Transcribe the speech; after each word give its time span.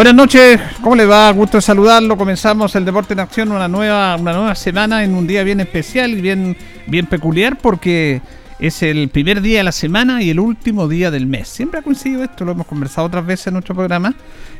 Buenas 0.00 0.14
noches, 0.14 0.58
¿cómo 0.80 0.96
le 0.96 1.04
va? 1.04 1.30
Gusto 1.30 1.60
saludarlo. 1.60 2.16
Comenzamos 2.16 2.74
el 2.74 2.86
Deporte 2.86 3.12
en 3.12 3.20
Acción, 3.20 3.52
una 3.52 3.68
nueva, 3.68 4.16
una 4.16 4.32
nueva 4.32 4.54
semana 4.54 5.04
en 5.04 5.14
un 5.14 5.26
día 5.26 5.42
bien 5.42 5.60
especial 5.60 6.12
y 6.12 6.22
bien, 6.22 6.56
bien 6.86 7.04
peculiar 7.04 7.58
porque 7.58 8.22
es 8.58 8.82
el 8.82 9.10
primer 9.10 9.42
día 9.42 9.58
de 9.58 9.64
la 9.64 9.72
semana 9.72 10.22
y 10.22 10.30
el 10.30 10.40
último 10.40 10.88
día 10.88 11.10
del 11.10 11.26
mes. 11.26 11.48
Siempre 11.48 11.80
ha 11.80 11.82
coincidido 11.82 12.24
esto, 12.24 12.46
lo 12.46 12.52
hemos 12.52 12.66
conversado 12.66 13.08
otras 13.08 13.26
veces 13.26 13.48
en 13.48 13.52
nuestro 13.52 13.74
programa, 13.74 14.14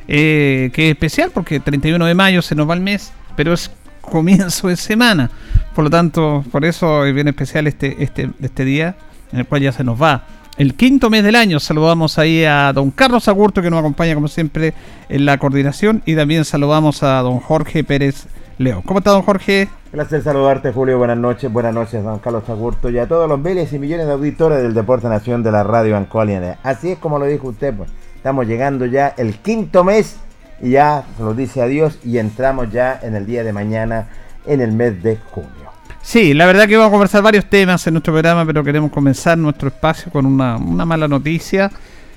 eh, 0.07 0.71
que 0.75 0.89
es 0.89 0.93
especial 0.93 1.31
porque 1.33 1.59
31 1.59 2.05
de 2.05 2.15
mayo 2.15 2.43
se 2.43 2.55
nos 2.55 2.69
va 2.69 2.75
el 2.75 2.83
mes, 2.83 3.11
pero 3.35 3.55
es 3.55 3.71
comienzo 4.03 4.69
de 4.69 4.77
semana. 4.77 5.31
Por 5.75 5.85
lo 5.85 5.91
tanto, 5.91 6.45
por 6.53 6.67
eso 6.67 7.07
es 7.07 7.15
bien 7.15 7.29
especial 7.29 7.67
este, 7.67 8.05
este, 8.05 8.29
este 8.43 8.67
día 8.67 8.95
en 9.33 9.39
el 9.39 9.47
cual 9.47 9.63
ya 9.63 9.73
se 9.73 9.85
nos 9.85 10.03
va 10.03 10.23
el 10.57 10.75
quinto 10.75 11.11
mes 11.11 11.25
del 11.25 11.37
año. 11.37 11.61
Saludamos 11.61 12.19
ahí 12.19 12.45
a 12.45 12.73
don 12.73 12.91
Carlos 12.91 13.29
Agurto 13.29 13.63
que 13.63 13.71
nos 13.71 13.81
acompaña 13.81 14.15
como 14.15 14.29
siempre 14.29 14.75
en 15.09 15.25
la 15.25 15.39
coordinación 15.39 16.03
y 16.07 16.17
también 16.17 16.45
saludamos 16.45 17.03
a 17.03 17.21
don 17.21 17.41
Jorge 17.41 17.85
Pérez 17.85 18.27
Leo. 18.59 18.83
¿Cómo 18.85 18.99
está 18.99 19.11
don 19.11 19.23
Jorge? 19.23 19.69
Placer 19.91 20.23
saludarte 20.23 20.71
Julio, 20.73 20.99
buenas 20.99 21.19
noches, 21.19 21.53
buenas 21.53 21.75
noches 21.75 22.05
don 22.05 22.19
Carlos 22.19 22.49
Agurto 22.49 22.91
y 22.91 22.99
a 22.99 23.09
todos 23.09 23.29
los 23.29 23.41
miles 23.41 23.73
y 23.73 23.79
millones 23.79 24.07
de 24.07 24.13
auditores 24.13 24.63
del 24.63 24.75
Deporte 24.75 25.09
Nación 25.09 25.43
de 25.43 25.51
la 25.51 25.63
Radio 25.65 25.97
Ancoliana. 25.97 26.59
Así 26.63 26.93
es 26.93 26.99
como 26.99 27.19
lo 27.19 27.25
dijo 27.27 27.49
usted, 27.49 27.75
pues 27.75 27.91
estamos 28.15 28.47
llegando 28.47 28.87
ya 28.87 29.09
el 29.17 29.39
quinto 29.39 29.83
mes 29.83 30.17
y 30.61 30.71
ya 30.71 31.05
se 31.17 31.23
nos 31.23 31.37
dice 31.37 31.63
adiós 31.63 31.99
y 32.05 32.19
entramos 32.19 32.71
ya 32.71 33.01
en 33.03 33.17
el 33.17 33.27
día 33.27 33.43
de 33.45 33.53
mañana 33.53 34.09
en 34.47 34.61
el 34.61 34.73
mes 34.73 35.03
de 35.03 35.17
junio. 35.31 35.70
Sí, 36.03 36.33
la 36.35 36.47
verdad 36.47 36.67
que 36.67 36.77
vamos 36.77 36.89
a 36.89 36.93
conversar 36.93 37.23
varios 37.23 37.45
temas 37.45 37.87
en 37.87 37.95
nuestro 37.95 38.13
programa, 38.13 38.45
pero 38.47 38.65
queremos 38.65 38.91
comenzar 38.91 39.37
nuestro 39.37 39.69
espacio 39.69 40.11
con 40.11 40.25
una, 40.25 40.59
mala 40.59 41.07
noticia, 41.07 41.71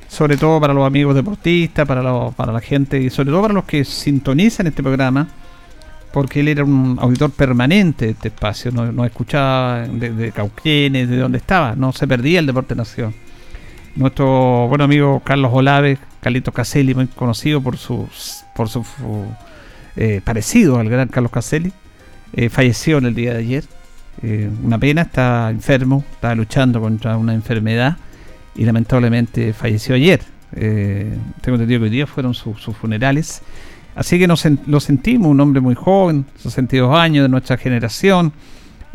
sobre 0.08 0.38
todo 0.38 0.60
para 0.60 0.74
los 0.74 0.88
amigos 0.88 1.14
deportistas, 1.14 1.86
para, 1.86 2.02
para 2.32 2.54
la 2.54 2.62
gente 2.62 3.00
y 3.00 3.10
sobre 3.10 3.30
todo 3.30 3.42
para 3.42 3.54
los 3.54 3.66
que 3.66 3.84
sintonizan 3.84 4.68
este 4.68 4.82
programa, 4.82 5.28
porque 6.14 6.40
él 6.40 6.48
era 6.48 6.64
un 6.64 6.98
auditor 7.00 7.32
permanente 7.32 8.06
de 8.06 8.12
este 8.12 8.30
espacio, 8.30 8.72
no, 8.72 9.06
escuchaba 9.06 9.82
de, 9.82 10.32
Cauquienes, 10.32 11.10
de 11.10 11.18
dónde 11.18 11.40
estaba, 11.40 11.76
no 11.76 11.92
se 11.92 12.08
perdía 12.08 12.40
el 12.40 12.46
Deporte 12.46 12.76
Nación. 12.76 13.14
Nuestro 13.96 14.68
buen 14.70 14.82
amigo 14.82 15.22
Carlos 15.24 15.52
Olave, 15.54 15.98
Carlitos 16.22 16.54
Caselli, 16.54 16.96
muy 16.96 17.08
conocido 17.08 17.62
por 17.62 17.78
su, 17.78 18.08
por 18.56 18.70
su 18.70 18.84
eh, 19.98 20.22
parecido 20.24 20.80
al 20.80 20.90
gran 20.90 21.10
Carlos 21.10 21.32
Caselli, 21.32 21.72
eh, 22.34 22.50
falleció 22.50 22.98
en 22.98 23.06
el 23.06 23.16
día 23.16 23.34
de 23.34 23.40
ayer. 23.40 23.64
Eh, 24.22 24.50
una 24.64 24.78
pena, 24.78 25.04
está 25.04 25.50
enfermo, 25.50 26.04
está 26.14 26.36
luchando 26.36 26.80
contra 26.80 27.18
una 27.18 27.34
enfermedad 27.34 27.98
y 28.56 28.66
lamentablemente 28.66 29.54
falleció 29.54 29.96
ayer. 29.96 30.22
Eh, 30.56 31.16
tengo 31.42 31.56
entendido 31.56 31.80
que 31.80 31.86
hoy 31.86 31.90
día 31.90 32.08
fueron 32.08 32.34
sus 32.34 32.58
funerales. 32.80 33.42
Así 33.96 34.18
que 34.18 34.28
nos, 34.28 34.46
lo 34.66 34.80
sentimos, 34.80 35.30
un 35.30 35.40
hombre 35.40 35.62
muy 35.62 35.76
joven, 35.76 36.26
62 36.38 36.96
años 36.96 37.24
de 37.24 37.30
nuestra 37.30 37.58
generación. 37.58 38.34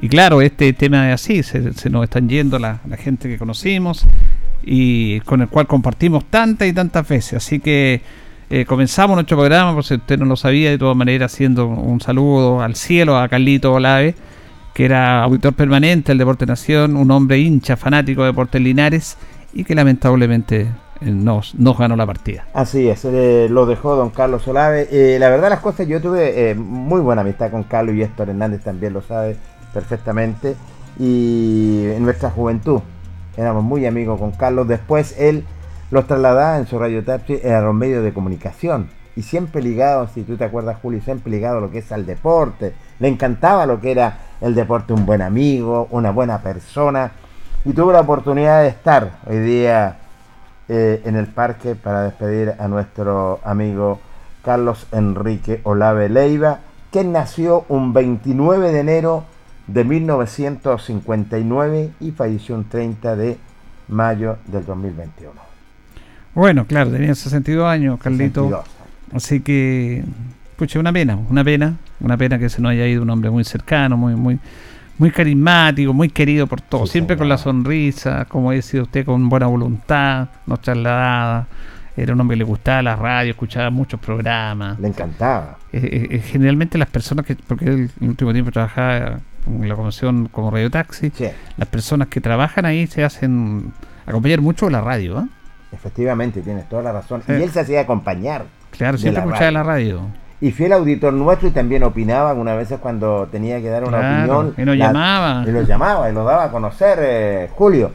Y 0.01 0.09
claro, 0.09 0.41
este 0.43 0.73
tema 0.73 1.09
es 1.09 1.15
así, 1.15 1.43
se, 1.43 1.91
nos 1.91 2.05
están 2.05 2.29
yendo 2.29 2.59
la, 2.59 2.81
la, 2.89 2.97
gente 2.97 3.29
que 3.29 3.37
conocimos 3.37 4.07
y 4.63 5.21
con 5.21 5.41
el 5.41 5.49
cual 5.49 5.67
compartimos 5.67 6.25
tantas 6.27 6.69
y 6.69 6.73
tantas 6.73 7.07
veces. 7.09 7.35
Así 7.35 7.59
que 7.59 8.03
eh, 8.51 8.65
comenzamos 8.65 9.15
nuestro 9.15 9.37
programa, 9.37 9.75
por 9.75 9.85
si 9.85 9.95
usted 9.95 10.19
no 10.19 10.25
lo 10.25 10.37
sabía, 10.37 10.71
de 10.71 10.79
todas 10.79 10.97
maneras, 10.97 11.33
haciendo 11.33 11.67
un 11.67 12.01
saludo 12.01 12.63
al 12.63 12.77
cielo 12.77 13.19
a 13.19 13.29
Carlito 13.29 13.75
Olave, 13.75 14.15
que 14.73 14.87
era 14.87 15.23
auditor 15.23 15.53
permanente 15.53 16.13
del 16.13 16.19
Deporte 16.19 16.47
Nación, 16.47 16.97
un 16.97 17.11
hombre 17.11 17.39
hincha, 17.39 17.77
fanático 17.77 18.23
de 18.23 18.29
Deportes 18.29 18.63
Linares 18.63 19.19
y 19.53 19.65
que 19.65 19.75
lamentablemente 19.75 20.63
eh, 21.03 21.11
nos, 21.11 21.55
nos 21.57 21.77
ganó 21.77 21.95
la 21.95 22.07
partida. 22.07 22.47
Así 22.55 22.89
es, 22.89 23.05
eh, 23.05 23.49
lo 23.51 23.67
dejó 23.67 23.97
don 23.97 24.09
Carlos 24.09 24.49
Olave. 24.49 24.89
la 25.19 25.29
verdad 25.29 25.51
las 25.51 25.61
cosas, 25.61 25.87
yo 25.87 26.01
tuve 26.01 26.55
muy 26.55 27.01
buena 27.03 27.21
amistad 27.21 27.51
con 27.51 27.65
Carlos 27.65 27.97
y 27.97 28.03
Héctor 28.03 28.31
Hernández 28.31 28.63
también 28.63 28.95
lo 28.95 29.03
sabe 29.03 29.37
perfectamente. 29.75 30.57
Y 30.99 31.83
en 31.85 32.03
nuestra 32.03 32.31
juventud 32.31 32.81
éramos 33.37 33.63
muy 33.63 33.85
amigos 33.85 34.19
con 34.19 34.33
Carlos. 34.33 34.67
Después 34.67 35.15
él 35.19 35.45
los 35.91 36.07
trasladaba 36.07 36.59
en 36.59 36.67
su 36.67 36.79
radio 36.79 37.05
taxi 37.05 37.41
a 37.47 37.61
los 37.61 37.75
medios 37.75 38.05
de 38.05 38.13
comunicación 38.13 38.89
y 39.19 39.23
siempre 39.23 39.61
ligado, 39.61 40.09
si 40.15 40.23
tú 40.23 40.37
te 40.37 40.45
acuerdas 40.45 40.79
Julio, 40.81 41.03
siempre 41.03 41.33
ligado 41.33 41.59
a 41.59 41.61
lo 41.61 41.73
que 41.73 41.79
es 41.79 41.91
al 41.91 42.07
deporte. 42.07 42.73
Le 43.01 43.09
encantaba 43.09 43.67
lo 43.67 43.81
que 43.81 43.91
era 43.91 44.17
el 44.41 44.55
deporte, 44.55 44.93
un 44.93 45.07
buen 45.07 45.23
amigo, 45.23 45.89
una 45.91 46.13
buena 46.13 46.41
persona. 46.41 47.11
Y 47.65 47.73
tuve 47.73 47.95
la 47.95 48.03
oportunidad 48.03 48.63
de 48.63 48.69
estar 48.69 49.19
hoy 49.27 49.41
día 49.41 49.99
eh, 50.69 51.03
en 51.05 51.17
el 51.17 51.27
parque 51.27 51.75
para 51.75 52.03
despedir 52.03 52.55
a 52.61 52.69
nuestro 52.69 53.41
amigo 53.43 53.99
Carlos 54.45 54.87
Enrique 54.93 55.63
Olave 55.65 56.09
Leiva, 56.09 56.61
que 56.93 57.03
nació 57.03 57.65
un 57.69 57.93
29 57.93 58.71
de 58.71 58.79
enero 58.79 59.25
de 59.67 59.83
1959 59.83 61.91
y 61.99 62.13
falleció 62.13 62.55
un 62.55 62.69
30 62.69 63.17
de 63.17 63.37
mayo 63.89 64.37
del 64.47 64.65
2021. 64.65 65.48
Bueno, 66.39 66.67
claro, 66.67 66.93
tenía 66.93 67.17
62 67.17 67.67
años, 67.67 67.99
Carlito. 67.99 68.45
62. 68.45 68.65
Así 69.13 69.41
que, 69.41 70.05
pucha, 70.55 70.79
una 70.79 70.93
pena, 70.93 71.17
una 71.17 71.43
pena, 71.43 71.75
una 71.99 72.17
pena 72.17 72.39
que 72.39 72.49
se 72.49 72.63
nos 72.63 72.71
haya 72.71 72.87
ido 72.87 73.03
un 73.03 73.11
hombre 73.11 73.29
muy 73.29 73.43
cercano, 73.43 73.97
muy, 73.97 74.15
muy, 74.15 74.39
muy 74.99 75.11
carismático, 75.11 75.93
muy 75.93 76.11
querido 76.11 76.47
por 76.47 76.61
todos, 76.61 76.91
siempre 76.91 77.17
con 77.17 77.29
la 77.29 77.39
sonrisa, 77.39 78.25
como 78.27 78.53
decía 78.53 78.83
usted, 78.83 79.05
con 79.05 79.29
buena 79.29 79.49
voluntad, 79.49 80.29
no 80.47 80.59
trasladada. 80.59 81.49
Era 81.97 82.15
un 82.15 82.21
hombre 82.21 82.37
que 82.37 82.39
le 82.39 82.45
gustaba 82.45 82.83
la 82.83 82.95
radio, 82.95 83.33
escuchaba 83.33 83.71
muchos 83.71 83.99
programas. 83.99 84.79
Le 84.79 84.87
encantaba. 84.87 85.59
Eh, 85.73 85.81
eh, 85.83 86.09
eh, 86.09 86.19
generalmente 86.21 86.79
las 86.79 86.89
personas 86.89 87.27
que, 87.27 87.35
porque 87.35 87.65
él 87.65 87.73
en 87.73 87.91
el 88.01 88.09
último 88.11 88.33
tiempo 88.33 88.53
trabajaba 88.53 89.19
en 89.45 89.69
la 89.69 89.75
comisión 89.75 90.29
como 90.29 90.53
radio 90.53 90.71
taxi, 90.71 91.11
las 91.57 91.69
personas 91.69 92.07
que 92.07 92.21
trabajan 92.21 92.65
ahí 92.65 92.87
se 92.87 93.03
hacen 93.03 93.73
acompañar 94.07 94.41
mucho 94.41 94.67
de 94.67 94.71
la 94.73 94.83
radio. 94.83 95.29
Efectivamente, 95.73 96.41
tienes 96.41 96.69
toda 96.69 96.83
la 96.83 96.93
razón. 96.93 97.23
Y 97.29 97.33
él 97.33 97.51
se 97.51 97.61
hacía 97.61 97.83
acompañar. 97.83 98.47
Claro, 98.71 98.99
siempre 98.99 99.23
escuchaba 99.23 99.51
la 99.51 99.63
radio. 99.63 100.03
Y 100.41 100.53
fiel 100.53 100.73
auditor 100.73 101.13
nuestro 101.13 101.49
y 101.49 101.51
también 101.51 101.83
opinaba 101.83 102.31
algunas 102.31 102.57
veces 102.57 102.79
cuando 102.79 103.27
tenía 103.31 103.61
que 103.61 103.69
dar 103.69 103.85
una 103.85 103.99
opinión. 103.99 104.55
Y 104.57 104.63
nos 104.65 104.77
llamaba. 104.77 105.45
Y 105.47 105.51
lo 105.51 105.63
llamaba 105.63 106.09
y 106.09 106.13
lo 106.13 106.25
daba 106.25 106.45
a 106.45 106.51
conocer, 106.51 106.99
eh, 107.03 107.51
Julio. 107.55 107.91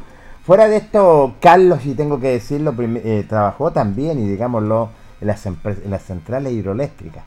Fuera 0.46 0.68
de 0.68 0.76
esto, 0.76 1.36
Carlos, 1.40 1.86
y 1.86 1.94
tengo 1.94 2.20
que 2.20 2.32
decirlo, 2.32 2.76
eh, 2.78 3.26
trabajó 3.30 3.72
también, 3.72 4.20
y 4.20 4.28
digámoslo, 4.28 4.90
en 5.22 5.28
las, 5.28 5.46
en 5.46 5.56
las 5.90 6.04
centrales 6.04 6.52
hidroeléctricas. 6.52 7.24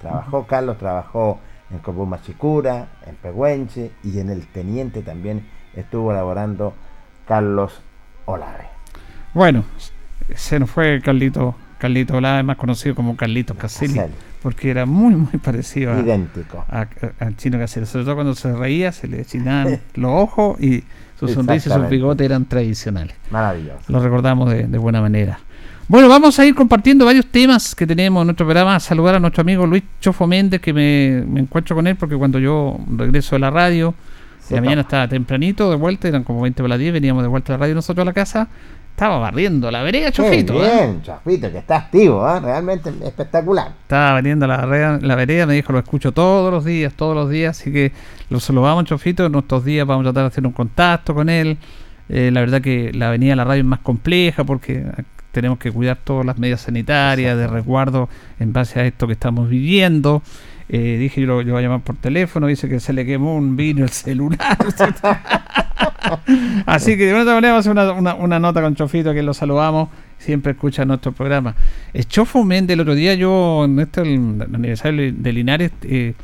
Trabajó, 0.00 0.46
Carlos 0.46 0.78
trabajó 0.78 1.40
en 1.72 1.78
Copú 1.78 2.06
Machicura, 2.06 2.86
en 3.06 3.16
Pehuenche 3.16 3.90
y 4.04 4.18
en 4.20 4.30
el 4.30 4.46
Teniente 4.46 5.02
también 5.02 5.48
estuvo 5.74 6.12
elaborando 6.12 6.74
Carlos 7.26 7.80
Olave. 8.26 8.71
Bueno, 9.34 9.64
se 10.34 10.58
nos 10.58 10.70
fue 10.70 11.00
Carlito 11.02 11.54
Carlito 11.82 12.14
Olave, 12.16 12.44
más 12.44 12.56
conocido 12.58 12.94
como 12.94 13.16
Carlitos 13.16 13.56
Caselli, 13.56 14.00
porque 14.40 14.70
era 14.70 14.86
muy, 14.86 15.16
muy 15.16 15.40
parecido 15.42 15.98
Idéntico. 15.98 16.64
al 16.68 17.36
chino 17.36 17.58
Caselli. 17.58 17.86
Sobre 17.86 18.04
todo 18.04 18.14
cuando 18.14 18.36
se 18.36 18.52
reía, 18.52 18.92
se 18.92 19.08
le 19.08 19.24
chinaban 19.24 19.80
los 19.96 20.12
ojos 20.12 20.60
y 20.60 20.84
sus 21.18 21.32
sonrisas 21.32 21.76
y 21.76 21.80
sus 21.80 21.88
bigotes 21.88 22.24
eran 22.24 22.44
tradicionales. 22.44 23.16
Maravilloso. 23.32 23.80
Lo 23.88 24.00
recordamos 24.00 24.48
de, 24.48 24.78
buena 24.78 25.00
manera. 25.00 25.40
Bueno, 25.88 26.08
vamos 26.08 26.38
a 26.38 26.46
ir 26.46 26.54
compartiendo 26.54 27.04
varios 27.04 27.26
temas 27.26 27.74
que 27.74 27.84
tenemos 27.84 28.20
en 28.20 28.28
nuestro 28.28 28.46
programa. 28.46 28.78
saludar 28.78 29.16
a 29.16 29.18
nuestro 29.18 29.40
amigo 29.40 29.66
Luis 29.66 29.82
Chofo 30.00 30.28
Méndez, 30.28 30.60
que 30.60 30.72
me, 30.72 31.18
encuentro 31.40 31.74
con 31.74 31.88
él 31.88 31.96
porque 31.96 32.14
cuando 32.14 32.38
yo 32.38 32.78
regreso 32.96 33.34
de 33.34 33.40
la 33.40 33.50
radio, 33.50 33.92
la 34.50 34.60
mañana 34.60 34.82
estaba 34.82 35.08
tempranito 35.08 35.68
de 35.68 35.76
vuelta, 35.76 36.06
eran 36.06 36.22
como 36.22 36.42
20 36.42 36.62
para 36.62 36.68
las 36.68 36.78
10, 36.78 36.92
veníamos 36.92 37.24
de 37.24 37.28
vuelta 37.28 37.54
a 37.54 37.56
la 37.56 37.62
radio 37.62 37.74
nosotros 37.74 38.02
a 38.02 38.04
la 38.04 38.12
casa 38.12 38.48
estaba 38.92 39.18
barriendo 39.18 39.70
la 39.70 39.82
vereda, 39.82 40.12
Chofito. 40.12 40.54
bien, 40.54 40.68
¿eh? 40.68 40.98
Chofito, 41.02 41.50
que 41.50 41.58
está 41.58 41.76
activo, 41.76 42.28
¿eh? 42.28 42.40
realmente 42.40 42.92
espectacular. 43.02 43.72
Estaba 43.82 44.12
barriendo 44.12 44.46
la, 44.46 44.98
la 45.00 45.14
vereda, 45.16 45.46
me 45.46 45.54
dijo, 45.54 45.72
lo 45.72 45.78
escucho 45.78 46.12
todos 46.12 46.52
los 46.52 46.64
días, 46.64 46.92
todos 46.94 47.16
los 47.16 47.28
días, 47.30 47.58
así 47.58 47.72
que 47.72 47.92
lo 48.30 48.38
saludamos, 48.38 48.84
Chofito. 48.84 49.26
En 49.26 49.34
estos 49.34 49.64
días 49.64 49.86
vamos 49.86 50.02
a 50.02 50.12
tratar 50.12 50.24
de 50.24 50.28
hacer 50.28 50.46
un 50.46 50.52
contacto 50.52 51.14
con 51.14 51.28
él. 51.28 51.58
Eh, 52.08 52.30
la 52.32 52.40
verdad 52.40 52.60
que 52.60 52.92
la 52.92 53.08
avenida 53.08 53.30
de 53.30 53.36
la 53.36 53.44
radio 53.44 53.62
es 53.62 53.66
más 53.66 53.80
compleja 53.80 54.44
porque 54.44 54.84
tenemos 55.32 55.58
que 55.58 55.72
cuidar 55.72 55.98
todas 56.04 56.26
las 56.26 56.38
medidas 56.38 56.60
sanitarias, 56.60 57.36
de 57.36 57.46
resguardo 57.46 58.08
en 58.38 58.52
base 58.52 58.80
a 58.80 58.84
esto 58.84 59.06
que 59.06 59.14
estamos 59.14 59.48
viviendo. 59.48 60.22
Eh, 60.68 60.96
dije 60.98 61.22
yo 61.22 61.26
lo, 61.26 61.42
yo 61.42 61.52
voy 61.52 61.60
a 61.60 61.66
llamar 61.66 61.80
por 61.80 61.96
teléfono, 61.96 62.46
dice 62.46 62.68
que 62.68 62.78
se 62.78 62.92
le 62.92 63.04
quemó 63.04 63.34
un 63.34 63.56
vino 63.56 63.82
el 63.84 63.90
celular. 63.90 64.58
Así 66.66 66.96
que 66.96 67.06
de 67.06 67.10
alguna 67.12 67.34
manera 67.34 67.52
vamos 67.52 67.66
a 67.66 67.70
hacer 67.70 67.94
una, 67.94 68.14
una, 68.14 68.38
nota 68.38 68.62
con 68.62 68.74
Chofito, 68.74 69.12
que 69.12 69.22
lo 69.22 69.34
saludamos, 69.34 69.88
siempre 70.18 70.52
escucha 70.52 70.84
nuestro 70.84 71.12
programa. 71.12 71.54
El 71.92 72.06
Chofo 72.06 72.44
Méndez, 72.44 72.74
el 72.74 72.80
otro 72.80 72.94
día 72.94 73.14
yo, 73.14 73.64
en 73.64 73.78
este 73.80 74.02
el, 74.02 74.42
aniversario 74.54 75.12
de 75.12 75.32
Linares, 75.32 75.72
eh, 75.82 76.14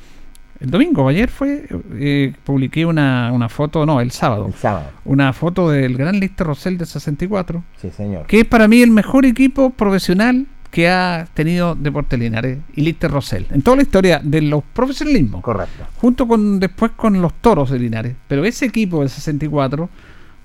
el 0.61 0.71
domingo, 0.71 1.09
ayer 1.09 1.31
fue, 1.31 1.69
eh, 1.95 2.33
publiqué 2.43 2.85
una, 2.85 3.31
una, 3.33 3.49
foto, 3.49 3.87
no, 3.87 4.01
el 4.01 4.11
sábado. 4.11 4.47
El 4.47 4.55
sábado. 4.55 4.91
Una 5.05 5.33
foto 5.33 5.71
del 5.71 5.97
Gran 5.97 6.19
Lister 6.19 6.47
Rosell 6.47 6.77
de 6.77 6.87
64. 6.87 7.63
Sí, 7.81 7.91
señor. 7.91 8.27
Que 8.27 8.41
es 8.41 8.45
para 8.45 8.67
mí 8.67 8.83
el 8.83 8.91
mejor 8.91 9.25
equipo 9.25 9.71
profesional 9.71 10.47
que 10.79 10.89
ha 10.89 11.27
tenido 11.35 11.75
Deporte 11.75 12.17
Linares 12.17 12.57
y 12.77 12.83
Lister 12.83 13.11
Rosell 13.11 13.47
en 13.51 13.63
toda 13.63 13.79
la 13.79 13.83
historia 13.83 14.21
de 14.23 14.41
los 14.43 14.63
profesionalismos. 14.63 15.43
Correcto. 15.43 15.85
Junto 15.97 16.29
con 16.29 16.61
después 16.61 16.93
con 16.93 17.21
los 17.21 17.35
toros 17.41 17.71
de 17.71 17.81
Linares. 17.81 18.15
Pero 18.29 18.45
ese 18.45 18.67
equipo 18.67 19.01
del 19.01 19.09
64, 19.09 19.91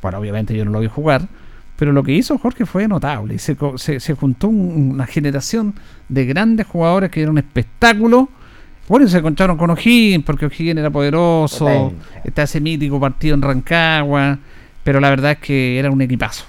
bueno, 0.01 0.18
obviamente 0.18 0.57
yo 0.57 0.65
no 0.65 0.71
lo 0.71 0.80
vi 0.80 0.88
jugar, 0.88 1.27
pero 1.75 1.91
lo 1.91 2.01
que 2.01 2.13
hizo 2.13 2.39
Jorge 2.39 2.65
fue 2.65 2.88
notable. 2.88 3.38
Se, 3.38 3.56
se, 3.75 4.00
se 4.00 4.13
juntó 4.15 4.47
una 4.47 5.06
generación 5.06 5.75
de 6.09 6.25
grandes 6.25 6.65
jugadores 6.65 7.12
que 7.12 7.21
era 7.21 7.29
un 7.29 7.38
espectáculo. 7.38 8.27
Bueno, 8.89 9.07
se 9.07 9.19
encontraron 9.19 9.56
con 9.56 9.69
O'Higgins, 9.69 10.25
porque 10.25 10.47
O'Higgins 10.47 10.79
era 10.79 10.89
poderoso, 10.89 11.94
está 12.24 12.41
ese 12.41 12.59
mítico 12.59 13.00
partido 13.00 13.36
en 13.36 13.44
Rancagua, 13.44 14.39
pero 14.83 15.00
la 15.00 15.12
verdad 15.12 15.33
es 15.33 15.38
que 15.38 15.77
era 15.77 15.91
un 15.91 16.01
equipazo. 16.01 16.45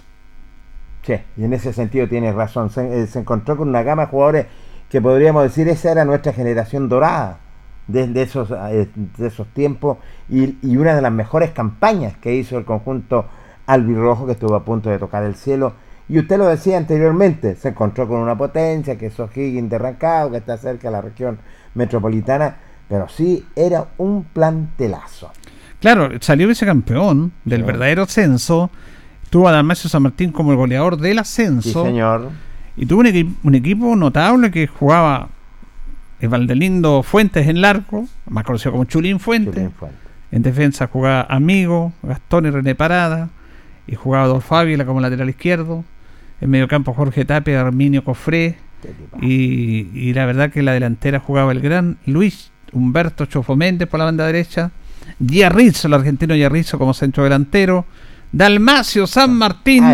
Sí, 1.05 1.15
y 1.37 1.45
en 1.45 1.53
ese 1.53 1.73
sentido 1.73 2.09
tienes 2.09 2.35
razón. 2.35 2.71
Eh, 2.77 3.07
se, 3.07 3.19
encontró 3.19 3.57
con 3.57 3.69
una 3.69 3.83
gama 3.83 4.07
de 4.07 4.09
jugadores 4.09 4.47
que 4.89 5.03
podríamos 5.03 5.43
decir 5.43 5.69
esa 5.69 5.93
era 5.93 6.05
nuestra 6.05 6.33
generación 6.33 6.89
dorada 6.89 7.41
de, 7.87 8.23
esos, 8.23 8.51
eh, 8.51 8.89
de 8.95 9.27
esos 9.27 9.47
tiempos 9.49 9.99
y, 10.31 10.77
una 10.77 10.95
de 10.95 11.03
las 11.03 11.13
mejores 11.13 11.51
campañas 11.51 12.17
que 12.17 12.35
hizo 12.35 12.57
el 12.57 12.65
conjunto 12.65 13.27
albirrojo 13.67 14.27
que 14.27 14.33
estuvo 14.33 14.55
a 14.55 14.65
punto 14.65 14.89
de 14.89 14.99
tocar 14.99 15.25
el 15.25 15.35
cielo. 15.35 15.75
Y 16.09 16.19
usted 16.19 16.39
lo 16.39 16.47
decía 16.47 16.79
anteriormente, 16.79 17.57
se 17.57 17.69
encontró 17.69 18.09
con 18.09 18.21
una 18.21 18.37
potencia 18.37 18.97
que 18.97 19.07
es 19.07 19.21
O'Higgins 19.21 19.71
de 19.71 19.79
Rancagua, 19.79 20.31
que 20.31 20.37
está 20.39 20.57
cerca 20.57 20.89
de 20.89 20.93
la 20.93 21.01
región 21.01 21.39
metropolitana, 21.75 22.57
pero 22.89 23.09
sí 23.09 23.47
era 23.57 23.89
un 23.99 24.25
plantelazo. 24.25 25.31
Claro, 25.81 26.11
salió 26.21 26.51
ese 26.51 26.65
campeón 26.65 27.33
del 27.45 27.63
verdadero 27.63 28.07
censo 28.07 28.71
Tuvo 29.35 29.49
a 29.49 29.51
Dalmacio 29.51 29.91
San 29.91 30.05
Martín 30.05 30.31
como 30.31 30.53
el 30.53 30.57
goleador 30.57 30.97
del 30.97 31.19
ascenso. 31.19 31.83
Sí, 31.83 31.89
señor. 31.89 32.31
Y 32.77 32.87
tuvo 32.87 33.01
un, 33.01 33.55
equipo 33.57 33.97
notable 33.97 34.53
que 34.53 34.69
jugaba 34.69 35.29
el 36.21 36.29
Valdelindo 36.29 37.03
Fuentes 37.03 37.49
en 37.49 37.61
largo, 37.61 38.07
más 38.31 38.45
conocido 38.45 38.71
como 38.71 38.85
Chulín 38.85 39.19
Fuentes. 39.19 39.73
En 40.31 40.43
defensa 40.45 40.87
jugaba 40.87 41.27
Amigo, 41.29 41.93
Gastón 42.05 42.47
y 42.47 42.51
René 42.51 42.77
Parada. 42.77 43.31
Y 43.89 43.97
jugaba 43.97 44.27
Adolfo 44.27 44.47
Fábila 44.47 44.87
como 44.87 45.01
lateral 45.01 45.29
izquierdo. 45.29 45.85
En 46.41 46.51
medio 46.51 46.69
campo 46.69 46.95
Jorge 46.95 47.25
Tapia, 47.25 47.61
Arminio 47.61 48.05
Cofré. 48.05 48.57
Y, 49.21 49.89
y, 49.95 50.15
la 50.15 50.27
verdad 50.27 50.53
que 50.53 50.63
la 50.63 50.75
delantera 50.75 51.19
jugaba 51.19 51.51
el 51.51 51.61
gran 51.61 51.99
Luis 52.07 52.53
Humberto 52.73 53.27
Chofo 53.27 53.57
Méndez 53.57 53.89
por 53.89 53.99
la 53.99 54.05
banda 54.05 54.27
derecha. 54.27 54.71
Giarrizzo, 55.19 55.89
el 55.89 55.95
argentino 55.95 56.37
Giarrizzo 56.37 56.79
como 56.79 56.95
centro 56.95 57.25
delantero. 57.25 57.85
Dalmacio 58.35 59.07
San 59.07 59.33
Martín 59.35 59.85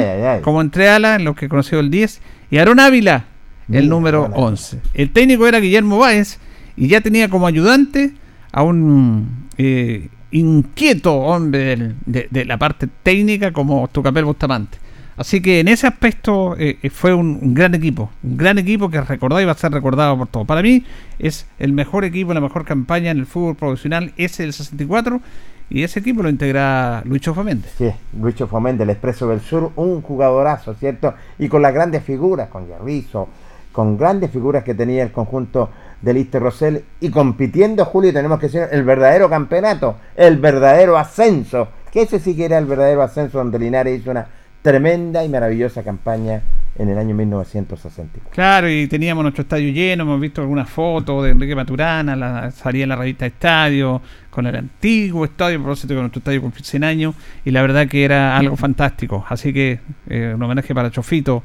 como 0.42 0.62
entre 0.62 0.88
alas, 0.88 1.20
lo 1.20 1.34
que 1.34 1.48
conoció 1.48 1.78
el 1.78 1.90
10, 1.90 2.22
y 2.50 2.56
Aarón 2.56 2.80
Ávila, 2.80 3.26
el 3.70 3.88
número 3.88 4.30
11. 4.32 4.80
El 4.94 5.10
técnico 5.10 5.46
era 5.46 5.60
Guillermo 5.60 5.98
Báez 5.98 6.38
y 6.74 6.88
ya 6.88 7.02
tenía 7.02 7.28
como 7.28 7.46
ayudante 7.46 8.12
a 8.50 8.62
un 8.62 9.48
eh, 9.58 10.08
inquieto 10.30 11.14
hombre 11.14 11.94
de, 12.06 12.44
la 12.46 12.56
parte 12.56 12.88
técnica 13.02 13.52
como 13.52 13.88
Tucapel 13.88 14.24
Bustamante. 14.24 14.78
Así 15.18 15.42
que 15.42 15.60
en 15.60 15.68
ese 15.68 15.86
aspecto 15.86 16.56
eh, 16.56 16.78
eh, 16.82 16.88
fue 16.88 17.12
un, 17.12 17.52
gran 17.52 17.74
equipo, 17.74 18.10
un 18.22 18.38
gran 18.38 18.56
equipo 18.56 18.88
que 18.88 19.02
recordado 19.02 19.42
y 19.42 19.44
va 19.44 19.52
a 19.52 19.56
ser 19.56 19.70
recordado 19.70 20.16
por 20.16 20.28
todos. 20.28 20.46
Para 20.46 20.62
mí 20.62 20.82
es 21.18 21.46
el 21.58 21.74
mejor 21.74 22.06
equipo, 22.06 22.32
la 22.32 22.40
mejor 22.40 22.64
campaña 22.64 23.10
en 23.10 23.18
el 23.18 23.26
fútbol 23.26 23.54
profesional, 23.54 24.14
ese 24.16 24.44
del 24.44 24.54
64 24.54 25.20
y 25.70 25.84
ese 25.84 26.00
equipo 26.00 26.22
lo 26.22 26.28
integra 26.28 27.00
Lucho 27.04 27.32
Foméndez. 27.32 27.72
Sí, 27.78 27.90
Lucho 28.20 28.48
Foméndez, 28.48 28.82
el 28.82 28.90
Expreso 28.90 29.28
del 29.28 29.40
Sur, 29.40 29.70
un 29.76 30.02
jugadorazo, 30.02 30.74
¿cierto? 30.74 31.14
Y 31.38 31.48
con 31.48 31.62
las 31.62 31.72
grandes 31.72 32.02
figuras, 32.02 32.48
con 32.48 32.68
Yarrizo, 32.68 33.28
con 33.72 33.96
grandes 33.96 34.30
figuras 34.32 34.64
que 34.64 34.74
tenía 34.74 35.04
el 35.04 35.12
conjunto 35.12 35.70
de 36.02 36.12
Lister 36.12 36.42
Rosell 36.42 36.84
y 37.00 37.10
compitiendo, 37.10 37.84
Julio, 37.84 38.12
tenemos 38.12 38.40
que 38.40 38.46
decir, 38.46 38.62
el 38.70 38.82
verdadero 38.82 39.30
campeonato, 39.30 39.96
el 40.16 40.38
verdadero 40.38 40.98
ascenso, 40.98 41.68
que 41.92 42.02
ese 42.02 42.18
sí 42.18 42.34
que 42.36 42.46
era 42.46 42.58
el 42.58 42.66
verdadero 42.66 43.02
ascenso 43.02 43.38
donde 43.38 43.58
Linares 43.58 44.00
hizo 44.00 44.10
una 44.10 44.26
tremenda 44.62 45.24
y 45.24 45.28
maravillosa 45.28 45.82
campaña 45.82 46.42
en 46.76 46.88
el 46.88 46.98
año 46.98 47.14
1964. 47.14 48.32
Claro, 48.32 48.70
y 48.70 48.86
teníamos 48.86 49.22
nuestro 49.22 49.42
estadio 49.42 49.70
lleno, 49.72 50.04
hemos 50.04 50.20
visto 50.20 50.40
algunas 50.40 50.68
fotos 50.68 51.24
de 51.24 51.30
Enrique 51.30 51.54
Maturana, 51.54 52.16
la, 52.16 52.50
salía 52.50 52.84
en 52.84 52.90
la 52.90 52.96
revista 52.96 53.26
Estadio, 53.26 54.00
con 54.30 54.46
el 54.46 54.56
antiguo 54.56 55.24
estadio, 55.24 55.58
por 55.58 55.64
propósito 55.64 55.94
con 55.94 56.02
nuestro 56.02 56.20
estadio 56.20 56.40
cumplió 56.40 56.64
100 56.64 56.84
años, 56.84 57.14
y 57.44 57.50
la 57.50 57.62
verdad 57.62 57.88
que 57.88 58.04
era 58.04 58.36
algo 58.36 58.56
fantástico. 58.56 59.24
Así 59.28 59.52
que 59.52 59.80
eh, 60.08 60.32
un 60.34 60.42
homenaje 60.42 60.74
para 60.74 60.90
Chofito. 60.90 61.42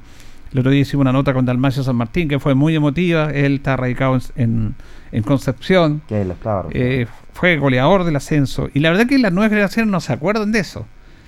El 0.51 0.59
otro 0.59 0.71
día 0.71 0.81
hicimos 0.81 1.01
una 1.01 1.11
nota 1.11 1.33
con 1.33 1.45
Dalmacio 1.45 1.83
San 1.83 1.97
Martín, 1.97 2.29
que 2.29 2.39
fue 2.39 2.55
muy 2.55 2.75
emotiva. 2.75 3.29
Él 3.31 3.55
está 3.55 3.75
radicado 3.75 4.17
en, 4.37 4.75
en, 5.11 5.23
Concepción. 5.23 6.01
Que 6.07 6.21
él 6.21 6.31
estaba, 6.31 6.67
eh, 6.71 7.07
fue 7.33 7.57
goleador 7.57 8.05
del 8.05 8.15
ascenso. 8.15 8.69
Y 8.73 8.79
la 8.79 8.89
verdad 8.89 9.05
que 9.05 9.17
las 9.17 9.33
nuevas 9.33 9.49
generaciones 9.49 9.91
no 9.91 9.99
se 9.99 10.13
acuerdan 10.13 10.53
de 10.53 10.59
eso. 10.59 10.85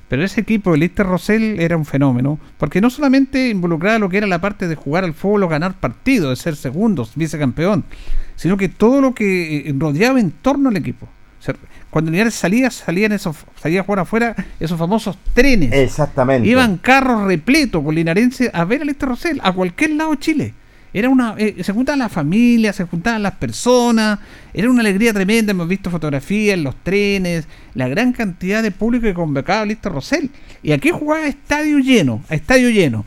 Pero 0.08 0.24
ese 0.24 0.42
equipo 0.42 0.72
de 0.72 0.78
Lister 0.78 1.06
Rosell 1.06 1.60
era 1.60 1.76
un 1.76 1.86
fenómeno, 1.86 2.40
porque 2.58 2.80
no 2.80 2.90
solamente 2.90 3.50
involucraba 3.50 4.00
lo 4.00 4.10
que 4.10 4.18
era 4.18 4.28
la 4.28 4.40
parte 4.40 4.68
de 4.68 4.76
jugar 4.76 5.04
al 5.04 5.14
fútbol 5.14 5.44
o 5.44 5.48
ganar 5.50 5.74
partidos, 5.74 6.30
de 6.30 6.42
ser 6.42 6.56
segundos, 6.56 7.12
vicecampeón, 7.16 7.84
sino 8.36 8.56
que 8.56 8.70
todo 8.70 9.02
lo 9.02 9.14
que 9.14 9.58
eh, 9.58 9.76
rodeaba 9.78 10.20
en 10.20 10.32
torno 10.32 10.70
al 10.70 10.78
equipo. 10.78 11.08
cuando 11.90 12.12
Linares 12.12 12.36
salía, 12.36 12.70
salían 12.70 13.12
esos, 13.12 13.36
salía 13.62 13.82
a 13.82 13.84
jugar 13.84 14.00
afuera 14.00 14.36
esos 14.60 14.80
famosos 14.80 15.18
trenes. 15.34 15.74
Exactamente. 15.74 16.48
Iban 16.48 16.78
carros 16.78 17.26
repletos 17.26 17.84
con 17.84 17.94
linarense 17.94 18.50
a 18.54 18.64
ver 18.64 18.84
a 18.84 18.86
Lister 18.86 19.10
Rosell, 19.10 19.42
a 19.44 19.52
cualquier 19.52 19.92
lado 19.92 20.12
de 20.12 20.20
Chile. 20.20 20.54
Era 20.98 21.10
una, 21.10 21.36
eh, 21.38 21.63
se 21.63 21.74
juntaban 21.74 22.00
las 22.00 22.12
familias, 22.12 22.75
se 22.75 22.86
juntaban 22.86 23.22
las 23.22 23.36
personas, 23.36 24.18
era 24.51 24.68
una 24.68 24.80
alegría 24.80 25.13
tremenda, 25.13 25.51
hemos 25.51 25.68
visto 25.68 25.92
fotografías 25.92 26.56
en 26.56 26.63
los 26.63 26.75
trenes, 26.77 27.48
la 27.75 27.88
gran 27.88 28.13
cantidad 28.13 28.63
de 28.63 28.72
público 28.72 29.04
que 29.04 29.13
convocaba 29.13 29.63
Listo 29.63 29.89
Rosell. 29.89 30.32
Y 30.63 30.72
aquí 30.72 30.89
jugaba 30.89 31.25
a 31.25 31.27
estadio 31.27 31.77
lleno, 31.77 32.24
estadio 32.32 32.72
lleno. 32.72 33.06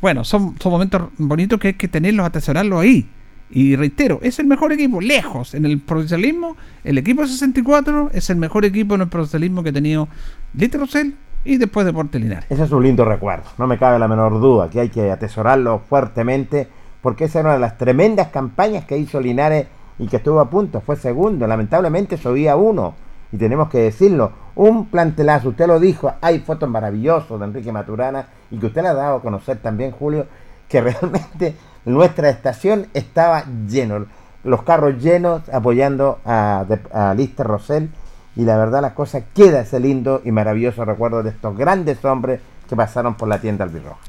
Bueno, 0.00 0.22
son, 0.22 0.54
momentos 0.64 1.08
bonitos 1.18 1.58
que 1.58 1.66
hay 1.66 1.74
que 1.74 1.88
tenerlos, 1.88 2.24
atesorarlos 2.24 2.80
ahí. 2.80 3.08
Y 3.50 3.74
reitero, 3.74 4.20
es 4.22 4.38
el 4.38 4.46
mejor 4.46 4.70
equipo, 4.70 5.00
lejos, 5.00 5.54
en 5.54 5.66
el 5.66 5.80
profesionalismo, 5.80 6.56
el 6.84 6.96
equipo 6.96 7.26
64 7.26 8.12
es 8.14 8.30
el 8.30 8.36
mejor 8.36 8.64
equipo 8.64 8.94
en 8.94 9.00
el 9.00 9.08
profesionalismo 9.08 9.64
que 9.64 9.70
ha 9.70 9.72
tenido 9.72 10.06
Listo 10.54 10.78
Rosell 10.78 11.16
y 11.44 11.56
después 11.56 11.84
Deporte 11.86 12.20
Linares. 12.20 12.44
Ese 12.48 12.62
es 12.62 12.70
un 12.70 12.84
lindo 12.84 13.04
recuerdo, 13.04 13.46
no 13.58 13.66
me 13.66 13.78
cabe 13.78 13.98
la 13.98 14.06
menor 14.06 14.40
duda, 14.40 14.70
que 14.70 14.78
hay 14.78 14.90
que 14.90 15.10
atesorarlo 15.10 15.82
fuertemente 15.88 16.68
porque 17.02 17.24
esa 17.24 17.40
era 17.40 17.48
una 17.48 17.54
de 17.54 17.60
las 17.60 17.76
tremendas 17.76 18.28
campañas 18.28 18.84
que 18.84 18.96
hizo 18.96 19.20
Linares 19.20 19.66
y 19.98 20.06
que 20.06 20.16
estuvo 20.16 20.40
a 20.40 20.48
punto, 20.48 20.80
fue 20.80 20.96
segundo, 20.96 21.46
lamentablemente 21.46 22.16
subía 22.16 22.56
uno, 22.56 22.94
y 23.30 23.36
tenemos 23.36 23.68
que 23.68 23.78
decirlo, 23.78 24.32
un 24.54 24.86
plantelazo, 24.86 25.50
usted 25.50 25.66
lo 25.66 25.80
dijo, 25.80 26.12
hay 26.20 26.40
fotos 26.40 26.68
maravillosas 26.68 27.38
de 27.38 27.44
Enrique 27.44 27.72
Maturana, 27.72 28.26
y 28.50 28.58
que 28.58 28.66
usted 28.66 28.82
le 28.82 28.88
ha 28.88 28.94
dado 28.94 29.16
a 29.16 29.22
conocer 29.22 29.58
también, 29.58 29.90
Julio, 29.90 30.26
que 30.68 30.80
realmente 30.80 31.56
nuestra 31.84 32.30
estación 32.30 32.86
estaba 32.94 33.44
lleno, 33.68 34.06
los 34.44 34.62
carros 34.62 35.02
llenos 35.02 35.48
apoyando 35.50 36.20
a, 36.24 36.64
a 36.92 37.14
Lister 37.14 37.46
Rosell, 37.46 37.90
y 38.34 38.44
la 38.44 38.56
verdad 38.56 38.80
la 38.80 38.94
cosa 38.94 39.22
queda 39.34 39.60
ese 39.60 39.78
lindo 39.78 40.22
y 40.24 40.32
maravilloso 40.32 40.84
recuerdo 40.84 41.22
de 41.22 41.30
estos 41.30 41.56
grandes 41.56 42.02
hombres 42.04 42.40
que 42.68 42.76
pasaron 42.76 43.14
por 43.14 43.28
la 43.28 43.40
tienda 43.40 43.64
albirroja. 43.64 44.00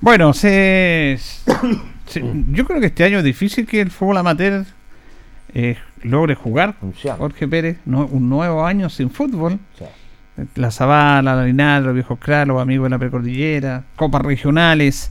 Bueno, 0.00 0.32
se, 0.32 1.18
yo 2.52 2.64
creo 2.64 2.80
que 2.80 2.86
este 2.86 3.04
año 3.04 3.18
es 3.18 3.24
difícil 3.24 3.66
que 3.66 3.80
el 3.80 3.90
fútbol 3.90 4.18
amateur 4.18 4.64
eh, 5.54 5.76
logre 6.02 6.34
jugar. 6.34 6.76
Jorge 7.18 7.48
Pérez, 7.48 7.78
un 7.86 8.28
nuevo 8.28 8.64
año 8.64 8.88
sin 8.88 9.10
fútbol. 9.10 9.58
La 10.54 10.70
Zabala, 10.70 11.34
la 11.34 11.44
Linares, 11.44 11.84
los 11.84 11.94
viejos 11.94 12.18
los 12.46 12.62
amigos 12.62 12.86
de 12.86 12.90
la 12.90 12.98
precordillera, 12.98 13.84
copas 13.96 14.22
regionales. 14.22 15.10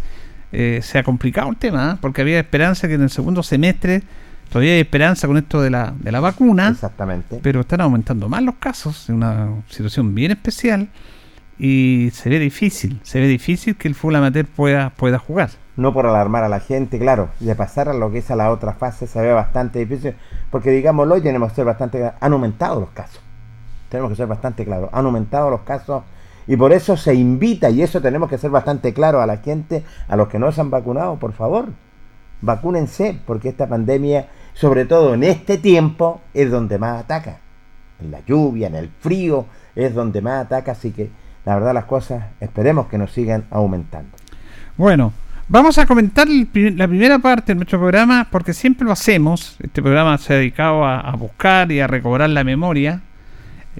Eh, 0.51 0.79
se 0.81 0.97
ha 0.97 1.03
complicado 1.03 1.51
el 1.51 1.57
tema, 1.57 1.93
¿eh? 1.93 1.97
porque 2.01 2.21
había 2.21 2.39
esperanza 2.39 2.87
que 2.87 2.95
en 2.95 3.03
el 3.03 3.11
segundo 3.11 3.43
semestre 3.43 4.01
todavía 4.49 4.73
hay 4.73 4.79
esperanza 4.79 5.27
con 5.27 5.37
esto 5.37 5.61
de 5.61 5.69
la, 5.69 5.93
de 5.99 6.11
la 6.11 6.19
vacuna. 6.19 6.69
Exactamente. 6.69 7.39
Pero 7.43 7.61
están 7.61 7.81
aumentando 7.81 8.27
más 8.27 8.41
los 8.41 8.55
casos, 8.55 9.09
en 9.09 9.15
una 9.17 9.49
situación 9.67 10.15
bien 10.15 10.31
especial 10.31 10.89
y 11.59 12.09
se 12.13 12.29
ve 12.29 12.39
difícil, 12.39 12.99
se 13.03 13.19
ve 13.19 13.27
difícil 13.27 13.75
que 13.75 13.89
el 13.89 13.93
fútbol 13.93 14.15
amateur 14.15 14.47
pueda, 14.47 14.89
pueda 14.91 15.19
jugar. 15.19 15.51
No 15.79 15.93
por 15.93 16.05
alarmar 16.05 16.43
a 16.43 16.49
la 16.49 16.59
gente, 16.59 16.99
claro, 16.99 17.29
de 17.39 17.55
pasar 17.55 17.87
a 17.87 17.93
lo 17.93 18.11
que 18.11 18.17
es 18.17 18.29
a 18.29 18.35
la 18.35 18.51
otra 18.51 18.73
fase 18.73 19.07
se 19.07 19.21
ve 19.21 19.31
bastante 19.31 19.79
difícil, 19.79 20.13
porque 20.51 20.71
digámoslo, 20.71 21.21
tenemos 21.21 21.51
que 21.51 21.55
ser 21.55 21.63
bastante, 21.63 22.11
han 22.19 22.33
aumentado 22.33 22.81
los 22.81 22.89
casos, 22.89 23.21
tenemos 23.87 24.09
que 24.11 24.17
ser 24.17 24.27
bastante 24.27 24.65
claros, 24.65 24.89
han 24.91 25.05
aumentado 25.05 25.49
los 25.49 25.61
casos 25.61 26.03
y 26.47 26.57
por 26.57 26.73
eso 26.73 26.97
se 26.97 27.13
invita, 27.13 27.69
y 27.69 27.81
eso 27.81 28.01
tenemos 28.01 28.29
que 28.29 28.37
ser 28.37 28.49
bastante 28.49 28.93
claro 28.93 29.21
a 29.21 29.25
la 29.25 29.37
gente, 29.37 29.85
a 30.09 30.17
los 30.17 30.27
que 30.27 30.37
no 30.37 30.51
se 30.51 30.59
han 30.59 30.69
vacunado, 30.69 31.15
por 31.15 31.31
favor, 31.31 31.67
vacúnense, 32.41 33.17
porque 33.25 33.47
esta 33.47 33.69
pandemia, 33.69 34.27
sobre 34.55 34.83
todo 34.83 35.13
en 35.13 35.23
este 35.23 35.57
tiempo, 35.57 36.19
es 36.33 36.51
donde 36.51 36.77
más 36.77 37.05
ataca, 37.05 37.37
en 38.01 38.11
la 38.11 38.19
lluvia, 38.25 38.67
en 38.67 38.75
el 38.75 38.89
frío, 38.89 39.45
es 39.75 39.95
donde 39.95 40.19
más 40.19 40.43
ataca, 40.43 40.73
así 40.73 40.91
que 40.91 41.09
la 41.45 41.55
verdad 41.55 41.73
las 41.73 41.85
cosas 41.85 42.25
esperemos 42.41 42.87
que 42.87 42.97
nos 42.97 43.13
sigan 43.13 43.45
aumentando. 43.49 44.17
Bueno, 44.75 45.13
vamos 45.49 45.79
a 45.79 45.85
comentar 45.85 46.27
la 46.29 46.87
primera 46.87 47.19
parte 47.19 47.51
de 47.51 47.55
nuestro 47.55 47.79
programa 47.79 48.27
porque 48.31 48.53
siempre 48.53 48.85
lo 48.85 48.91
hacemos. 48.91 49.57
Este 49.61 49.81
programa 49.81 50.17
se 50.17 50.33
ha 50.33 50.37
dedicado 50.37 50.85
a, 50.85 51.11
buscar 51.15 51.71
y 51.71 51.79
a 51.79 51.87
recobrar 51.87 52.29
la 52.29 52.43
memoria, 52.43 53.01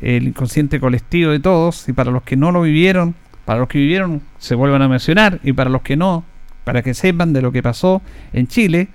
el 0.01 0.27
inconsciente 0.27 0.79
colectivo 0.79 1.31
de 1.31 1.39
todos 1.39 1.87
y 1.87 1.93
para 1.93 2.11
los 2.11 2.23
que 2.23 2.35
no 2.35 2.51
lo 2.51 2.63
vivieron, 2.63 3.15
para 3.45 3.59
los 3.59 3.69
que 3.69 3.77
vivieron 3.77 4.21
se 4.39 4.55
vuelvan 4.55 4.81
a 4.81 4.87
mencionar 4.87 5.39
y 5.43 5.53
para 5.53 5.69
los 5.69 5.83
que 5.83 5.95
no, 5.95 6.25
para 6.63 6.81
que 6.81 6.93
sepan 6.93 7.31
de 7.31 7.41
lo 7.41 7.51
que 7.51 7.63
pasó 7.63 8.01
en 8.33 8.47
Chile, 8.47 8.89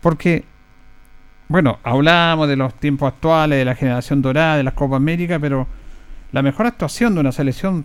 porque 0.00 0.44
bueno, 1.48 1.80
hablamos 1.82 2.46
de 2.46 2.54
los 2.54 2.74
tiempos 2.74 3.12
actuales, 3.12 3.58
de 3.58 3.64
la 3.64 3.74
generación 3.74 4.22
dorada, 4.22 4.56
de 4.56 4.62
las 4.62 4.74
Copa 4.74 4.96
América, 4.96 5.40
pero 5.40 5.66
la 6.30 6.42
mejor 6.42 6.66
actuación 6.66 7.14
de 7.14 7.20
una 7.20 7.32
selección 7.32 7.84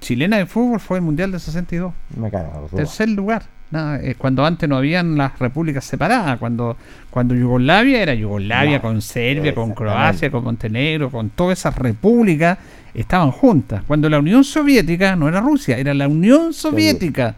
chilena 0.00 0.38
de 0.38 0.46
fútbol 0.46 0.80
fue 0.80 0.96
el 0.96 1.04
Mundial 1.04 1.30
de 1.30 1.38
62. 1.38 1.92
Me 2.16 2.30
Tercer 2.74 3.10
lugar. 3.10 3.42
Eh, 3.74 4.16
cuando 4.18 4.44
antes 4.44 4.68
no 4.68 4.76
habían 4.76 5.16
las 5.16 5.38
repúblicas 5.38 5.84
separadas, 5.84 6.38
cuando, 6.38 6.76
cuando 7.08 7.34
Yugoslavia 7.34 8.02
era 8.02 8.14
Yugoslavia 8.14 8.82
con 8.82 9.00
Serbia, 9.00 9.54
con 9.54 9.72
Croacia, 9.72 10.30
con 10.30 10.44
Montenegro, 10.44 11.10
con 11.10 11.30
todas 11.30 11.58
esas 11.58 11.76
repúblicas, 11.78 12.58
estaban 12.92 13.30
juntas. 13.30 13.82
Cuando 13.86 14.10
la 14.10 14.18
Unión 14.18 14.44
Soviética 14.44 15.16
no 15.16 15.26
era 15.26 15.40
Rusia, 15.40 15.78
era 15.78 15.94
la 15.94 16.06
Unión 16.06 16.52
Soviética. 16.52 17.34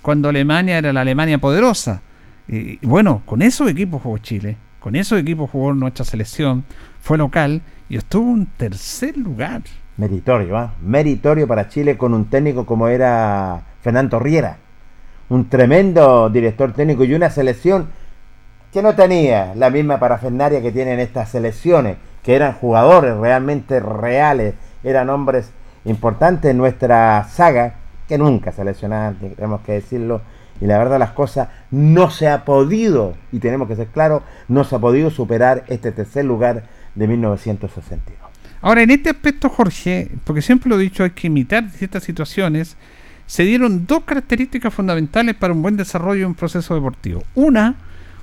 Cuando 0.00 0.30
Alemania 0.30 0.78
era 0.78 0.92
la 0.92 1.02
Alemania 1.02 1.38
poderosa. 1.38 2.00
Y 2.48 2.84
bueno, 2.86 3.22
con 3.26 3.42
esos 3.42 3.68
equipos 3.70 4.02
jugó 4.02 4.18
Chile, 4.18 4.56
con 4.80 4.96
esos 4.96 5.18
equipos 5.18 5.50
jugó 5.50 5.74
nuestra 5.74 6.04
selección, 6.04 6.64
fue 7.00 7.18
local 7.18 7.60
y 7.90 7.96
estuvo 7.96 8.34
en 8.34 8.46
tercer 8.46 9.16
lugar. 9.16 9.62
Meritorio, 9.96 10.56
¿ah? 10.56 10.74
Meritorio 10.82 11.46
para 11.46 11.68
Chile 11.68 11.96
con 11.96 12.14
un 12.14 12.26
técnico 12.26 12.64
como 12.66 12.88
era 12.88 13.62
Fernando 13.82 14.18
Riera. 14.18 14.58
Un 15.28 15.48
tremendo 15.48 16.28
director 16.30 16.72
técnico 16.72 17.04
y 17.04 17.14
una 17.14 17.30
selección 17.30 17.88
que 18.72 18.82
no 18.82 18.94
tenía 18.94 19.54
la 19.54 19.70
misma 19.70 19.98
parafernaria 20.00 20.60
que 20.60 20.72
tienen 20.72 20.98
estas 20.98 21.30
selecciones, 21.30 21.96
que 22.22 22.34
eran 22.34 22.54
jugadores 22.54 23.16
realmente 23.16 23.78
reales, 23.78 24.54
eran 24.82 25.10
hombres 25.10 25.50
importantes 25.84 26.50
en 26.50 26.58
nuestra 26.58 27.24
saga, 27.30 27.74
que 28.08 28.18
nunca 28.18 28.52
seleccionaban, 28.52 29.16
tenemos 29.16 29.60
que 29.60 29.72
decirlo, 29.72 30.22
y 30.60 30.66
la 30.66 30.78
verdad 30.78 30.98
las 30.98 31.12
cosas 31.12 31.48
no 31.70 32.10
se 32.10 32.28
ha 32.28 32.44
podido, 32.44 33.14
y 33.32 33.38
tenemos 33.38 33.68
que 33.68 33.76
ser 33.76 33.86
claros, 33.88 34.22
no 34.48 34.64
se 34.64 34.76
ha 34.76 34.78
podido 34.78 35.10
superar 35.10 35.64
este 35.68 35.92
tercer 35.92 36.24
lugar 36.24 36.64
de 36.94 37.06
1962. 37.06 38.18
Ahora, 38.60 38.82
en 38.82 38.90
este 38.90 39.10
aspecto, 39.10 39.50
Jorge, 39.50 40.10
porque 40.24 40.42
siempre 40.42 40.70
lo 40.70 40.76
he 40.76 40.82
dicho, 40.82 41.04
hay 41.04 41.10
que 41.10 41.26
imitar 41.26 41.68
ciertas 41.70 42.02
situaciones, 42.02 42.76
se 43.26 43.44
dieron 43.44 43.86
dos 43.86 44.04
características 44.04 44.72
fundamentales 44.72 45.34
para 45.34 45.52
un 45.52 45.62
buen 45.62 45.76
desarrollo 45.76 46.20
de 46.20 46.26
un 46.26 46.34
proceso 46.34 46.74
deportivo. 46.74 47.22
Una, 47.34 47.76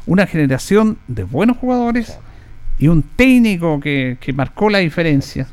una 0.05 0.27
generación 0.27 0.97
de 1.07 1.23
buenos 1.23 1.57
jugadores 1.57 2.17
y 2.79 2.87
un 2.87 3.03
técnico 3.03 3.79
que, 3.79 4.17
marcó 4.35 4.69
la 4.69 4.79
diferencia. 4.79 5.47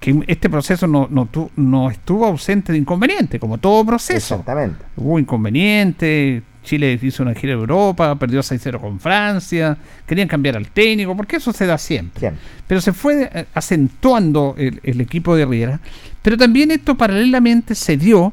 Que 0.00 0.20
este 0.26 0.50
proceso 0.50 0.86
no, 0.88 1.06
no, 1.10 1.28
no 1.56 1.90
estuvo 1.90 2.26
ausente 2.26 2.72
de 2.72 2.78
inconveniente, 2.78 3.38
como 3.38 3.58
todo 3.58 3.84
proceso. 3.86 4.34
Exactamente. 4.34 4.84
Hubo 4.96 5.18
inconvenientes, 5.18 6.42
Chile 6.62 6.98
hizo 7.02 7.22
una 7.22 7.34
gira 7.34 7.54
de 7.54 7.60
Europa, 7.60 8.14
perdió 8.16 8.40
6-0 8.40 8.80
con 8.80 9.00
Francia, 9.00 9.76
querían 10.06 10.28
cambiar 10.28 10.56
al 10.56 10.68
técnico, 10.68 11.16
porque 11.16 11.36
eso 11.36 11.52
se 11.52 11.66
da 11.66 11.76
siempre. 11.78 12.32
Pero 12.66 12.80
se 12.80 12.92
fue 12.92 13.30
eh, 13.32 13.46
acentuando 13.54 14.54
el, 14.56 15.00
equipo 15.00 15.34
de 15.34 15.44
Riera. 15.44 15.80
Pero 16.22 16.36
también 16.36 16.70
esto 16.70 16.96
paralelamente 16.96 17.74
se 17.74 17.96
dio, 17.96 18.32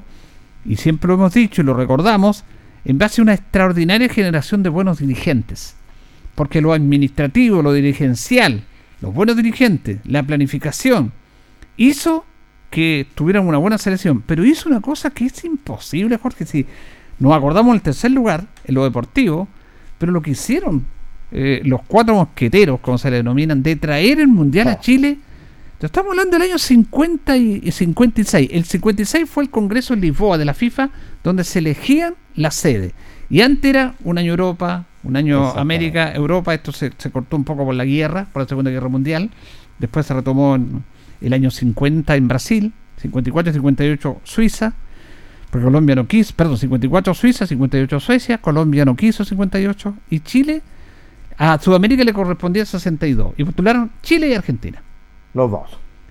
y 0.66 0.76
siempre 0.76 1.08
lo 1.08 1.16
hemos 1.16 1.34
dicho 1.34 1.62
y 1.62 1.66
lo 1.66 1.74
recordamos, 1.74 2.44
en 2.86 2.98
base 2.98 3.22
a 3.22 3.24
una 3.24 3.34
extraordinaria 3.34 4.10
generación 4.10 4.64
de 4.64 4.70
buenos 4.70 5.00
dirigentes. 5.00 5.76
Porque 6.36 6.62
lo 6.62 6.74
administrativo, 6.74 7.62
lo 7.62 7.74
dirigencial, 7.74 8.64
los 9.02 9.14
buenos 9.14 9.36
dirigentes, 9.36 10.00
la 10.06 10.24
planificación, 10.24 11.12
hizo 11.78 12.26
que 12.70 13.08
tuvieran 13.16 13.48
una 13.48 13.58
buena 13.58 13.78
selección. 13.78 14.24
Pero 14.26 14.46
hizo 14.46 14.70
una 14.70 14.82
cosa 14.82 15.10
que 15.10 15.26
es 15.26 15.44
imposible, 15.44 16.18
Jorge. 16.18 16.46
Si 16.46 16.66
Nos 17.20 17.34
acordamos 17.34 17.74
del 17.74 17.82
tercer 17.82 18.12
lugar, 18.12 18.46
en 18.66 18.76
lo 18.76 18.84
deportivo, 18.84 19.48
pero 19.98 20.12
lo 20.12 20.22
que 20.22 20.32
hicieron 20.32 20.86
eh, 21.32 21.62
los 21.66 21.82
cuatro 21.86 22.16
mosqueteros, 22.16 22.80
como 22.80 22.98
se 22.98 23.12
le 23.12 23.18
denominan, 23.18 23.62
de 23.62 23.76
traer 23.76 24.20
el 24.20 24.30
Mundial 24.30 24.70
a 24.70 24.80
Chile, 24.80 25.18
estamos 25.86 26.12
hablando 26.12 26.38
del 26.38 26.50
año 26.50 26.58
50 26.58 27.38
y 27.38 27.72
56. 27.72 28.50
El 28.52 28.66
56 28.66 29.30
fue 29.30 29.44
el 29.44 29.50
Congreso 29.50 29.94
en 29.94 30.02
Lisboa 30.02 30.38
de 30.38 30.46
la 30.46 30.54
FIFA, 30.54 30.90
donde 31.24 31.44
se 31.44 31.60
elegían 31.60 32.16
la 32.36 32.52
sede. 32.52 32.94
Y 33.30 33.42
antes 33.42 33.70
era 33.70 33.96
un 34.04 34.18
año 34.18 34.32
Europa, 34.32 34.86
un 35.04 35.16
año 35.16 35.50
América, 35.52 36.14
Europa, 36.14 36.54
esto 36.54 36.72
se, 36.72 36.92
se, 36.98 37.12
cortó 37.12 37.38
un 37.38 37.44
poco 37.44 37.64
por 37.64 37.76
la 37.76 37.86
guerra, 37.86 38.28
por 38.34 38.42
la 38.42 38.48
Segunda 38.48 38.72
Guerra 38.72 38.90
Mundial, 38.90 39.30
después 39.78 40.06
se 40.06 40.14
retomó 40.14 40.56
en 40.56 40.84
el 41.22 41.34
año 41.34 41.52
50 41.52 42.16
en 42.16 42.28
Brasil, 42.28 42.74
54 42.98 43.52
y 43.52 43.54
58 43.54 44.22
Suiza, 44.24 44.74
porque 45.50 45.66
Colombia 45.66 45.96
no 45.96 46.08
quiso, 46.08 46.34
perdón, 46.36 46.58
54 46.58 47.14
Suiza, 47.14 47.48
58 47.48 48.00
Suecia, 48.00 48.38
Colombia 48.40 48.86
no 48.86 48.96
quiso 48.96 49.24
58 49.24 49.96
y 50.10 50.20
Chile 50.20 50.62
a 51.38 51.58
Sudamérica 51.60 52.04
le 52.04 52.14
correspondía 52.14 52.66
62 52.66 53.34
y 53.38 53.44
postularon 53.46 53.92
Chile 54.02 54.28
y 54.30 54.34
Argentina. 54.34 54.84
Los 55.40 55.52
dos. 55.52 55.70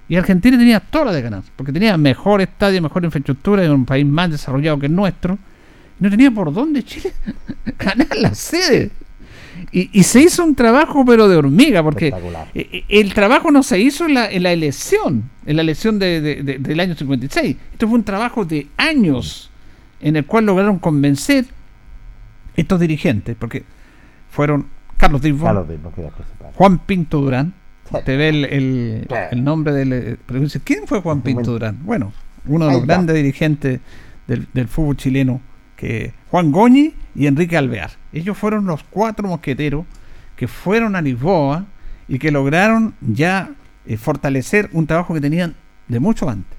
Y 0.08 0.16
Argentina 0.16 0.56
tenía 0.56 0.80
toda 0.80 1.06
la 1.06 1.12
de 1.12 1.20
ganar, 1.20 1.42
porque 1.54 1.70
tenía 1.70 1.96
mejor 1.98 2.40
estadio, 2.40 2.80
mejor 2.80 3.04
infraestructura, 3.04 3.62
era 3.62 3.74
un 3.74 3.84
país 3.84 4.06
más 4.06 4.30
desarrollado 4.30 4.78
que 4.78 4.86
el 4.86 4.94
nuestro. 4.94 5.38
no 6.00 6.08
tenía 6.08 6.30
por 6.30 6.52
dónde 6.52 6.82
Chile 6.82 7.12
ganar 7.78 8.16
la 8.16 8.34
sede. 8.34 8.90
Y, 9.70 10.02
se 10.04 10.20
hizo 10.20 10.44
un 10.44 10.54
trabajo, 10.54 11.04
pero 11.04 11.28
de 11.28 11.36
hormiga, 11.36 11.82
porque 11.82 12.14
e, 12.54 12.60
e, 12.88 13.00
el 13.00 13.12
trabajo 13.12 13.50
no 13.50 13.62
se 13.62 13.78
hizo 13.78 14.06
en 14.06 14.14
la, 14.14 14.26
elección, 14.26 15.28
en 15.44 15.56
la 15.56 15.62
elección 15.62 15.98
del 15.98 16.80
año 16.80 16.94
56. 16.94 17.56
Esto 17.72 17.86
fue 17.86 17.98
un 17.98 18.04
trabajo 18.04 18.46
de 18.46 18.68
años 18.78 19.50
en 20.00 20.16
el 20.16 20.24
cual 20.24 20.46
lograron 20.46 20.78
convencer 20.78 21.44
estos 22.56 22.80
dirigentes, 22.80 23.36
porque 23.38 23.64
fueron 24.30 24.68
Carlos 24.96 25.20
Dimbo, 25.20 25.46
Juan 26.54 26.78
Pinto 26.78 27.20
Durán. 27.20 27.52
Te 28.04 28.16
ve 28.16 28.28
el, 28.28 29.44
nombre 29.44 29.72
del. 29.72 29.92
Eh, 29.92 30.16
¿Quién 30.64 30.86
fue 30.86 31.00
Juan 31.00 31.22
Pinto 31.22 31.52
Durán? 31.52 31.78
Bueno, 31.82 32.12
uno 32.46 32.66
de 32.66 32.72
los 32.72 32.86
grandes 32.86 33.16
dirigentes 33.16 33.80
del, 34.26 34.46
del 34.52 34.68
fútbol 34.68 34.96
chileno 34.96 35.40
que 35.76 36.12
Juan 36.30 36.50
Goñi 36.50 36.92
y 37.14 37.26
Enrique 37.26 37.56
Alvear. 37.56 37.92
Ellos 38.12 38.36
fueron 38.36 38.66
los 38.66 38.82
cuatro 38.82 39.28
mosqueteros 39.28 39.86
que 40.36 40.48
fueron 40.48 40.96
a 40.96 41.00
Lisboa 41.00 41.66
y 42.08 42.18
que 42.18 42.30
lograron 42.30 42.94
ya 43.00 43.50
eh, 43.86 43.96
fortalecer 43.96 44.68
un 44.72 44.86
trabajo 44.86 45.14
que 45.14 45.20
tenían 45.20 45.54
de 45.86 46.00
mucho 46.00 46.28
antes. 46.28 46.58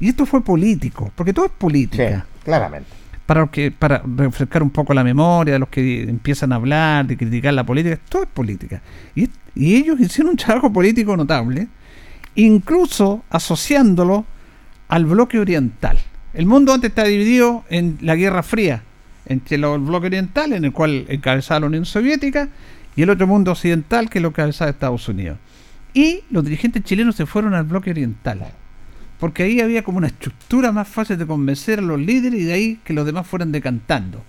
Y 0.00 0.08
esto 0.08 0.26
fue 0.26 0.42
político, 0.42 1.10
porque 1.14 1.32
todo 1.32 1.46
es 1.46 1.52
política. 1.52 2.26
claramente. 2.44 2.88
Para, 3.26 3.46
que, 3.48 3.70
para 3.70 4.02
refrescar 4.16 4.62
un 4.62 4.70
poco 4.70 4.94
la 4.94 5.04
memoria 5.04 5.54
de 5.54 5.58
los 5.58 5.68
que 5.68 6.04
empiezan 6.04 6.52
a 6.52 6.56
hablar, 6.56 7.06
de 7.06 7.16
criticar 7.16 7.52
la 7.52 7.64
política, 7.64 7.98
todo 8.08 8.22
es 8.22 8.28
política. 8.28 8.80
Y, 9.14 9.28
y 9.58 9.74
ellos 9.74 10.00
hicieron 10.00 10.30
un 10.30 10.36
trabajo 10.36 10.72
político 10.72 11.16
notable, 11.16 11.66
incluso 12.36 13.24
asociándolo 13.28 14.24
al 14.86 15.04
bloque 15.04 15.38
oriental. 15.38 15.98
El 16.32 16.46
mundo 16.46 16.72
antes 16.72 16.90
estaba 16.90 17.08
dividido 17.08 17.64
en 17.68 17.98
la 18.00 18.14
Guerra 18.14 18.44
Fría, 18.44 18.82
entre 19.26 19.56
el 19.56 19.62
bloque 19.80 20.06
oriental, 20.06 20.52
en 20.52 20.64
el 20.64 20.72
cual 20.72 21.04
encabezaba 21.08 21.60
la 21.60 21.66
Unión 21.66 21.84
Soviética, 21.84 22.48
y 22.94 23.02
el 23.02 23.10
otro 23.10 23.26
mundo 23.26 23.50
occidental, 23.50 24.08
que 24.08 24.20
lo 24.20 24.28
encabezaba 24.28 24.70
Estados 24.70 25.08
Unidos. 25.08 25.38
Y 25.92 26.22
los 26.30 26.44
dirigentes 26.44 26.84
chilenos 26.84 27.16
se 27.16 27.26
fueron 27.26 27.54
al 27.54 27.64
bloque 27.64 27.90
oriental, 27.90 28.46
porque 29.18 29.42
ahí 29.42 29.60
había 29.60 29.82
como 29.82 29.98
una 29.98 30.06
estructura 30.06 30.70
más 30.70 30.86
fácil 30.86 31.18
de 31.18 31.26
convencer 31.26 31.80
a 31.80 31.82
los 31.82 31.98
líderes 31.98 32.40
y 32.40 32.44
de 32.44 32.52
ahí 32.52 32.80
que 32.84 32.92
los 32.92 33.04
demás 33.04 33.26
fueran 33.26 33.50
decantando. 33.50 34.22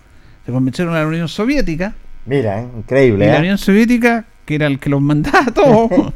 Se 0.45 0.51
convencieron 0.51 0.95
a 0.95 1.01
la 1.01 1.07
Unión 1.07 1.27
Soviética. 1.27 1.93
Mira, 2.25 2.62
¿eh? 2.62 2.67
increíble. 2.75 3.25
Y 3.25 3.27
la 3.27 3.38
¿eh? 3.38 3.39
Unión 3.41 3.57
Soviética, 3.59 4.25
que 4.50 4.56
era 4.56 4.65
el 4.65 4.79
que 4.79 4.89
los 4.89 5.00
mandaba 5.00 5.41
a 5.41 5.51
todos, 5.51 5.91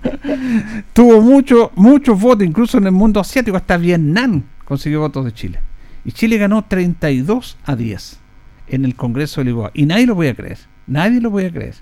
tuvo 0.94 1.22
mucho, 1.22 1.72
muchos 1.76 2.20
votos, 2.20 2.48
incluso 2.48 2.80
en 2.80 2.88
el 2.88 2.92
mundo 2.92 3.20
asiático, 3.20 3.56
hasta 3.56 3.78
Vietnam 3.78 4.42
consiguió 4.66 5.02
votos 5.02 5.26
de 5.26 5.34
Chile. 5.34 5.60
Y 6.04 6.14
Chile 6.14 6.40
ganó 6.40 6.66
32 6.66 7.60
a 7.64 7.76
10 7.76 8.20
en 8.70 8.86
el 8.86 8.96
Congreso 8.96 9.42
de 9.42 9.46
Lisboa. 9.46 9.70
Y 9.76 9.86
nadie 9.86 10.08
lo 10.08 10.16
voy 10.16 10.30
a 10.30 10.34
creer. 10.34 10.58
Nadie 10.88 11.22
lo 11.22 11.30
voy 11.30 11.46
a 11.46 11.52
creer. 11.52 11.76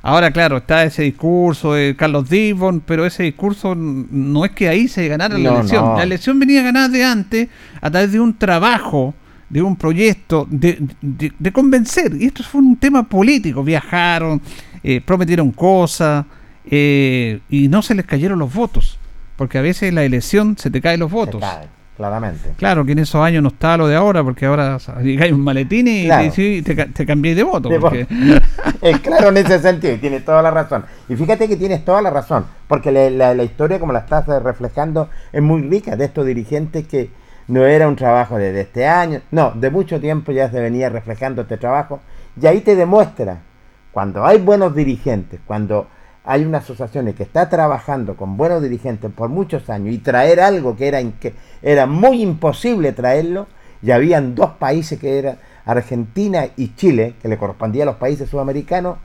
Ahora, 0.00 0.30
claro, 0.30 0.58
está 0.58 0.84
ese 0.84 1.02
discurso 1.02 1.72
de 1.72 1.96
Carlos 1.96 2.30
Dibon, 2.30 2.78
pero 2.78 3.04
ese 3.04 3.24
discurso 3.24 3.74
no 3.74 4.44
es 4.44 4.52
que 4.52 4.68
ahí 4.68 4.86
se 4.86 5.08
ganara 5.08 5.36
la 5.36 5.54
elección. 5.54 5.96
La 5.96 6.04
elección 6.04 6.38
venía 6.38 6.62
ganada 6.62 6.88
de 6.88 7.02
antes 7.02 7.48
a 7.80 7.90
través 7.90 8.12
de 8.12 8.20
un 8.20 8.38
trabajo, 8.38 9.12
de 9.48 9.62
un 9.62 9.76
proyecto, 9.76 10.46
de, 10.50 11.52
convencer. 11.52 12.12
Y 12.18 12.26
esto 12.26 12.42
fue 12.42 12.60
un 12.60 12.76
tema 12.76 13.02
político. 13.02 13.62
Viajaron, 13.62 14.40
eh, 14.82 15.00
prometieron 15.00 15.50
cosas 15.52 16.24
eh, 16.70 17.40
y 17.48 17.68
no 17.68 17.82
se 17.82 17.94
les 17.94 18.04
cayeron 18.04 18.38
los 18.38 18.52
votos. 18.52 18.98
Porque 19.36 19.58
a 19.58 19.62
veces 19.62 19.88
en 19.88 19.96
la 19.96 20.04
elección 20.04 20.56
se 20.56 20.70
te 20.70 20.80
caen 20.80 21.00
los 21.00 21.10
votos 21.10 21.42
claramente. 21.96 22.50
Claro, 22.56 22.84
que 22.84 22.92
en 22.92 22.98
esos 23.00 23.20
años 23.20 23.42
no 23.42 23.48
está 23.48 23.76
lo 23.76 23.86
de 23.86 23.96
ahora, 23.96 24.22
porque 24.22 24.46
ahora 24.46 24.78
hay 24.96 25.32
un 25.32 25.40
maletín 25.40 25.88
y 25.88 26.62
te, 26.62 27.06
cambié 27.06 27.34
de 27.34 27.42
voto. 27.42 27.70
es 28.82 29.00
claro 29.00 29.28
en 29.28 29.36
ese 29.36 29.60
sentido, 29.60 29.94
y 29.94 29.98
tienes 29.98 30.24
toda 30.24 30.42
la 30.42 30.50
razón. 30.50 30.84
Y 31.08 31.16
fíjate 31.16 31.48
que 31.48 31.56
tienes 31.56 31.84
toda 31.84 32.02
la 32.02 32.10
razón, 32.10 32.46
porque 32.68 32.90
la, 32.90 33.34
historia, 33.42 33.78
como 33.78 33.92
la 33.92 34.00
estás 34.00 34.26
reflejando, 34.42 35.08
es 35.32 35.42
muy 35.42 35.62
rica 35.62 35.96
de 35.96 36.06
estos 36.06 36.26
dirigentes 36.26 36.86
que 36.86 37.10
no 37.48 37.64
era 37.64 37.88
un 37.88 37.96
trabajo 37.96 38.36
de, 38.36 38.58
este 38.60 38.86
año, 38.86 39.20
no, 39.30 39.52
de 39.52 39.70
mucho 39.70 40.00
tiempo 40.00 40.32
ya 40.32 40.50
se 40.50 40.60
venía 40.60 40.88
reflejando 40.88 41.42
este 41.42 41.56
trabajo, 41.56 42.00
y 42.40 42.46
ahí 42.46 42.60
te 42.60 42.74
demuestra, 42.74 43.42
cuando 43.92 44.24
hay 44.24 44.38
buenos 44.38 44.74
dirigentes, 44.74 45.40
cuando 45.46 45.88
hay 46.24 46.44
una 46.44 46.58
asociación 46.58 47.12
que 47.12 47.22
está 47.22 47.48
trabajando 47.48 48.16
con 48.16 48.36
buenos 48.36 48.62
dirigentes 48.62 49.10
por 49.12 49.28
muchos 49.28 49.68
años 49.68 49.94
y 49.94 49.98
traer 49.98 50.40
algo 50.40 50.74
que 50.74 50.88
era, 50.88 51.02
que 51.20 51.34
era 51.62 51.86
muy 51.86 52.22
imposible 52.22 52.92
traerlo, 52.92 53.46
y 53.82 53.90
habían 53.90 54.34
dos 54.34 54.52
países 54.52 54.98
que 54.98 55.18
eran 55.18 55.38
Argentina 55.66 56.46
y 56.56 56.74
Chile, 56.74 57.14
que 57.20 57.28
le 57.28 57.36
correspondía 57.36 57.82
a 57.82 57.86
los 57.86 57.96
países 57.96 58.30
sudamericanos, 58.30 58.96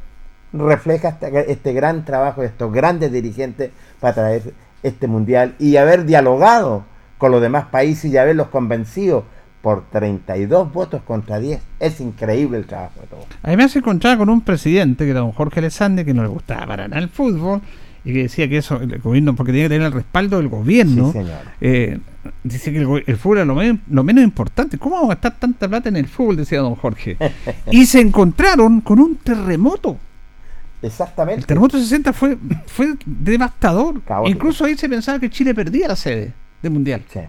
refleja 0.53 1.09
este, 1.09 1.51
este 1.51 1.73
gran 1.73 2.05
trabajo 2.05 2.41
de 2.41 2.47
estos 2.47 2.71
grandes 2.71 3.11
dirigentes 3.11 3.71
para 3.99 4.13
traer 4.13 4.53
este 4.81 5.07
mundial 5.07 5.55
y 5.59 5.75
haber 5.75 6.05
dialogado 6.05 6.85
con 7.19 7.31
los 7.31 7.41
demás 7.41 7.65
países 7.65 8.11
y 8.11 8.17
haberlos 8.17 8.47
convencido 8.47 9.25
por 9.61 9.83
32 9.91 10.71
votos 10.71 11.01
contra 11.03 11.37
10. 11.37 11.61
Es 11.79 11.99
increíble 11.99 12.57
el 12.57 12.65
trabajo 12.65 13.01
de 13.01 13.07
todos. 13.07 13.25
Además 13.43 13.73
se 13.73 13.79
encontraba 13.79 14.17
con 14.17 14.29
un 14.29 14.41
presidente, 14.41 15.03
que 15.03 15.11
era 15.11 15.19
don 15.19 15.33
Jorge 15.33 15.59
Alessandri, 15.59 16.05
que 16.05 16.13
no 16.13 16.23
le 16.23 16.29
gustaba 16.29 16.65
para 16.65 16.87
nada 16.87 17.01
el 17.01 17.09
fútbol, 17.09 17.61
y 18.05 18.13
que 18.13 18.23
decía 18.23 18.47
que 18.47 18.57
eso, 18.57 18.77
el 18.77 18.99
gobierno, 18.99 19.35
porque 19.35 19.51
tenía 19.51 19.65
que 19.65 19.75
tener 19.75 19.87
el 19.87 19.93
respaldo 19.93 20.37
del 20.37 20.47
gobierno, 20.47 21.13
eh, 21.59 21.99
dice 22.41 22.71
que 22.71 22.79
el, 22.79 23.17
fútbol 23.17 23.39
era 23.39 23.45
lo, 23.45 24.03
menos 24.03 24.23
importante. 24.23 24.77
¿Cómo 24.77 24.95
vamos 24.95 25.11
a 25.11 25.15
gastar 25.15 25.37
tanta 25.37 25.67
plata 25.67 25.89
en 25.89 25.97
el 25.97 26.07
fútbol? 26.07 26.37
Decía 26.37 26.59
don 26.59 26.75
Jorge. 26.75 27.17
y 27.69 27.85
se 27.85 27.99
encontraron 27.99 28.79
con 28.79 29.01
un 29.01 29.17
terremoto. 29.17 29.97
Exactamente. 30.81 31.41
El 31.41 31.45
terremoto 31.45 31.77
60 31.77 32.13
fue, 32.13 32.37
fue 32.65 32.93
devastador. 33.05 34.01
Incluso 34.25 34.63
ahí 34.63 34.77
se 34.77 34.87
pensaba 34.87 35.19
que 35.19 35.29
Chile 35.29 35.53
perdía 35.53 35.89
la 35.89 35.97
sede 35.97 36.33
del 36.61 36.71
Mundial. 36.71 37.03
Sí 37.07 37.21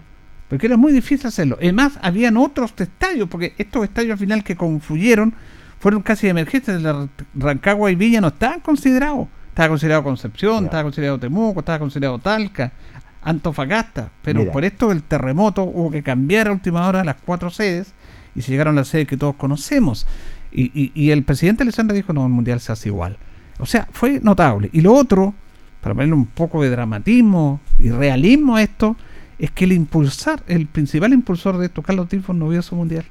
porque 0.51 0.67
era 0.67 0.75
muy 0.75 0.91
difícil 0.91 1.27
hacerlo. 1.27 1.57
Además, 1.61 1.97
habían 2.01 2.35
otros 2.35 2.73
estadios, 2.77 3.29
porque 3.29 3.53
estos 3.57 3.85
estadios 3.85 4.11
al 4.11 4.17
final 4.17 4.43
que 4.43 4.57
confluyeron 4.57 5.33
fueron 5.79 6.01
casi 6.01 6.27
emergentes. 6.27 6.81
La 6.81 7.07
Rancagua 7.35 7.89
y 7.89 7.95
Villa 7.95 8.19
no 8.19 8.27
estaban 8.27 8.59
considerados. 8.59 9.29
Estaba 9.47 9.69
considerado 9.69 10.03
Concepción, 10.03 10.65
estaba 10.65 10.83
considerado 10.83 11.17
Temuco, 11.19 11.61
estaba 11.61 11.79
considerado 11.79 12.19
Talca, 12.19 12.73
Antofagasta. 13.21 14.11
Pero 14.23 14.51
por 14.51 14.65
esto 14.65 14.89
del 14.89 15.03
terremoto 15.03 15.63
hubo 15.63 15.89
que 15.89 16.03
cambiar 16.03 16.49
a 16.49 16.51
última 16.51 16.85
hora 16.85 17.05
las 17.05 17.15
cuatro 17.25 17.49
sedes 17.49 17.93
y 18.35 18.41
se 18.41 18.51
llegaron 18.51 18.75
a 18.75 18.81
las 18.81 18.89
sedes 18.89 19.07
que 19.07 19.15
todos 19.15 19.35
conocemos. 19.35 20.05
Y, 20.51 20.91
y, 20.93 21.11
el 21.11 21.23
presidente 21.23 21.63
Alessandra 21.63 21.95
dijo, 21.95 22.11
no, 22.11 22.25
el 22.25 22.29
Mundial 22.33 22.59
se 22.59 22.73
hace 22.73 22.89
igual. 22.89 23.17
O 23.59 23.65
sea, 23.65 23.87
fue 23.93 24.19
notable. 24.21 24.69
Y 24.73 24.81
lo 24.81 24.93
otro, 24.93 25.33
para 25.79 25.95
ponerle 25.95 26.15
un 26.15 26.25
poco 26.25 26.61
de 26.61 26.69
dramatismo 26.69 27.61
y 27.79 27.89
realismo 27.89 28.57
a 28.57 28.63
esto, 28.63 28.97
es 29.41 29.49
que 29.49 29.65
el 29.65 29.71
impulsar, 29.71 30.43
el 30.47 30.67
principal 30.67 31.13
impulsor 31.13 31.57
de 31.57 31.65
esto, 31.65 31.81
Carlos 31.81 32.07
Dimos, 32.09 32.35
no 32.35 32.47
vio 32.47 32.61
su 32.61 32.75
mundial. 32.75 33.05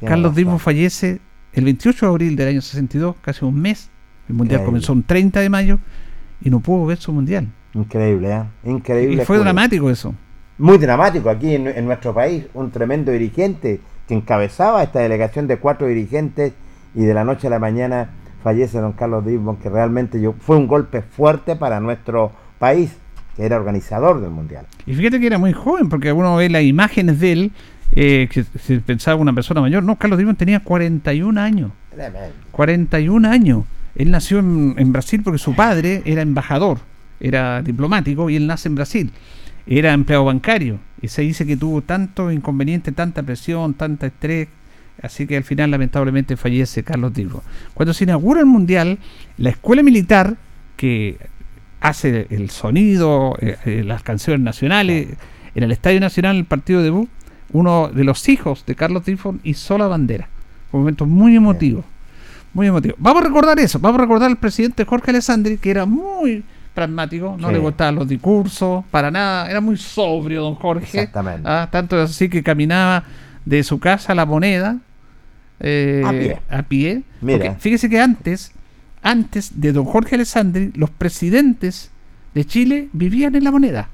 Carlos 0.00 0.32
Dimos 0.36 0.62
fallece 0.62 1.18
el 1.52 1.64
28 1.64 2.06
de 2.06 2.12
abril 2.12 2.36
del 2.36 2.48
año 2.48 2.62
62, 2.62 3.16
casi 3.20 3.44
un 3.44 3.60
mes. 3.60 3.90
El 4.28 4.36
mundial 4.36 4.64
comenzó 4.64 4.92
un 4.92 5.02
30 5.02 5.40
de 5.40 5.50
mayo 5.50 5.80
y 6.40 6.50
no 6.50 6.60
pudo 6.60 6.86
ver 6.86 6.98
su 6.98 7.12
mundial. 7.12 7.48
Increíble, 7.74 8.32
¿eh? 8.32 8.70
Increíble. 8.70 9.22
Y 9.22 9.26
fue 9.26 9.38
dramático 9.38 9.90
eso. 9.90 10.14
Muy 10.56 10.78
dramático 10.78 11.28
aquí 11.30 11.56
en, 11.56 11.84
nuestro 11.84 12.14
país. 12.14 12.44
Un 12.54 12.70
tremendo 12.70 13.10
dirigente 13.10 13.80
que 14.06 14.14
encabezaba 14.14 14.84
esta 14.84 15.00
delegación 15.00 15.48
de 15.48 15.58
cuatro 15.58 15.88
dirigentes 15.88 16.52
y 16.94 17.02
de 17.02 17.12
la 17.12 17.24
noche 17.24 17.48
a 17.48 17.50
la 17.50 17.58
mañana 17.58 18.10
fallece 18.44 18.78
don 18.78 18.92
Carlos 18.92 19.26
Dimos, 19.26 19.58
que 19.58 19.68
realmente 19.68 20.20
yo, 20.20 20.32
fue 20.38 20.56
un 20.56 20.68
golpe 20.68 21.02
fuerte 21.02 21.56
para 21.56 21.80
nuestro 21.80 22.30
país 22.60 22.96
que 23.36 23.44
era 23.44 23.56
organizador 23.56 24.20
del 24.20 24.30
mundial. 24.30 24.66
Y 24.86 24.94
fíjate 24.94 25.20
que 25.20 25.26
era 25.26 25.38
muy 25.38 25.52
joven, 25.52 25.88
porque 25.88 26.12
uno 26.12 26.36
ve 26.36 26.48
las 26.48 26.62
imágenes 26.62 27.20
de 27.20 27.32
él 27.32 27.52
eh, 27.92 28.28
que 28.30 28.44
se 28.44 28.80
pensaba 28.80 29.20
una 29.20 29.32
persona 29.32 29.60
mayor. 29.60 29.82
No, 29.82 29.96
Carlos 29.96 30.18
Dreyfus 30.18 30.38
tenía 30.38 30.60
41 30.60 31.40
años. 31.40 31.70
41 32.50 33.28
años. 33.28 33.64
Él 33.94 34.10
nació 34.10 34.40
en, 34.40 34.74
en, 34.76 34.92
Brasil 34.92 35.22
porque 35.22 35.38
su 35.38 35.54
padre 35.54 36.02
era 36.04 36.20
embajador, 36.22 36.78
era 37.20 37.62
diplomático 37.62 38.28
y 38.28 38.36
él 38.36 38.46
nace 38.46 38.68
en 38.68 38.74
Brasil. 38.74 39.12
Era 39.66 39.92
empleado 39.92 40.24
bancario 40.24 40.78
y 41.00 41.08
se 41.08 41.22
dice 41.22 41.46
que 41.46 41.56
tuvo 41.56 41.82
tanto 41.82 42.30
inconveniente, 42.30 42.92
tanta 42.92 43.22
presión, 43.22 43.74
tanta 43.74 44.06
estrés, 44.06 44.48
así 45.02 45.26
que 45.26 45.36
al 45.36 45.44
final 45.44 45.70
lamentablemente 45.70 46.36
fallece 46.36 46.82
Carlos 46.82 47.14
Dreyfus. 47.14 47.42
Cuando 47.72 47.94
se 47.94 48.04
inaugura 48.04 48.40
el 48.40 48.46
Mundial, 48.46 48.98
la 49.38 49.50
escuela 49.50 49.82
militar 49.82 50.36
que 50.76 51.16
hace 51.80 52.26
el 52.30 52.50
sonido, 52.50 53.36
eh, 53.40 53.56
eh, 53.64 53.82
las 53.84 54.02
canciones 54.02 54.42
nacionales, 54.42 55.08
en 55.54 55.62
el 55.62 55.72
Estadio 55.72 56.00
Nacional, 56.00 56.36
el 56.36 56.44
partido 56.44 56.80
de 56.80 56.86
debut, 56.86 57.08
uno 57.52 57.88
de 57.88 58.04
los 58.04 58.28
hijos 58.28 58.64
de 58.66 58.74
Carlos 58.74 59.04
Dreyfus 59.04 59.36
hizo 59.44 59.78
la 59.78 59.86
bandera. 59.86 60.28
Un 60.72 60.80
momento 60.80 61.06
muy 61.06 61.36
emotivo. 61.36 61.84
Muy 62.52 62.66
emotivo. 62.66 62.94
Vamos 62.98 63.22
a 63.22 63.26
recordar 63.26 63.58
eso. 63.58 63.78
Vamos 63.78 63.98
a 63.98 64.02
recordar 64.02 64.30
al 64.30 64.36
presidente 64.36 64.84
Jorge 64.84 65.10
Alessandri, 65.10 65.58
que 65.58 65.70
era 65.70 65.86
muy 65.86 66.44
pragmático, 66.74 67.36
no 67.38 67.50
le 67.50 67.58
gustaban 67.58 67.94
los 67.94 68.06
discursos, 68.06 68.84
para 68.90 69.10
nada. 69.10 69.50
Era 69.50 69.62
muy 69.62 69.78
sobrio, 69.78 70.42
don 70.42 70.54
Jorge. 70.56 70.84
Exactamente. 70.84 71.42
Ah, 71.44 71.68
tanto 71.70 71.98
así 71.98 72.28
que 72.28 72.42
caminaba 72.42 73.04
de 73.46 73.62
su 73.62 73.80
casa 73.80 74.12
a 74.12 74.14
la 74.14 74.26
moneda. 74.26 74.78
Eh, 75.58 76.36
a 76.50 76.62
pie. 76.62 77.02
Mira. 77.22 77.54
Fíjese 77.54 77.88
que 77.88 77.98
antes, 77.98 78.52
antes 79.06 79.60
de 79.60 79.72
don 79.72 79.84
Jorge 79.84 80.16
Alessandri, 80.16 80.72
los 80.74 80.90
presidentes 80.90 81.92
de 82.34 82.44
Chile 82.44 82.88
vivían 82.92 83.36
en 83.36 83.44
la 83.44 83.52
moneda. 83.52 83.88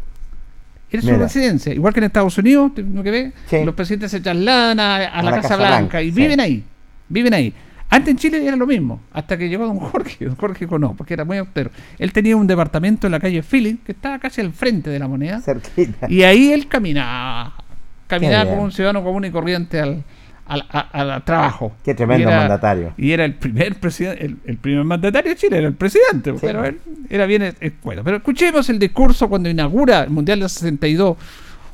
Era 0.90 1.03
su 1.03 1.14
residencia. 1.14 1.72
Igual 1.75 1.92
que 1.92 2.01
en 2.01 2.05
Estados 2.05 2.37
Unidos, 2.38 2.72
¿no 2.77 3.03
que 3.03 3.11
ve? 3.11 3.33
Sí. 3.46 3.59
Los 3.62 3.75
presidentes 3.75 4.11
se 4.11 4.20
trasladan 4.20 4.81
a, 4.81 4.96
a 4.96 5.22
la, 5.22 5.40
Casa, 5.40 5.57
Blanca, 5.57 6.01
y 6.01 6.11
viven 6.11 6.40
ahí. 6.40 6.64
Viven 7.11 7.35
ahí. 7.35 7.53
Antes 7.90 8.12
en 8.12 8.16
Chile 8.16 8.46
era 8.46 8.57
lo 8.57 8.66
mismo, 8.66 9.03
hasta 9.12 9.37
que 9.37 9.51
llegó 9.51 9.66
don 9.66 9.79
Jorge, 9.79 10.25
don 10.25 10.37
Jorge 10.37 10.66
no, 10.79 10.94
porque 10.94 11.12
era 11.12 11.27
muy 11.27 11.37
austero. 11.37 11.70
Él 11.98 12.11
tenía 12.12 12.35
un 12.35 12.46
departamento 12.46 13.07
en 13.07 13.11
la 13.11 13.20
calle 13.20 13.42
Philly, 13.42 13.81
que 13.85 13.92
estaba 13.92 14.18
casi 14.18 14.40
al 14.40 14.53
frente 14.53 14.88
de 14.88 14.98
la 14.98 15.09
moneda. 15.09 15.42
Cerquita. 15.42 16.11
Y 16.11 16.22
ahí 16.22 16.53
él 16.53 16.68
caminaba, 16.68 17.55
caminaba 18.07 18.48
como 18.48 18.62
un 18.62 18.72
ciudadano 18.72 19.05
común 19.05 19.27
y 19.27 19.31
corriente 19.31 19.79
al, 19.79 20.05
al, 20.46 21.22
trabajo. 21.24 21.72
Qué 21.85 21.94
tremendo 21.94 22.28
y 22.28 22.33
era, 22.33 22.40
mandatario. 22.40 22.94
Y 22.96 23.12
era 23.12 23.24
el 23.24 23.35
primer 23.35 23.78
presidente, 23.78 24.24
el, 24.24 24.37
el, 24.44 24.57
primer 24.57 24.85
mandatario 24.85 25.31
de 25.31 25.37
Chile, 25.37 25.59
era 25.59 25.68
el 25.68 25.74
presidente, 25.74 26.33
sí. 26.33 26.38
pero 26.40 26.64
él 26.64 26.81
era 27.09 27.26
bien 27.26 27.55
escuela. 27.61 28.02
Pero 28.02 28.18
escuchemos 28.18 28.68
el 28.68 28.78
discurso 28.78 29.28
cuando 29.28 29.48
inaugura 29.48 30.02
el 30.02 30.11
Mundial 30.11 30.40
del 30.40 30.48
62, 30.48 31.16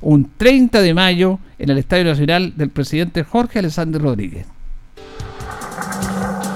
un 0.00 0.30
30 0.36 0.80
de 0.80 0.94
mayo, 0.94 1.38
en 1.58 1.70
el 1.70 1.78
Estadio 1.78 2.04
Nacional 2.04 2.52
del 2.56 2.70
presidente 2.70 3.24
Jorge 3.24 3.58
Alessandro 3.58 4.00
Rodríguez. 4.00 4.46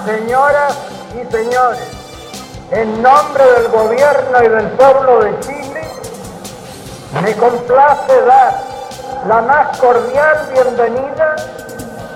Señoras 0.05 0.79
y 1.15 1.33
señores, 1.33 1.81
en 2.73 3.03
nombre 3.03 3.45
del 3.57 3.71
gobierno 3.71 4.45
y 4.45 4.49
del 4.49 4.67
pueblo 4.73 5.25
de 5.25 5.41
Chile, 5.41 5.81
me 7.23 7.33
complace 7.35 8.13
dar 8.27 8.73
la 9.29 9.43
más 9.43 9.79
cordial 9.79 10.49
bienvenida 10.53 11.37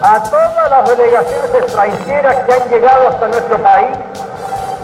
a 0.03 0.23
todas 0.23 0.71
las 0.71 0.89
delegaciones 0.97 1.55
extranjeras 1.55 2.45
que 2.45 2.53
han 2.53 2.69
llegado 2.69 3.09
hasta 3.09 3.29
nuestro 3.29 3.63
país 3.63 3.97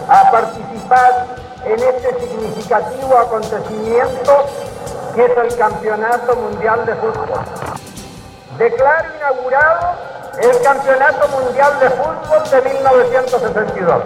a 0.09 0.31
participar 0.31 1.27
en 1.65 1.79
este 1.79 2.19
significativo 2.19 3.17
acontecimiento 3.17 4.45
que 5.15 5.25
es 5.25 5.31
el 5.37 5.57
Campeonato 5.57 6.35
Mundial 6.35 6.85
de 6.85 6.95
Fútbol. 6.95 7.39
Declaro 8.57 9.15
inaugurado 9.15 9.95
el 10.41 10.61
Campeonato 10.63 11.27
Mundial 11.29 11.79
de 11.79 11.89
Fútbol 11.91 12.63
de 12.63 12.73
1962. 12.73 14.03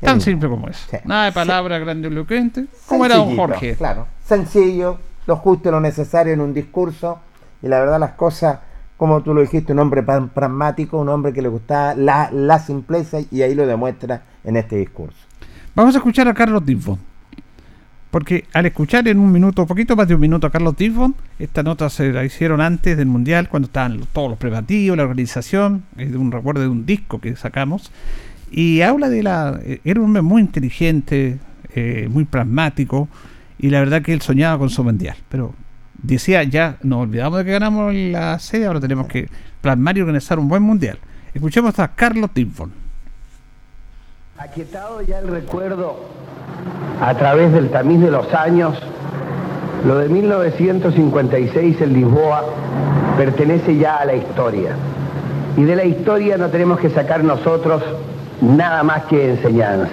Tan 0.00 0.20
simple 0.20 0.48
como. 0.48 0.72
Sí. 0.72 0.96
Nada 1.04 1.26
de 1.26 1.32
palabras 1.32 1.78
sí. 1.78 1.84
grandilocuentes. 1.84 2.66
Como 2.86 3.06
era 3.06 3.16
don 3.16 3.36
Jorge. 3.36 3.76
Claro, 3.76 4.06
sencillo, 4.24 4.98
lo 5.26 5.36
justo 5.36 5.68
y 5.68 5.72
lo 5.72 5.80
necesario 5.80 6.32
en 6.32 6.40
un 6.40 6.52
discurso. 6.52 7.20
Y 7.62 7.68
la 7.68 7.78
verdad, 7.78 8.00
las 8.00 8.12
cosas, 8.12 8.58
como 8.96 9.22
tú 9.22 9.34
lo 9.34 9.40
dijiste, 9.40 9.72
un 9.72 9.80
hombre 9.80 10.02
pragmático, 10.02 10.98
un 10.98 11.08
hombre 11.08 11.32
que 11.32 11.42
le 11.42 11.48
gustaba 11.48 11.94
la, 11.94 12.30
la 12.32 12.58
simpleza 12.58 13.18
y 13.30 13.42
ahí 13.42 13.54
lo 13.54 13.66
demuestra 13.66 14.22
en 14.44 14.56
este 14.56 14.76
discurso. 14.76 15.18
Vamos 15.74 15.94
a 15.94 15.98
escuchar 15.98 16.28
a 16.28 16.34
Carlos 16.34 16.64
Tifón. 16.64 16.98
Porque 18.12 18.44
al 18.52 18.66
escuchar 18.66 19.08
en 19.08 19.18
un 19.18 19.32
minuto, 19.32 19.66
poquito 19.66 19.96
más 19.96 20.06
de 20.06 20.14
un 20.14 20.20
minuto 20.20 20.46
a 20.46 20.50
Carlos 20.50 20.76
Tifón, 20.76 21.14
esta 21.38 21.62
nota 21.62 21.88
se 21.88 22.12
la 22.12 22.22
hicieron 22.22 22.60
antes 22.60 22.94
del 22.98 23.06
Mundial, 23.06 23.48
cuando 23.48 23.68
estaban 23.68 24.00
todos 24.12 24.28
los 24.28 24.38
preparativos, 24.38 24.98
la 24.98 25.04
organización, 25.04 25.84
es 25.96 26.14
un 26.14 26.30
recuerdo 26.30 26.60
de 26.60 26.68
un 26.68 26.84
disco 26.84 27.20
que 27.20 27.34
sacamos, 27.36 27.90
y 28.50 28.82
habla 28.82 29.08
de 29.08 29.22
la... 29.22 29.58
Era 29.82 30.00
un 30.00 30.08
hombre 30.08 30.20
muy 30.20 30.42
inteligente, 30.42 31.38
eh, 31.74 32.06
muy 32.10 32.26
pragmático, 32.26 33.08
y 33.58 33.70
la 33.70 33.80
verdad 33.80 34.02
que 34.02 34.12
él 34.12 34.20
soñaba 34.20 34.58
con 34.58 34.68
su 34.68 34.84
Mundial, 34.84 35.16
pero 35.30 35.54
decía, 36.02 36.42
ya 36.42 36.76
nos 36.82 37.02
olvidamos 37.02 37.38
de 37.38 37.44
que 37.44 37.52
ganamos 37.52 37.94
la 37.94 38.38
sede, 38.38 38.66
ahora 38.66 38.80
tenemos 38.80 39.06
que 39.06 39.28
plasmar 39.60 39.96
y 39.96 40.00
organizar 40.00 40.38
un 40.38 40.48
buen 40.48 40.62
Mundial. 40.62 40.98
Escuchemos 41.32 41.78
a 41.78 41.88
Carlos 41.88 42.30
Tifón. 42.32 42.72
Aquietado 44.38 45.02
ya 45.02 45.20
el 45.20 45.28
recuerdo 45.28 46.08
a 47.00 47.14
través 47.14 47.52
del 47.52 47.70
tamiz 47.70 48.00
de 48.00 48.10
los 48.10 48.32
años, 48.34 48.76
lo 49.86 49.98
de 49.98 50.08
1956 50.08 51.80
en 51.80 51.92
Lisboa 51.92 52.44
pertenece 53.16 53.76
ya 53.76 53.96
a 53.96 54.04
la 54.04 54.14
historia. 54.14 54.76
Y 55.56 55.64
de 55.64 55.76
la 55.76 55.84
historia 55.84 56.36
no 56.36 56.48
tenemos 56.48 56.80
que 56.80 56.90
sacar 56.90 57.22
nosotros 57.22 57.82
nada 58.40 58.82
más 58.82 59.04
que 59.04 59.30
enseñanzas. 59.30 59.90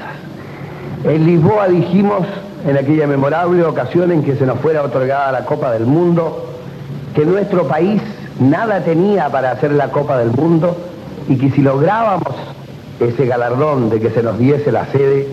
En 1.04 1.26
Lisboa 1.26 1.68
dijimos, 1.68 2.26
en 2.66 2.78
aquella 2.78 3.08
memorable 3.08 3.64
ocasión 3.64 4.12
en 4.12 4.24
que 4.24 4.36
se 4.36 4.46
nos 4.46 4.60
fuera 4.60 4.84
otorgada 4.84 5.32
la 5.32 5.46
Copa 5.46 5.72
del 5.72 5.86
Mundo, 5.86 6.46
que 7.16 7.26
nuestro 7.26 7.68
país 7.68 8.02
nada 8.40 8.82
tenía 8.82 9.30
para 9.30 9.52
hacer 9.52 9.72
la 9.72 9.90
Copa 9.90 10.18
del 10.18 10.32
Mundo 10.32 10.76
y 11.28 11.38
que 11.38 11.52
si 11.52 11.62
lográbamos 11.62 12.36
ese 13.00 13.26
galardón 13.26 13.90
de 13.90 14.00
que 14.00 14.10
se 14.10 14.24
nos 14.24 14.38
diese 14.38 14.72
la 14.72 14.86
sede, 14.88 15.28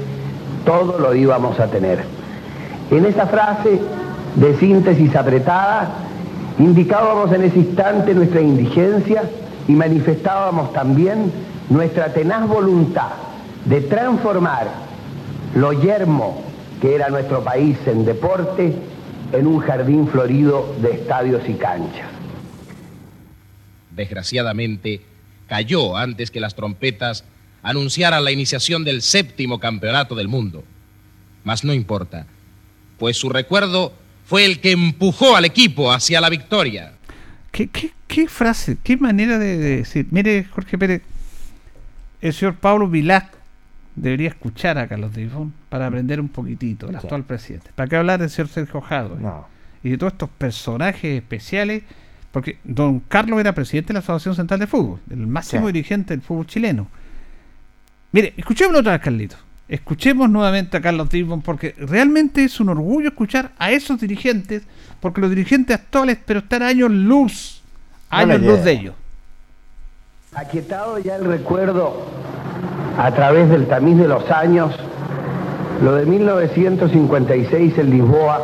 todo 0.64 0.98
lo 0.98 1.14
íbamos 1.14 1.58
a 1.58 1.66
tener. 1.66 2.04
En 2.90 3.04
esa 3.04 3.26
frase 3.26 3.80
de 4.36 4.56
síntesis 4.56 5.14
apretada, 5.16 5.88
indicábamos 6.58 7.32
en 7.32 7.42
ese 7.42 7.58
instante 7.58 8.14
nuestra 8.14 8.40
indigencia 8.40 9.24
y 9.66 9.72
manifestábamos 9.72 10.72
también 10.72 11.32
nuestra 11.70 12.12
tenaz 12.12 12.46
voluntad 12.46 13.08
de 13.64 13.80
transformar 13.80 14.68
lo 15.54 15.72
yermo 15.72 16.46
que 16.87 16.94
era 16.94 17.09
nuestro 17.09 17.42
país 17.42 17.77
en 17.87 18.05
deporte 18.05 18.72
en 19.33 19.46
un 19.49 19.59
jardín 19.59 20.07
florido 20.07 20.72
de 20.81 20.92
estadios 20.92 21.42
y 21.49 21.55
canchas. 21.55 22.09
Desgraciadamente, 23.90 25.01
cayó 25.49 25.96
antes 25.96 26.31
que 26.31 26.38
las 26.38 26.55
trompetas 26.55 27.25
anunciaran 27.64 28.22
la 28.22 28.31
iniciación 28.31 28.85
del 28.85 29.03
séptimo 29.03 29.59
campeonato 29.59 30.14
del 30.14 30.29
mundo. 30.29 30.62
Mas 31.42 31.64
no 31.64 31.75
importa, 31.75 32.29
pues 33.01 33.16
su 33.16 33.31
recuerdo 33.31 33.92
fue 34.25 34.44
el 34.44 34.61
que 34.61 34.70
empujó 34.70 35.35
al 35.35 35.44
equipo 35.44 35.90
hacia 35.90 36.20
la 36.20 36.31
victoria. 36.31 36.92
¿Qué, 37.51 37.66
qué, 37.66 37.90
qué 38.07 38.29
frase, 38.29 38.77
qué 38.85 38.96
manera 38.96 39.40
de, 39.40 39.59
de, 39.59 39.77
decir? 39.79 40.07
Mire, 40.12 40.44
Jorge 40.44 40.79
Pérez, 40.79 41.03
el 42.20 42.33
señor 42.33 42.55
Pablo 42.55 42.87
Vilac 42.87 43.36
debería 43.96 44.28
escuchar 44.28 44.78
a 44.78 44.87
Carlos 44.87 45.12
Tifón 45.12 45.52
para 45.68 45.87
aprender 45.87 46.20
un 46.20 46.28
poquitito, 46.28 46.87
el 46.87 46.92
sí. 46.92 46.98
actual 46.98 47.24
presidente. 47.24 47.70
¿Para 47.74 47.88
qué 47.88 47.96
hablar 47.96 48.20
del 48.20 48.30
señor 48.30 48.48
Sergio 48.48 48.80
Jado? 48.80 49.16
No. 49.18 49.48
Y 49.82 49.90
de 49.90 49.98
todos 49.98 50.12
estos 50.12 50.30
personajes 50.30 51.16
especiales, 51.16 51.82
porque 52.30 52.59
don 52.62 53.00
Carlos 53.00 53.40
era 53.40 53.54
presidente 53.54 53.88
de 53.88 53.94
la 53.94 54.00
Asociación 54.00 54.37
Central 54.37 54.61
de 54.61 54.66
Fútbol, 54.66 55.00
el 55.11 55.26
máximo 55.26 55.66
sí. 55.66 55.72
dirigente 55.72 56.14
del 56.14 56.22
fútbol 56.22 56.46
chileno. 56.46 56.88
Mire, 58.12 58.35
escuchémoslo 58.37 58.80
otra 58.80 58.92
vez, 58.92 59.00
Carlito. 59.00 59.37
Escuchemos 59.68 60.30
nuevamente 60.30 60.76
a 60.76 60.80
Carlos 60.80 61.09
Tifón 61.09 61.42
porque 61.42 61.74
realmente 61.78 62.44
es 62.44 62.61
un 62.61 62.68
orgullo 62.68 63.09
escuchar 63.09 63.52
a 63.59 63.72
esos 63.72 64.00
dirigentes, 64.00 64.62
porque 65.00 65.20
los 65.20 65.30
dirigentes 65.30 65.76
actuales, 65.76 66.18
pero 66.24 66.40
están 66.40 66.62
años 66.62 66.90
luz, 66.90 67.62
años 68.11 68.40
no 68.40 68.52
luz 68.52 68.62
de 68.64 68.72
ellos. 68.72 68.94
Aquietado 70.32 70.98
ya 70.98 71.16
el 71.16 71.24
recuerdo 71.24 72.06
a 72.98 73.11
través 73.12 73.50
del 73.50 73.66
tamiz 73.66 73.98
de 73.98 74.09
los 74.09 74.30
años, 74.30 74.70
lo 75.82 75.94
de 75.94 76.06
1956 76.06 77.78
en 77.78 77.90
Lisboa 77.90 78.40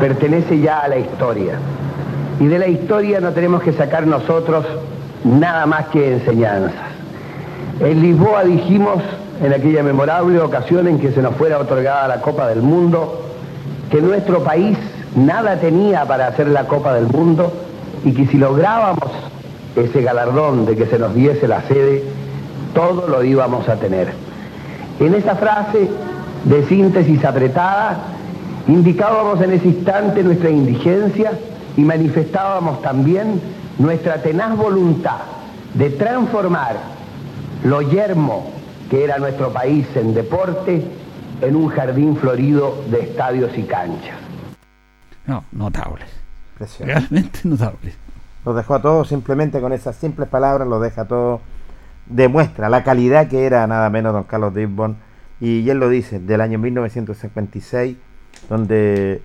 pertenece 0.00 0.60
ya 0.60 0.80
a 0.80 0.88
la 0.88 0.98
historia. 0.98 1.54
Y 2.38 2.46
de 2.46 2.58
la 2.58 2.68
historia 2.68 3.20
no 3.20 3.32
tenemos 3.32 3.62
que 3.62 3.72
sacar 3.72 4.06
nosotros 4.06 4.64
nada 5.24 5.66
más 5.66 5.86
que 5.86 6.14
enseñanzas. 6.14 6.92
En 7.80 8.00
Lisboa 8.00 8.44
dijimos, 8.44 9.02
en 9.42 9.52
aquella 9.52 9.82
memorable 9.82 10.38
ocasión 10.38 10.86
en 10.86 11.00
que 11.00 11.10
se 11.10 11.22
nos 11.22 11.34
fuera 11.34 11.58
otorgada 11.58 12.06
la 12.06 12.20
Copa 12.20 12.46
del 12.48 12.62
Mundo, 12.62 13.22
que 13.90 14.00
nuestro 14.00 14.44
país 14.44 14.78
nada 15.16 15.56
tenía 15.56 16.04
para 16.04 16.28
hacer 16.28 16.48
la 16.48 16.64
Copa 16.64 16.94
del 16.94 17.08
Mundo 17.08 17.52
y 18.04 18.12
que 18.12 18.26
si 18.26 18.38
lográbamos 18.38 19.10
ese 19.74 20.02
galardón 20.02 20.66
de 20.66 20.76
que 20.76 20.86
se 20.86 20.98
nos 20.98 21.14
diese 21.14 21.48
la 21.48 21.62
sede, 21.62 22.04
todo 22.74 23.08
lo 23.08 23.24
íbamos 23.24 23.68
a 23.68 23.76
tener. 23.76 24.12
En 25.00 25.14
esa 25.14 25.34
frase 25.36 25.90
de 26.44 26.66
síntesis 26.66 27.24
apretada, 27.24 27.98
indicábamos 28.68 29.40
en 29.40 29.52
ese 29.52 29.68
instante 29.68 30.22
nuestra 30.22 30.50
indigencia 30.50 31.32
y 31.76 31.82
manifestábamos 31.82 32.82
también 32.82 33.40
nuestra 33.78 34.22
tenaz 34.22 34.56
voluntad 34.56 35.18
de 35.74 35.90
transformar 35.90 36.76
lo 37.64 37.82
yermo 37.82 38.50
que 38.90 39.04
era 39.04 39.18
nuestro 39.18 39.52
país 39.52 39.86
en 39.94 40.14
deporte 40.14 40.84
en 41.40 41.56
un 41.56 41.68
jardín 41.68 42.16
florido 42.16 42.84
de 42.90 43.00
estadios 43.00 43.56
y 43.56 43.62
canchas. 43.62 44.16
No, 45.26 45.44
notables. 45.52 46.08
Realmente 46.78 47.40
notables. 47.44 47.96
Lo 48.44 48.54
dejó 48.54 48.74
a 48.74 48.82
todos 48.82 49.08
simplemente 49.08 49.60
con 49.60 49.72
esas 49.72 49.96
simples 49.96 50.28
palabras, 50.28 50.68
lo 50.68 50.80
deja 50.80 51.04
todo. 51.06 51.40
Demuestra 52.12 52.68
la 52.68 52.84
calidad 52.84 53.28
que 53.28 53.44
era 53.44 53.66
nada 53.66 53.88
menos 53.90 54.12
don 54.12 54.24
Carlos 54.24 54.54
Disbon. 54.54 54.96
Y 55.40 55.68
él 55.68 55.78
lo 55.78 55.88
dice, 55.88 56.20
del 56.20 56.40
año 56.40 56.58
1956, 56.58 57.96
donde 58.48 59.22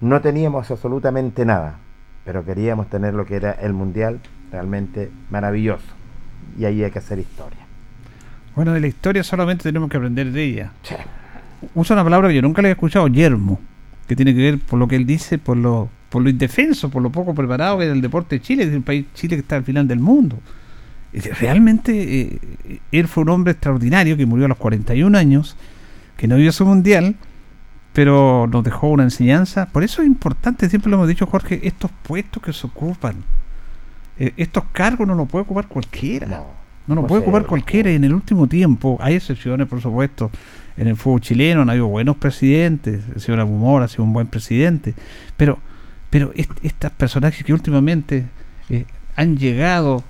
no 0.00 0.20
teníamos 0.20 0.70
absolutamente 0.70 1.44
nada, 1.44 1.78
pero 2.24 2.44
queríamos 2.44 2.88
tener 2.88 3.14
lo 3.14 3.26
que 3.26 3.36
era 3.36 3.52
el 3.52 3.72
Mundial, 3.72 4.20
realmente 4.50 5.10
maravilloso. 5.30 5.86
Y 6.58 6.64
ahí 6.64 6.82
hay 6.82 6.90
que 6.90 6.98
hacer 7.00 7.18
historia. 7.18 7.58
Bueno, 8.54 8.72
de 8.72 8.80
la 8.80 8.86
historia 8.86 9.22
solamente 9.22 9.64
tenemos 9.64 9.90
que 9.90 9.96
aprender 9.96 10.32
de 10.32 10.42
ella. 10.42 10.72
Sí. 10.82 10.94
Usa 11.74 11.94
una 11.94 12.04
palabra 12.04 12.28
que 12.28 12.34
yo 12.34 12.42
nunca 12.42 12.62
le 12.62 12.68
he 12.68 12.72
escuchado, 12.72 13.08
yermo, 13.08 13.60
que 14.06 14.16
tiene 14.16 14.34
que 14.34 14.40
ver 14.40 14.58
por 14.58 14.78
lo 14.78 14.88
que 14.88 14.96
él 14.96 15.06
dice, 15.06 15.38
por 15.38 15.56
lo, 15.56 15.88
por 16.08 16.22
lo 16.22 16.30
indefenso, 16.30 16.88
por 16.88 17.02
lo 17.02 17.10
poco 17.10 17.34
preparado 17.34 17.78
que 17.78 17.86
es 17.86 17.92
el 17.92 18.00
deporte 18.00 18.36
de 18.36 18.42
Chile, 18.42 18.64
que 18.64 18.70
es 18.70 18.76
un 18.76 18.82
país 18.82 19.06
Chile 19.14 19.36
que 19.36 19.42
está 19.42 19.56
al 19.56 19.64
final 19.64 19.86
del 19.86 20.00
mundo. 20.00 20.38
Y 21.12 21.20
Realmente 21.20 22.20
eh, 22.20 22.80
él 22.92 23.08
fue 23.08 23.22
un 23.22 23.30
hombre 23.30 23.52
extraordinario 23.52 24.16
que 24.16 24.26
murió 24.26 24.44
a 24.44 24.48
los 24.48 24.58
41 24.58 25.16
años, 25.16 25.56
que 26.16 26.28
no 26.28 26.36
vio 26.36 26.52
su 26.52 26.66
mundial, 26.66 27.16
pero 27.92 28.46
nos 28.50 28.62
dejó 28.64 28.88
una 28.88 29.04
enseñanza. 29.04 29.66
Por 29.66 29.82
eso 29.84 30.02
es 30.02 30.06
importante, 30.08 30.68
siempre 30.68 30.90
lo 30.90 30.96
hemos 30.96 31.08
dicho 31.08 31.26
Jorge, 31.26 31.60
estos 31.66 31.90
puestos 32.02 32.42
que 32.42 32.52
se 32.52 32.66
ocupan, 32.66 33.16
eh, 34.18 34.32
estos 34.36 34.64
cargos 34.72 35.06
no 35.06 35.14
los 35.14 35.28
puede 35.28 35.42
ocupar 35.44 35.66
cualquiera. 35.66 36.26
No, 36.26 36.46
No 36.86 36.94
lo 36.96 37.06
puede 37.06 37.22
ocupar 37.22 37.42
cualquiera 37.46 37.90
y 37.90 37.94
en 37.96 38.04
el 38.04 38.14
último 38.14 38.46
tiempo, 38.46 38.98
hay 39.00 39.14
excepciones 39.14 39.66
por 39.66 39.80
supuesto, 39.80 40.30
en 40.76 40.88
el 40.88 40.96
fútbol 40.96 41.20
chileno 41.20 41.62
han 41.62 41.70
habido 41.70 41.86
buenos 41.88 42.16
presidentes, 42.16 43.02
el 43.14 43.20
señor 43.20 43.40
Abumor 43.40 43.82
ha 43.82 43.88
sido 43.88 44.04
un 44.04 44.12
buen 44.12 44.26
presidente, 44.26 44.94
pero 45.36 45.58
pero 46.10 46.32
est- 46.34 46.50
estas 46.62 46.90
personajes 46.92 47.44
que 47.44 47.52
últimamente 47.52 48.24
eh, 48.70 48.84
han 49.16 49.36
llegado. 49.36 50.02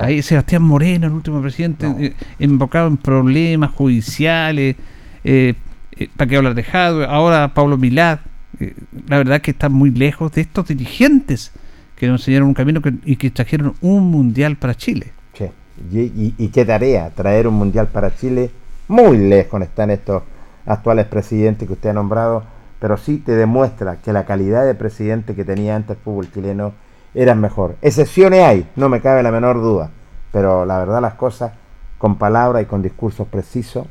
Ahí 0.00 0.22
Sebastián 0.22 0.62
Moreno, 0.62 1.06
el 1.06 1.12
último 1.12 1.40
presidente, 1.40 1.86
No. 1.88 1.98
eh, 1.98 2.14
embocado 2.38 2.88
en 2.88 2.96
problemas 2.96 3.70
judiciales, 3.72 4.76
eh, 5.24 5.54
eh, 5.96 6.08
para 6.16 6.28
qué 6.28 6.36
hablar 6.36 6.54
de 6.54 6.62
Jadwe, 6.62 7.04
ahora 7.06 7.52
Pablo 7.54 7.76
Milad, 7.76 8.20
eh, 8.58 8.74
la 9.08 9.18
verdad 9.18 9.40
que 9.40 9.50
están 9.52 9.72
muy 9.72 9.90
lejos 9.90 10.32
de 10.32 10.40
estos 10.42 10.66
dirigentes 10.68 11.52
que 11.96 12.06
nos 12.08 12.22
enseñaron 12.22 12.48
un 12.48 12.54
camino 12.54 12.80
que- 12.80 12.94
y 13.04 13.16
que 13.16 13.30
trajeron 13.30 13.74
un 13.82 14.10
mundial 14.10 14.56
para 14.56 14.74
Chile. 14.74 15.08
Sí. 15.34 15.44
Y, 15.92 15.98
y- 16.00 16.34
y 16.38 16.48
qué 16.48 16.64
tarea 16.64 17.10
traer 17.10 17.46
un 17.46 17.54
mundial 17.54 17.88
para 17.88 18.14
Chile. 18.14 18.50
Muy 18.88 19.18
lejos 19.18 19.60
están 19.62 19.90
estos 19.90 20.22
actuales 20.66 21.06
presidentes 21.06 21.66
que 21.66 21.74
usted 21.74 21.90
ha 21.90 21.94
nombrado, 21.94 22.44
pero 22.80 22.96
sí 22.96 23.18
te 23.18 23.32
demuestra 23.32 23.96
que 23.96 24.12
la 24.12 24.24
calidad 24.24 24.64
de 24.66 24.74
presidente 24.74 25.34
que 25.34 25.44
tenía 25.44 25.76
antes 25.76 25.96
el 25.98 26.02
fútbol 26.02 26.30
chileno 26.32 26.72
era 27.14 27.34
mejor. 27.34 27.76
Excepciones 27.82 28.42
hay, 28.42 28.66
no 28.76 28.88
me 28.88 29.00
cabe 29.00 29.22
la 29.22 29.30
menor 29.32 29.56
duda, 29.60 29.90
pero 30.32 30.64
la 30.66 30.78
verdad 30.78 31.00
las 31.00 31.14
cosas 31.14 31.52
con 31.98 32.16
palabras 32.16 32.62
y 32.62 32.66
con 32.66 32.82
discursos 32.82 33.26
precisos 33.28 33.86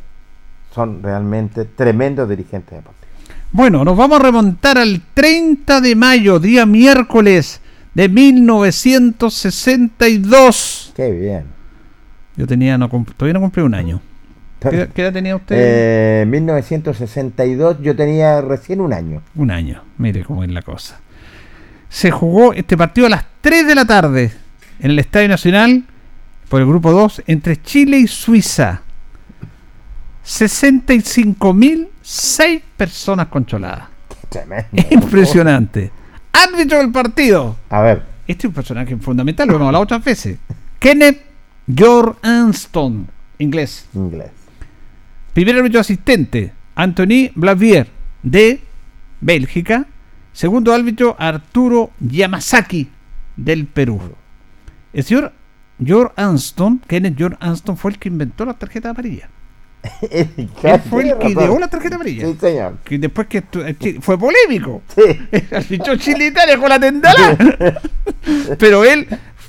son 0.74 1.02
realmente 1.04 1.66
tremendos 1.66 2.28
dirigentes 2.30 2.72
deportivos. 2.78 2.96
Bueno, 3.52 3.84
nos 3.84 3.98
vamos 3.98 4.20
a 4.20 4.24
remontar 4.24 4.78
al 4.78 5.02
30 5.14 5.82
de 5.82 5.96
mayo, 5.96 6.40
día 6.40 6.66
miércoles 6.68 7.62
de 7.96 8.08
1962. 9.80 10.94
Qué 10.96 11.12
bien. 11.12 11.46
Yo 12.36 12.48
tenía, 12.48 12.78
no, 12.78 12.88
todavía 12.90 13.34
no 13.34 13.42
cumplí 13.42 13.64
un 13.64 13.74
año. 13.74 14.02
¿Qué, 14.60 14.70
edad- 14.70 14.90
qué 14.94 15.02
edad 15.02 15.14
tenía 15.14 15.36
usted? 15.36 15.56
Eh, 15.58 16.26
1962 16.28 17.78
yo 17.82 17.96
tenía 17.96 18.42
recién 18.42 18.82
un 18.82 18.94
año. 18.94 19.22
Un 19.36 19.52
año, 19.52 19.84
mire 19.98 20.24
cómo 20.24 20.44
es 20.44 20.52
la 20.52 20.62
cosa. 20.62 21.00
Se 21.90 22.12
jugó 22.12 22.54
este 22.54 22.78
partido 22.78 23.08
a 23.08 23.10
las 23.10 23.26
3 23.42 23.68
de 23.68 23.76
la 23.76 23.86
tarde 23.86 24.32
en 24.80 24.92
el 24.92 25.00
Estadio 25.00 25.28
Nacional 25.28 25.84
por 26.48 26.62
el 26.62 26.68
grupo 26.68 26.92
2 26.92 27.24
entre 27.28 27.62
Chile 27.62 27.98
y 27.98 28.08
Suiza. 28.08 28.82
65.006 30.26 32.62
personas 32.78 33.28
controladas. 33.28 33.88
Impresionante. 34.92 35.92
Árbitro 36.32 36.78
del 36.80 36.92
partido. 36.92 37.58
A 37.70 37.82
ver, 37.82 38.04
Este 38.28 38.46
es 38.46 38.50
un 38.50 38.54
personaje 38.54 38.96
fundamental, 38.98 39.48
lo 39.48 39.56
hemos 39.56 39.66
hablado 39.68 39.84
otras 39.84 40.04
veces. 40.04 40.38
Kenneth 40.78 41.22
George 41.74 42.20
Anston, 42.24 43.08
inglés. 43.40 43.88
inglés. 43.94 44.30
Primer 45.34 45.58
árbitro 45.58 45.80
asistente, 45.82 46.54
Anthony 46.76 47.32
Blavier, 47.36 47.88
de 48.24 48.62
Bélgica. 49.22 49.86
Segundo 50.34 50.74
árbitro, 50.74 51.16
Arturo 51.20 51.92
Yamazaki, 52.00 52.90
del 53.36 53.66
Perú. 53.66 54.00
El 54.94 55.04
señor 55.04 55.34
George 55.84 56.14
Anston, 56.16 56.82
Kenneth 56.88 57.18
George 57.18 57.38
Anston, 57.40 57.78
fue 57.78 57.92
el 57.92 58.00
que 58.00 58.10
inventó 58.10 58.46
la 58.46 58.54
tarjeta 58.54 58.90
amarilla. 58.90 59.30
Él 60.12 60.82
fue 60.90 61.10
el 61.10 61.18
que 61.18 61.30
ideó 61.30 61.58
la 61.58 61.68
tarjeta 61.68 61.96
amarilla. 61.96 62.28
Sí, 62.28 62.38
señor. 62.40 62.78
Que 62.84 62.98
después 62.98 63.28
que 63.28 63.44
eh, 63.54 64.00
fue 64.02 64.18
polémico. 64.18 64.82
Sí. 64.94 65.46
Arbitró 65.56 65.96
Chile 65.96 66.28
Italia 66.28 66.58
con 66.58 66.70
la 66.70 66.80
tendala. 66.80 67.38
Pero 68.60 68.84
él 68.84 69.08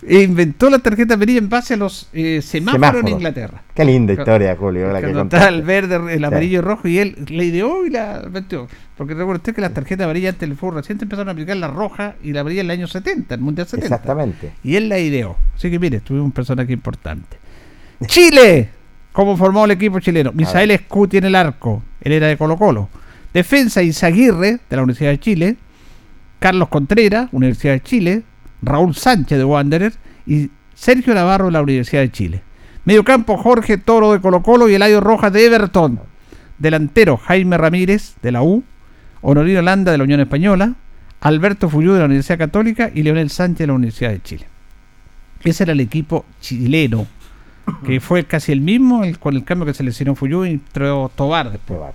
inventó 0.08 0.70
la 0.70 0.78
tarjeta 0.78 1.14
amarilla 1.14 1.38
en 1.38 1.48
base 1.48 1.74
a 1.74 1.76
los 1.76 2.08
eh, 2.12 2.40
semáforos 2.42 3.02
en. 3.02 3.08
Inglaterra. 3.08 3.62
Qué 3.74 3.84
linda 3.84 4.12
historia, 4.12 4.56
Julio, 4.56 4.92
la 4.92 5.00
que 5.00 5.12
Cuando 5.12 5.36
el 5.36 5.62
verde, 5.62 6.14
el 6.14 6.24
amarillo 6.24 6.52
y 6.52 6.56
el 6.56 6.62
rojo, 6.62 6.88
y 6.88 6.98
él 6.98 7.16
le 7.28 7.44
ideó 7.44 7.84
y 7.84 7.90
la 7.90 8.26
metió. 8.30 8.66
Porque 8.96 9.14
recuerda 9.14 9.38
usted 9.38 9.54
que 9.54 9.60
las 9.60 9.72
tarjetas 9.72 10.04
amarillas 10.04 10.34
antes 10.34 10.48
del 10.48 10.56
fútbol 10.56 10.76
reciente 10.76 11.04
empezaron 11.04 11.28
a 11.28 11.32
aplicar 11.32 11.56
la 11.56 11.68
roja 11.68 12.14
y 12.22 12.32
la 12.32 12.40
amarilla 12.40 12.60
en 12.60 12.66
el 12.66 12.70
año 12.72 12.86
70, 12.86 13.34
el 13.34 13.40
Mundial 13.40 13.66
70. 13.66 13.86
Exactamente. 13.86 14.52
Y 14.62 14.76
él 14.76 14.88
la 14.88 14.98
ideó. 14.98 15.36
Así 15.54 15.70
que 15.70 15.78
mire, 15.78 16.00
tuvimos 16.00 16.26
un 16.26 16.32
personaje 16.32 16.72
importante. 16.72 17.38
Chile. 18.06 18.70
¿Cómo 19.12 19.36
formó 19.36 19.64
el 19.64 19.72
equipo 19.72 19.98
chileno? 19.98 20.32
Misael 20.32 20.70
Escuti 20.70 21.16
en 21.16 21.24
el 21.24 21.34
arco. 21.34 21.82
Él 22.00 22.12
era 22.12 22.28
de 22.28 22.36
Colo 22.36 22.56
Colo. 22.56 22.88
Defensa 23.34 23.82
Izaguirre, 23.82 24.58
de 24.68 24.76
la 24.76 24.82
Universidad 24.82 25.10
de 25.10 25.18
Chile. 25.18 25.56
Carlos 26.38 26.68
Contreras, 26.68 27.28
Universidad 27.32 27.74
de 27.74 27.80
Chile. 27.80 28.22
Raúl 28.62 28.94
Sánchez, 28.94 29.38
de 29.38 29.44
Wanderer. 29.44 29.92
Y 30.26 30.50
Sergio 30.74 31.14
Navarro, 31.14 31.46
de 31.46 31.52
la 31.52 31.62
Universidad 31.62 32.02
de 32.02 32.10
Chile. 32.10 32.42
Mediocampo 32.84 33.36
Jorge 33.36 33.78
Toro, 33.78 34.12
de 34.12 34.20
Colo 34.20 34.42
Colo. 34.42 34.68
Y 34.68 34.74
Eladio 34.74 35.00
Rojas, 35.00 35.32
de 35.32 35.46
Everton. 35.46 36.00
Delantero 36.58 37.16
Jaime 37.16 37.56
Ramírez, 37.56 38.14
de 38.22 38.32
la 38.32 38.42
U. 38.42 38.62
Honorino 39.22 39.62
Landa, 39.62 39.92
de 39.92 39.98
la 39.98 40.04
Unión 40.04 40.20
Española. 40.20 40.74
Alberto 41.20 41.68
Fuyú, 41.68 41.92
de 41.92 41.98
la 42.00 42.04
Universidad 42.06 42.38
Católica. 42.38 42.90
Y 42.94 43.02
Leonel 43.02 43.30
Sánchez, 43.30 43.58
de 43.58 43.66
la 43.66 43.72
Universidad 43.74 44.10
de 44.10 44.22
Chile. 44.22 44.46
Ese 45.42 45.62
era 45.64 45.72
el 45.72 45.80
equipo 45.80 46.24
chileno, 46.40 47.06
que 47.86 47.98
fue 48.00 48.24
casi 48.24 48.52
el 48.52 48.60
mismo 48.60 49.04
el- 49.04 49.18
con 49.18 49.34
el 49.34 49.44
cambio 49.44 49.64
que 49.64 49.72
seleccionó 49.74 50.14
Fuyú 50.14 50.44
y 50.44 50.50
entró 50.50 51.10
Tobar 51.14 51.50
después. 51.50 51.78
Qué 51.78 51.82
bar- 51.82 51.94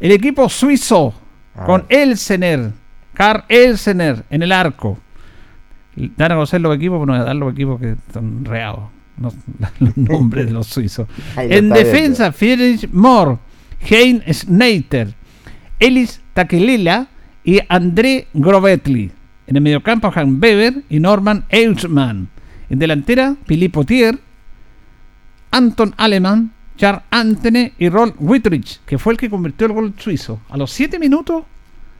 El 0.00 0.12
equipo 0.12 0.48
suizo, 0.50 1.14
con. 1.64 1.84
Elsener, 1.88 2.72
Karl 3.14 3.44
Elsener 3.48 4.24
en 4.28 4.42
el 4.42 4.52
arco. 4.52 4.98
Dan 5.96 6.32
a 6.32 6.34
conocer 6.34 6.60
los 6.60 6.74
equipos, 6.76 7.00
pero 7.00 7.06
no 7.06 7.24
dan 7.24 7.38
los 7.38 7.52
equipos 7.52 7.80
que 7.80 7.92
están 7.92 8.44
reados. 8.44 8.90
No, 9.16 9.32
los 9.78 9.96
nombres 9.96 10.46
de 10.46 10.52
los 10.52 10.66
suizos. 10.66 11.08
En 11.36 11.68
defensa, 11.68 12.32
Friedrich 12.32 12.88
Mohr, 12.90 13.38
Hein 13.88 14.22
Schneider, 14.32 15.14
Elis 15.78 16.20
Takelela 16.32 17.08
y 17.44 17.60
André 17.68 18.26
Grovetli. 18.34 19.10
En 19.46 19.56
el 19.56 19.62
mediocampo, 19.62 20.10
Han 20.14 20.40
Weber 20.40 20.82
y 20.88 20.98
Norman 21.00 21.44
Eichmann. 21.48 22.28
En 22.70 22.78
delantera, 22.78 23.36
Philippe 23.46 23.74
Potier, 23.74 24.18
Anton 25.50 25.94
Alemann, 25.96 26.52
Charles 26.76 27.02
Antene 27.10 27.74
y 27.78 27.88
Rolf 27.88 28.14
Wittrich, 28.18 28.80
que 28.84 28.98
fue 28.98 29.12
el 29.12 29.18
que 29.18 29.30
convirtió 29.30 29.66
el 29.66 29.72
gol 29.72 29.94
suizo. 29.96 30.40
A 30.48 30.56
los 30.56 30.72
7 30.72 30.98
minutos, 30.98 31.44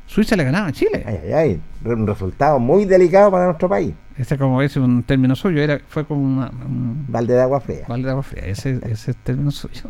Suiza 0.06 0.36
le 0.36 0.44
ganaba 0.44 0.68
a 0.68 0.72
Chile. 0.72 1.02
Ay, 1.06 1.18
ay, 1.24 1.32
ay. 1.32 1.60
Un 1.84 2.06
resultado 2.06 2.58
muy 2.58 2.84
delicado 2.84 3.30
para 3.30 3.46
nuestro 3.46 3.68
país. 3.68 3.92
Este, 4.16 4.38
como 4.38 4.62
es 4.62 4.76
un 4.76 5.02
término 5.02 5.34
suyo, 5.34 5.60
era, 5.60 5.80
fue 5.88 6.04
como 6.06 6.22
una, 6.22 6.46
un 6.48 7.04
Balde 7.08 7.34
de 7.34 7.42
agua 7.42 7.60
fría. 7.60 7.80
balde 7.88 8.04
de 8.04 8.10
agua 8.12 8.22
fría. 8.22 8.44
Ese, 8.46 8.78
ese 8.88 9.10
es 9.10 9.16
término 9.18 9.50
suyo. 9.50 9.82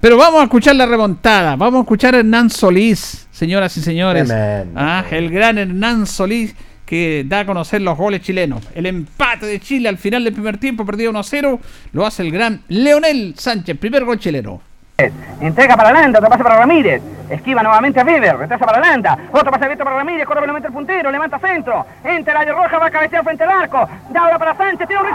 Pero 0.00 0.18
vamos 0.18 0.40
a 0.40 0.44
escuchar 0.44 0.76
la 0.76 0.84
remontada. 0.84 1.56
Vamos 1.56 1.78
a 1.78 1.82
escuchar 1.82 2.14
a 2.14 2.18
Hernán 2.18 2.50
Solís, 2.50 3.26
señoras 3.30 3.74
y 3.78 3.80
señores. 3.80 4.30
Ah, 4.30 5.04
el 5.10 5.30
gran 5.30 5.56
Hernán 5.56 6.06
Solís, 6.06 6.54
que 6.84 7.24
da 7.26 7.40
a 7.40 7.46
conocer 7.46 7.80
los 7.80 7.96
goles 7.96 8.20
chilenos. 8.20 8.62
El 8.74 8.84
empate 8.86 9.46
de 9.46 9.58
Chile 9.58 9.88
al 9.88 9.96
final 9.96 10.22
del 10.24 10.34
primer 10.34 10.58
tiempo, 10.58 10.84
perdido 10.84 11.12
1-0, 11.12 11.58
lo 11.92 12.04
hace 12.06 12.22
el 12.22 12.30
gran 12.30 12.62
Leonel 12.68 13.34
Sánchez, 13.38 13.78
primer 13.78 14.04
gol 14.04 14.18
chileno. 14.18 14.60
Entrega 14.98 15.76
para 15.76 15.92
Landa, 15.92 16.20
otro 16.20 16.30
pase 16.30 16.42
para 16.42 16.56
Ramírez. 16.56 17.02
Esquiva 17.28 17.62
nuevamente 17.62 18.00
a 18.00 18.04
Weber, 18.04 18.38
retrasa 18.38 18.64
para 18.64 18.80
Landa. 18.80 19.18
Otro 19.30 19.50
pase 19.50 19.64
abierto 19.66 19.84
para 19.84 19.96
Ramírez, 19.96 20.24
corre 20.24 20.40
velozmente 20.40 20.68
el 20.68 20.72
puntero, 20.72 21.10
levanta 21.10 21.38
centro. 21.38 21.84
Entra 22.02 22.32
el 22.32 22.38
área 22.38 22.54
roja, 22.54 22.78
va 22.78 22.86
a 22.86 22.90
cabecear 22.90 23.22
frente 23.22 23.44
al 23.44 23.50
arco. 23.50 23.86
Da 24.08 24.20
ahora 24.20 24.38
para 24.38 24.56
Sánchez, 24.56 24.88
tiene 24.88 25.02
un 25.02 25.08
¡Gol 25.10 25.14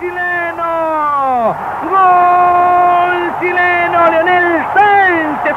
chileno! 0.00 1.54
¡Gol 1.90 3.40
chileno! 3.40 4.10
Leonel 4.10 4.64
Sánchez 4.72 5.54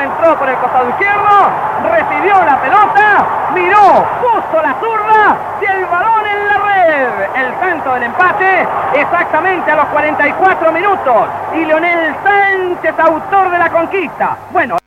entró 0.00 0.38
por 0.38 0.48
el 0.48 0.56
costado 0.56 0.88
izquierdo, 0.88 1.50
recibió 1.90 2.34
la 2.44 2.60
pelota, 2.60 3.26
miró, 3.54 4.06
puso 4.20 4.62
la 4.62 4.74
zurda 4.80 5.36
y 5.60 5.64
el 5.64 5.86
balón 5.86 6.26
en 6.26 6.48
la 6.48 6.58
red. 6.58 7.44
El 7.44 7.52
tanto 7.60 7.94
del 7.94 8.02
empate 8.04 8.66
exactamente 8.94 9.70
a 9.70 9.76
los 9.76 9.86
44 9.86 10.72
minutos. 10.72 11.28
Y 11.54 11.64
Leonel 11.64 12.14
Sánchez, 12.22 12.94
autor 12.98 13.50
de 13.50 13.58
la 13.58 13.70
conquista. 13.70 14.36
Bueno, 14.52 14.78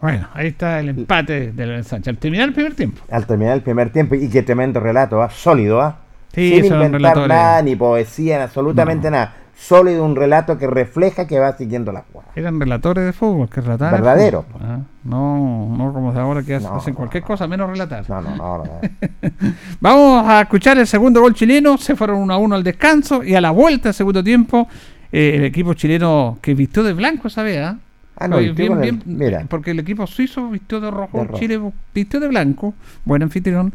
Bueno, 0.00 0.28
ahí 0.34 0.48
está 0.48 0.80
el 0.80 0.88
empate 0.88 1.52
de 1.52 1.66
Leonel 1.66 1.84
Sánchez. 1.84 2.08
Al 2.08 2.18
terminar 2.18 2.48
el 2.48 2.54
primer 2.54 2.74
tiempo. 2.74 3.02
Al 3.10 3.26
terminar 3.26 3.54
el 3.54 3.62
primer 3.62 3.90
tiempo, 3.90 4.14
y 4.14 4.30
qué 4.30 4.42
tremendo 4.42 4.80
relato, 4.80 5.22
¿ah? 5.22 5.30
sólido, 5.30 5.80
¿ah? 5.80 5.96
Sí, 6.32 6.62
sin 6.62 6.72
inventar 6.72 7.28
nada, 7.28 7.60
ni 7.62 7.74
poesía, 7.76 8.44
absolutamente 8.44 9.10
nada. 9.10 9.34
Sólido 9.62 10.04
un 10.06 10.16
relato 10.16 10.56
que 10.56 10.66
refleja 10.66 11.26
que 11.26 11.38
va 11.38 11.54
siguiendo 11.56 11.92
la 11.92 12.02
jugada. 12.10 12.30
Eran 12.34 12.58
relatores 12.58 13.04
de 13.04 13.12
fútbol, 13.12 13.48
que 13.50 13.60
relataban. 13.60 13.94
el 13.96 14.00
Verdadero. 14.00 14.42
fútbol. 14.44 14.62
Ah, 14.64 14.78
no, 15.04 15.74
no 15.76 15.92
como 15.92 16.12
de 16.14 16.20
ahora 16.20 16.42
que 16.42 16.54
hacen 16.54 16.70
no, 16.72 16.94
cualquier 16.94 17.22
no. 17.22 17.26
cosa 17.26 17.46
menos 17.46 17.68
relatar. 17.68 18.08
No, 18.08 18.20
no, 18.22 18.36
no. 18.36 18.64
no. 18.64 18.80
Vamos 19.80 20.24
a 20.26 20.40
escuchar 20.40 20.78
el 20.78 20.86
segundo 20.86 21.20
gol 21.20 21.34
chileno. 21.34 21.76
Se 21.76 21.94
fueron 21.94 22.16
1 22.20 22.32
a 22.32 22.38
1 22.38 22.54
al 22.54 22.62
descanso 22.64 23.22
y 23.22 23.34
a 23.34 23.40
la 23.40 23.50
vuelta 23.50 23.90
del 23.90 23.94
segundo 23.94 24.24
tiempo, 24.24 24.66
eh, 25.12 25.32
el 25.36 25.44
equipo 25.44 25.74
chileno 25.74 26.38
que 26.40 26.54
vistió 26.54 26.82
de 26.82 26.94
blanco 26.94 27.28
esa 27.28 27.42
vez, 27.42 27.58
¿ah? 27.58 27.76
Ah, 28.16 28.28
no, 28.28 28.38
vistió 28.38 28.68
con 28.68 28.82
el- 28.82 28.94
eh, 28.94 28.98
mira. 29.04 29.44
Porque 29.48 29.72
el 29.72 29.78
equipo 29.80 30.06
suizo 30.06 30.48
vistió 30.48 30.80
de 30.80 30.90
rojo, 30.90 31.18
De 31.18 31.24
rojo. 31.24 31.38
Chile 31.38 31.60
vistió 31.94 32.18
de 32.18 32.28
blanco, 32.28 32.72
buen 33.04 33.22
anfitrión. 33.22 33.72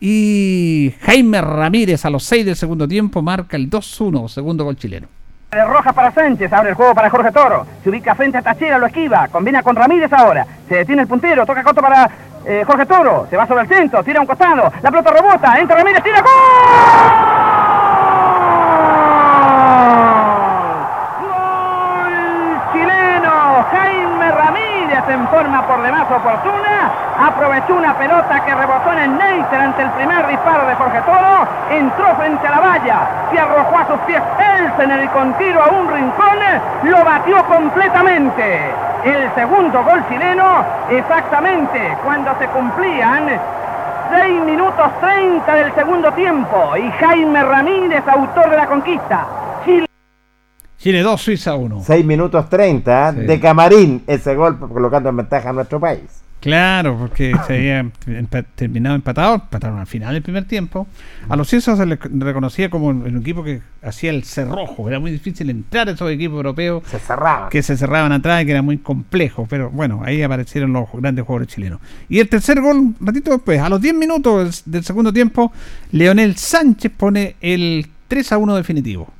Y 0.00 0.94
Jaime 1.02 1.40
Ramírez 1.40 2.04
a 2.04 2.10
los 2.10 2.22
6 2.24 2.44
del 2.46 2.56
segundo 2.56 2.86
tiempo 2.88 3.22
marca 3.22 3.56
el 3.56 3.68
2-1, 3.70 4.28
segundo 4.28 4.64
gol 4.64 4.76
chileno. 4.76 5.08
De 5.50 5.64
Rojas 5.64 5.94
para 5.94 6.10
Sánchez, 6.12 6.52
abre 6.52 6.68
el 6.70 6.74
juego 6.74 6.94
para 6.94 7.08
Jorge 7.08 7.32
Toro. 7.32 7.66
Se 7.82 7.88
ubica 7.88 8.14
frente 8.14 8.36
a 8.36 8.42
Tachera, 8.42 8.76
lo 8.76 8.84
esquiva. 8.84 9.28
Combina 9.28 9.62
con 9.62 9.74
Ramírez 9.74 10.12
ahora. 10.12 10.44
Se 10.68 10.74
detiene 10.74 11.00
el 11.02 11.08
puntero, 11.08 11.46
toca 11.46 11.64
corto 11.64 11.80
para 11.80 12.10
eh, 12.44 12.64
Jorge 12.66 12.84
Toro. 12.84 13.26
Se 13.30 13.36
va 13.38 13.46
sobre 13.46 13.62
el 13.62 13.68
centro, 13.68 14.04
tira 14.04 14.18
a 14.18 14.20
un 14.20 14.26
costado. 14.26 14.70
La 14.82 14.90
pelota 14.90 15.10
rebota, 15.10 15.58
entra 15.58 15.78
Ramírez, 15.78 16.02
tira 16.02 16.20
¡Gol! 16.20 16.30
¡Gol 21.22 22.72
chileno! 22.74 23.64
Jaime 23.70 24.30
Ramírez 24.30 25.04
en 25.08 25.27
forma 25.38 25.62
por 25.68 25.80
demás 25.82 26.10
oportuna. 26.10 26.90
Aprovechó 27.16 27.76
una 27.76 27.94
pelota 27.94 28.40
que 28.44 28.54
rebotó 28.54 28.92
en 28.92 28.98
el 28.98 29.18
Neiter 29.18 29.60
ante 29.60 29.82
el 29.82 29.90
primer 29.90 30.26
disparo 30.26 30.66
de 30.66 30.74
Jorge 30.74 31.00
Toro. 31.02 31.46
Entró 31.70 32.16
frente 32.16 32.44
a 32.46 32.50
la 32.50 32.60
valla. 32.60 32.98
Se 33.30 33.38
arrojó 33.38 33.78
a 33.78 33.86
sus 33.86 33.98
pies 34.00 34.20
Elsener 34.58 35.04
y 35.04 35.08
con 35.08 35.32
tiro 35.34 35.62
a 35.62 35.68
un 35.68 35.88
rincón 35.92 36.38
lo 36.82 37.04
batió 37.04 37.44
completamente. 37.44 38.74
El 39.04 39.30
segundo 39.36 39.84
gol 39.84 40.02
chileno, 40.08 40.64
exactamente 40.90 41.96
cuando 42.04 42.34
se 42.40 42.48
cumplían 42.48 43.30
6 44.10 44.42
minutos 44.42 44.86
30 45.00 45.54
del 45.54 45.72
segundo 45.74 46.12
tiempo. 46.14 46.76
Y 46.76 46.90
Jaime 46.90 47.44
Ramírez, 47.44 48.02
autor 48.08 48.50
de 48.50 48.56
la 48.56 48.66
conquista. 48.66 49.24
Chile. 50.78 50.98
Chile 50.98 51.02
2, 51.02 51.20
Suiza 51.20 51.54
1. 51.56 51.82
6 51.84 52.04
minutos 52.04 52.48
30 52.48 53.12
Sí. 53.12 53.20
de 53.20 53.40
camarín 53.40 54.02
ese 54.06 54.34
gol, 54.34 54.58
colocando 54.58 55.08
en 55.10 55.16
ventaja 55.16 55.50
a 55.50 55.52
nuestro 55.52 55.80
país. 55.80 56.00
Claro, 56.40 56.96
porque 56.96 57.34
se 57.48 57.54
había 57.56 57.80
empa- 58.06 58.44
terminado 58.54 58.94
empatado, 58.94 59.34
empataron 59.34 59.80
al 59.80 59.88
final 59.88 60.14
del 60.14 60.22
primer 60.22 60.44
tiempo. 60.44 60.86
A 61.28 61.34
los 61.34 61.48
suizos 61.48 61.76
se 61.78 61.84
les 61.84 61.98
reconocía 62.00 62.70
como 62.70 62.92
el, 62.92 63.16
equipo 63.16 63.42
que 63.42 63.60
hacía 63.82 64.10
el 64.10 64.22
cerrojo. 64.22 64.88
Era 64.88 65.00
muy 65.00 65.10
difícil 65.10 65.50
entrar 65.50 65.88
a 65.88 65.90
esos 65.90 66.08
equipos 66.12 66.36
europeos 66.36 66.84
Se 66.86 67.00
cerraba. 67.00 67.48
que 67.48 67.60
se 67.64 67.76
cerraban 67.76 68.12
atrás 68.12 68.42
y 68.42 68.46
que 68.46 68.52
era 68.52 68.62
muy 68.62 68.78
complejo. 68.78 69.48
Pero 69.50 69.70
bueno, 69.70 70.02
ahí 70.04 70.22
aparecieron 70.22 70.72
los 70.72 70.86
grandes 70.92 71.24
jugadores 71.24 71.48
chilenos. 71.52 71.80
Y 72.08 72.20
el 72.20 72.28
tercer 72.28 72.60
gol, 72.60 72.76
un 72.76 72.96
ratito 73.00 73.32
después, 73.32 73.60
a 73.60 73.68
los 73.68 73.80
10 73.80 73.94
minutos 73.94 74.64
del, 74.64 74.72
del 74.74 74.84
segundo 74.84 75.12
tiempo, 75.12 75.50
Leonel 75.90 76.36
Sánchez 76.36 76.92
pone 76.96 77.34
el 77.40 77.84
3 78.06 78.30
a 78.32 78.38
1 78.38 78.54
definitivo. 78.54 79.12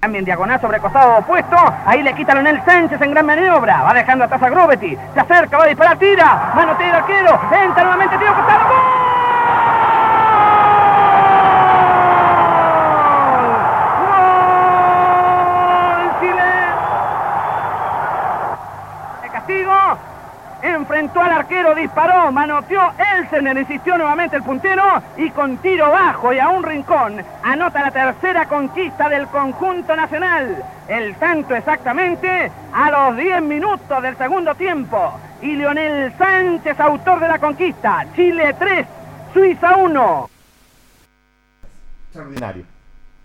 Cambia 0.00 0.20
en 0.20 0.24
diagonal 0.24 0.60
sobre 0.60 0.78
costado 0.78 1.18
opuesto. 1.18 1.56
Ahí 1.84 2.04
le 2.04 2.14
quita 2.14 2.32
Leonel 2.32 2.62
Sánchez 2.64 3.00
en 3.00 3.10
gran 3.10 3.26
maniobra. 3.26 3.82
Va 3.82 3.92
dejando 3.92 4.24
atrás 4.26 4.40
a 4.40 4.48
Grobetti. 4.48 4.96
Se 5.12 5.20
acerca, 5.20 5.58
va 5.58 5.64
a 5.64 5.66
disparar, 5.66 5.98
tira. 5.98 6.52
Mano 6.54 6.76
tira 6.76 6.98
arquero. 6.98 7.40
Entra 7.50 7.82
nuevamente, 7.82 8.16
tiro 8.16 8.32
costado. 8.32 8.64
¡Gol! 14.04 14.38
¡Gol 16.04 16.20
chileno! 16.20 16.76
De 19.22 19.28
castigo. 19.30 19.74
Enfrentó 20.98 21.22
al 21.22 21.30
arquero, 21.30 21.76
disparó, 21.76 22.32
manoteó, 22.32 22.80
Elsener 23.16 23.56
insistió 23.56 23.96
nuevamente 23.96 24.34
el 24.34 24.42
puntero 24.42 24.82
y 25.16 25.30
con 25.30 25.58
tiro 25.58 25.92
bajo 25.92 26.32
y 26.32 26.40
a 26.40 26.48
un 26.48 26.64
rincón 26.64 27.24
anota 27.44 27.82
la 27.82 27.92
tercera 27.92 28.48
conquista 28.48 29.08
del 29.08 29.28
conjunto 29.28 29.94
nacional. 29.94 30.60
El 30.88 31.14
tanto 31.14 31.54
exactamente 31.54 32.50
a 32.74 32.90
los 32.90 33.16
10 33.16 33.42
minutos 33.42 34.02
del 34.02 34.16
segundo 34.16 34.56
tiempo. 34.56 35.12
Y 35.40 35.54
Leonel 35.54 36.12
Sánchez, 36.18 36.80
autor 36.80 37.20
de 37.20 37.28
la 37.28 37.38
conquista. 37.38 38.04
Chile 38.16 38.56
3, 38.58 38.86
Suiza 39.32 39.76
1. 39.76 40.30
Extraordinario. 42.06 42.64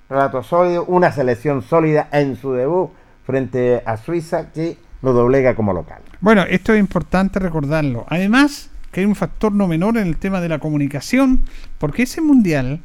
Relato 0.08 0.44
sólido, 0.44 0.86
una 0.86 1.12
selección 1.12 1.64
sólida 1.64 2.08
en 2.12 2.36
su 2.36 2.54
debut 2.54 2.92
frente 3.26 3.82
a 3.84 3.98
Suiza 3.98 4.52
que 4.52 4.78
lo 5.02 5.14
doblega 5.14 5.56
como 5.56 5.74
local. 5.74 6.04
Bueno, 6.24 6.44
esto 6.44 6.74
es 6.74 6.80
importante 6.80 7.38
recordarlo. 7.38 8.06
Además, 8.08 8.70
que 8.94 9.02
hay 9.02 9.06
un 9.06 9.14
factor 9.14 9.52
no 9.52 9.68
menor 9.68 9.98
en 9.98 10.08
el 10.08 10.16
tema 10.16 10.40
de 10.40 10.48
la 10.48 10.58
comunicación, 10.58 11.42
porque 11.80 12.04
ese 12.04 12.22
mundial, 12.22 12.80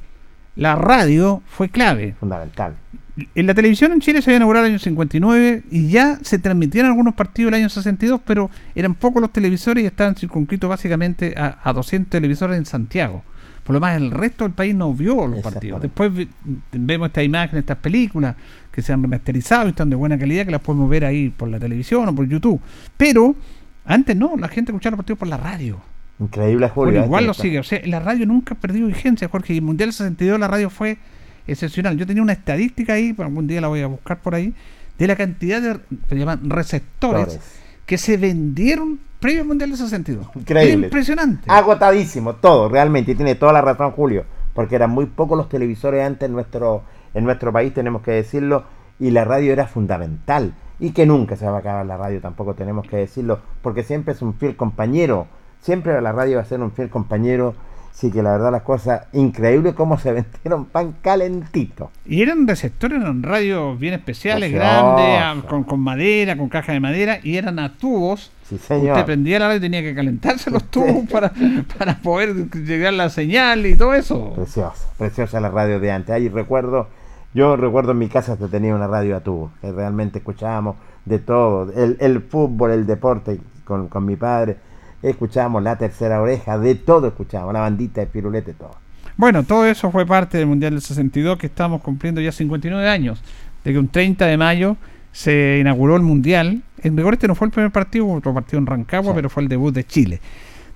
la 0.57 0.75
radio 0.75 1.41
fue 1.47 1.69
clave. 1.69 2.17
Fundamental. 2.19 2.75
En 3.37 3.47
la 3.47 3.55
televisión 3.55 3.93
en 3.93 4.01
Chile 4.01 4.23
se 4.23 4.31
había 4.31 4.39
inaugurado 4.39 4.67
el 4.67 4.73
año 4.73 4.81
59 4.81 5.63
y 5.71 5.89
ya 5.89 6.19
se 6.21 6.41
transmitían 6.41 6.87
algunos 6.87 7.15
partidos 7.15 7.51
el 7.51 7.61
año 7.61 7.69
62, 7.69 8.23
pero 8.27 8.51
eran 8.75 8.97
pocos 8.97 9.23
los 9.23 9.33
televisores 9.33 9.85
y 9.85 9.87
estaban 9.87 10.17
circunscritos 10.17 10.69
básicamente 10.69 11.35
a, 11.37 11.61
a 11.63 11.73
200 11.73 12.11
televisores 12.11 12.59
en 12.59 12.67
Santiago. 12.67 13.23
Por 13.63 13.75
lo 13.75 13.81
más, 13.81 13.97
el 13.97 14.11
resto 14.11 14.43
del 14.43 14.55
país 14.55 14.75
no 14.75 14.93
vio 14.95 15.29
los 15.29 15.43
partidos. 15.43 15.81
Después 15.81 16.11
vemos 16.73 17.07
esta 17.07 17.23
imagen, 17.23 17.61
estas 17.61 17.77
películas 17.77 18.35
que 18.79 18.83
se 18.83 18.93
han 18.93 19.03
remasterizado 19.03 19.67
y 19.67 19.71
están 19.71 19.91
de 19.91 19.97
buena 19.97 20.17
calidad, 20.17 20.45
que 20.47 20.53
las 20.53 20.61
podemos 20.61 20.89
ver 20.89 21.05
ahí 21.05 21.31
por 21.31 21.49
la 21.49 21.59
televisión 21.59 22.09
o 22.09 22.15
por 22.15 22.29
YouTube. 22.29 22.61
Pero 22.97 23.35
antes 23.85 24.15
no, 24.15 24.37
la 24.37 24.47
gente 24.47 24.71
escuchaba 24.71 24.93
los 24.93 24.99
partidos 24.99 25.19
por 25.19 25.27
la 25.27 25.37
radio. 25.37 25.81
Increíble, 26.21 26.69
Julio. 26.69 26.93
Bueno, 26.93 27.07
igual 27.07 27.25
lo 27.27 27.33
Está- 27.33 27.43
sigue. 27.43 27.59
O 27.59 27.65
sea, 27.65 27.81
la 27.87 27.99
radio 27.99 28.25
nunca 28.25 28.55
ha 28.55 28.57
perdido 28.57 28.87
vigencia, 28.87 29.29
Jorge. 29.29 29.55
Y 29.55 29.57
el 29.57 29.63
Mundial 29.65 29.93
62 29.93 30.39
la 30.39 30.47
radio 30.47 30.71
fue 30.71 30.97
excepcional. 31.49 31.97
Yo 31.97 32.07
tenía 32.07 32.23
una 32.23 32.35
estadística 32.35 32.93
ahí, 32.93 33.13
algún 33.19 33.49
día 33.49 33.61
la 33.61 33.67
voy 33.67 33.81
a 33.81 33.89
buscar 33.89 34.21
por 34.21 34.37
ahí, 34.37 34.55
de 34.97 35.07
la 35.09 35.17
cantidad 35.17 35.61
de 35.61 35.81
se 36.09 36.17
llaman 36.17 36.49
receptores 36.49 37.41
que 37.85 37.99
se 37.99 38.17
vendieron 38.17 39.01
previo 39.19 39.41
al 39.43 39.49
Mundial 39.49 39.71
del 39.71 39.79
62. 39.81 40.25
Increíble. 40.37 40.73
Era 40.75 40.87
impresionante. 40.87 41.51
Agotadísimo, 41.51 42.35
todo, 42.37 42.69
realmente. 42.69 43.11
Y 43.11 43.15
tiene 43.17 43.35
toda 43.35 43.53
la 43.53 43.61
razón, 43.61 43.91
Julio. 43.91 44.25
Porque 44.55 44.77
eran 44.77 44.91
muy 44.91 45.07
pocos 45.07 45.37
los 45.37 45.49
televisores 45.49 46.07
antes 46.07 46.29
en 46.29 46.33
nuestro, 46.33 46.85
en 47.15 47.25
nuestro 47.25 47.53
país, 47.53 47.75
tenemos 47.75 48.03
que 48.03 48.13
decirlo. 48.13 48.78
Y 49.01 49.11
la 49.11 49.25
radio 49.25 49.53
era 49.53 49.67
fundamental. 49.67 50.53
Y 50.81 50.91
que 50.93 51.07
nunca 51.07 51.37
se 51.37 51.45
va 51.47 51.57
a 51.57 51.61
acabar 51.61 51.85
la 51.87 51.97
radio, 51.97 52.21
tampoco 52.21 52.55
tenemos 52.55 52.87
que 52.87 52.97
decirlo. 52.97 53.41
Porque 53.63 53.83
siempre 53.83 54.15
es 54.15 54.23
un 54.23 54.35
fiel 54.35 54.55
compañero. 54.57 55.27
Siempre 55.61 56.01
la 56.01 56.13
radio 56.13 56.37
va 56.37 56.43
a 56.43 56.47
ser 56.47 56.61
un 56.61 56.71
fiel 56.73 56.89
compañero. 56.89 57.55
Sí 57.93 58.13
que 58.13 58.23
la 58.23 58.31
verdad 58.31 58.53
las 58.53 58.63
cosas, 58.63 59.07
increíble 59.13 59.75
cómo 59.75 59.99
se 59.99 60.13
vendieron 60.43 60.67
pan 60.67 60.95
calentito. 61.03 61.91
Y 62.07 62.23
eran 62.23 62.47
receptores, 62.47 63.01
eran 63.01 63.25
radios 63.25 63.77
bien 63.77 63.95
especiales, 63.95 64.53
Precioso. 64.53 64.95
grandes, 64.95 65.45
a- 65.45 65.49
con, 65.49 65.65
con 65.65 65.81
madera, 65.81 66.37
con 66.37 66.49
caja 66.49 66.73
de 66.73 66.79
madera, 66.79 67.19
y 67.25 67.37
eran 67.39 67.59
a 67.59 67.75
tubos. 67.77 68.31
Sí, 68.49 68.57
señor. 68.59 68.93
Usted 68.93 69.05
prendía 69.05 69.41
la 69.41 69.47
radio 69.49 69.59
y 69.59 69.63
tenía 69.63 69.83
que 69.83 69.97
calentarse 69.97 70.49
los 70.49 70.63
tubos 70.71 71.09
para, 71.11 71.33
para 71.77 71.99
poder 71.99 72.49
llegar 72.53 72.93
la 72.93 73.11
señal 73.11 73.67
y 73.67 73.75
todo 73.77 73.93
eso. 73.95 74.33
Preciosa, 74.35 74.89
preciosa 74.97 75.41
la 75.41 75.49
radio 75.51 75.81
de 75.81 75.91
antes. 75.91 76.15
Ahí 76.15 76.29
recuerdo 76.29 76.87
Yo 77.35 77.57
recuerdo 77.57 77.93
en 77.93 77.99
mi 77.99 78.09
casa 78.09 78.37
que 78.39 78.47
tenía 78.47 78.75
una 78.75 78.87
radio 78.87 79.17
a 79.17 79.21
tubo, 79.21 79.51
que 79.61 79.71
realmente 79.71 80.19
escuchábamos 80.19 80.77
de 81.05 81.19
todo, 81.19 81.71
el, 81.77 81.97
el 82.01 82.23
fútbol, 82.23 82.71
el 82.73 82.87
deporte 82.87 83.39
con, 83.65 83.89
con 83.89 84.05
mi 84.05 84.17
padre, 84.17 84.57
escuchábamos 85.03 85.63
la 85.63 85.77
tercera 85.77 86.21
oreja, 86.21 86.59
de 86.59 86.75
todo 86.75 87.09
escuchábamos, 87.09 87.55
la 87.55 87.61
bandita 87.61 88.01
de 88.01 88.07
pirulete, 88.07 88.55
todo. 88.55 88.77
Bueno, 89.17 89.43
todo 89.43 89.67
eso 89.67 89.91
fue 89.91 90.07
parte 90.07 90.39
del 90.39 90.47
Mundial 90.47 90.73
del 90.73 90.81
62 90.83 91.39
que 91.39 91.47
estamos 91.49 91.83
cumpliendo 91.83 92.21
ya 92.21 92.33
59 92.33 92.89
años, 92.89 93.23
de 93.65 93.73
que 93.73 93.79
un 93.79 93.89
30 93.89 94.27
de 94.27 94.37
mayo 94.37 94.77
se 95.13 95.59
inauguró 95.61 95.97
el 95.97 96.03
Mundial. 96.03 96.63
En 96.83 96.97
rigor 96.97 97.15
este 97.15 97.27
no 97.29 97.35
fue 97.35 97.47
el 97.47 97.53
primer 97.53 97.71
partido, 97.73 98.05
hubo 98.07 98.15
otro 98.15 98.33
partido 98.33 98.59
en 98.59 98.67
Rancagua, 98.67 99.13
Sí. 99.13 99.17
pero 99.17 99.29
fue 99.29 99.43
el 99.43 99.49
debut 99.49 99.75
de 99.75 99.85
Chile. 99.85 100.21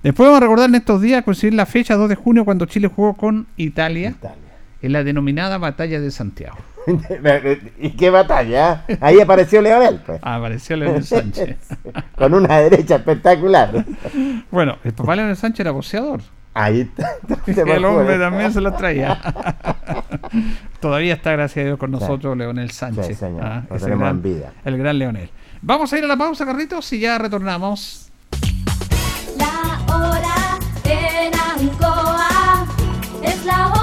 Después 0.03 0.27
vamos 0.27 0.37
a 0.37 0.41
recordar 0.41 0.67
en 0.69 0.75
estos 0.75 1.01
días, 1.01 1.23
coincidir 1.23 1.53
la 1.53 1.65
fecha 1.65 1.95
2 1.95 2.09
de 2.09 2.15
junio, 2.15 2.43
cuando 2.43 2.65
Chile 2.65 2.89
jugó 2.93 3.13
con 3.13 3.47
Italia, 3.55 4.09
Italia. 4.09 4.37
En 4.83 4.93
la 4.93 5.03
denominada 5.03 5.57
Batalla 5.57 5.99
de 5.99 6.11
Santiago. 6.11 6.57
¿Y 7.79 7.91
qué 7.91 8.09
batalla? 8.09 8.83
Ahí 9.01 9.19
apareció 9.19 9.61
Leonel, 9.61 10.01
pues. 10.05 10.19
Apareció 10.21 10.75
Leonel 10.77 11.03
Sánchez. 11.05 11.57
con 12.15 12.33
una 12.33 12.59
derecha 12.59 12.97
espectacular. 12.97 13.85
Bueno, 14.51 14.77
el 14.83 14.93
papá 14.93 15.15
Leonel 15.15 15.35
Sánchez 15.37 15.61
era 15.61 15.71
boxeador. 15.71 16.21
Ahí 16.53 16.81
está. 16.81 17.13
El 17.65 17.83
hombre 17.83 18.19
también 18.19 18.53
se 18.53 18.61
lo 18.61 18.73
traía. 18.73 19.19
Todavía 20.79 21.15
está, 21.15 21.31
gracias 21.31 21.63
a 21.63 21.65
Dios, 21.67 21.79
con 21.79 21.89
nosotros 21.89 22.37
Leonel 22.37 22.69
Sánchez. 22.69 23.07
Sí, 23.07 23.13
señor. 23.15 23.41
Ah, 23.43 23.63
gran- 23.69 24.01
en 24.03 24.21
vida. 24.21 24.51
El 24.63 24.77
gran 24.77 24.99
Leonel. 24.99 25.31
Vamos 25.63 25.91
a 25.93 25.97
ir 25.97 26.03
a 26.03 26.07
la 26.07 26.17
pausa, 26.17 26.45
Carlitos, 26.45 26.93
y 26.93 26.99
ya 26.99 27.17
retornamos. 27.17 28.11
La 29.37 29.95
hora 29.95 30.59
en 30.83 31.33
Ancoa 31.33 32.67
es 33.23 33.45
la 33.45 33.67
hora. 33.69 33.82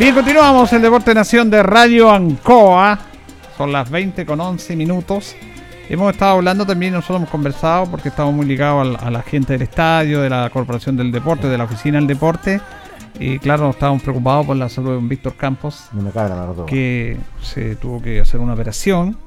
Bien, 0.00 0.14
continuamos 0.14 0.72
el 0.72 0.80
Deporte 0.80 1.12
Nación 1.12 1.50
de 1.50 1.62
Radio 1.62 2.10
Ancoa. 2.10 2.98
Son 3.58 3.70
las 3.70 3.90
20 3.90 4.24
con 4.24 4.40
11 4.40 4.74
minutos. 4.74 5.36
Hemos 5.90 6.12
estado 6.12 6.36
hablando 6.36 6.64
también, 6.64 6.94
nosotros 6.94 7.18
hemos 7.18 7.28
conversado 7.28 7.84
porque 7.84 8.08
estamos 8.08 8.32
muy 8.32 8.46
ligados 8.46 8.96
a, 8.98 9.10
la 9.10 9.20
gente 9.20 9.52
del 9.52 9.60
estadio, 9.60 10.22
de 10.22 10.30
la 10.30 10.48
Corporación 10.48 10.96
del 10.96 11.12
Deporte, 11.12 11.48
de 11.48 11.58
la 11.58 11.64
Oficina 11.64 11.98
del 11.98 12.06
Deporte. 12.06 12.62
Y 13.18 13.38
claro, 13.40 13.68
estábamos 13.68 14.00
preocupados 14.00 14.46
por 14.46 14.56
la 14.56 14.70
salud 14.70 14.88
de 14.88 14.94
don 14.94 15.06
Víctor 15.10 15.34
Campos, 15.36 15.90
No 15.92 16.00
me 16.00 16.10
cabe 16.12 16.30
la 16.30 16.64
que 16.64 17.18
se 17.42 17.76
tuvo 17.76 18.00
que 18.00 18.20
hacer 18.20 18.40
una 18.40 18.54
operación. 18.54 19.18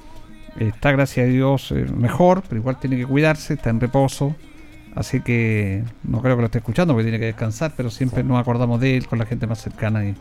Está, 0.58 0.92
gracias 0.92 1.28
a 1.28 1.30
Dios, 1.30 1.72
eh, 1.72 1.86
mejor, 1.96 2.42
pero 2.50 2.60
igual 2.60 2.80
tiene 2.80 2.98
que 2.98 3.06
cuidarse, 3.06 3.54
está 3.54 3.70
en 3.70 3.80
reposo. 3.80 4.36
Así 4.96 5.22
que 5.22 5.84
no 6.02 6.20
creo 6.24 6.36
que 6.36 6.42
lo 6.42 6.46
esté 6.48 6.58
escuchando 6.58 6.96
porque 6.96 7.04
tiene 7.04 7.20
que 7.20 7.26
descansar, 7.28 7.74
pero 7.78 7.92
siempre 7.92 8.24
nos 8.24 8.40
acordamos 8.42 8.80
de 8.80 8.98
él 8.98 9.06
con 9.08 9.20
la 9.20 9.28
gente 9.28 9.46
más 9.46 9.62
cercana 9.62 10.04
y 10.04 10.16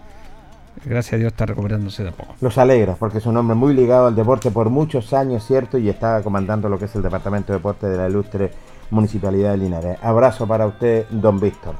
gracias 0.84 1.14
a 1.14 1.16
Dios 1.18 1.32
está 1.32 1.46
recuperándose 1.46 2.02
de 2.02 2.10
a 2.10 2.12
poco. 2.12 2.34
Los 2.40 2.58
alegra, 2.58 2.94
porque 2.94 3.18
es 3.18 3.26
un 3.26 3.36
hombre 3.36 3.54
muy 3.54 3.74
ligado 3.74 4.06
al 4.08 4.14
deporte 4.14 4.50
por 4.50 4.70
muchos 4.70 5.12
años, 5.12 5.46
¿cierto? 5.46 5.78
Y 5.78 5.88
está 5.88 6.22
comandando 6.22 6.68
lo 6.68 6.78
que 6.78 6.86
es 6.86 6.94
el 6.96 7.02
Departamento 7.02 7.52
de 7.52 7.58
Deporte 7.58 7.86
de 7.88 7.96
la 7.96 8.08
ilustre 8.08 8.50
Municipalidad 8.90 9.52
de 9.52 9.58
Linares. 9.58 9.98
Abrazo 10.02 10.46
para 10.46 10.66
usted, 10.66 11.06
don 11.10 11.38
Víctor. 11.40 11.74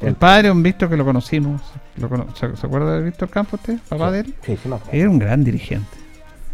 El 0.00 0.14
padre, 0.14 0.50
un 0.50 0.62
Víctor 0.62 0.88
que 0.88 0.96
lo 0.96 1.04
conocimos, 1.04 1.60
lo 1.96 2.08
cono- 2.08 2.26
¿se, 2.36 2.54
se 2.56 2.66
acuerda 2.66 2.96
de 2.98 3.02
Víctor 3.04 3.28
Campos 3.30 3.58
usted, 3.60 3.78
papá 3.88 4.12
de 4.12 4.20
él? 4.20 4.34
Sí, 4.42 4.56
sí, 4.56 4.68
acuerdo. 4.68 4.84
Era 4.92 5.10
un 5.10 5.18
gran 5.18 5.42
dirigente, 5.42 5.96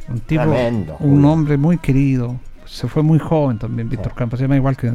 un 0.08 0.20
tipo, 0.20 0.42
Tremendo, 0.44 0.96
un 1.00 1.16
Julio. 1.16 1.30
hombre 1.30 1.56
muy 1.58 1.76
querido, 1.78 2.36
se 2.64 2.88
fue 2.88 3.02
muy 3.02 3.18
joven 3.18 3.58
también 3.58 3.88
Víctor 3.90 4.14
Campos, 4.14 4.38
se 4.38 4.44
llama 4.44 4.56
igual 4.56 4.76
que... 4.78 4.94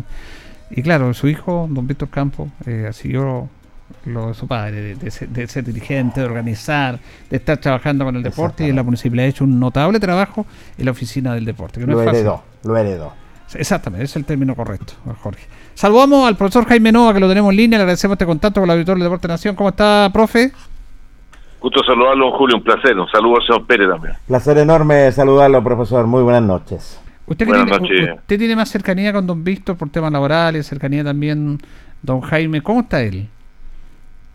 Y 0.72 0.82
claro, 0.82 1.14
su 1.14 1.28
hijo, 1.28 1.68
don 1.70 1.86
Víctor 1.86 2.10
Campos, 2.10 2.50
eh, 2.66 2.90
siguió 2.94 3.50
lo 4.06 4.28
de 4.30 4.34
su 4.34 4.48
padre, 4.48 4.82
de, 4.82 4.96
de 4.96 5.12
ser, 5.12 5.30
de 5.30 5.48
ser 5.48 5.64
dirigente, 5.64 6.20
de 6.22 6.26
organizar, 6.26 7.00
de 7.30 7.38
estar 7.38 7.58
trabajando 7.58 8.06
con 8.06 8.16
el 8.16 8.24
deporte 8.24 8.66
y 8.66 8.70
en 8.70 8.76
la 8.76 8.84
municipalidad 8.84 9.26
ha 9.26 9.30
hecho 9.30 9.44
un 9.44 9.60
notable 9.60 10.00
trabajo 10.00 10.46
en 10.78 10.86
la 10.86 10.92
oficina 10.92 11.34
del 11.34 11.46
deporte. 11.46 11.80
Que 11.80 11.86
no 11.88 11.94
Lo 11.94 12.00
es 12.02 12.06
fácil. 12.06 12.20
heredó, 12.22 12.44
lo 12.64 12.78
heredó. 12.78 13.14
Exactamente, 13.56 14.06
ese 14.06 14.12
es 14.12 14.16
el 14.18 14.26
término 14.26 14.56
correcto, 14.56 14.94
Jorge. 15.22 15.44
Saludamos 15.74 16.28
al 16.28 16.36
profesor 16.36 16.66
Jaime 16.68 16.92
Nova, 16.92 17.14
que 17.14 17.20
lo 17.20 17.28
tenemos 17.28 17.50
en 17.52 17.58
línea, 17.58 17.80
le 17.80 17.84
agradecemos 17.84 18.14
este 18.16 18.26
contacto 18.26 18.60
con 18.62 18.70
el 18.70 18.74
auditor 18.76 18.96
del 18.98 19.04
Deporte 19.06 19.28
Nación. 19.28 19.56
¿Cómo 19.56 19.70
está, 19.70 20.10
profe? 20.14 20.52
Gusto 21.60 21.82
saludarlo, 21.84 22.28
don 22.28 22.38
Julio, 22.38 22.58
un 22.58 22.64
placer. 22.64 22.98
Un 22.98 23.08
saludo 23.10 23.38
al 23.38 23.46
señor 23.48 23.66
Pérez 23.66 23.90
también. 23.90 24.14
Placer 24.28 24.58
enorme 24.60 25.12
saludarlo, 25.12 25.64
profesor. 25.64 26.06
Muy 26.08 26.22
buenas 26.22 26.44
noches. 26.44 27.00
Usted, 27.26 27.46
que 27.46 27.52
Buenas 27.52 27.80
tiene, 27.80 28.02
noches. 28.02 28.20
usted 28.22 28.38
tiene 28.40 28.56
más 28.56 28.70
cercanía 28.70 29.12
con 29.14 29.28
don 29.28 29.44
Víctor 29.44 29.78
por 29.78 29.90
temas 29.90 30.12
laborales, 30.12 30.68
cercanía 30.68 31.04
también 31.04 31.60
don 32.02 32.22
Jaime. 32.22 32.62
¿Cómo 32.62 32.82
está 32.82 33.02
él? 33.02 33.28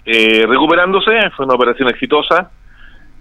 Eh, 0.05 0.45
recuperándose, 0.47 1.31
fue 1.37 1.47
una 1.47 1.55
operación 1.55 1.89
exitosa. 1.89 2.51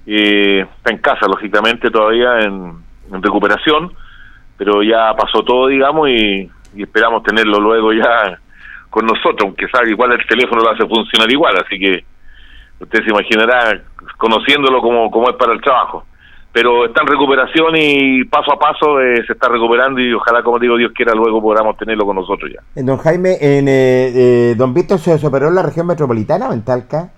Eh, 0.05 0.65
está 0.77 0.91
en 0.91 0.97
casa, 0.97 1.27
lógicamente, 1.27 1.89
todavía 1.89 2.41
en, 2.41 2.83
recuperación, 3.21 3.93
pero 4.57 4.81
ya 4.81 5.13
pasó 5.15 5.43
todo, 5.43 5.67
digamos, 5.67 6.09
y, 6.09 6.49
y 6.75 6.83
esperamos 6.83 7.21
tenerlo 7.23 7.59
luego 7.59 7.93
ya 7.93 8.39
con 8.89 9.05
nosotros, 9.05 9.41
aunque 9.41 9.67
sabe 9.69 9.91
igual 9.91 10.11
el 10.13 10.25
teléfono 10.27 10.63
lo 10.63 10.71
hace 10.71 10.87
funcionar 10.87 11.31
igual, 11.31 11.55
así 11.63 11.79
que 11.79 12.03
usted 12.79 13.03
se 13.03 13.09
imaginará 13.09 13.81
conociéndolo 14.17 14.81
como, 14.81 15.09
como 15.09 15.29
es 15.29 15.35
para 15.35 15.53
el 15.53 15.61
trabajo. 15.61 16.05
Pero 16.53 16.85
está 16.85 17.01
en 17.01 17.07
recuperación 17.07 17.75
y 17.75 18.23
paso 18.25 18.53
a 18.53 18.59
paso 18.59 19.01
eh, 19.01 19.23
se 19.25 19.33
está 19.33 19.49
recuperando 19.49 19.99
y 19.99 20.13
ojalá, 20.13 20.43
como 20.43 20.59
digo, 20.59 20.77
Dios 20.77 20.91
quiera, 20.95 21.13
luego 21.15 21.41
podamos 21.41 21.75
tenerlo 21.77 22.05
con 22.05 22.15
nosotros 22.15 22.51
ya. 22.53 22.61
Eh, 22.79 22.83
Don 22.83 22.97
Jaime, 22.99 23.37
en, 23.41 23.67
eh, 23.67 24.11
eh, 24.51 24.55
¿don 24.55 24.71
Víctor 24.71 24.99
se 24.99 25.17
se 25.17 25.25
operó 25.27 25.47
en 25.47 25.55
la 25.55 25.63
región 25.63 25.87
metropolitana 25.87 26.49
o 26.49 26.53
en 26.53 26.63
Talca? 26.63 27.09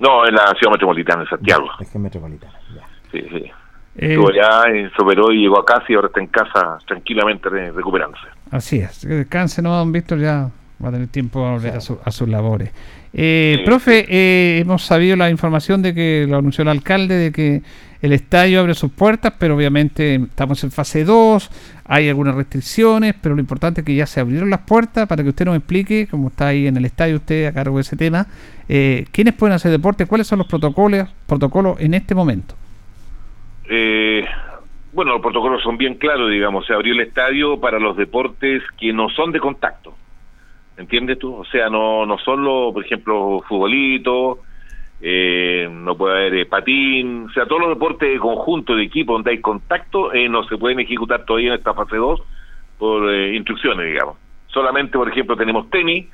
No, 0.00 0.26
en 0.26 0.34
la 0.34 0.46
ciudad 0.58 0.72
metropolitana, 0.72 1.22
en 1.22 1.28
Santiago. 1.28 1.68
Región 1.78 2.02
metropolitana, 2.02 2.54
ya. 2.74 2.82
Sí, 3.12 3.20
sí. 3.30 3.44
Eh, 3.96 4.14
Estuvo 4.14 4.30
allá, 4.30 4.68
y 4.74 4.88
se 4.90 5.02
operó 5.02 5.30
y 5.30 5.42
llegó 5.42 5.60
a 5.60 5.64
casa 5.64 5.84
y 5.88 5.94
ahora 5.94 6.08
está 6.08 6.20
en 6.20 6.26
casa 6.28 6.78
tranquilamente 6.86 7.48
re- 7.48 7.70
recuperándose. 7.70 8.24
Así 8.50 8.78
es, 8.80 9.06
descanse, 9.06 9.62
¿no, 9.62 9.76
don 9.76 9.92
Víctor? 9.92 10.18
Ya 10.18 10.48
va 10.82 10.88
a 10.88 10.92
tener 10.92 11.08
tiempo 11.08 11.44
a 11.46 11.52
volver 11.52 11.74
a, 11.76 11.80
su- 11.80 11.98
a 12.04 12.10
sus 12.10 12.28
labores. 12.28 12.70
Eh, 13.12 13.56
Sí. 13.58 13.64
Profe, 13.64 14.06
eh, 14.08 14.60
hemos 14.60 14.84
sabido 14.84 15.16
la 15.16 15.30
información 15.30 15.82
de 15.82 15.94
que 15.94 16.26
lo 16.28 16.38
anunció 16.38 16.62
el 16.62 16.68
alcalde, 16.68 17.16
de 17.16 17.32
que 17.32 17.62
el 18.02 18.12
estadio 18.12 18.60
abre 18.60 18.72
sus 18.74 18.90
puertas, 18.92 19.34
pero 19.38 19.56
obviamente 19.56 20.14
estamos 20.14 20.62
en 20.64 20.70
fase 20.70 21.04
2, 21.04 21.50
hay 21.84 22.08
algunas 22.08 22.34
restricciones, 22.34 23.14
pero 23.20 23.34
lo 23.34 23.40
importante 23.42 23.82
es 23.82 23.84
que 23.84 23.94
ya 23.94 24.06
se 24.06 24.20
abrieron 24.20 24.48
las 24.48 24.60
puertas 24.60 25.06
para 25.06 25.22
que 25.22 25.28
usted 25.28 25.44
nos 25.44 25.56
explique, 25.56 26.06
como 26.10 26.28
está 26.28 26.48
ahí 26.48 26.66
en 26.66 26.76
el 26.78 26.84
estadio 26.86 27.16
usted 27.16 27.46
a 27.46 27.52
cargo 27.52 27.76
de 27.76 27.82
ese 27.82 27.96
tema, 27.96 28.26
eh, 28.68 29.04
quiénes 29.12 29.34
pueden 29.34 29.54
hacer 29.54 29.70
deporte, 29.70 30.06
cuáles 30.06 30.26
son 30.28 30.38
los 30.38 30.46
protocolos, 30.46 31.08
protocolos 31.26 31.78
en 31.80 31.92
este 31.94 32.14
momento. 32.14 32.54
Eh, 33.68 34.24
bueno, 34.92 35.12
los 35.12 35.20
protocolos 35.20 35.62
son 35.62 35.76
bien 35.76 35.94
claros, 35.94 36.30
digamos. 36.30 36.66
Se 36.66 36.72
abrió 36.72 36.94
el 36.94 37.00
estadio 37.00 37.60
para 37.60 37.78
los 37.78 37.96
deportes 37.96 38.62
que 38.78 38.92
no 38.92 39.08
son 39.10 39.30
de 39.32 39.40
contacto. 39.40 39.94
¿Entiendes 40.80 41.18
tú? 41.18 41.34
O 41.34 41.44
sea, 41.44 41.68
no, 41.68 42.06
no 42.06 42.16
son 42.18 42.42
los, 42.42 42.72
por 42.72 42.82
ejemplo, 42.82 43.44
futbolito, 43.46 44.38
eh, 45.02 45.68
no 45.70 45.94
puede 45.94 46.16
haber 46.16 46.34
eh, 46.36 46.46
patín. 46.46 47.26
O 47.28 47.32
sea, 47.32 47.44
todos 47.44 47.60
los 47.60 47.70
deportes 47.70 48.10
de 48.10 48.18
conjunto, 48.18 48.74
de 48.74 48.84
equipo, 48.84 49.12
donde 49.12 49.32
hay 49.32 49.40
contacto, 49.40 50.12
eh, 50.14 50.28
no 50.28 50.42
se 50.44 50.56
pueden 50.56 50.80
ejecutar 50.80 51.26
todavía 51.26 51.50
en 51.50 51.58
esta 51.58 51.74
fase 51.74 51.96
2 51.96 52.20
por 52.78 53.12
eh, 53.12 53.36
instrucciones, 53.36 53.86
digamos. 53.86 54.16
Solamente, 54.46 54.96
por 54.96 55.08
ejemplo, 55.08 55.36
tenemos 55.36 55.68
tenis, 55.68 56.06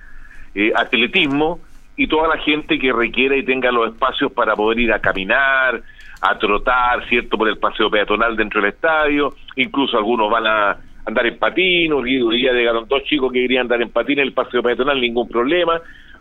eh, 0.54 0.72
atletismo 0.74 1.60
y 1.96 2.08
toda 2.08 2.26
la 2.26 2.38
gente 2.38 2.76
que 2.78 2.92
requiera 2.92 3.36
y 3.36 3.44
tenga 3.44 3.70
los 3.70 3.92
espacios 3.92 4.32
para 4.32 4.56
poder 4.56 4.80
ir 4.80 4.92
a 4.92 4.98
caminar, 4.98 5.80
a 6.20 6.38
trotar, 6.38 7.08
¿cierto? 7.08 7.38
Por 7.38 7.48
el 7.48 7.58
paseo 7.58 7.88
peatonal 7.88 8.36
dentro 8.36 8.60
del 8.60 8.70
estadio. 8.70 9.34
Incluso 9.54 9.96
algunos 9.96 10.28
van 10.28 10.46
a 10.46 10.76
andar 11.06 11.26
en 11.26 11.38
patín. 11.38 11.92
Hoy 11.92 12.18
día 12.36 12.52
llegaron 12.52 12.86
dos 12.88 13.04
chicos 13.04 13.32
que 13.32 13.40
querían 13.40 13.62
andar 13.62 13.80
en 13.80 13.90
patín 13.90 14.18
en 14.18 14.26
el 14.26 14.32
paseo 14.32 14.62
peatonal, 14.62 15.00
ningún 15.00 15.28
problema, 15.28 15.80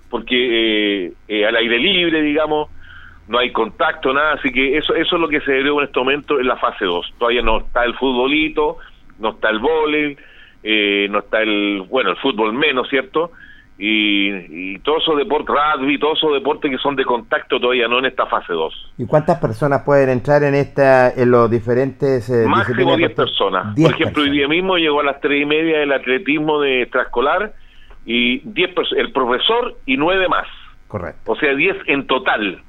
porque 0.09 1.07
eh, 1.07 1.13
eh, 1.27 1.45
al 1.45 1.55
aire 1.55 1.79
libre, 1.79 2.21
digamos, 2.21 2.69
no 3.27 3.39
hay 3.39 3.51
contacto, 3.51 4.13
nada. 4.13 4.33
Así 4.33 4.51
que 4.51 4.77
eso, 4.77 4.95
eso 4.95 5.15
es 5.15 5.21
lo 5.21 5.27
que 5.27 5.41
se 5.41 5.63
dio 5.63 5.79
en 5.79 5.85
este 5.85 5.99
momento 5.99 6.39
en 6.39 6.47
la 6.47 6.57
fase 6.57 6.85
2. 6.85 7.15
Todavía 7.17 7.41
no 7.41 7.57
está 7.57 7.83
el 7.83 7.95
futbolito, 7.95 8.77
no 9.19 9.31
está 9.31 9.49
el 9.49 9.59
vóley, 9.59 10.17
eh, 10.63 11.07
no 11.09 11.19
está 11.19 11.41
el, 11.41 11.81
bueno, 11.89 12.11
el 12.11 12.17
fútbol 12.17 12.53
menos, 12.53 12.87
¿cierto? 12.89 13.31
Y, 13.77 14.73
y 14.75 14.79
todos 14.79 15.03
esos 15.03 15.17
deportes, 15.17 15.53
rugby, 15.53 15.99
todos 15.99 16.17
esos 16.17 16.33
deportes 16.33 16.71
que 16.71 16.77
son 16.77 16.95
de 16.95 17.03
contacto 17.03 17.59
todavía 17.59 17.89
no 17.89 17.99
en 17.99 18.05
esta 18.05 18.25
fase 18.25 18.53
2. 18.53 18.93
¿Y 18.99 19.05
cuántas 19.05 19.37
personas 19.39 19.81
pueden 19.85 20.09
entrar 20.09 20.43
en 20.43 20.55
esta 20.55 21.09
en 21.11 21.29
los 21.31 21.51
diferentes 21.51 22.29
eh, 22.29 22.45
Máximo 22.47 22.55
disciplinas 22.57 22.97
10 22.97 23.09
deportivas? 23.09 23.15
personas. 23.29 23.75
10 23.75 23.91
Por 23.91 24.01
ejemplo, 24.01 24.23
hoy 24.23 24.29
día 24.31 24.47
mismo 24.47 24.77
llegó 24.77 25.01
a 25.01 25.03
las 25.03 25.19
3 25.19 25.41
y 25.41 25.45
media 25.45 25.83
el 25.83 25.91
atletismo 25.91 26.61
de 26.61 26.83
extraescolar 26.83 27.53
y 28.05 28.39
10 28.47 28.75
pers- 28.75 28.95
el 28.97 29.11
profesor 29.11 29.75
y 29.85 29.97
9 29.97 30.29
más. 30.29 30.47
Correcto. 30.87 31.33
O 31.33 31.35
sea, 31.35 31.53
10 31.53 31.75
en 31.87 32.07
total. 32.07 32.61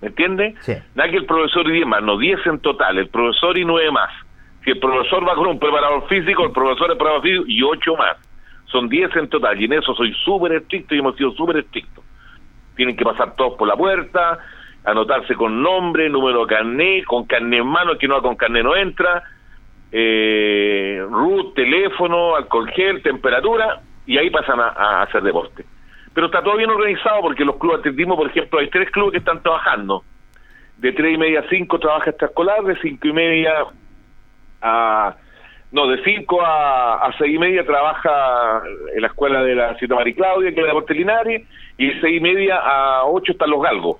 ¿Me 0.00 0.08
entiende? 0.08 0.54
Sí. 0.60 0.74
Nada 0.94 1.10
que 1.10 1.16
el 1.16 1.26
profesor 1.26 1.66
y 1.68 1.72
10 1.72 1.86
más, 1.88 2.02
no, 2.04 2.16
10 2.18 2.38
en 2.46 2.60
total, 2.60 2.98
el 2.98 3.08
profesor 3.08 3.58
y 3.58 3.64
9 3.64 3.90
más. 3.90 4.10
Si 4.64 4.70
el 4.70 4.78
profesor 4.78 5.26
va 5.28 5.34
con 5.34 5.48
un 5.48 5.58
preparador 5.58 6.06
físico, 6.08 6.44
el 6.44 6.52
profesor 6.52 6.90
es 6.92 6.96
preparador 6.96 7.22
físico 7.22 7.44
y 7.48 7.62
8 7.64 7.96
más. 7.96 8.16
Son 8.70 8.88
10 8.88 9.16
en 9.16 9.28
total 9.28 9.60
y 9.60 9.64
en 9.64 9.74
eso 9.74 9.94
soy 9.94 10.14
súper 10.24 10.52
estricto 10.52 10.94
y 10.94 10.98
hemos 10.98 11.16
sido 11.16 11.32
súper 11.32 11.58
estrictos. 11.58 12.04
Tienen 12.76 12.96
que 12.96 13.04
pasar 13.04 13.34
todos 13.34 13.56
por 13.58 13.66
la 13.66 13.76
puerta, 13.76 14.38
anotarse 14.84 15.34
con 15.34 15.62
nombre, 15.62 16.08
número 16.08 16.46
de 16.46 16.54
carnet, 16.54 17.04
con 17.04 17.24
carnet 17.26 17.60
en 17.60 17.66
mano, 17.66 17.98
que 17.98 18.08
no 18.08 18.14
va 18.14 18.22
con 18.22 18.36
carnet 18.36 18.64
no 18.64 18.76
entra, 18.76 19.22
eh, 19.92 21.04
teléfono, 21.54 22.36
alcohol 22.36 22.70
gel, 22.70 23.02
temperatura, 23.02 23.80
y 24.06 24.18
ahí 24.18 24.30
pasan 24.30 24.60
a, 24.60 24.68
a 24.68 25.02
hacer 25.02 25.22
deporte. 25.22 25.64
Pero 26.14 26.26
está 26.26 26.42
todo 26.42 26.56
bien 26.56 26.70
organizado 26.70 27.20
porque 27.22 27.44
los 27.44 27.56
clubes 27.56 27.82
de 27.82 27.90
atletismo, 27.90 28.16
por 28.16 28.28
ejemplo, 28.28 28.58
hay 28.58 28.68
tres 28.68 28.90
clubes 28.90 29.12
que 29.12 29.18
están 29.18 29.42
trabajando. 29.42 30.04
De 30.78 30.92
tres 30.92 31.14
y 31.14 31.18
media 31.18 31.40
a 31.40 31.48
cinco 31.48 31.78
trabaja 31.78 32.10
extraescolar, 32.10 32.62
de 32.64 32.76
cinco 32.80 33.08
y 33.08 33.12
media 33.12 33.52
a... 34.62 35.16
No, 35.72 35.86
de 35.86 36.02
5 36.02 36.42
a, 36.42 37.06
a 37.06 37.16
6 37.18 37.32
y 37.34 37.38
media 37.38 37.64
trabaja 37.64 38.62
en 38.94 39.00
la 39.02 39.06
escuela 39.06 39.42
de 39.42 39.54
la 39.54 39.78
Cita 39.78 39.94
María 39.94 40.14
Claudia, 40.14 40.50
que 40.50 40.56
es 40.60 40.62
de 40.62 40.66
Deportes 40.66 40.96
Linares, 40.96 41.42
y 41.78 41.86
de 41.86 42.00
6 42.00 42.16
y 42.16 42.20
media 42.20 42.56
a 42.56 43.04
8 43.04 43.32
están 43.32 43.50
los 43.50 43.62
galgos. 43.62 43.98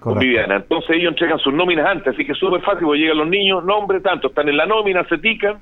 con 0.00 0.18
Viviana. 0.18 0.56
Entonces 0.56 0.90
ellos 0.96 1.12
entregan 1.12 1.38
sus 1.38 1.52
nóminas 1.52 1.86
antes, 1.86 2.14
así 2.14 2.24
que 2.24 2.32
es 2.32 2.38
súper 2.38 2.62
fácil, 2.62 2.84
porque 2.86 3.00
llegan 3.00 3.18
los 3.18 3.28
niños, 3.28 3.64
nombre, 3.64 4.00
tanto, 4.00 4.28
están 4.28 4.48
en 4.48 4.56
la 4.56 4.64
nómina, 4.66 5.06
se 5.08 5.18
tican, 5.18 5.58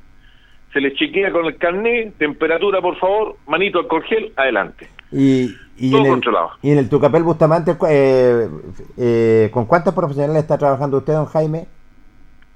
se 0.72 0.80
les 0.80 0.94
chequea 0.94 1.32
con 1.32 1.44
el 1.46 1.56
carnet, 1.56 2.14
temperatura, 2.18 2.80
por 2.80 2.96
favor, 2.98 3.36
manito 3.48 3.80
al 3.80 4.02
gel, 4.04 4.32
adelante. 4.36 4.88
Y, 5.10 5.54
y, 5.76 5.90
Todo 5.90 6.00
en 6.00 6.06
el, 6.06 6.12
controlado. 6.12 6.50
y 6.62 6.70
en 6.70 6.78
el 6.78 6.88
Tucapel 6.88 7.22
Bustamante, 7.24 7.76
eh, 7.90 8.48
eh, 8.96 9.50
¿con 9.52 9.66
cuántos 9.66 9.92
profesionales 9.92 10.42
está 10.42 10.56
trabajando 10.56 10.98
usted, 10.98 11.12
don 11.14 11.26
Jaime? 11.26 11.66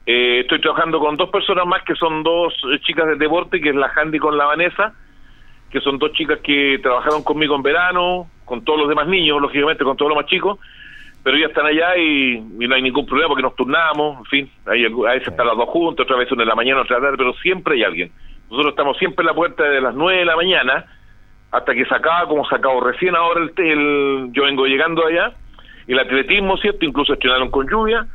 Eh, 0.06 0.40
estoy 0.40 0.60
trabajando 0.60 1.00
con 1.00 1.16
dos 1.16 1.30
personas 1.30 1.66
más 1.66 1.82
que 1.82 1.96
son 1.96 2.22
dos 2.22 2.54
eh, 2.72 2.78
chicas 2.80 3.06
de 3.08 3.16
deporte, 3.16 3.60
que 3.60 3.70
es 3.70 3.74
la 3.74 3.90
Handy 3.94 4.18
con 4.18 4.36
la 4.38 4.46
Vanessa, 4.46 4.92
que 5.70 5.80
son 5.80 5.98
dos 5.98 6.12
chicas 6.12 6.38
que 6.44 6.78
trabajaron 6.80 7.24
conmigo 7.24 7.56
en 7.56 7.62
verano, 7.62 8.30
con 8.44 8.64
todos 8.64 8.78
los 8.78 8.88
demás 8.88 9.08
niños, 9.08 9.40
lógicamente 9.42 9.82
con 9.82 9.96
todos 9.96 10.10
los 10.10 10.16
más 10.16 10.26
chicos, 10.30 10.58
pero 11.24 11.36
ya 11.36 11.46
están 11.46 11.66
allá 11.66 11.96
y, 11.96 12.34
y 12.36 12.68
no 12.68 12.74
hay 12.76 12.82
ningún 12.82 13.04
problema 13.04 13.30
porque 13.30 13.42
nos 13.42 13.56
turnamos, 13.56 14.18
en 14.18 14.24
fin, 14.26 14.50
hay, 14.66 14.84
a 14.84 14.88
veces 15.12 15.26
están 15.26 15.48
las 15.48 15.56
dos 15.56 15.68
juntas, 15.70 16.04
otra 16.04 16.16
vez 16.16 16.30
una 16.30 16.44
en 16.44 16.48
la 16.50 16.54
mañana, 16.54 16.82
otra 16.82 17.00
tarde, 17.00 17.16
pero 17.16 17.32
siempre 17.42 17.74
hay 17.74 17.82
alguien. 17.82 18.12
Nosotros 18.48 18.70
estamos 18.74 18.96
siempre 18.98 19.22
en 19.24 19.26
la 19.26 19.34
puerta 19.34 19.64
de 19.64 19.80
las 19.80 19.92
nueve 19.92 20.20
de 20.20 20.24
la 20.24 20.36
mañana 20.36 20.84
hasta 21.50 21.74
que 21.74 21.84
se 21.84 21.94
acaba, 21.94 22.28
como 22.28 22.46
se 22.48 22.54
acabó 22.54 22.80
recién 22.80 23.16
ahora 23.16 23.40
el, 23.42 23.52
el- 23.66 24.28
yo 24.30 24.44
vengo 24.44 24.66
llegando 24.66 25.04
allá, 25.04 25.32
el 25.88 25.98
atletismo, 25.98 26.56
¿cierto? 26.58 26.84
Incluso 26.84 27.12
estrenaron 27.14 27.50
con 27.50 27.68
lluvia, 27.68 28.06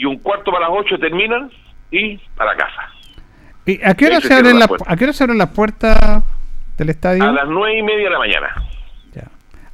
y 0.00 0.06
un 0.06 0.18
cuarto 0.18 0.50
para 0.50 0.68
las 0.68 0.78
ocho 0.78 0.98
terminan 0.98 1.50
y 1.90 2.16
para 2.34 2.56
casa. 2.56 2.88
¿Y 3.66 3.84
¿A 3.84 3.94
qué 3.94 4.06
hora 4.06 4.20
se 4.20 4.28
se 4.28 4.34
abren 4.34 4.58
la. 4.58 4.66
¿A 4.86 4.96
qué 4.96 5.04
hora 5.04 5.12
se 5.12 5.24
abren 5.24 5.38
las 5.38 5.50
puertas 5.50 6.24
del 6.78 6.88
estadio? 6.88 7.22
A 7.22 7.32
las 7.32 7.48
nueve 7.48 7.78
y 7.78 7.82
media 7.82 8.04
de 8.04 8.10
la 8.10 8.18
mañana. 8.18 8.54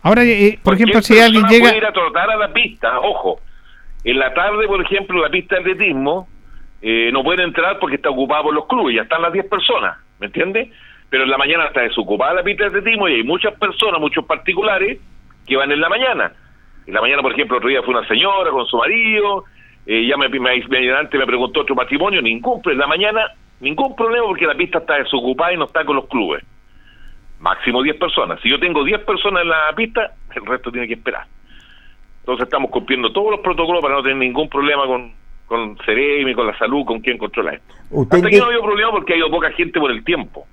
Ahora, 0.03 0.23
eh, 0.23 0.57
por 0.63 0.75
ejemplo, 0.75 1.03
si 1.03 1.19
alguien 1.19 1.45
llega 1.49 1.65
puede 1.65 1.79
ir 1.79 1.85
a 1.85 1.93
trotar 1.93 2.31
a 2.31 2.37
la 2.37 2.53
pista, 2.53 3.01
ojo. 3.01 3.41
En 4.05 4.21
la 4.21 4.33
tarde, 4.35 4.69
por 4.69 4.81
ejemplo, 4.81 5.21
la 5.21 5.31
pista 5.31 5.57
de 5.57 5.63
atletismo 5.63 6.29
eh, 6.81 7.11
no 7.13 7.25
pueden 7.25 7.47
entrar 7.47 7.81
porque 7.81 7.97
está 7.97 8.11
ocupada 8.11 8.45
por 8.45 8.55
los 8.55 8.69
clubes, 8.69 8.95
ya 8.95 9.03
están 9.03 9.21
las 9.21 9.33
10 9.33 9.47
personas, 9.47 9.99
¿me 10.21 10.27
entiendes? 10.27 10.69
Pero 11.11 11.25
en 11.25 11.31
la 11.31 11.39
mañana 11.39 11.67
está 11.67 11.81
desocupada 11.81 12.35
la 12.35 12.45
pista 12.45 12.63
de 12.63 12.79
atletismo 12.79 13.09
y 13.09 13.15
hay 13.15 13.25
muchas 13.25 13.55
personas, 13.59 14.01
muchos 14.01 14.25
particulares, 14.27 15.01
que 15.45 15.57
van 15.57 15.73
en 15.73 15.81
la 15.81 15.89
mañana. 15.89 16.33
En 16.87 16.95
la 16.95 17.01
mañana, 17.01 17.23
por 17.23 17.33
ejemplo, 17.33 17.57
otro 17.57 17.69
día 17.69 17.83
fue 17.83 17.93
una 17.93 18.07
señora 18.07 18.51
con 18.53 18.65
su 18.67 18.77
marido, 18.77 19.45
eh, 19.87 20.07
ya 20.07 20.17
me, 20.17 20.29
me, 20.29 20.39
me- 20.41 20.79
adelante 20.79 21.17
me 21.19 21.27
preguntó 21.27 21.61
otro 21.61 21.75
matrimonio, 21.75 22.21
ningún, 22.21 22.61
en 22.65 22.79
la 22.79 22.87
mañana 22.87 23.21
ningún 23.61 23.95
problema 23.97 24.27
porque 24.27 24.47
la 24.47 24.55
pista 24.55 24.79
está 24.79 24.95
desocupada 24.97 25.53
y 25.53 25.57
no 25.57 25.65
está 25.65 25.85
con 25.85 25.97
los 25.97 26.07
clubes. 26.07 26.45
Máximo 27.41 27.83
10 27.83 27.97
personas. 27.97 28.41
Si 28.43 28.49
yo 28.51 28.59
tengo 28.59 28.83
10 28.85 29.01
personas 29.05 29.43
en 29.43 29.49
la 29.51 29.57
pista, 29.77 30.13
el 30.35 30.45
resto 30.47 30.71
tiene 30.73 30.87
que 30.87 30.95
esperar. 30.95 31.25
Entonces 32.21 32.45
estamos 32.45 32.71
cumpliendo 32.71 33.13
todos 33.13 33.31
los 33.31 33.41
protocolos 33.41 33.83
para 33.83 33.95
no 33.95 34.03
tener 34.03 34.17
ningún 34.17 34.49
problema 34.49 34.85
con, 34.87 35.13
con 35.47 35.77
Ceremi, 35.85 36.35
con 36.35 36.47
la 36.47 36.59
salud, 36.59 36.85
con 36.85 37.01
quien 37.01 37.19
controla 37.19 37.53
esto. 37.55 37.75
Usted 37.91 38.17
Hasta 38.17 38.29
aquí 38.29 38.37
no 38.39 38.45
ha 38.45 38.47
habido 38.49 38.63
problema 38.63 38.91
porque 38.91 39.15
ha 39.15 39.17
ido 39.17 39.31
poca 39.31 39.51
gente 39.53 39.79
por 39.79 39.91
el 39.91 40.03
tiempo, 40.03 40.47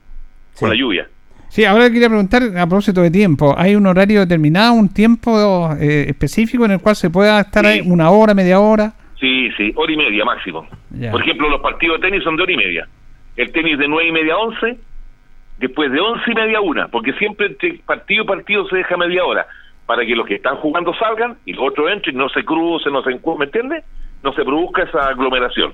por 0.60 0.70
la 0.70 0.76
lluvia. 0.76 1.08
Sí, 1.50 1.66
ahora 1.66 1.90
quería 1.90 2.10
preguntar 2.10 2.44
a 2.58 2.68
propósito 2.68 3.02
de 3.02 3.12
tiempo. 3.12 3.56
¿Hay 3.58 3.76
un 3.76 3.86
horario 3.88 4.20
determinado, 4.22 4.74
un 4.74 4.90
tiempo 4.94 5.72
eh, 5.80 6.06
específico 6.10 6.66
en 6.66 6.72
el 6.72 6.80
cual 6.80 6.96
se 6.96 7.10
pueda 7.10 7.40
estar 7.42 7.66
ahí 7.66 7.82
una 7.86 8.10
hora, 8.10 8.34
media 8.34 8.60
hora? 8.60 8.94
Sí, 9.24 9.50
sí, 9.56 9.72
hora 9.78 9.94
y 9.94 9.96
media 9.96 10.26
máximo. 10.26 10.68
Por 11.10 11.22
ejemplo, 11.22 11.48
los 11.48 11.62
partidos 11.62 12.02
de 12.02 12.10
tenis 12.10 12.26
son 12.26 12.36
de 12.36 12.44
hora 12.44 12.52
y 12.52 12.58
media. 12.58 12.88
El 13.38 13.54
tenis 13.54 13.78
de 13.78 13.88
nueve 13.88 14.10
y 14.10 14.12
media 14.12 14.34
a 14.34 14.38
once, 14.38 14.78
después 15.60 15.90
de 15.94 16.00
once 16.02 16.30
y 16.30 16.36
media 16.36 16.58
a 16.58 16.62
una, 16.62 16.90
porque 16.90 17.14
siempre 17.14 17.46
entre 17.48 17.76
partido 17.86 18.26
y 18.26 18.28
partido 18.28 18.68
se 18.68 18.76
deja 18.76 18.98
media 18.98 19.24
hora, 19.24 19.48
para 19.86 20.06
que 20.06 20.14
los 20.14 20.28
que 20.28 20.36
están 20.36 20.58
jugando 20.58 20.94
salgan 20.96 21.38
y 21.46 21.54
los 21.54 21.70
otros 21.70 21.90
entren, 21.90 22.18
no 22.18 22.28
se 22.28 22.44
crucen, 22.44 22.92
no 22.92 23.02
se 23.02 23.12
encu- 23.12 23.38
¿me 23.38 23.46
entiendes? 23.46 23.86
No 24.24 24.34
se 24.34 24.44
produzca 24.44 24.84
esa 24.84 25.08
aglomeración. 25.08 25.74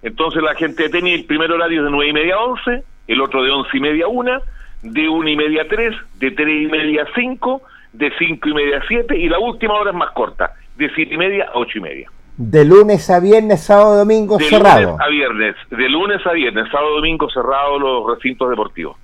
Entonces 0.00 0.42
la 0.42 0.54
gente 0.54 0.84
de 0.84 0.88
tenis, 0.88 1.20
el 1.20 1.26
primer 1.26 1.52
horario 1.52 1.80
es 1.80 1.84
de 1.84 1.90
nueve 1.90 2.12
y 2.12 2.14
media 2.14 2.36
a 2.36 2.44
once, 2.44 2.82
el 3.06 3.20
otro 3.20 3.42
de 3.42 3.50
once 3.50 3.76
y 3.76 3.80
media 3.80 4.06
a 4.06 4.08
una, 4.08 4.40
de 4.80 5.06
una 5.06 5.28
y 5.28 5.36
media 5.36 5.64
a 5.64 5.68
tres, 5.68 5.94
de 6.14 6.30
tres 6.30 6.62
y 6.62 6.66
media 6.66 7.02
a 7.02 7.14
cinco, 7.14 7.60
de 7.92 8.10
cinco 8.18 8.48
y 8.48 8.54
media 8.54 8.78
a 8.78 8.86
siete, 8.88 9.18
y 9.18 9.28
la 9.28 9.38
última 9.38 9.74
hora 9.74 9.90
es 9.90 9.96
más 9.96 10.12
corta, 10.12 10.52
de 10.76 10.88
siete 10.94 11.12
y 11.12 11.18
media 11.18 11.50
a 11.52 11.58
ocho 11.58 11.76
y 11.76 11.82
media. 11.82 12.10
De 12.36 12.64
lunes 12.64 13.08
a 13.10 13.20
viernes, 13.20 13.62
sábado, 13.62 13.96
domingo, 13.98 14.38
De 14.38 14.44
cerrado. 14.46 14.82
lunes 14.92 15.00
a 15.00 15.08
viernes, 15.08 15.56
de 15.70 15.88
lunes 15.88 16.26
a 16.26 16.32
viernes, 16.32 16.68
sábado 16.70 16.96
domingo 16.96 17.28
cerrado 17.30 17.78
los 17.78 18.16
recintos 18.16 18.50
deportivos. 18.50 18.96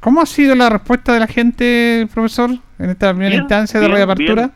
¿Cómo 0.00 0.20
ha 0.20 0.26
sido 0.26 0.54
la 0.54 0.68
respuesta 0.68 1.14
de 1.14 1.20
la 1.20 1.26
gente, 1.26 2.06
profesor, 2.12 2.50
en 2.78 2.90
esta 2.90 3.10
primera 3.10 3.30
Bien, 3.30 3.42
instancia 3.42 3.80
de 3.80 3.86
bien, 3.86 3.96
reapertura? 3.96 4.50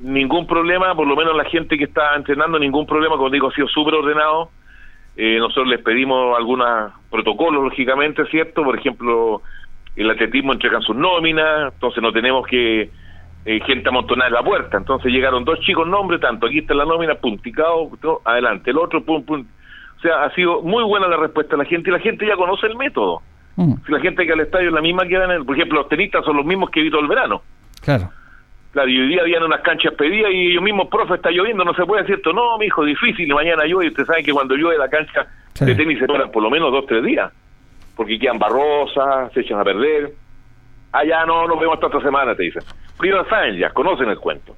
bien. 0.00 0.12
Ningún 0.14 0.46
problema, 0.46 0.94
por 0.94 1.06
lo 1.06 1.16
menos 1.16 1.34
la 1.36 1.44
gente 1.44 1.78
que 1.78 1.84
está 1.84 2.14
entrenando, 2.14 2.58
ningún 2.58 2.86
problema, 2.86 3.16
como 3.16 3.30
digo, 3.30 3.48
ha 3.48 3.54
sido 3.54 3.68
súper 3.68 3.94
ordenado. 3.94 4.50
Eh, 5.16 5.38
nosotros 5.38 5.68
les 5.68 5.80
pedimos 5.80 6.36
algunos 6.36 6.92
protocolos, 7.10 7.62
lógicamente, 7.64 8.24
¿cierto? 8.26 8.62
Por 8.64 8.78
ejemplo, 8.78 9.42
el 9.96 10.10
atletismo 10.10 10.52
entregan 10.52 10.82
sus 10.82 10.96
nóminas, 10.96 11.72
entonces 11.72 12.02
no 12.02 12.12
tenemos 12.12 12.46
que 12.46 12.90
eh, 13.44 13.60
gente 13.66 13.88
amontonada 13.88 14.28
en 14.28 14.34
la 14.34 14.42
puerta. 14.42 14.76
Entonces 14.76 15.10
llegaron 15.12 15.44
dos 15.44 15.58
chicos, 15.60 15.86
nombre, 15.86 16.18
tanto, 16.18 16.46
aquí 16.46 16.58
está 16.58 16.74
la 16.74 16.84
nómina, 16.84 17.14
pum, 17.16 17.38
picado, 17.38 17.90
todo, 18.00 18.20
adelante, 18.24 18.70
el 18.70 18.78
otro, 18.78 19.02
pum, 19.04 19.24
pum. 19.24 19.44
O 19.98 20.00
sea, 20.00 20.24
ha 20.24 20.34
sido 20.34 20.62
muy 20.62 20.82
buena 20.84 21.06
la 21.08 21.16
respuesta 21.16 21.56
de 21.56 21.62
la 21.62 21.68
gente 21.68 21.90
y 21.90 21.92
la 21.92 21.98
gente 22.00 22.26
ya 22.26 22.36
conoce 22.36 22.66
el 22.66 22.76
método. 22.76 23.20
Mm, 23.56 23.74
Si 23.86 23.92
la 23.92 24.00
gente 24.00 24.26
que 24.26 24.32
al 24.32 24.40
estadio 24.40 24.68
es 24.68 24.74
la 24.74 24.80
misma 24.80 25.06
que 25.06 25.14
en 25.14 25.30
el- 25.30 25.44
por 25.44 25.54
ejemplo, 25.56 25.78
los 25.80 25.88
tenistas 25.88 26.24
son 26.24 26.36
los 26.36 26.46
mismos 26.46 26.70
que 26.70 26.80
vi 26.82 26.90
todo 26.90 27.00
el 27.02 27.08
verano. 27.08 27.42
claro. 27.84 28.10
Claro, 28.72 28.88
y 28.88 28.98
hoy 28.98 29.08
día 29.08 29.20
habían 29.20 29.42
unas 29.42 29.60
canchas 29.60 29.92
pedidas 29.92 30.30
y 30.32 30.52
ellos 30.52 30.62
mismos, 30.62 30.88
profe, 30.88 31.16
está 31.16 31.30
lloviendo, 31.30 31.62
no 31.62 31.74
se 31.74 31.84
puede, 31.84 32.06
¿cierto? 32.06 32.32
No, 32.32 32.56
mi 32.56 32.64
hijo, 32.68 32.82
difícil, 32.86 33.28
y 33.30 33.34
mañana 33.34 33.66
llueve, 33.66 33.84
y 33.84 33.88
usted 33.88 34.06
sabe 34.06 34.24
que 34.24 34.32
cuando 34.32 34.54
llueve 34.56 34.78
la 34.78 34.88
cancha 34.88 35.26
Sí. 35.52 35.66
de 35.66 35.74
tenis 35.74 35.98
se 35.98 36.06
paran 36.06 36.30
por 36.30 36.42
lo 36.42 36.48
menos 36.48 36.72
dos, 36.72 36.86
tres 36.86 37.04
días, 37.04 37.30
porque 37.94 38.18
quedan 38.18 38.38
barrosas, 38.38 39.30
se 39.34 39.40
echan 39.40 39.60
a 39.60 39.64
perder. 39.64 40.12
Ah, 40.92 41.04
ya 41.04 41.24
no, 41.24 41.48
nos 41.48 41.58
vemos 41.58 41.74
hasta 41.74 41.86
otra 41.86 42.02
semana, 42.02 42.34
te 42.34 42.42
dicen. 42.44 42.62
Ya 43.02 43.24
saben 43.28 43.56
ya, 43.56 43.70
conocen 43.70 44.08
el 44.10 44.18
cuento. 44.18 44.54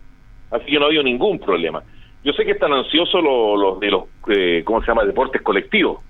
Así 0.50 0.66
que 0.66 0.78
no 0.78 0.84
ha 0.84 0.88
habido 0.88 1.02
ningún 1.02 1.38
problema. 1.38 1.82
Yo 2.24 2.32
sé 2.32 2.44
que 2.44 2.52
están 2.52 2.72
ansiosos 2.72 3.22
los, 3.22 3.58
los 3.58 3.80
de 3.80 3.90
los, 3.90 4.04
eh, 4.28 4.62
¿cómo 4.64 4.80
se 4.80 4.88
llama?, 4.88 5.04
deportes 5.04 5.42
colectivos. 5.42 6.00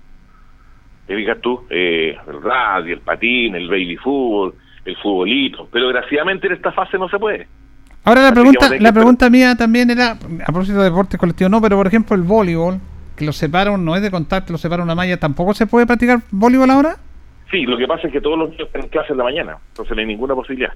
Te 1.07 1.15
fijas 1.15 1.39
tú, 1.41 1.65
eh, 1.69 2.17
el 2.27 2.41
radio, 2.41 2.95
el 2.95 3.01
patín, 3.01 3.55
el 3.55 3.67
baby 3.67 3.95
fútbol, 3.97 4.55
el 4.85 4.97
futbolito, 4.97 5.67
pero 5.71 5.87
desgraciadamente 5.87 6.47
en 6.47 6.53
esta 6.53 6.71
fase 6.71 6.97
no 6.97 7.07
se 7.09 7.19
puede. 7.19 7.47
Ahora 8.03 8.21
la 8.21 8.27
Así 8.27 8.35
pregunta, 8.35 8.69
la 8.79 8.93
pregunta 8.93 9.29
mía 9.29 9.55
también 9.55 9.89
era, 9.89 10.11
a 10.11 10.45
propósito 10.45 10.79
de 10.79 10.85
deportes 10.85 11.19
colectivos, 11.19 11.51
no, 11.51 11.61
pero 11.61 11.75
por 11.75 11.87
ejemplo 11.87 12.15
el 12.15 12.21
voleibol, 12.23 12.79
que 13.15 13.25
lo 13.25 13.33
separa, 13.33 13.75
no 13.77 13.95
es 13.95 14.01
de 14.01 14.11
contacto, 14.11 14.51
lo 14.51 14.57
separa 14.57 14.83
una 14.83 14.95
malla, 14.95 15.19
¿tampoco 15.19 15.53
se 15.53 15.67
puede 15.67 15.85
practicar 15.85 16.19
voleibol 16.31 16.69
ahora? 16.69 16.97
Sí, 17.51 17.65
lo 17.65 17.77
que 17.77 17.87
pasa 17.87 18.07
es 18.07 18.13
que 18.13 18.21
todos 18.21 18.37
los 18.39 18.49
niños 18.49 18.67
están 18.67 18.81
en 18.83 18.89
clase 18.89 19.11
en 19.11 19.17
la 19.19 19.23
mañana, 19.23 19.57
entonces 19.69 19.95
no 19.95 20.01
hay 20.01 20.07
ninguna 20.07 20.33
posibilidad. 20.35 20.73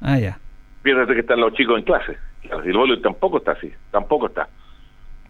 Ah, 0.00 0.18
ya. 0.18 0.38
Fíjate 0.82 1.14
que 1.14 1.20
están 1.20 1.40
los 1.40 1.52
chicos 1.54 1.78
en 1.78 1.84
clase. 1.84 2.16
Y 2.42 2.48
el 2.48 2.56
voleibol 2.76 3.00
tampoco 3.02 3.38
está 3.38 3.52
así, 3.52 3.72
tampoco 3.90 4.26
está, 4.26 4.48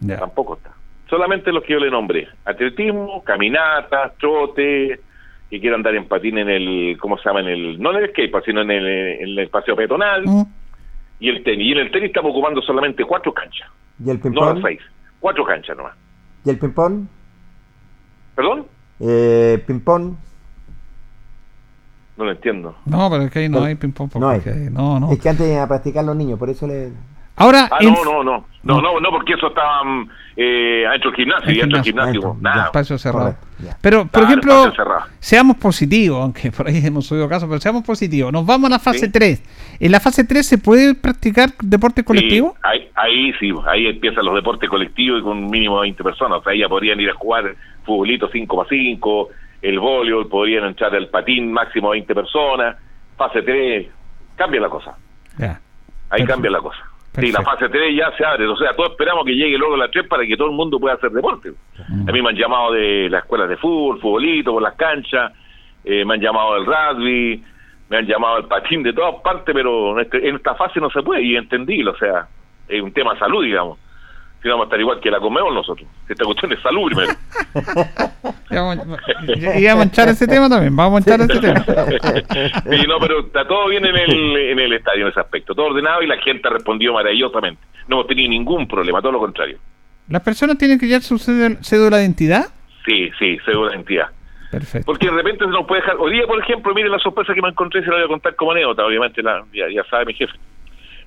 Ya. 0.01 0.19
tampoco 0.19 0.57
está. 0.57 0.71
Solamente 1.09 1.53
los 1.53 1.62
que 1.62 1.73
yo 1.75 1.79
le 1.79 1.91
nombré, 1.91 2.29
atletismo, 2.45 3.23
caminatas, 3.23 4.17
trote, 4.19 5.01
que 5.49 5.61
quieran 5.61 5.79
andar 5.79 5.95
en 5.95 6.09
patín 6.09 6.37
en 6.39 6.51
el, 6.51 6.99
¿cómo 7.01 7.17
se 7.17 7.29
llama? 7.29 7.41
En 7.41 7.47
el, 7.47 7.81
no 7.81 7.93
en 7.97 8.03
el 8.05 8.11
skatepark, 8.11 8.45
sino 8.45 8.62
en 8.62 8.71
el, 8.73 8.87
en 8.87 9.29
el 9.29 9.39
espacio 9.39 9.77
peatonal, 9.77 10.25
Mm. 10.27 10.43
y 11.21 11.29
el 11.29 11.45
tenis. 11.45 11.69
Y 11.69 11.73
en 11.73 11.79
el 11.79 11.91
tenis 11.93 12.09
estamos 12.09 12.33
ocupando 12.33 12.61
solamente 12.62 13.05
cuatro 13.05 13.33
canchas, 13.33 13.71
¿Y 14.05 14.11
el 14.11 14.17
no 14.17 14.23
ping-pong? 14.25 14.55
las 14.57 14.62
seis, 14.64 14.81
cuatro 15.21 15.45
canchas 15.45 15.77
nomás. 15.77 15.95
¿Y 16.45 16.51
el 16.51 16.59
ping-pong? 16.59 17.07
¿Perdón? 18.35 18.67
Eh, 19.01 19.62
ping-pong. 19.67 20.17
No 22.17 22.25
lo 22.25 22.31
entiendo. 22.33 22.75
No, 22.87 23.11
pero 23.11 23.25
es 23.25 23.31
que 23.31 23.41
ahí 23.41 23.49
no 23.49 23.59
Pero- 23.59 23.67
hay 23.67 23.75
ping-pong. 23.75 24.11
no 24.17 24.29
hay. 24.29 24.41
porque- 24.41 24.71
No, 24.71 24.99
no. 25.01 25.12
Es 25.12 25.19
que 25.21 25.29
antes 25.29 25.47
iban 25.49 25.62
a 25.62 25.69
practicar 25.69 26.05
los 26.05 26.17
niños, 26.17 26.39
por 26.39 26.49
eso 26.51 26.67
le... 26.67 26.91
Ahora, 27.39 27.69
Ah, 27.71 27.77
no, 27.83 27.91
no, 28.03 28.25
no, 28.25 28.47
no, 28.62 28.81
no, 28.81 28.99
no, 28.99 29.11
porque 29.11 29.35
eso 29.35 29.49
estaban 29.49 30.09
eh, 30.39 30.87
adentro 30.89 31.11
del 31.11 31.17
gimnasio, 31.19 31.51
El 31.51 31.57
dentro 31.59 31.83
gimnasio, 31.83 32.12
gimnasio, 32.23 32.37
nada. 32.41 32.64
espacio 32.64 32.97
cerrado. 32.97 33.35
Correcto. 33.59 33.77
Pero, 33.83 33.99
por 34.05 34.11
Claro, 34.11 34.27
ejemplo, 34.27 34.53
espacio 34.53 34.85
cerrado. 34.85 35.05
seamos 35.19 35.57
positivos, 35.59 36.23
aunque 36.23 36.51
por 36.57 36.67
ahí 36.67 36.81
hemos 36.87 37.07
subido 37.07 37.29
casos, 37.29 37.47
pero 37.47 37.61
seamos 37.61 37.85
positivos. 37.85 38.33
Nos 38.33 38.47
vamos 38.47 38.69
a 38.69 38.71
la 38.71 38.79
fase 38.79 39.01
Sí. 39.07 39.12
3. 39.12 39.43
¿En 39.81 39.93
la 39.93 40.01
fase 40.01 40.25
3 40.25 40.47
se 40.47 40.57
puede 40.57 40.95
practicar 40.95 41.51
deporte 41.62 42.03
colectivo? 42.05 42.55
Sí, 42.55 42.61
ahí, 42.62 42.89
ahí 42.95 43.33
sí, 43.39 43.53
ahí 43.67 43.87
empiezan 43.89 44.25
los 44.25 44.35
deportes 44.35 44.71
colectivos 44.71 45.21
y 45.21 45.23
con 45.23 45.37
un 45.37 45.51
mínimo 45.51 45.77
de 45.77 45.83
20 45.83 46.03
personas. 46.03 46.39
O 46.39 46.43
sea, 46.43 46.55
ya 46.59 46.71
podrían 46.71 46.99
ir 47.01 47.11
a 47.11 47.14
jugar 47.14 47.55
futbolito 47.85 48.31
5 48.33 48.57
para 48.57 48.69
5, 48.71 49.29
el 49.69 49.79
voleibol, 49.79 50.29
podrían 50.29 50.64
entrar 50.67 50.95
al 50.95 51.09
patín 51.09 51.53
máximo 51.53 51.91
20 51.91 52.14
personas. 52.14 52.77
Fase 53.17 53.43
3, 53.43 53.89
cambia 54.37 54.61
la 54.61 54.69
cosa. 54.69 54.97
Ahí 55.39 55.49
Perfecto. 56.09 56.27
cambia 56.33 56.51
la 56.51 56.61
cosa. 56.61 56.79
Sí, 57.19 57.33
la 57.33 57.43
fase 57.43 57.69
3 57.71 57.97
ya 57.97 58.12
se 58.17 58.25
abre. 58.27 58.47
O 58.47 58.57
sea, 58.57 58.73
todos 58.75 58.91
esperamos 58.91 59.25
que 59.25 59.35
llegue 59.35 59.57
luego 59.57 59.77
la 59.77 59.89
3 59.91 60.07
para 60.07 60.27
que 60.27 60.37
todo 60.37 60.49
el 60.51 60.55
mundo 60.55 60.79
pueda 60.79 60.95
hacer 60.97 61.11
deporte. 61.11 61.51
A 62.07 62.12
mí 62.12 62.21
me 62.23 62.29
han 62.29 62.37
llamado 62.37 62.73
de 62.73 63.09
las 63.11 63.23
escuelas 63.23 63.49
de 63.49 63.57
fútbol, 63.57 64.01
futbolito, 64.01 64.53
por 64.53 64.62
las 64.62 64.75
canchas, 64.75 65.33
eh, 65.85 66.05
me 66.05 66.14
han 66.14 66.21
llamado 66.21 66.55
del 66.55 66.67
rugby, 66.67 67.43
me 67.89 67.97
han 67.97 68.07
llamado 68.07 68.39
el 68.39 68.45
patín 68.45 68.83
de 68.83 68.93
todas 68.93 69.14
partes, 69.23 69.55
pero 69.55 69.93
en, 69.99 70.05
este- 70.05 70.29
en 70.29 70.37
esta 70.37 70.55
fase 70.57 70.79
no 70.79 70.91
se 70.91 71.03
puede, 71.03 71.23
y 71.23 71.37
entendible, 71.37 71.91
o 71.91 71.97
sea, 71.97 72.29
es 72.69 72.83
un 72.83 72.93
tema 72.93 73.14
de 73.14 73.19
salud, 73.21 73.43
digamos. 73.45 73.79
Si 74.47 74.51
vamos 74.51 74.66
a 74.66 74.66
estar 74.66 74.78
igual 74.78 75.01
que 75.01 75.11
la 75.11 75.18
comemos 75.18 75.53
nosotros. 75.53 75.88
Esta 76.09 76.24
cuestión 76.24 76.53
es 76.53 76.62
salud 76.62 76.86
primero. 76.86 77.12
Y 78.49 78.55
vamos 79.66 79.86
a 79.86 79.88
echar 79.88 80.09
ese 80.09 80.28
tema 80.28 80.49
también, 80.49 80.76
vamos 80.76 81.01
a 81.01 81.03
echar 81.03 81.20
ese 81.20 81.40
tema. 81.40 81.64
sí, 82.70 82.86
no, 82.86 83.01
pero 83.01 83.26
está 83.26 83.44
todo 83.44 83.66
bien 83.70 83.84
en 83.84 83.97
el, 83.97 84.36
en 84.36 84.59
el 84.61 84.72
estadio 84.74 85.07
en 85.07 85.11
ese 85.11 85.18
aspecto, 85.18 85.53
todo 85.53 85.66
ordenado 85.66 86.01
y 86.01 86.07
la 86.07 86.16
gente 86.18 86.49
respondió 86.49 86.92
maravillosamente. 86.92 87.61
No 87.88 87.97
hemos 87.97 88.07
tenido 88.07 88.30
ningún 88.30 88.68
problema, 88.68 89.03
todo 89.03 89.11
lo 89.11 89.18
contrario. 89.18 89.59
¿Las 90.09 90.22
personas 90.22 90.57
tienen 90.59 90.78
que 90.78 90.86
llevar 90.86 91.03
su 91.03 91.18
cédula 91.18 91.57
cédula 91.61 91.97
de 91.97 92.05
identidad? 92.05 92.44
Sí, 92.84 93.11
sí, 93.18 93.38
seguro 93.44 93.70
de 93.70 93.74
identidad. 93.74 94.07
Perfecto. 94.53 94.86
Porque 94.86 95.07
de 95.07 95.12
repente 95.12 95.44
se 95.44 95.51
nos 95.51 95.66
puede 95.66 95.80
dejar. 95.80 95.97
Hoy 95.97 96.12
día, 96.12 96.26
por 96.28 96.40
ejemplo, 96.40 96.72
miren 96.72 96.92
la 96.92 97.01
sorpresa 97.01 97.34
que 97.34 97.42
me 97.42 97.49
encontré, 97.49 97.80
se 97.80 97.88
la 97.88 97.97
voy 97.97 98.05
a 98.05 98.09
contar 98.09 98.36
como 98.36 98.53
anécdota, 98.53 98.86
obviamente, 98.86 99.24
la, 99.24 99.44
ya, 99.53 99.64
ya 99.74 99.82
sabe 99.90 100.05
mi 100.05 100.14
jefe. 100.14 100.34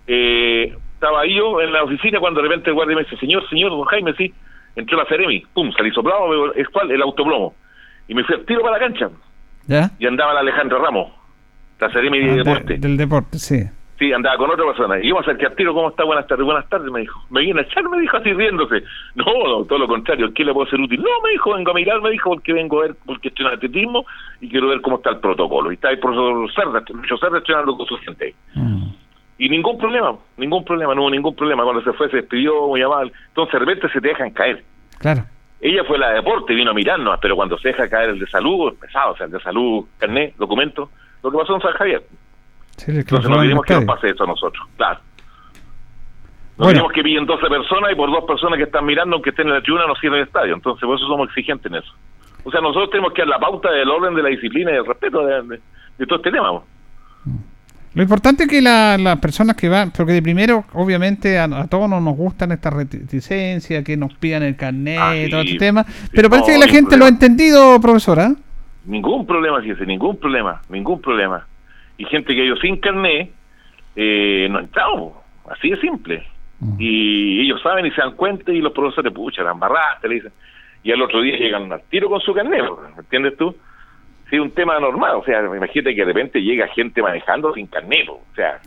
Eh, 0.07 0.75
estaba 0.99 1.21
ahí 1.21 1.33
yo 1.35 1.61
en 1.61 1.71
la 1.71 1.83
oficina 1.83 2.19
cuando 2.19 2.41
de 2.41 2.49
repente 2.49 2.69
el 2.69 2.75
guardia 2.75 2.95
me 2.97 3.03
dice: 3.03 3.15
Señor, 3.17 3.47
señor, 3.49 3.71
don 3.71 3.85
Jaime, 3.85 4.13
sí. 4.13 4.33
Entró 4.75 4.97
la 4.97 5.05
Ceremi, 5.05 5.43
pum, 5.53 5.71
salí 5.71 5.91
soplado, 5.91 6.53
es 6.53 6.67
cual, 6.69 6.91
el 6.91 7.01
autoplomo. 7.01 7.53
Y 8.07 8.13
me 8.13 8.23
fui 8.23 8.35
al 8.35 8.45
tiro 8.45 8.61
para 8.61 8.73
la 8.73 8.79
cancha. 8.79 9.09
¿Ya? 9.67 9.89
Y 9.99 10.05
andaba 10.05 10.33
la 10.33 10.41
Alejandra 10.41 10.77
Ramos, 10.77 11.11
la 11.79 11.89
Ceremi 11.91 12.19
de 12.19 12.31
Ah, 12.31 12.35
deporte. 12.43 12.77
del 12.77 12.97
deporte, 12.97 13.39
sí. 13.39 13.63
Sí, 13.97 14.13
andaba 14.13 14.37
con 14.37 14.49
otra 14.49 14.65
persona. 14.65 14.97
Y 14.99 15.07
íbamos 15.07 15.27
a 15.27 15.31
al 15.31 15.55
tiro, 15.55 15.73
¿cómo 15.73 15.89
está? 15.89 16.05
Buenas 16.05 16.25
tardes, 16.27 16.45
buenas 16.45 16.69
tardes, 16.69 16.89
me 16.89 17.01
dijo. 17.01 17.19
Me 17.29 17.41
viene 17.41 17.59
a 17.59 17.63
echar, 17.63 17.83
me 17.89 17.99
dijo 17.99 18.15
así 18.15 18.31
riéndose. 18.31 18.81
No, 19.15 19.25
no, 19.25 19.65
todo 19.65 19.77
lo 19.79 19.87
contrario, 19.87 20.31
¿qué 20.33 20.45
le 20.45 20.53
puedo 20.53 20.69
ser 20.69 20.79
útil? 20.79 21.01
No, 21.01 21.09
me 21.23 21.31
dijo, 21.31 21.53
vengo 21.53 21.71
a 21.71 21.73
mirar, 21.73 22.01
me 22.01 22.11
dijo, 22.11 22.29
porque 22.29 22.53
vengo 22.53 22.79
a 22.79 22.83
ver, 22.83 22.95
porque 23.05 23.27
estoy 23.27 23.45
en 23.47 23.51
atletismo 23.53 24.05
y 24.39 24.49
quiero 24.49 24.69
ver 24.69 24.79
cómo 24.81 24.97
está 24.97 25.09
el 25.09 25.17
protocolo. 25.17 25.71
Y 25.71 25.75
está 25.75 25.89
el 25.89 25.99
profesor 25.99 26.49
Cerda, 26.53 26.83
Lucho 26.93 27.17
Cerda 27.17 27.37
entrenando 27.39 27.75
con 27.75 27.85
su 27.87 27.97
gente. 27.97 28.33
Y 29.39 29.49
ningún 29.49 29.77
problema, 29.77 30.15
ningún 30.37 30.63
problema, 30.65 30.93
no 30.93 31.01
hubo 31.01 31.09
ningún 31.09 31.33
problema. 31.35 31.63
Cuando 31.63 31.81
se 31.81 31.93
fue, 31.93 32.09
se 32.11 32.17
despidió 32.17 32.67
muy 32.67 32.81
amable. 32.81 33.11
Entonces, 33.29 33.53
de 33.53 33.59
repente 33.59 33.89
se 33.89 33.99
te 34.01 34.09
dejan 34.09 34.29
caer. 34.31 34.63
Claro. 34.99 35.23
Ella 35.61 35.83
fue 35.85 35.97
la 35.97 36.09
de 36.09 36.15
deporte, 36.15 36.53
vino 36.53 36.71
a 36.71 36.73
mirarnos, 36.73 37.17
pero 37.21 37.35
cuando 37.35 37.57
se 37.57 37.69
deja 37.69 37.89
caer 37.89 38.11
el 38.11 38.19
de 38.19 38.27
salud, 38.27 38.71
es 38.73 38.79
pesado, 38.79 39.13
o 39.13 39.17
sea, 39.17 39.25
el 39.25 39.31
de 39.31 39.39
salud, 39.41 39.85
carnet, 39.97 40.35
documento, 40.37 40.89
lo 41.23 41.31
que 41.31 41.37
pasó 41.37 41.55
en 41.55 41.61
San 41.61 41.71
Javier. 41.73 42.03
Sí, 42.77 42.91
Entonces 42.91 43.29
no 43.29 43.41
queremos 43.41 43.65
que 43.65 43.73
nos 43.73 43.85
pase 43.85 44.09
eso 44.09 44.23
a 44.23 44.27
nosotros, 44.27 44.67
claro. 44.77 44.99
No 46.57 46.65
Bueno. 46.65 46.71
queremos 46.73 46.91
que 46.93 47.03
pillen 47.03 47.25
12 47.25 47.47
personas 47.47 47.91
y 47.91 47.95
por 47.95 48.11
dos 48.11 48.25
personas 48.25 48.57
que 48.57 48.63
están 48.63 48.85
mirando, 48.85 49.15
aunque 49.15 49.29
estén 49.31 49.47
en 49.47 49.53
la 49.53 49.61
tribuna, 49.61 49.87
nos 49.87 49.99
cierren 49.99 50.19
el 50.21 50.27
estadio. 50.27 50.53
Entonces, 50.53 50.85
por 50.85 50.97
eso 50.97 51.07
somos 51.07 51.27
exigentes 51.29 51.71
en 51.71 51.77
eso. 51.77 51.93
O 52.43 52.51
sea, 52.51 52.59
nosotros 52.61 52.89
tenemos 52.89 53.13
que 53.13 53.21
dar 53.21 53.29
la 53.29 53.39
pauta 53.39 53.71
del 53.71 53.89
orden, 53.89 54.15
de 54.15 54.23
la 54.23 54.29
disciplina 54.29 54.71
y 54.71 54.75
del 54.75 54.85
respeto 54.85 55.25
de, 55.25 55.41
de- 55.43 55.59
de 55.97 56.05
todo 56.05 56.17
este 56.17 56.31
tema. 56.31 56.51
¿no? 56.51 56.63
Lo 57.95 58.03
importante 58.03 58.43
es 58.43 58.49
que 58.49 58.61
la- 58.61 58.97
las 58.97 59.17
personas 59.19 59.55
que 59.55 59.67
van, 59.67 59.91
porque 59.91 60.13
de 60.13 60.21
primero, 60.21 60.63
obviamente, 60.73 61.37
a, 61.39 61.45
a 61.45 61.67
todos 61.67 61.89
no 61.89 61.99
nos 61.99 62.15
gustan 62.15 62.51
estas 62.51 62.73
reticencias, 62.73 63.83
que 63.83 63.97
nos 63.97 64.13
pidan 64.15 64.43
el 64.43 64.55
carnet, 64.55 64.97
Ah, 64.99 65.13
sí. 65.15 65.29
todo 65.29 65.41
este 65.41 65.57
tema, 65.57 65.85
pero 66.13 66.29
parece 66.29 66.53
No, 66.53 66.59
que 66.59 66.65
la 66.67 66.71
gente 66.71 66.97
lo 66.97 67.05
ha 67.05 67.09
entendido, 67.09 67.79
profesora. 67.81 68.33
Ningún 68.85 69.25
problema, 69.25 69.59
fíjese, 69.61 69.85
ningún 69.85 70.17
problema, 70.17 70.61
ningún 70.69 71.01
problema. 71.01 71.45
Y 71.97 72.05
gente 72.05 72.33
que 72.33 72.41
ha 72.41 72.45
ido 72.45 72.57
sin 72.57 72.77
carnet, 72.77 73.31
eh, 73.95 74.47
no 74.49 74.59
ha 74.59 74.61
entrado, 74.61 75.13
así 75.51 75.69
de 75.71 75.81
simple. 75.81 76.23
Y 76.77 77.41
ellos 77.45 77.61
saben 77.61 77.85
y 77.85 77.91
se 77.91 78.01
dan 78.01 78.15
cuenta 78.15 78.51
y 78.51 78.59
los 78.59 78.73
profesores, 78.73 79.13
pucha, 79.13 79.43
la 79.43 79.51
embarraste, 79.51 80.07
le 80.09 80.15
dicen. 80.15 80.31
Y 80.83 80.91
al 80.91 81.01
otro 81.01 81.21
día 81.21 81.37
llegan 81.37 81.71
al 81.71 81.81
tiro 81.89 82.09
con 82.09 82.19
su 82.21 82.33
carnet, 82.33 82.61
¿me 82.95 82.99
entiendes 83.01 83.35
tú? 83.37 83.55
Sí, 84.29 84.37
un 84.37 84.51
tema 84.51 84.79
normal, 84.79 85.15
o 85.15 85.23
sea, 85.23 85.39
imagínate 85.39 85.95
que 85.95 86.01
de 86.01 86.05
repente 86.05 86.39
llega 86.39 86.67
gente 86.67 87.01
manejando 87.01 87.51
sin 87.53 87.65
carnet, 87.67 88.05
po. 88.05 88.13
o 88.31 88.35
sea, 88.35 88.59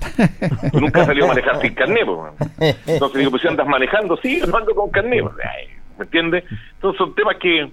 tú 0.72 0.80
nunca 0.80 1.00
has 1.02 1.06
salido 1.06 1.26
a 1.26 1.28
manejar 1.28 1.60
sin 1.60 1.74
carnet, 1.74 2.04
po. 2.04 2.28
entonces 2.86 3.18
digo, 3.18 3.30
pues 3.30 3.42
si 3.42 3.48
andas 3.48 3.66
manejando, 3.68 4.16
sí, 4.16 4.40
yo 4.40 4.46
no 4.46 4.56
ando 4.58 4.74
con 4.74 4.90
carnet, 4.90 5.22
po. 5.22 5.32
¿me 5.98 6.04
entiendes? 6.04 6.44
Entonces 6.74 6.98
son 6.98 7.14
temas 7.14 7.36
que, 7.36 7.68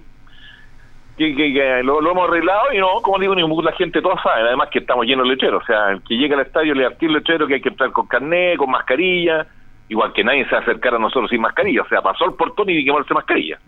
que, 1.18 1.34
que- 1.34 1.52
que 1.52 1.82
lo, 1.82 2.00
lo 2.00 2.12
hemos 2.12 2.28
arreglado 2.28 2.72
y 2.72 2.78
no, 2.78 2.86
como 3.02 3.18
digo, 3.18 3.34
ni 3.34 3.42
la 3.62 3.72
gente 3.72 4.00
toda 4.00 4.22
sabe, 4.22 4.42
además 4.48 4.68
que 4.70 4.78
estamos 4.78 5.04
llenos 5.06 5.24
de 5.26 5.34
lecheros, 5.34 5.62
o 5.62 5.66
sea, 5.66 5.90
el 5.90 6.02
que 6.02 6.14
llega 6.14 6.36
al 6.36 6.42
estadio 6.46 6.74
le 6.74 6.86
arquea 6.86 7.08
el 7.08 7.14
lechero 7.16 7.46
que 7.46 7.54
hay 7.54 7.60
que 7.60 7.70
entrar 7.70 7.90
con 7.90 8.06
carnet, 8.06 8.56
con 8.56 8.70
mascarilla, 8.70 9.46
igual 9.88 10.12
que 10.12 10.22
nadie 10.22 10.44
se 10.44 10.52
va 10.52 10.58
a 10.58 10.62
acercar 10.62 10.94
a 10.94 10.98
nosotros 11.00 11.28
sin 11.28 11.40
mascarilla, 11.40 11.82
o 11.82 11.88
sea, 11.88 12.00
pasó 12.02 12.24
el 12.26 12.34
portón 12.34 12.70
y 12.70 12.76
hay 12.76 12.84
que 12.84 12.92
ponerse 12.92 13.14
mascarilla. 13.14 13.58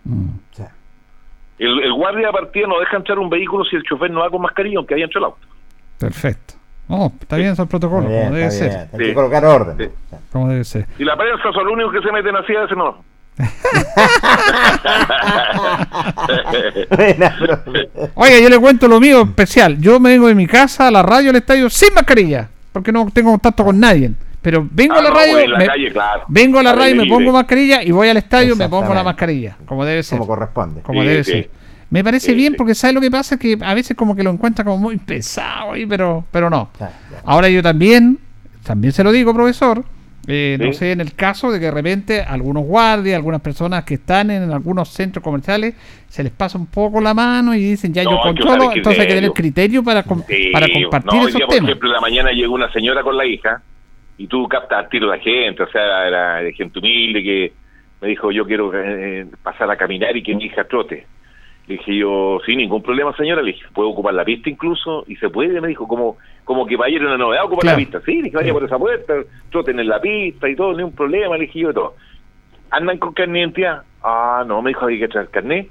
El, 1.59 1.83
el 1.83 1.93
guardia 1.93 2.27
de 2.27 2.33
partida 2.33 2.67
no 2.67 2.79
deja 2.79 2.97
entrar 2.97 3.19
un 3.19 3.29
vehículo 3.29 3.63
si 3.65 3.75
el 3.75 3.83
chofer 3.83 4.09
no 4.11 4.21
va 4.21 4.29
con 4.29 4.41
mascarilla, 4.41 4.77
aunque 4.77 4.95
haya 4.95 5.05
entrado 5.05 5.27
el 5.27 5.31
auto. 5.33 5.47
Perfecto. 5.99 6.53
No, 6.89 7.13
está 7.21 7.37
bien 7.37 7.53
ese 7.53 7.65
protocolo, 7.65 8.01
Está 8.01 8.11
bien, 8.11 8.23
como 8.25 8.35
debe 8.37 8.51
ser. 8.51 8.69
bien. 8.69 8.89
Hay 8.93 8.99
que 9.07 9.13
colocar 9.13 9.45
orden. 9.45 9.91
Como 10.31 10.49
debe 10.49 10.63
ser. 10.63 10.85
Y 10.99 11.03
la 11.05 11.15
prensa 11.15 11.43
son 11.53 11.63
los 11.65 11.73
únicos 11.73 11.93
que 11.93 12.01
se 12.01 12.11
meten 12.11 12.35
así, 12.35 12.55
a 12.55 12.61
veces 12.61 12.77
no. 12.77 13.03
Oiga, 18.15 18.39
yo 18.39 18.49
le 18.49 18.59
cuento 18.59 18.87
lo 18.87 18.99
mío 18.99 19.21
especial. 19.23 19.77
Yo 19.79 19.99
me 19.99 20.11
vengo 20.11 20.27
de 20.27 20.35
mi 20.35 20.47
casa 20.47 20.87
a 20.87 20.91
la 20.91 21.03
radio 21.03 21.29
al 21.29 21.35
estadio 21.37 21.69
sin 21.69 21.93
mascarilla, 21.93 22.49
porque 22.71 22.91
no 22.91 23.07
tengo 23.13 23.31
contacto 23.31 23.63
con 23.63 23.79
nadie. 23.79 24.11
Pero 24.43 24.67
vengo 24.69 24.93
Ah, 24.93 24.99
a 24.99 25.01
la 25.01 25.09
no, 25.09 25.15
radio, 25.15 25.39
en 25.39 25.51
la 25.51 25.57
me- 25.57 25.65
calle, 25.65 25.91
claro. 25.91 26.23
vengo 26.27 26.59
a 26.59 26.63
la 26.63 26.73
radio, 26.75 26.95
me 26.97 27.07
pongo 27.07 27.31
mascarilla 27.31 27.81
y 27.81 27.89
voy 27.91 28.09
al 28.09 28.17
estadio, 28.17 28.55
me 28.55 28.69
pongo 28.69 28.93
la 28.93 29.03
mascarilla, 29.03 29.57
como 29.65 29.83
debe 29.85 30.03
ser. 30.03 30.19
Como 30.19 30.27
corresponde. 30.27 30.81
Como 30.81 31.01
Sí, 31.01 31.07
debe 31.07 31.23
sí. 31.23 31.31
ser. 31.31 31.49
Me 31.89 32.03
parece 32.03 32.27
Sí, 32.27 32.33
bien 32.33 32.53
sí. 32.53 32.57
porque 32.57 32.75
sabe 32.75 32.93
lo 32.93 33.01
que 33.01 33.09
pasa 33.09 33.37
que 33.39 33.57
a 33.61 33.73
veces 33.73 33.95
como 33.95 34.15
que 34.15 34.23
lo 34.23 34.29
encuentra 34.31 34.63
como 34.65 34.77
muy 34.77 34.97
pesado 34.97 35.73
ahí, 35.73 35.85
pero 35.85 36.25
pero 36.31 36.49
no. 36.49 36.69
Ya, 36.79 36.87
ya. 37.11 37.21
Ahora 37.25 37.49
yo 37.49 37.63
también, 37.63 38.19
también 38.63 38.91
se 38.91 39.03
lo 39.03 39.11
digo, 39.11 39.33
profesor, 39.33 39.83
eh, 40.27 40.57
no 40.59 40.71
sé, 40.73 40.91
en 40.93 41.01
el 41.01 41.13
caso 41.13 41.51
de 41.51 41.59
que 41.59 41.65
de 41.65 41.71
repente 41.71 42.21
algunos 42.21 42.63
guardias, 42.63 43.15
algunas 43.15 43.41
personas 43.41 43.83
que 43.83 43.93
están 43.95 44.31
en 44.31 44.51
algunos 44.51 44.89
centros 44.89 45.21
comerciales, 45.23 45.75
se 46.09 46.23
les 46.23 46.31
pasa 46.31 46.57
un 46.57 46.65
poco 46.65 46.99
la 46.99 47.13
mano 47.13 47.53
y 47.53 47.59
dicen, 47.61 47.93
ya 47.93 48.03
No, 48.03 48.11
yo 48.11 48.17
controlo, 48.21 48.71
entonces 48.73 48.99
hay 49.01 49.07
que 49.07 49.15
tener 49.15 49.31
criterio. 49.31 49.83
para, 49.83 50.03
com- 50.03 50.23
Sí, 50.27 50.49
para 50.51 50.65
compartir 50.67 51.13
no, 51.13 51.19
hoy 51.21 51.27
esos 51.29 51.35
día, 51.39 51.45
por 51.45 51.55
temas. 51.55 51.69
ejemplo, 51.69 51.91
la 51.91 52.01
mañana 52.01 52.31
llegó 52.31 52.55
una 52.55 52.71
señora 52.73 53.03
con 53.03 53.15
la 53.17 53.25
hija 53.25 53.61
y 54.17 54.27
tú 54.27 54.47
captas 54.47 54.89
tiro 54.89 55.09
de 55.11 55.19
gente, 55.19 55.63
o 55.63 55.67
sea, 55.69 56.07
era 56.07 56.39
gente 56.53 56.79
humilde 56.79 57.23
que 57.23 57.53
me 58.01 58.07
dijo, 58.09 58.31
yo 58.31 58.45
quiero 58.45 58.71
eh, 58.75 59.25
pasar 59.41 59.69
a 59.71 59.75
caminar 59.77 60.15
y 60.15 60.23
que 60.23 60.35
mi 60.35 60.45
hija 60.45 60.63
trote. 60.65 61.07
Le 61.67 61.75
dije 61.77 61.95
yo, 61.95 62.39
sin 62.45 62.57
ningún 62.57 62.83
problema, 62.83 63.15
señora, 63.15 63.41
le 63.41 63.53
dije, 63.53 63.65
¿puedo 63.73 63.89
ocupar 63.89 64.13
la 64.13 64.25
pista 64.25 64.49
incluso? 64.49 65.05
Y 65.07 65.15
se 65.15 65.29
puede, 65.29 65.61
me 65.61 65.69
dijo, 65.69 65.87
como 65.87 66.17
como 66.43 66.65
que 66.65 66.75
vaya 66.75 66.99
una 66.99 67.17
novedad 67.17 67.45
ocupar 67.45 67.61
Claro. 67.61 67.77
la 67.77 67.85
pista. 67.85 68.01
Sí, 68.05 68.17
le 68.17 68.23
dije, 68.23 68.35
vaya 68.35 68.51
por 68.51 68.63
esa 68.65 68.77
puerta, 68.77 69.13
troten 69.49 69.79
en 69.79 69.87
la 69.87 70.01
pista 70.01 70.49
y 70.49 70.55
todo, 70.57 70.73
ni 70.75 70.83
un 70.83 70.93
problema, 70.93 71.37
le 71.37 71.45
dije 71.45 71.59
yo 71.59 71.73
todo. 71.73 71.95
¿Andan 72.69 72.97
con 72.97 73.13
carnet 73.13 73.33
de 73.35 73.39
identidad? 73.39 73.83
Ah, 74.03 74.43
no, 74.45 74.61
me 74.61 74.71
dijo, 74.71 74.85
hay 74.85 74.99
que 74.99 75.07
traer 75.07 75.29
carnet. 75.29 75.69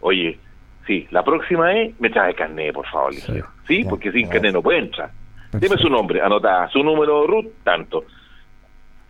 Oye, 0.00 0.38
sí, 0.86 1.08
la 1.10 1.24
próxima 1.24 1.72
es, 1.76 1.98
me 2.00 2.10
trae 2.10 2.32
carnet, 2.34 2.72
por 2.72 2.86
favor, 2.86 3.10
le 3.12 3.16
dije 3.20 3.42
Sí. 3.66 3.84
porque 3.90 4.12
sin 4.12 4.26
ya. 4.26 4.32
carnet 4.34 4.52
no 4.54 4.62
puede 4.62 4.78
entrar. 4.78 5.10
Perfecto. 5.50 5.78
su 5.78 5.88
nombre, 5.88 6.20
anota 6.20 6.68
su 6.68 6.82
número 6.82 7.26
root, 7.26 7.46
tanto. 7.64 8.04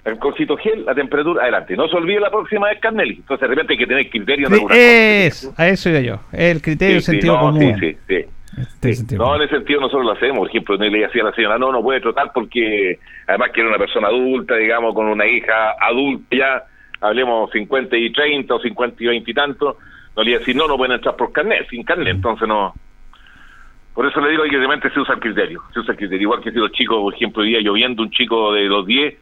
El 0.04 0.18
colcito 0.18 0.56
gel, 0.56 0.84
la 0.86 0.94
temperatura, 0.94 1.42
adelante. 1.42 1.76
No 1.76 1.88
se 1.88 1.96
olvide 1.96 2.20
la 2.20 2.30
próxima 2.30 2.68
vez 2.68 2.80
carnet. 2.80 3.08
Entonces, 3.08 3.40
de 3.40 3.46
repente 3.48 3.74
hay 3.74 3.78
que 3.78 3.86
tener 3.86 4.08
criterio 4.08 4.48
en 4.48 4.54
Sí, 4.54 4.64
es, 4.70 5.54
a 5.56 5.68
eso 5.68 5.90
iba 5.90 6.00
yo. 6.00 6.20
El 6.32 6.62
criterio 6.62 7.00
Sí, 7.00 7.06
sí, 7.06 7.10
sentido 7.12 7.34
no, 7.34 7.40
común. 7.40 7.76
Sí, 7.78 7.92
sí, 7.92 7.98
sí. 8.06 8.24
Este 8.56 8.94
sentido 8.94 9.24
No, 9.24 9.36
en 9.36 9.42
ese 9.42 9.56
sentido 9.56 9.80
nosotros 9.80 10.06
lo 10.06 10.12
hacemos. 10.12 10.38
Por 10.38 10.48
ejemplo, 10.48 10.76
le 10.76 10.98
decía 10.98 11.22
a 11.22 11.26
la 11.26 11.32
señora, 11.32 11.58
no, 11.58 11.72
no 11.72 11.82
puede 11.82 12.00
trotar 12.00 12.32
porque 12.32 12.98
además 13.26 13.50
que 13.52 13.60
era 13.60 13.68
una 13.68 13.78
persona 13.78 14.08
adulta, 14.08 14.56
digamos, 14.56 14.94
con 14.94 15.06
una 15.06 15.26
hija 15.26 15.74
adulta 15.80 16.36
ya, 16.36 16.64
hablemos 17.00 17.50
50 17.50 17.96
y 17.96 18.12
30 18.12 18.54
o 18.54 18.60
50 18.60 19.02
y 19.02 19.06
20 19.06 19.30
y 19.30 19.34
tanto, 19.34 19.76
no 20.16 20.22
le 20.22 20.30
iba 20.30 20.36
a 20.36 20.40
decir, 20.40 20.56
no, 20.56 20.66
no 20.66 20.76
pueden 20.76 20.94
entrar 20.94 21.16
por 21.16 21.32
carnet, 21.32 21.68
sin 21.68 21.84
carnet, 21.84 22.16
entonces 22.16 22.48
no. 22.48 22.74
Por 23.98 24.06
eso 24.06 24.20
le 24.20 24.30
digo 24.30 24.44
que 24.44 24.56
realmente 24.56 24.90
se 24.90 25.00
usa 25.00 25.14
el 25.16 25.20
criterio, 25.20 25.60
se 25.74 25.80
usa 25.80 25.90
el 25.90 25.98
criterio. 25.98 26.22
Igual 26.22 26.40
que 26.40 26.52
si 26.52 26.56
los 26.58 26.70
chicos, 26.70 26.98
por 27.02 27.12
ejemplo, 27.12 27.42
hoy 27.42 27.48
día 27.48 27.58
lloviendo, 27.60 28.00
un 28.04 28.10
chico 28.12 28.52
de 28.52 28.66
los 28.66 28.86
10, 28.86 29.16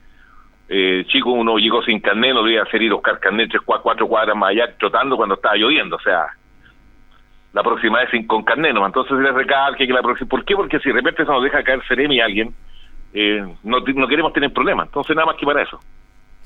eh, 0.69 1.03
chico 1.09 1.31
uno 1.31 1.57
llegó 1.57 1.83
sin 1.83 1.99
carnet, 1.99 2.35
no 2.35 2.45
le 2.45 2.53
iba 2.53 2.61
a 2.61 2.67
hacer 2.67 2.83
ir 2.83 2.91
a 2.93 2.97
buscar 2.97 3.19
carnet 3.19 3.49
tres, 3.49 3.63
cua- 3.63 3.81
cuatro 3.81 4.07
cuadras 4.07 4.37
más 4.37 4.51
allá 4.51 4.77
trotando 4.79 5.17
cuando 5.17 5.37
estaba 5.37 5.57
lloviendo, 5.57 5.97
o 5.97 6.01
sea, 6.01 6.27
la 7.55 7.63
próxima 7.63 8.01
vez 8.01 8.11
sin 8.11 8.27
con 8.27 8.45
carnet, 8.45 8.75
¿no? 8.75 8.85
entonces 8.85 9.17
se 9.17 9.23
les 9.23 9.33
recalque 9.33 9.87
que 9.87 9.93
la 9.95 10.03
próxima, 10.03 10.29
¿por 10.29 10.45
qué? 10.45 10.55
Porque 10.55 10.79
si 10.81 10.91
de 10.91 10.97
repente 10.97 11.25
se 11.25 11.31
nos 11.33 11.43
deja 11.43 11.63
caer 11.63 11.81
Ceremi 11.89 12.21
a 12.21 12.27
alguien, 12.27 12.53
eh, 13.15 13.47
no, 13.65 13.79
no 13.81 14.07
queremos 14.09 14.35
tener 14.35 14.53
problemas, 14.53 14.89
entonces 14.89 15.17
nada 15.17 15.25
más 15.25 15.37
que 15.37 15.47
para 15.47 15.63
eso. 15.63 15.81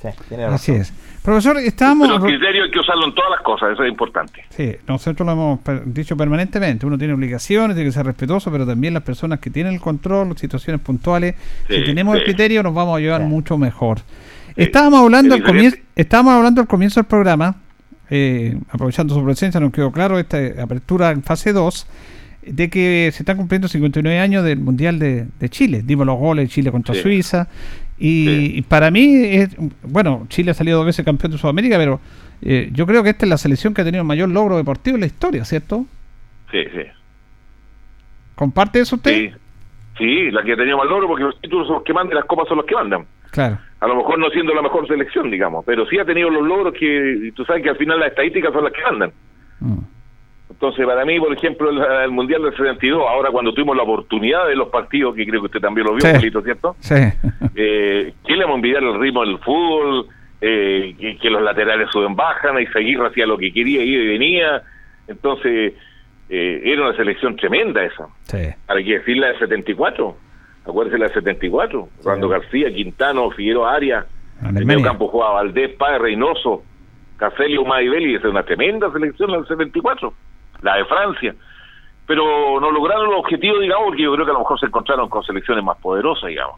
Sí, 0.00 0.08
tiene 0.28 0.44
razón. 0.44 0.54
Así 0.54 0.72
es. 0.72 0.92
Profesor, 1.22 1.58
estábamos... 1.58 2.08
Pero 2.08 2.24
el 2.26 2.38
criterio 2.38 2.64
hay 2.64 2.70
que 2.70 2.78
usarlo 2.78 3.06
en 3.06 3.14
todas 3.14 3.30
las 3.32 3.40
cosas, 3.42 3.72
eso 3.72 3.84
es 3.84 3.90
importante. 3.90 4.42
Sí, 4.48 4.74
nosotros 4.88 5.26
lo 5.26 5.32
hemos 5.32 5.60
dicho 5.92 6.16
permanentemente. 6.16 6.86
Uno 6.86 6.96
tiene 6.96 7.12
obligaciones, 7.12 7.76
tiene 7.76 7.90
que 7.90 7.92
ser 7.94 8.06
respetuoso, 8.06 8.50
pero 8.50 8.66
también 8.66 8.94
las 8.94 9.02
personas 9.02 9.38
que 9.40 9.50
tienen 9.50 9.74
el 9.74 9.80
control, 9.80 10.36
situaciones 10.38 10.80
puntuales, 10.80 11.34
Sí, 11.68 11.74
si 11.76 11.84
tenemos 11.84 12.16
el 12.16 12.24
criterio 12.24 12.62
nos 12.62 12.72
vamos 12.72 12.96
a 12.96 13.00
llevar 13.00 13.20
Sí. 13.20 13.26
mucho 13.26 13.58
mejor. 13.58 13.98
Estábamos 14.56 15.00
hablando 15.02 15.34
al 15.34 15.42
comienzo, 15.42 15.76
estábamos 15.94 16.32
hablando 16.34 16.60
al 16.62 16.66
comienzo 16.66 17.00
del 17.00 17.06
programa, 17.06 17.56
eh, 18.08 18.58
aprovechando 18.70 19.14
su 19.14 19.22
presencia, 19.24 19.60
nos 19.60 19.72
quedó 19.72 19.92
claro 19.92 20.18
esta 20.18 20.38
apertura 20.62 21.10
en 21.10 21.22
fase 21.22 21.52
2, 21.52 21.86
de 22.46 22.70
que 22.70 23.10
se 23.12 23.22
están 23.22 23.36
cumpliendo 23.36 23.68
59 23.68 24.18
años 24.18 24.42
del 24.44 24.58
Mundial 24.58 24.98
de, 24.98 25.26
de 25.38 25.48
Chile. 25.50 25.82
Dimos 25.84 26.06
los 26.06 26.18
goles 26.18 26.48
de 26.48 26.54
Chile 26.54 26.72
contra 26.72 26.94
Sí. 26.94 27.02
Suiza 27.02 27.48
Y, 28.02 28.58
y 28.58 28.62
para 28.62 28.90
mí, 28.90 29.26
es, 29.26 29.54
bueno, 29.82 30.26
Chile 30.28 30.52
ha 30.52 30.54
salido 30.54 30.78
dos 30.78 30.86
veces 30.86 31.04
campeón 31.04 31.32
de 31.32 31.38
Sudamérica, 31.38 31.76
pero 31.76 32.00
eh, 32.40 32.70
yo 32.72 32.86
creo 32.86 33.02
que 33.02 33.10
esta 33.10 33.26
es 33.26 33.30
la 33.30 33.36
selección 33.36 33.74
que 33.74 33.82
ha 33.82 33.84
tenido 33.84 34.00
el 34.00 34.08
mayor 34.08 34.30
logro 34.30 34.56
deportivo 34.56 34.96
en 34.96 35.02
la 35.02 35.06
historia, 35.06 35.44
¿cierto? 35.44 35.84
Sí, 36.50 36.64
sí. 36.72 36.82
¿Comparte 38.34 38.80
eso 38.80 38.96
usted? 38.96 39.12
Sí, 39.12 39.32
sí 39.98 40.30
la 40.30 40.42
que 40.42 40.54
ha 40.54 40.56
tenido 40.56 40.78
más 40.78 40.86
logro 40.86 41.08
porque 41.08 41.24
los 41.24 41.38
títulos 41.42 41.66
son 41.66 41.76
los 41.76 41.84
que 41.84 41.92
mandan 41.92 42.12
y 42.12 42.14
las 42.16 42.24
copas 42.24 42.48
son 42.48 42.56
los 42.56 42.66
que 42.66 42.74
mandan. 42.74 43.04
Claro. 43.30 43.58
A 43.80 43.86
lo 43.86 43.96
mejor 43.96 44.18
no 44.18 44.30
siendo 44.30 44.54
la 44.54 44.62
mejor 44.62 44.88
selección, 44.88 45.30
digamos, 45.30 45.64
pero 45.66 45.86
sí 45.86 45.98
ha 45.98 46.04
tenido 46.06 46.30
los 46.30 46.42
logros 46.42 46.72
que 46.72 47.32
tú 47.36 47.44
sabes 47.44 47.62
que 47.62 47.68
al 47.68 47.76
final 47.76 48.00
las 48.00 48.08
estadísticas 48.08 48.52
son 48.52 48.64
las 48.64 48.72
que 48.72 48.82
mandan. 48.82 49.12
Mm. 49.60 49.78
Entonces, 50.50 50.84
para 50.84 51.04
mí, 51.04 51.18
por 51.20 51.32
ejemplo, 51.32 51.70
el, 51.70 51.78
el 52.04 52.10
Mundial 52.10 52.42
del 52.42 52.52
72, 52.56 53.02
ahora 53.08 53.30
cuando 53.30 53.54
tuvimos 53.54 53.76
la 53.76 53.84
oportunidad 53.84 54.46
de 54.48 54.56
los 54.56 54.68
partidos, 54.68 55.14
que 55.14 55.24
creo 55.26 55.40
que 55.40 55.46
usted 55.46 55.60
también 55.60 55.86
lo 55.86 55.94
vio, 55.94 56.00
Sí. 56.20 56.30
¿cierto? 56.44 56.76
Sí. 56.80 56.94
Eh, 57.56 58.14
¿Qué 58.26 58.32
le 58.34 58.40
vamos 58.44 58.54
a 58.54 58.56
envidiar 58.56 58.82
el 58.82 58.98
ritmo 59.00 59.24
del 59.24 59.38
fútbol? 59.38 60.06
Eh, 60.40 60.94
que, 60.98 61.18
que 61.18 61.28
los 61.30 61.42
laterales 61.42 61.88
suben, 61.92 62.16
bajan, 62.16 62.58
y 62.60 62.66
seguir 62.68 62.98
hacía 63.02 63.26
lo 63.26 63.36
que 63.36 63.52
quería, 63.52 63.82
iba 63.82 64.02
y 64.02 64.06
venía. 64.08 64.62
Entonces, 65.06 65.74
eh, 66.30 66.62
era 66.64 66.86
una 66.88 66.96
selección 66.96 67.36
tremenda 67.36 67.84
esa. 67.84 68.06
sí. 68.24 68.38
Hay 68.68 68.84
que 68.84 68.98
decir 68.98 69.16
la 69.18 69.28
de 69.28 69.38
74. 69.38 70.16
Acuérdese 70.66 70.98
la 70.98 71.08
de 71.08 71.14
74. 71.14 71.88
Cuando 72.02 72.28
García, 72.28 72.72
Quintano, 72.72 73.30
Figueroa 73.30 73.74
Arias. 73.74 74.06
En 74.42 74.56
el 74.56 74.64
medio 74.64 74.82
campo 74.82 75.08
jugaba 75.08 75.34
Valdés, 75.34 75.70
Páez, 75.76 76.00
Reynoso, 76.00 76.62
Caselio, 77.18 77.64
Maibeli. 77.64 78.14
Esa 78.14 78.28
es 78.28 78.30
una 78.32 78.42
tremenda 78.44 78.90
selección 78.92 79.30
la 79.30 79.38
del 79.38 79.46
74. 79.46 80.14
La 80.62 80.76
de 80.76 80.84
Francia. 80.84 81.34
Pero 82.06 82.60
no 82.60 82.70
lograron 82.70 83.08
el 83.08 83.14
objetivo, 83.14 83.58
digamos, 83.60 83.86
porque 83.88 84.02
yo 84.02 84.12
creo 84.14 84.24
que 84.24 84.30
a 84.30 84.34
lo 84.34 84.40
mejor 84.40 84.58
se 84.58 84.66
encontraron 84.66 85.08
con 85.08 85.22
selecciones 85.22 85.62
más 85.64 85.76
poderosas, 85.78 86.28
digamos. 86.28 86.56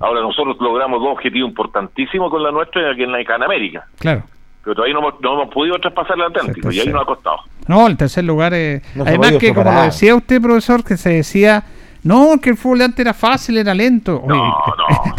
Ahora 0.00 0.20
nosotros 0.20 0.56
logramos 0.60 1.00
dos 1.00 1.12
objetivos 1.12 1.48
importantísimos 1.50 2.30
con 2.30 2.42
la 2.42 2.50
nuestra 2.52 2.90
aquí 2.90 3.02
en 3.02 3.12
la 3.12 3.20
en 3.20 3.42
América. 3.42 3.84
Claro. 3.98 4.22
Pero 4.62 4.76
todavía 4.76 4.94
no 4.94 5.00
hemos, 5.00 5.20
no 5.20 5.32
hemos 5.42 5.52
podido 5.52 5.76
traspasar 5.78 6.16
el 6.16 6.22
Atlántico 6.22 6.70
y 6.70 6.78
ahí 6.80 6.86
nos 6.88 7.02
ha 7.02 7.04
costado. 7.04 7.36
No, 7.66 7.86
el 7.88 7.96
tercer 7.96 8.22
lugar 8.24 8.54
es... 8.54 8.80
No 8.96 9.02
se 9.04 9.10
ha 9.10 9.14
Además 9.14 9.32
que, 9.40 9.48
como 9.48 9.64
lo 9.64 9.70
superar. 9.70 9.84
decía 9.86 10.14
usted, 10.14 10.40
profesor, 10.40 10.84
que 10.84 10.96
se 10.96 11.10
decía... 11.10 11.64
No, 12.04 12.32
que 12.42 12.50
el 12.50 12.56
fútbol 12.56 12.78
de 12.78 12.84
antes 12.86 12.98
era 13.00 13.14
fácil, 13.14 13.58
era 13.58 13.74
lento. 13.74 14.20
Oye, 14.24 14.28
No, 14.28 14.64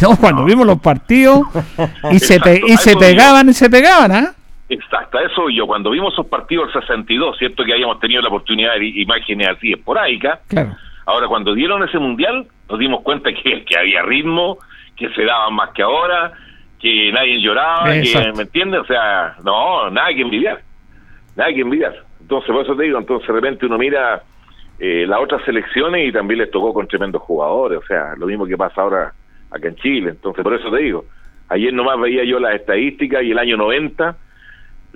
no, 0.10 0.16
cuando 0.16 0.44
vimos 0.44 0.66
los 0.66 0.80
partidos 0.80 1.42
y 2.10 2.18
se, 2.18 2.38
pe- 2.40 2.60
y 2.66 2.76
se 2.76 2.96
pegaban 2.96 3.48
y 3.48 3.52
se 3.54 3.70
pegaban, 3.70 4.12
¿ah? 4.12 4.32
Exacto, 4.74 5.18
eso 5.20 5.48
yo. 5.50 5.66
Cuando 5.66 5.90
vimos 5.90 6.12
esos 6.12 6.26
partidos 6.26 6.72
del 6.72 6.82
62, 6.82 7.38
cierto 7.38 7.64
que 7.64 7.72
habíamos 7.72 8.00
tenido 8.00 8.20
la 8.22 8.28
oportunidad 8.28 8.74
de 8.74 8.86
imágenes 8.86 9.48
así 9.48 9.72
esporádicas. 9.72 10.40
Claro. 10.48 10.76
Ahora, 11.06 11.28
cuando 11.28 11.54
dieron 11.54 11.82
ese 11.84 11.98
mundial, 11.98 12.46
nos 12.68 12.78
dimos 12.78 13.02
cuenta 13.02 13.30
que, 13.32 13.64
que 13.64 13.78
había 13.78 14.02
ritmo, 14.02 14.58
que 14.96 15.08
se 15.10 15.24
daban 15.24 15.54
más 15.54 15.70
que 15.70 15.82
ahora, 15.82 16.32
que 16.80 17.12
nadie 17.12 17.40
lloraba, 17.40 17.92
que. 17.92 18.32
¿me 18.34 18.42
entiendes? 18.42 18.80
O 18.80 18.84
sea, 18.84 19.36
no, 19.44 19.90
nada 19.90 20.08
que 20.08 20.22
envidiar. 20.22 20.60
Nada 21.36 21.52
que 21.52 21.60
envidiar. 21.60 21.94
Entonces, 22.20 22.50
por 22.50 22.64
eso 22.64 22.74
te 22.74 22.84
digo, 22.84 22.98
entonces 22.98 23.28
de 23.28 23.34
repente 23.34 23.66
uno 23.66 23.78
mira 23.78 24.22
eh, 24.80 25.04
las 25.06 25.20
otras 25.20 25.44
selecciones 25.44 26.08
y 26.08 26.12
también 26.12 26.40
les 26.40 26.50
tocó 26.50 26.72
con 26.74 26.88
tremendos 26.88 27.22
jugadores. 27.22 27.78
O 27.78 27.86
sea, 27.86 28.14
lo 28.16 28.26
mismo 28.26 28.46
que 28.46 28.56
pasa 28.56 28.82
ahora 28.82 29.12
acá 29.50 29.68
en 29.68 29.76
Chile. 29.76 30.10
Entonces, 30.10 30.42
por 30.42 30.54
eso 30.54 30.68
te 30.70 30.78
digo, 30.78 31.04
ayer 31.48 31.72
nomás 31.72 32.00
veía 32.00 32.24
yo 32.24 32.40
las 32.40 32.54
estadísticas 32.54 33.22
y 33.22 33.30
el 33.30 33.38
año 33.38 33.56
90 33.56 34.16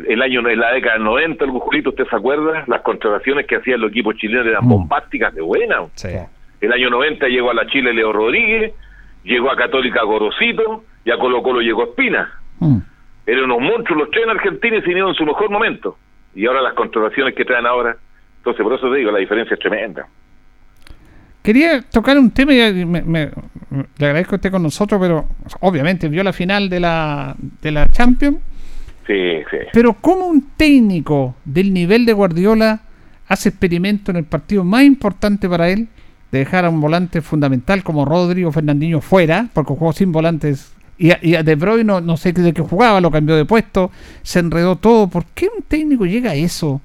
el 0.07 0.23
año 0.23 0.49
en 0.49 0.61
la 0.61 0.73
década 0.73 0.95
del 0.95 1.05
90, 1.05 1.45
el 1.45 1.51
Julito, 1.51 1.91
¿usted 1.91 2.07
se 2.09 2.17
acuerda? 2.17 2.65
Las 2.67 2.83
contrataciones 2.83 3.47
que 3.47 3.57
hacían 3.57 3.81
los 3.81 3.91
equipos 3.91 4.17
chilenos 4.17 4.47
eran 4.47 4.65
Mm. 4.65 4.69
bombásticas 4.69 5.35
de 5.35 5.41
buena. 5.41 5.77
Sí. 5.95 6.09
El 6.61 6.73
año 6.73 6.91
90 6.91 7.27
llegó 7.29 7.51
a 7.51 7.55
la 7.55 7.67
Chile 7.67 7.93
Leo 7.93 8.13
Rodríguez, 8.13 8.73
llegó 9.25 9.51
a 9.51 9.57
Católica 9.57 10.03
Gorosito, 10.05 10.85
y 11.05 11.11
a 11.11 11.19
Colo 11.19 11.43
Colo 11.43 11.61
llegó 11.61 11.85
Espina. 11.85 12.31
Mm. 12.61 12.79
Eran 13.27 13.45
unos 13.45 13.61
monstruos 13.61 14.01
los 14.01 14.11
tres 14.11 14.25
en 14.25 14.31
Argentina 14.31 14.77
y 14.77 14.81
se 14.81 14.87
vinieron 14.87 15.11
en 15.11 15.17
su 15.17 15.25
mejor 15.25 15.51
momento. 15.51 15.97
Y 16.35 16.47
ahora 16.47 16.63
las 16.63 16.75
contrataciones 16.75 17.35
que 17.35 17.45
traen 17.45 17.67
ahora. 17.67 17.97
Entonces, 18.39 18.63
por 18.63 18.73
eso 18.75 18.91
te 18.91 18.97
digo, 18.99 19.11
la 19.11 19.19
diferencia 19.19 19.55
es 19.55 19.61
tremenda. 19.61 20.07
Quería 21.43 21.83
tocar 21.83 22.19
un 22.19 22.31
tema 22.31 22.53
y 22.53 22.85
me- 22.85 23.03
me- 23.03 23.31
le 23.99 24.07
agradezco 24.07 24.31
que 24.31 24.37
esté 24.37 24.51
con 24.51 24.63
nosotros, 24.63 25.01
pero 25.01 25.25
obviamente 25.61 26.09
vio 26.09 26.23
la 26.23 26.33
final 26.33 26.69
de 26.69 26.81
la, 26.81 27.35
de 27.63 27.71
la 27.73 27.87
Champions. 27.89 28.39
Sí, 29.09 29.43
sí. 29.51 29.57
Pero 29.73 29.95
¿cómo 29.95 30.27
un 30.27 30.51
técnico 30.57 31.35
del 31.45 31.73
nivel 31.73 32.07
de 32.07 32.13
Guardiola 32.13 32.83
hace 33.27 33.49
experimento 33.49 34.11
en 34.11 34.19
el 34.19 34.25
partido 34.25 34.63
más 34.65 34.85
importante 34.85 35.49
para 35.49 35.71
él 35.71 35.89
de 36.31 36.41
dejar 36.41 36.65
a 36.65 36.71
un 36.71 36.81
volante 36.81 37.23
fundamental 37.23 37.83
como 37.83 38.05
Rodri 38.05 38.45
o 38.45 38.53
Fernandinho 38.53 39.01
fuera, 39.01 39.49
porque 39.55 39.73
jugó 39.73 39.93
sin 39.93 40.13
volantes 40.13 40.75
y 40.99 41.13
a, 41.13 41.19
y 41.23 41.37
a 41.37 41.43
De 41.43 41.55
Bruyne 41.55 41.85
no, 41.85 42.01
no 42.01 42.17
sé 42.17 42.33
de 42.33 42.53
qué 42.53 42.63
jugaba, 42.63 43.01
lo 43.01 43.11
cambió 43.11 43.37
de 43.37 43.45
puesto, 43.45 43.91
se 44.23 44.41
enredó 44.41 44.77
todo. 44.77 45.09
¿Por 45.09 45.25
qué 45.27 45.49
un 45.57 45.63
técnico 45.63 46.05
llega 46.05 46.33
a 46.33 46.35
eso 46.35 46.81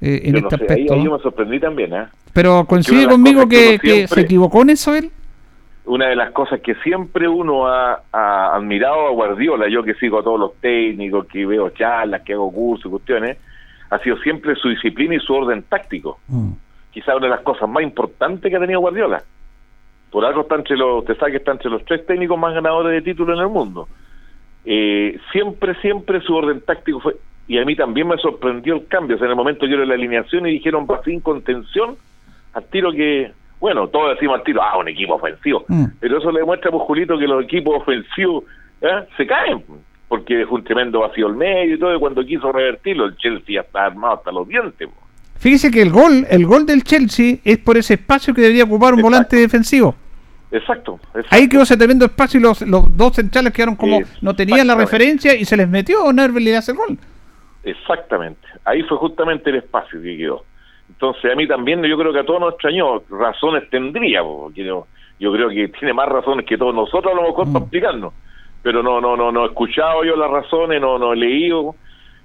eh, 0.00 0.22
en 0.24 0.32
Yo 0.32 0.38
este 0.38 0.42
no 0.42 0.50
sé, 0.50 0.54
aspecto? 0.64 0.94
ahí 0.94 1.04
yo 1.04 1.12
me 1.12 1.22
sorprendí 1.22 1.60
también, 1.60 1.92
¿eh? 1.92 2.06
Pero 2.32 2.64
coincide 2.66 3.08
conmigo 3.08 3.48
que 3.48 3.78
que, 3.78 4.06
se 4.06 4.20
equivocó 4.20 4.62
en 4.62 4.70
eso 4.70 4.94
él. 4.94 5.10
Una 5.88 6.08
de 6.08 6.16
las 6.16 6.32
cosas 6.32 6.60
que 6.60 6.74
siempre 6.76 7.26
uno 7.26 7.66
ha, 7.66 8.02
ha 8.12 8.54
admirado 8.54 9.06
a 9.06 9.10
Guardiola, 9.10 9.68
yo 9.68 9.82
que 9.82 9.94
sigo 9.94 10.18
a 10.18 10.22
todos 10.22 10.38
los 10.38 10.54
técnicos, 10.60 11.26
que 11.26 11.46
veo 11.46 11.70
charlas, 11.70 12.22
que 12.22 12.34
hago 12.34 12.52
cursos, 12.52 12.86
y 12.86 12.90
cuestiones, 12.90 13.38
ha 13.90 13.98
sido 14.00 14.18
siempre 14.18 14.54
su 14.54 14.68
disciplina 14.68 15.14
y 15.14 15.20
su 15.20 15.32
orden 15.32 15.62
táctico. 15.62 16.18
Quizá 16.90 17.16
una 17.16 17.26
de 17.26 17.30
las 17.30 17.40
cosas 17.40 17.68
más 17.68 17.82
importantes 17.82 18.50
que 18.50 18.56
ha 18.56 18.60
tenido 18.60 18.80
Guardiola. 18.80 19.22
Por 20.10 20.24
algo 20.24 20.42
está 20.42 20.56
entre 20.56 20.76
los, 20.76 21.00
usted 21.00 21.16
sabe 21.18 21.32
que 21.32 21.36
está 21.38 21.52
entre 21.52 21.70
los 21.70 21.84
tres 21.84 22.04
técnicos 22.06 22.38
más 22.38 22.54
ganadores 22.54 22.92
de 22.92 23.02
títulos 23.02 23.36
en 23.36 23.42
el 23.42 23.50
mundo. 23.50 23.88
Eh, 24.64 25.18
siempre, 25.32 25.74
siempre 25.76 26.20
su 26.20 26.34
orden 26.34 26.60
táctico 26.60 27.00
fue, 27.00 27.16
y 27.46 27.58
a 27.58 27.64
mí 27.64 27.74
también 27.76 28.08
me 28.08 28.18
sorprendió 28.18 28.74
el 28.74 28.86
cambio. 28.88 29.16
O 29.16 29.18
sea, 29.18 29.26
en 29.26 29.30
el 29.30 29.36
momento 29.36 29.66
yo 29.66 29.76
era 29.76 29.86
la 29.86 29.94
alineación 29.94 30.46
y 30.46 30.52
dijeron 30.52 30.86
va 30.90 31.02
sin 31.02 31.20
contención, 31.20 31.96
al 32.52 32.64
tiro 32.64 32.92
que, 32.92 33.32
bueno, 33.60 33.88
todos 33.88 34.14
decimos 34.14 34.38
al 34.38 34.44
tiro, 34.44 34.62
ah, 34.62 34.78
un 34.78 34.88
equipo 34.88 35.14
ofensivo. 35.14 35.64
Mm. 35.68 35.84
Pero 36.00 36.18
eso 36.18 36.30
le 36.30 36.40
demuestra, 36.40 36.70
pues, 36.70 36.82
Julito, 36.84 37.18
que 37.18 37.26
los 37.26 37.44
equipos 37.44 37.82
ofensivos 37.82 38.44
¿eh? 38.80 39.06
se 39.16 39.26
caen, 39.26 39.64
porque 40.08 40.36
dejó 40.36 40.54
un 40.54 40.64
tremendo 40.64 41.00
vacío 41.00 41.26
al 41.26 41.34
medio 41.34 41.74
y 41.74 41.78
todo, 41.78 41.94
y 41.94 41.98
cuando 41.98 42.24
quiso 42.24 42.52
revertirlo, 42.52 43.06
el 43.06 43.16
Chelsea 43.16 43.56
ya 43.56 43.60
está 43.62 43.86
armado 43.86 44.14
hasta 44.14 44.32
los 44.32 44.46
dientes. 44.46 44.88
Fíjese 45.38 45.70
que 45.70 45.82
el 45.82 45.90
gol, 45.90 46.26
el 46.28 46.46
gol 46.46 46.66
del 46.66 46.82
Chelsea 46.82 47.36
es 47.44 47.58
por 47.58 47.76
ese 47.76 47.94
espacio 47.94 48.34
que 48.34 48.40
debería 48.40 48.64
ocupar 48.64 48.94
un 48.94 49.02
volante 49.02 49.36
defensivo. 49.36 49.94
Exacto. 50.50 50.98
exacto. 51.08 51.28
Ahí 51.30 51.48
quedó 51.48 51.62
ese 51.62 51.76
tremendo 51.76 52.06
espacio 52.06 52.40
y 52.40 52.42
los, 52.42 52.62
los 52.62 52.96
dos 52.96 53.14
centrales 53.14 53.52
quedaron 53.52 53.76
como 53.76 54.00
no 54.22 54.34
tenían 54.34 54.66
la 54.66 54.74
referencia 54.74 55.34
y 55.34 55.44
se 55.44 55.56
les 55.56 55.68
metió 55.68 56.10
Nervel 56.12 56.42
y 56.42 56.46
le 56.46 56.56
hace 56.56 56.72
el 56.72 56.78
gol. 56.78 56.98
Exactamente. 57.62 58.40
Ahí 58.64 58.82
fue 58.82 58.96
justamente 58.96 59.50
el 59.50 59.56
espacio 59.56 60.00
que 60.00 60.16
quedó. 60.16 60.44
Entonces, 61.00 61.32
a 61.32 61.36
mí 61.36 61.46
también, 61.46 61.80
yo 61.84 61.96
creo 61.96 62.12
que 62.12 62.18
a 62.18 62.24
todos 62.26 62.40
nos 62.40 62.54
extrañó. 62.54 63.02
Razones 63.08 63.70
tendría, 63.70 64.20
po, 64.22 64.42
porque 64.44 64.64
yo, 64.64 64.86
yo 65.20 65.32
creo 65.32 65.48
que 65.48 65.68
tiene 65.68 65.92
más 65.94 66.08
razones 66.08 66.44
que 66.44 66.58
todos 66.58 66.74
nosotros, 66.74 67.12
a 67.12 67.16
lo 67.16 67.22
mejor, 67.22 67.46
para 67.52 67.64
explicarnos. 67.64 68.12
Pero 68.62 68.82
no, 68.82 69.00
no, 69.00 69.16
no, 69.16 69.30
no 69.30 69.44
he 69.44 69.46
escuchado 69.46 70.02
yo 70.04 70.16
las 70.16 70.28
razones, 70.28 70.80
no, 70.80 70.98
no 70.98 71.12
he 71.12 71.16
leído 71.16 71.76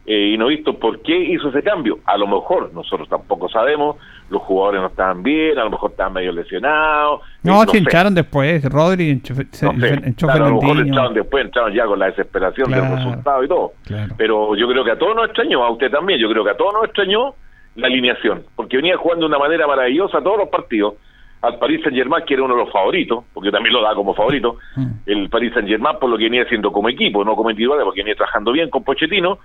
eh, 0.07 0.31
y 0.33 0.37
no 0.39 0.47
he 0.47 0.55
visto 0.55 0.77
por 0.79 1.03
qué 1.03 1.15
hizo 1.15 1.49
ese 1.49 1.61
cambio. 1.61 1.99
A 2.05 2.17
lo 2.17 2.25
mejor, 2.25 2.73
nosotros 2.73 3.07
tampoco 3.07 3.47
sabemos, 3.47 3.97
los 4.31 4.41
jugadores 4.41 4.81
no 4.81 4.87
estaban 4.87 5.21
bien, 5.21 5.59
a 5.59 5.65
lo 5.65 5.69
mejor 5.69 5.91
estaban 5.91 6.13
medio 6.13 6.31
lesionados. 6.31 7.21
No, 7.43 7.61
eh, 7.61 7.67
se 7.69 7.77
hincharon 7.77 8.15
después. 8.15 8.65
Rodri 8.65 9.11
enchó, 9.11 9.35
se- 9.51 9.65
No 9.67 9.79
sé, 9.79 9.93
enchó 10.03 10.25
claro, 10.25 10.45
a 10.45 10.49
lo 10.49 10.55
mejor 10.61 10.77
entraron 10.79 11.13
después, 11.13 11.45
entraron 11.45 11.71
ya 11.73 11.85
con 11.85 11.99
la 11.99 12.07
desesperación 12.07 12.65
Claro. 12.67 12.83
del 12.85 12.95
resultado 12.95 13.43
y 13.43 13.47
todo. 13.47 13.73
Claro. 13.85 14.15
Pero 14.17 14.55
yo 14.55 14.67
creo 14.67 14.83
que 14.83 14.91
a 14.91 14.97
todos 14.97 15.15
nos 15.15 15.25
extrañó, 15.25 15.63
a 15.63 15.69
usted 15.69 15.91
también, 15.91 16.19
yo 16.19 16.27
creo 16.27 16.43
que 16.43 16.49
a 16.49 16.57
todos 16.57 16.73
nos 16.73 16.85
extrañó 16.85 17.35
la 17.75 17.87
alineación, 17.87 18.43
porque 18.55 18.77
venía 18.77 18.97
jugando 18.97 19.25
de 19.25 19.29
una 19.35 19.39
manera 19.39 19.65
maravillosa 19.67 20.21
todos 20.21 20.37
los 20.37 20.49
partidos. 20.49 20.95
Al 21.41 21.57
Paris 21.59 21.81
Saint 21.83 21.97
Germain, 21.97 22.23
que 22.25 22.35
era 22.35 22.43
uno 22.43 22.55
de 22.55 22.63
los 22.63 22.71
favoritos, 22.71 23.25
porque 23.33 23.51
también 23.51 23.73
lo 23.73 23.81
da 23.81 23.93
como 23.95 24.13
favorito, 24.13 24.57
Mm. 24.77 24.85
el 25.07 25.29
Paris 25.29 25.51
Saint 25.53 25.67
Germain 25.67 25.97
por 25.99 26.09
lo 26.09 26.17
que 26.17 26.23
venía 26.25 26.43
haciendo 26.43 26.71
como 26.71 26.87
equipo, 26.89 27.25
no 27.25 27.35
como 27.35 27.49
individual, 27.49 27.81
porque 27.83 27.99
venía 28.01 28.15
trabajando 28.15 28.51
bien 28.53 28.69
con 28.69 28.83
Pochettino, 28.83 29.39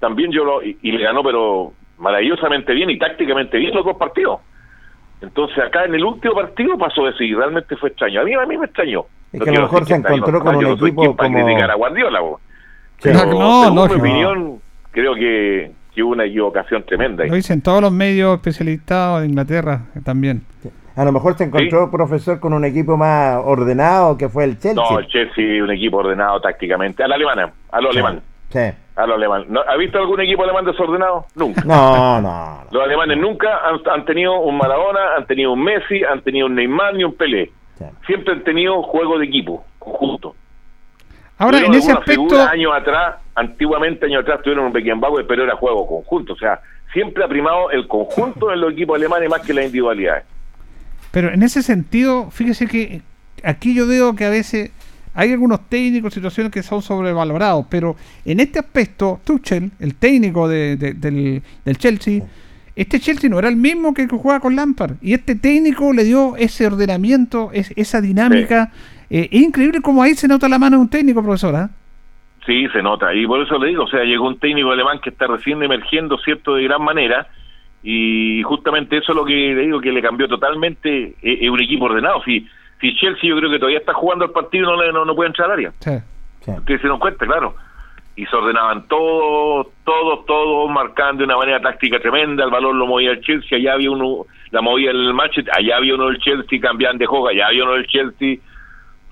también 0.00 0.32
yo 0.32 0.44
lo, 0.44 0.62
y, 0.62 0.76
y 0.82 0.90
le 0.92 1.04
ganó, 1.04 1.22
pero 1.22 1.72
maravillosamente 1.98 2.72
bien 2.74 2.90
y 2.90 2.98
tácticamente 2.98 3.58
bien 3.58 3.74
los 3.74 3.84
dos 3.84 3.96
partidos. 3.96 4.40
Entonces 5.22 5.56
acá 5.58 5.84
en 5.84 5.94
el 5.94 6.04
último 6.04 6.34
partido 6.34 6.76
pasó 6.76 7.08
eso 7.08 7.22
y 7.22 7.32
realmente 7.34 7.76
fue 7.76 7.88
extraño. 7.90 8.20
A 8.20 8.24
mí, 8.24 8.34
a 8.34 8.44
mí 8.44 8.58
me 8.58 8.66
extrañó. 8.66 9.04
Es 9.32 9.38
No 9.38 9.44
que 9.44 9.50
a 9.50 9.54
lo 9.54 9.60
mejor 9.62 9.84
se 9.86 9.94
encontró 9.94 10.40
con 10.40 10.56
un 10.56 10.64
no 10.64 10.72
equipo 10.72 11.16
para 11.16 11.28
como- 11.32 11.44
criticar 11.44 11.70
a 11.70 11.74
Guardiola. 11.74 12.20
Pero, 13.02 13.18
No, 13.26 13.62
según 13.62 13.76
lógico. 13.76 13.94
mi 13.94 14.00
opinión, 14.10 14.60
creo 14.90 15.14
que, 15.14 15.70
que 15.96 16.02
hubo 16.02 16.12
una 16.12 16.26
equivocación 16.26 16.84
tremenda. 16.84 17.24
ahí. 17.24 17.30
Lo 17.30 17.36
dicen 17.36 17.62
todos 17.62 17.80
los 17.80 17.90
medios 17.90 18.36
especializados 18.36 19.22
de 19.22 19.28
Inglaterra 19.28 19.86
eh, 19.96 20.00
también. 20.04 20.42
A 20.94 21.04
lo 21.04 21.10
mejor 21.10 21.36
se 21.36 21.44
encontró, 21.44 21.90
profesor, 21.90 22.38
con 22.38 22.52
un 22.52 22.64
equipo 22.66 22.98
más 22.98 23.40
ordenado 23.42 24.16
que 24.18 24.28
fue 24.28 24.44
el 24.44 24.58
Chelsea. 24.58 24.74
No, 24.74 24.98
el 24.98 25.06
Chelsea 25.08 25.64
un 25.64 25.70
equipo 25.70 25.96
ordenado 25.96 26.38
tácticamente. 26.40 27.02
A 27.02 27.08
la 27.08 27.14
alemana, 27.14 27.50
a 27.72 27.80
lo 27.80 27.90
alemán. 27.90 28.20
Sí. 28.50 28.60
A 28.94 29.06
lo 29.06 29.14
alemán. 29.14 29.46
¿No, 29.48 29.60
¿Ha 29.60 29.76
visto 29.76 29.98
algún 29.98 30.20
equipo 30.20 30.44
alemán 30.44 30.66
desordenado? 30.66 31.24
Nunca. 31.34 31.62
No, 31.64 32.20
no. 32.20 32.60
Los 32.70 32.84
alemanes 32.84 33.18
nunca 33.18 33.48
han, 33.66 33.80
han 33.90 34.04
tenido 34.04 34.38
un 34.40 34.56
Maradona, 34.58 35.16
han 35.16 35.26
tenido 35.26 35.52
un 35.52 35.64
Messi, 35.64 36.04
han 36.04 36.20
tenido 36.20 36.46
un 36.46 36.54
Neymar 36.54 36.94
ni 36.94 37.04
un 37.04 37.14
Pelé. 37.14 37.50
Sí. 37.78 37.84
Siempre 38.06 38.34
han 38.34 38.44
tenido 38.44 38.82
juego 38.82 39.18
de 39.18 39.24
equipo, 39.24 39.64
conjunto. 39.78 40.34
Ahora, 41.38 41.58
en 41.58 41.74
ese 41.74 41.92
aspecto, 41.92 42.12
figuras 42.12 42.48
años 42.48 42.72
atrás, 42.74 43.16
antiguamente 43.36 44.06
años 44.06 44.22
atrás 44.22 44.40
tuvieron 44.42 44.66
un 44.66 44.72
Beckenbauer, 44.72 45.26
pero 45.26 45.44
era 45.44 45.54
juego 45.56 45.86
conjunto. 45.86 46.32
O 46.32 46.36
sea, 46.36 46.60
siempre 46.92 47.22
ha 47.24 47.28
primado 47.28 47.70
el 47.70 47.86
conjunto 47.86 48.52
en 48.52 48.60
los 48.60 48.72
equipos 48.72 48.96
alemanes 48.96 49.28
más 49.30 49.40
que 49.42 49.52
las 49.54 49.66
individualidades. 49.66 50.24
pero 51.12 51.32
en 51.32 51.42
ese 51.42 51.62
sentido, 51.62 52.30
fíjese 52.30 52.66
que 52.66 53.00
aquí 53.42 53.74
yo 53.74 53.86
veo 53.86 54.14
que 54.16 54.24
a 54.26 54.30
veces 54.30 54.70
hay 55.14 55.32
algunos 55.32 55.66
técnicos, 55.70 56.12
situaciones 56.12 56.52
que 56.52 56.62
son 56.62 56.82
sobrevalorados, 56.82 57.64
pero 57.70 57.96
en 58.26 58.38
este 58.40 58.58
aspecto, 58.58 59.18
Tuchel, 59.24 59.70
el 59.80 59.94
técnico 59.94 60.46
de- 60.46 60.76
de- 60.76 60.92
del, 60.92 61.42
del 61.64 61.78
Chelsea, 61.78 62.22
este 62.74 63.00
Chelsea 63.00 63.30
no 63.30 63.38
era 63.38 63.48
el 63.48 63.56
mismo 63.56 63.94
que 63.94 64.02
el 64.02 64.08
que 64.08 64.16
juega 64.18 64.40
con 64.40 64.54
Lampard, 64.56 64.96
y 65.00 65.14
este 65.14 65.34
técnico 65.36 65.94
le 65.94 66.04
dio 66.04 66.36
ese 66.36 66.66
ordenamiento, 66.66 67.50
es- 67.54 67.72
esa 67.76 68.02
dinámica. 68.02 68.70
Eh, 69.08 69.28
es 69.32 69.40
increíble 69.40 69.80
cómo 69.80 70.02
ahí 70.02 70.14
se 70.14 70.28
nota 70.28 70.48
la 70.50 70.58
mano 70.58 70.76
de 70.76 70.82
un 70.82 70.88
técnico, 70.90 71.22
profesora. 71.22 71.70
Sí, 72.46 72.68
se 72.68 72.80
nota. 72.82 73.12
Y 73.12 73.26
por 73.26 73.40
eso 73.40 73.58
le 73.58 73.68
digo, 73.68 73.84
o 73.84 73.88
sea, 73.88 74.04
llegó 74.04 74.26
un 74.28 74.38
técnico 74.38 74.70
alemán 74.70 75.00
que 75.00 75.10
está 75.10 75.26
recién 75.26 75.60
emergiendo, 75.62 76.16
¿cierto?, 76.18 76.54
de 76.54 76.62
gran 76.64 76.82
manera. 76.82 77.26
Y 77.82 78.42
justamente 78.44 78.96
eso 78.98 79.12
es 79.12 79.16
lo 79.16 79.24
que 79.24 79.32
le 79.54 79.62
digo, 79.62 79.80
que 79.80 79.92
le 79.92 80.00
cambió 80.02 80.28
totalmente. 80.28 81.14
eh, 81.22 81.38
Es 81.42 81.50
un 81.50 81.60
equipo 81.60 81.86
ordenado. 81.86 82.22
Si, 82.24 82.46
si 82.80 82.94
Chelsea 82.96 83.28
yo 83.28 83.36
creo 83.36 83.50
que 83.50 83.58
todavía 83.58 83.78
está 83.80 83.92
jugando 83.94 84.24
el 84.24 84.30
partido, 84.30 84.70
no, 84.74 84.82
le- 84.82 84.92
no, 84.92 85.04
no 85.04 85.14
puede 85.14 85.28
entrar 85.28 85.46
al 85.50 85.58
área. 85.58 85.72
Ustedes 86.58 86.80
se 86.80 86.86
dieron 86.86 86.98
cuenta, 87.00 87.26
claro. 87.26 87.54
Y 88.14 88.24
se 88.26 88.34
ordenaban 88.34 88.86
todos, 88.88 89.66
todos, 89.84 90.24
todos, 90.24 90.70
marcando 90.70 91.18
de 91.18 91.24
una 91.24 91.36
manera 91.36 91.60
táctica 91.60 91.98
tremenda. 92.00 92.44
El 92.44 92.50
balón 92.50 92.78
lo 92.78 92.86
movía 92.86 93.10
el 93.10 93.20
Chelsea, 93.20 93.58
allá 93.58 93.74
había 93.74 93.90
uno, 93.90 94.24
la 94.52 94.62
movía 94.62 94.90
el 94.90 95.12
Manchester, 95.12 95.52
allá 95.56 95.76
había 95.76 95.94
uno 95.96 96.06
del 96.06 96.18
Chelsea, 96.18 96.60
cambiaban 96.60 96.96
de 96.98 97.06
juego, 97.06 97.28
allá 97.28 97.48
había 97.48 97.64
uno 97.64 97.74
del 97.74 97.86
Chelsea. 97.88 98.36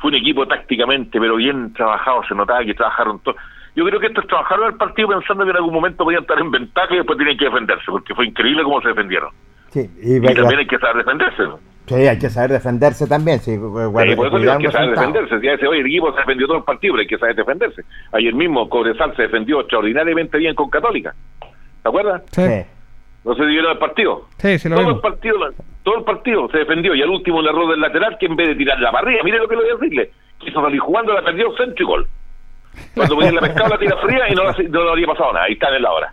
Fue 0.04 0.10
un 0.10 0.16
equipo 0.16 0.46
tácticamente, 0.46 1.18
pero 1.18 1.36
bien 1.36 1.72
trabajado, 1.72 2.22
se 2.28 2.34
notaba 2.34 2.62
que 2.62 2.74
trabajaron 2.74 3.20
todos. 3.20 3.38
Yo 3.74 3.86
creo 3.86 3.98
que 3.98 4.08
estos 4.08 4.26
trabajaron 4.26 4.66
el 4.66 4.74
partido 4.74 5.08
pensando 5.08 5.44
que 5.44 5.50
en 5.50 5.56
algún 5.56 5.72
momento 5.72 6.04
podían 6.04 6.20
estar 6.20 6.38
en 6.38 6.50
ventaja 6.50 6.92
y 6.92 6.98
después 6.98 7.16
tenían 7.16 7.38
que 7.38 7.46
defenderse, 7.46 7.84
porque 7.90 8.14
fue 8.14 8.26
increíble 8.26 8.64
cómo 8.64 8.82
se 8.82 8.88
defendieron. 8.88 9.30
Sí, 9.70 9.80
y, 10.02 10.16
Y 10.18 10.20
también 10.20 10.58
hay 10.58 10.66
que 10.66 10.78
saber 10.78 10.96
defenderse. 10.98 11.42
¿no? 11.44 11.58
sí, 11.86 11.94
hay 11.94 12.18
que 12.18 12.28
saber 12.28 12.50
defenderse 12.50 13.06
también. 13.06 13.38
Sí, 13.38 13.52
Sí, 13.52 13.58
por 13.58 13.72
eso 13.72 14.06
hay 14.06 14.14
que 14.14 14.26
saber 14.26 14.60
resultado. 14.60 14.90
defenderse. 14.90 15.40
Si 15.40 15.48
ese, 15.48 15.66
oye, 15.66 15.80
el 15.80 15.86
equipo 15.86 16.12
se 16.12 16.18
defendió 16.18 16.46
todo 16.48 16.58
el 16.58 16.64
partido, 16.64 16.92
pero 16.92 17.00
hay 17.00 17.06
que 17.06 17.18
saber 17.18 17.36
defenderse. 17.36 17.82
Ayer 18.12 18.34
mismo 18.34 18.68
Cobresal 18.68 19.16
se 19.16 19.22
defendió 19.22 19.60
extraordinariamente 19.60 20.36
bien 20.36 20.54
con 20.54 20.68
Católica. 20.68 21.14
¿Te 21.82 21.88
acuerdas? 21.88 22.22
Sí. 22.30 22.42
No 23.24 23.34
se 23.34 23.44
dieron 23.46 23.72
el 23.72 23.78
partido. 23.78 24.26
Sí, 24.38 24.58
sí, 24.58 24.68
lo 24.68 24.76
todo 24.76 24.90
el 24.90 25.00
partido, 25.00 25.36
todo 25.82 25.98
el 25.98 26.04
partido 26.04 26.48
se 26.50 26.58
defendió 26.58 26.94
y 26.94 27.02
al 27.02 27.08
último 27.10 27.40
el 27.40 27.46
error 27.46 27.70
del 27.70 27.80
lateral 27.80 28.16
que 28.18 28.26
en 28.26 28.36
vez 28.36 28.48
de 28.48 28.54
tirar 28.56 28.78
la 28.80 28.90
barriga, 28.90 29.22
mire 29.24 29.38
lo 29.38 29.48
que 29.48 29.56
le 29.56 29.62
voy 29.62 29.70
a 29.70 29.74
decirle, 29.76 30.10
quiso 30.38 30.60
salir 30.60 30.78
jugando, 30.80 31.12
la 31.14 31.22
perdió 31.24 31.54
centro 31.56 31.82
y 31.82 31.86
gol. 31.86 32.08
Cuando 32.94 33.16
venía 33.16 33.32
la 33.32 33.40
pescado 33.40 33.68
la 33.70 33.78
tira 33.78 33.96
fría 33.98 34.28
y 34.30 34.34
no, 34.34 34.44
la- 34.44 34.52
no 34.68 34.84
le 34.84 34.90
habría 34.90 35.06
pasado 35.06 35.32
nada, 35.32 35.44
ahí 35.46 35.54
está 35.54 35.74
en 35.74 35.82
la 35.82 35.92
hora. 35.92 36.12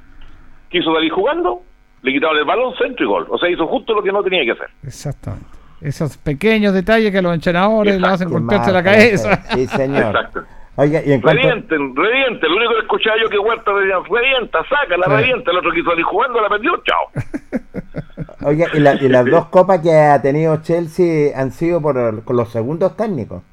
Quiso 0.70 0.94
salir 0.94 1.12
jugando, 1.12 1.62
le 2.02 2.14
quitaron 2.14 2.38
el 2.38 2.46
balón, 2.46 2.74
centro 2.78 3.04
y 3.04 3.08
gol. 3.08 3.26
O 3.30 3.38
sea, 3.38 3.50
hizo 3.50 3.68
justo 3.68 3.94
lo 3.94 4.02
que 4.04 4.12
no 4.12 4.24
tenía 4.24 4.46
que 4.46 4.52
hacer. 4.52 4.70
Exactamente. 4.86 5.46
Esos 5.82 6.16
pequeños 6.18 6.74
detalles 6.74 7.12
que 7.12 7.18
a 7.18 7.22
los 7.24 7.34
entrenadores 7.34 8.00
lo 8.00 8.08
hacen 8.08 8.30
golpearse 8.30 8.72
la 8.72 8.84
cabeza. 8.84 9.44
Sí, 9.56 9.66
señor. 9.68 10.16
Exacto. 10.16 10.42
Oiga, 10.82 11.02
y 11.06 11.12
en 11.12 11.22
cuanto, 11.22 11.42
Revienten, 11.42 11.96
revienten. 11.96 12.50
Lo 12.50 12.58
único 12.58 12.74
que 12.74 12.80
escuchaba 12.82 13.16
yo 13.22 13.30
que 13.30 13.38
Huerta 13.38 13.72
decía, 13.76 13.96
revienta, 14.10 14.60
saca, 14.64 14.98
la 14.98 15.06
Sí. 15.06 15.12
revienta. 15.24 15.52
El 15.52 15.58
otro 15.58 15.72
quiso 15.74 15.90
salir 15.92 16.06
jugando, 16.06 16.42
la 16.42 16.50
perdió, 16.50 16.72
chao. 16.84 17.08
oiga, 18.44 18.68
y, 18.74 18.80
la- 18.80 18.96
y 18.96 19.08
las 19.10 19.26
dos 19.26 19.46
copas 19.48 19.80
que 19.82 19.94
ha 19.94 20.22
tenido 20.22 20.58
Chelsea 20.62 21.40
han 21.40 21.52
sido 21.52 21.82
por 21.82 21.98
el- 21.98 22.22
con 22.24 22.36
los 22.36 22.52
segundos 22.52 22.96
técnicos. 22.98 23.44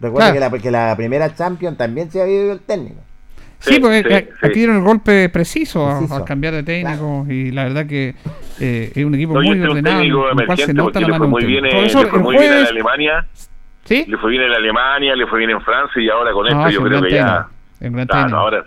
Recuerda 0.00 0.30
Claro. 0.32 0.50
que, 0.52 0.56
la, 0.58 0.62
que 0.62 0.70
la 0.70 0.96
primera 0.96 1.34
Champions 1.34 1.76
también 1.76 2.10
se 2.10 2.22
ha 2.22 2.28
ido 2.28 2.52
el 2.52 2.60
técnico. 2.60 3.00
Sí, 3.60 3.80
porque 3.80 4.04
sí, 4.06 4.14
a- 4.14 4.18
sí. 4.20 4.26
aquí 4.42 4.58
dieron 4.60 4.76
el 4.76 4.82
golpe 4.84 5.28
preciso, 5.30 5.84
al 5.88 6.24
cambiar 6.24 6.54
de 6.54 6.62
técnico 6.62 7.26
y 7.28 7.50
la 7.50 7.64
verdad 7.64 7.86
que 7.86 8.14
eh, 8.60 8.92
es 8.94 9.04
un 9.04 9.16
equipo 9.16 9.34
No, 9.34 9.40
muy 9.40 9.56
este 9.56 9.68
ordenado, 9.68 9.96
técnico 9.98 10.30
en 10.30 10.38
el 10.38 10.46
cual 10.46 10.58
se 10.58 10.62
emergente 10.70 10.74
nota 10.74 11.00
la 11.00 11.08
mano 11.08 11.28
muy 11.28 11.44
bien, 11.44 11.64
le 11.64 11.70
fue 11.90 12.02
el 12.02 12.22
muy 12.22 12.36
bien 12.36 12.44
en 12.44 12.50
jueves- 12.50 12.68
Alemania. 12.70 13.26
¿Sí? 13.88 14.04
Le 14.06 14.18
fue 14.18 14.30
bien 14.32 14.42
en 14.42 14.52
Alemania, 14.52 15.16
le 15.16 15.26
fue 15.26 15.38
bien 15.38 15.50
en 15.50 15.60
Francia 15.62 16.02
y 16.02 16.10
ahora 16.10 16.32
con 16.32 16.46
No, 16.46 16.66
esto 16.68 16.70
yo 16.70 16.86
creo 16.86 17.02
que 17.02 17.10
ya... 17.10 17.48
técnico, 17.48 17.50
es 17.80 17.88
un 17.88 17.92
gran 17.94 18.06
Claro, 18.06 18.22
técnico. 18.22 18.38
ahora, 18.38 18.64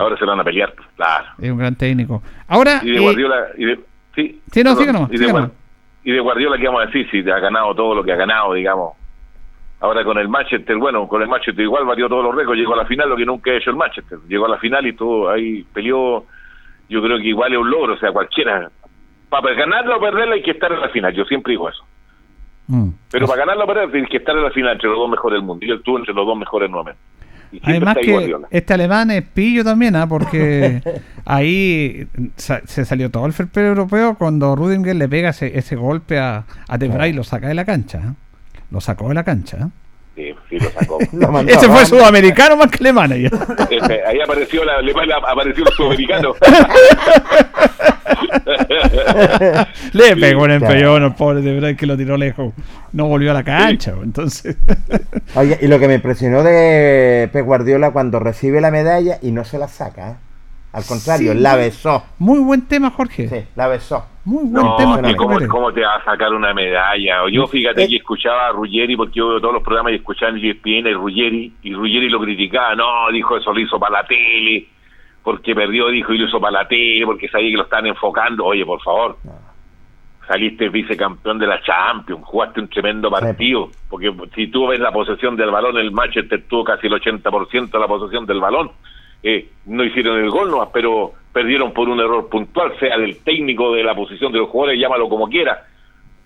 ahora 0.00 0.16
se 0.16 0.24
lo 0.24 0.30
van 0.30 0.40
a 0.40 0.44
pelear, 0.44 0.74
claro. 0.96 1.24
Es 1.38 1.50
un 1.50 1.58
gran 1.58 1.74
técnico. 1.76 2.22
Ahora, 2.48 2.80
Y 2.82 2.90
de 2.92 2.96
eh, 2.96 3.00
Guardiola... 3.00 3.46
Y 3.58 3.64
de, 3.66 3.80
sí, 4.14 4.40
Sí, 4.50 4.62
no, 4.64 4.76
perdón, 4.76 5.08
de, 5.10 5.50
y 6.04 6.12
de 6.12 6.20
Guardiola, 6.20 6.56
¿qué 6.56 6.66
vamos 6.66 6.82
a 6.82 6.86
decir? 6.86 7.10
Si 7.10 7.28
ha 7.30 7.38
ganado 7.38 7.74
todo 7.74 7.94
lo 7.94 8.02
que 8.04 8.12
ha 8.12 8.16
ganado, 8.16 8.54
digamos. 8.54 8.94
Ahora 9.80 10.04
con 10.04 10.16
el 10.16 10.28
Manchester, 10.28 10.76
bueno, 10.76 11.06
con 11.06 11.20
el 11.20 11.28
Manchester 11.28 11.62
igual 11.62 11.84
batió 11.84 12.08
todos 12.08 12.24
los 12.24 12.34
récords, 12.34 12.58
llegó 12.58 12.72
a 12.74 12.78
la 12.78 12.86
final, 12.86 13.10
lo 13.10 13.16
que 13.16 13.26
nunca 13.26 13.50
ha 13.50 13.54
hecho 13.54 13.70
el 13.70 13.76
Manchester. 13.76 14.18
Llegó 14.26 14.46
a 14.46 14.50
la 14.50 14.58
final 14.58 14.86
y 14.86 14.94
todo 14.94 15.28
ahí 15.28 15.64
peleó, 15.74 16.24
yo 16.88 17.02
creo 17.02 17.18
que 17.18 17.24
igual 17.26 17.52
es 17.52 17.58
un 17.58 17.70
logro, 17.70 17.92
o 17.94 17.98
sea, 17.98 18.10
cualquiera. 18.12 18.70
Para 19.28 19.52
ganarla 19.54 19.96
o 19.96 20.00
perderla 20.00 20.36
hay 20.36 20.42
que 20.42 20.52
estar 20.52 20.72
en 20.72 20.80
la 20.80 20.88
final, 20.88 21.12
yo 21.12 21.24
siempre 21.24 21.50
digo 21.50 21.68
eso. 21.68 21.84
Mm. 22.68 22.88
Pero 23.10 23.26
para 23.26 23.40
ganarla 23.40 23.64
o 23.64 23.66
perderla 23.66 23.92
tienes 23.92 24.10
que 24.10 24.16
estar 24.18 24.36
en 24.36 24.42
la 24.42 24.50
final 24.50 24.72
entre 24.72 24.88
los 24.88 24.98
dos 24.98 25.10
mejores 25.10 25.36
del 25.38 25.46
mundo. 25.46 25.64
Y 25.66 25.70
él 25.70 25.76
estuvo 25.78 25.98
entre 25.98 26.14
los 26.14 26.26
dos 26.26 26.38
mejores 26.38 26.68
nuevamente. 26.70 27.00
Además 27.62 27.96
que 28.00 28.10
Guardiola. 28.12 28.48
este 28.50 28.74
alemán 28.74 29.10
es 29.12 29.22
pillo 29.22 29.62
también, 29.64 29.94
¿ah? 29.96 30.08
porque 30.08 30.82
ahí 31.24 32.06
sa- 32.36 32.60
se 32.66 32.84
salió 32.84 33.10
todo 33.10 33.24
el 33.26 33.32
fair 33.32 33.48
play 33.48 33.66
europeo 33.66 34.16
cuando 34.18 34.56
Rudinger 34.56 34.96
le 34.96 35.08
pega 35.08 35.30
ese, 35.30 35.56
ese 35.56 35.76
golpe 35.76 36.18
a, 36.18 36.44
a 36.68 36.76
De 36.78 36.88
Vrij 36.88 37.10
y 37.10 37.12
lo 37.12 37.22
saca 37.24 37.48
de 37.48 37.54
la 37.54 37.64
cancha. 37.64 38.00
¿ah? 38.04 38.14
Lo 38.70 38.80
sacó 38.80 39.08
de 39.08 39.14
la 39.14 39.22
cancha. 39.24 39.58
¿ah? 39.62 39.68
Sí, 40.16 40.34
sí, 40.48 40.58
lo 40.58 40.70
sacó. 40.70 40.98
Lo 41.12 41.30
mandó 41.30 41.52
Ese 41.52 41.68
fue 41.68 41.84
sudamericano 41.84 42.56
más 42.56 42.70
que 42.70 42.78
alemán. 42.80 43.12
Este, 43.12 44.06
ahí 44.06 44.18
apareció 44.20 44.64
la 44.64 44.78
apareció 45.28 45.64
el 45.64 45.72
sudamericano. 45.74 46.34
Le 49.92 50.16
pegó 50.16 50.44
un 50.44 50.52
empellón 50.52 51.02
al 51.02 51.14
pobre 51.14 51.42
De 51.42 51.60
Vrij 51.60 51.76
que 51.76 51.86
lo 51.86 51.98
tiró 51.98 52.16
lejos. 52.16 52.54
No 52.92 53.08
volvió 53.08 53.30
a 53.32 53.34
la 53.34 53.44
cancha. 53.44 53.92
Entonces, 54.02 54.56
Oiga, 55.34 55.58
y 55.60 55.66
lo 55.66 55.78
que 55.78 55.88
me 55.88 55.94
impresionó 55.94 56.42
de 56.42 57.28
Pep 57.30 57.44
Guardiola 57.44 57.90
cuando 57.90 58.18
recibe 58.18 58.62
la 58.62 58.70
medalla 58.70 59.18
y 59.20 59.32
no 59.32 59.44
se 59.44 59.58
la 59.58 59.68
saca. 59.68 60.20
¿Eh? 60.76 60.78
Al 60.78 60.84
contrario, 60.86 61.32
Sí. 61.32 61.38
la 61.38 61.56
besó. 61.56 62.02
muy 62.18 62.38
buen 62.40 62.66
tema, 62.68 62.90
Jorge. 62.90 63.28
Sí, 63.28 63.48
la 63.56 63.68
besó. 63.68 64.04
Muy 64.24 64.44
buen 64.44 64.64
No, 64.64 64.76
tema. 64.76 65.00
que 65.02 65.14
Jorge 65.14 65.46
¿cómo, 65.48 65.72
te 65.72 65.80
va 65.82 65.94
a 65.96 66.04
sacar 66.04 66.32
una 66.34 66.52
medalla? 66.52 67.28
Yo 67.30 67.46
fíjate 67.46 67.86
que 67.88 67.96
escuchaba 67.96 68.48
a 68.48 68.52
Ruggeri, 68.52 68.96
porque 68.96 69.14
yo 69.18 69.28
veo 69.28 69.40
todos 69.40 69.54
los 69.54 69.62
programas 69.62 69.92
y 69.92 69.96
escuchaba 69.96 70.32
en 70.32 70.44
ESPN 70.44 70.88
y 70.88 70.92
Ruggeri, 70.94 71.52
y 71.62 71.72
Ruggeri 71.74 72.08
lo 72.08 72.20
criticaba, 72.20 72.74
no, 72.74 72.84
dijo 73.12 73.36
eso 73.36 73.52
lo 73.52 73.60
hizo 73.60 73.78
para 73.78 74.02
la 74.02 74.06
tele, 74.06 74.66
porque 75.22 75.54
perdió, 75.54 75.88
dijo, 75.88 76.12
y 76.12 76.18
lo 76.18 76.26
hizo 76.26 76.40
para 76.40 76.62
la 76.62 76.68
tele, 76.68 77.04
porque 77.06 77.28
sabía 77.28 77.50
que 77.50 77.56
lo 77.56 77.62
estaban 77.64 77.86
enfocando. 77.86 78.44
Oye, 78.44 78.64
por 78.66 78.80
favor, 78.82 79.16
saliste 80.28 80.68
vicecampeón 80.70 81.38
de 81.38 81.46
la 81.46 81.60
Champions, 81.62 82.22
jugaste 82.24 82.60
un 82.60 82.68
tremendo 82.68 83.08
partido, 83.10 83.70
porque 83.88 84.12
si 84.34 84.48
tú 84.48 84.66
ves 84.66 84.80
la 84.80 84.90
posesión 84.90 85.36
del 85.36 85.50
balón, 85.52 85.76
el 85.78 85.92
Manchester 85.92 86.44
tuvo 86.48 86.64
casi 86.64 86.88
el 86.88 86.94
80% 86.94 87.70
de 87.70 87.78
la 87.78 87.86
posesión 87.86 88.26
del 88.26 88.40
balón, 88.40 88.72
eh, 89.22 89.48
no 89.66 89.84
hicieron 89.84 90.18
el 90.20 90.30
gol 90.30 90.50
nomás, 90.50 90.68
pero 90.72 91.12
perdieron 91.32 91.72
por 91.72 91.88
un 91.88 92.00
error 92.00 92.28
puntual, 92.28 92.72
sea 92.78 92.96
del 92.98 93.18
técnico, 93.18 93.72
de 93.74 93.82
la 93.84 93.94
posición 93.94 94.32
de 94.32 94.38
los 94.38 94.48
jugadores, 94.48 94.80
llámalo 94.80 95.08
como 95.08 95.28
quiera, 95.28 95.64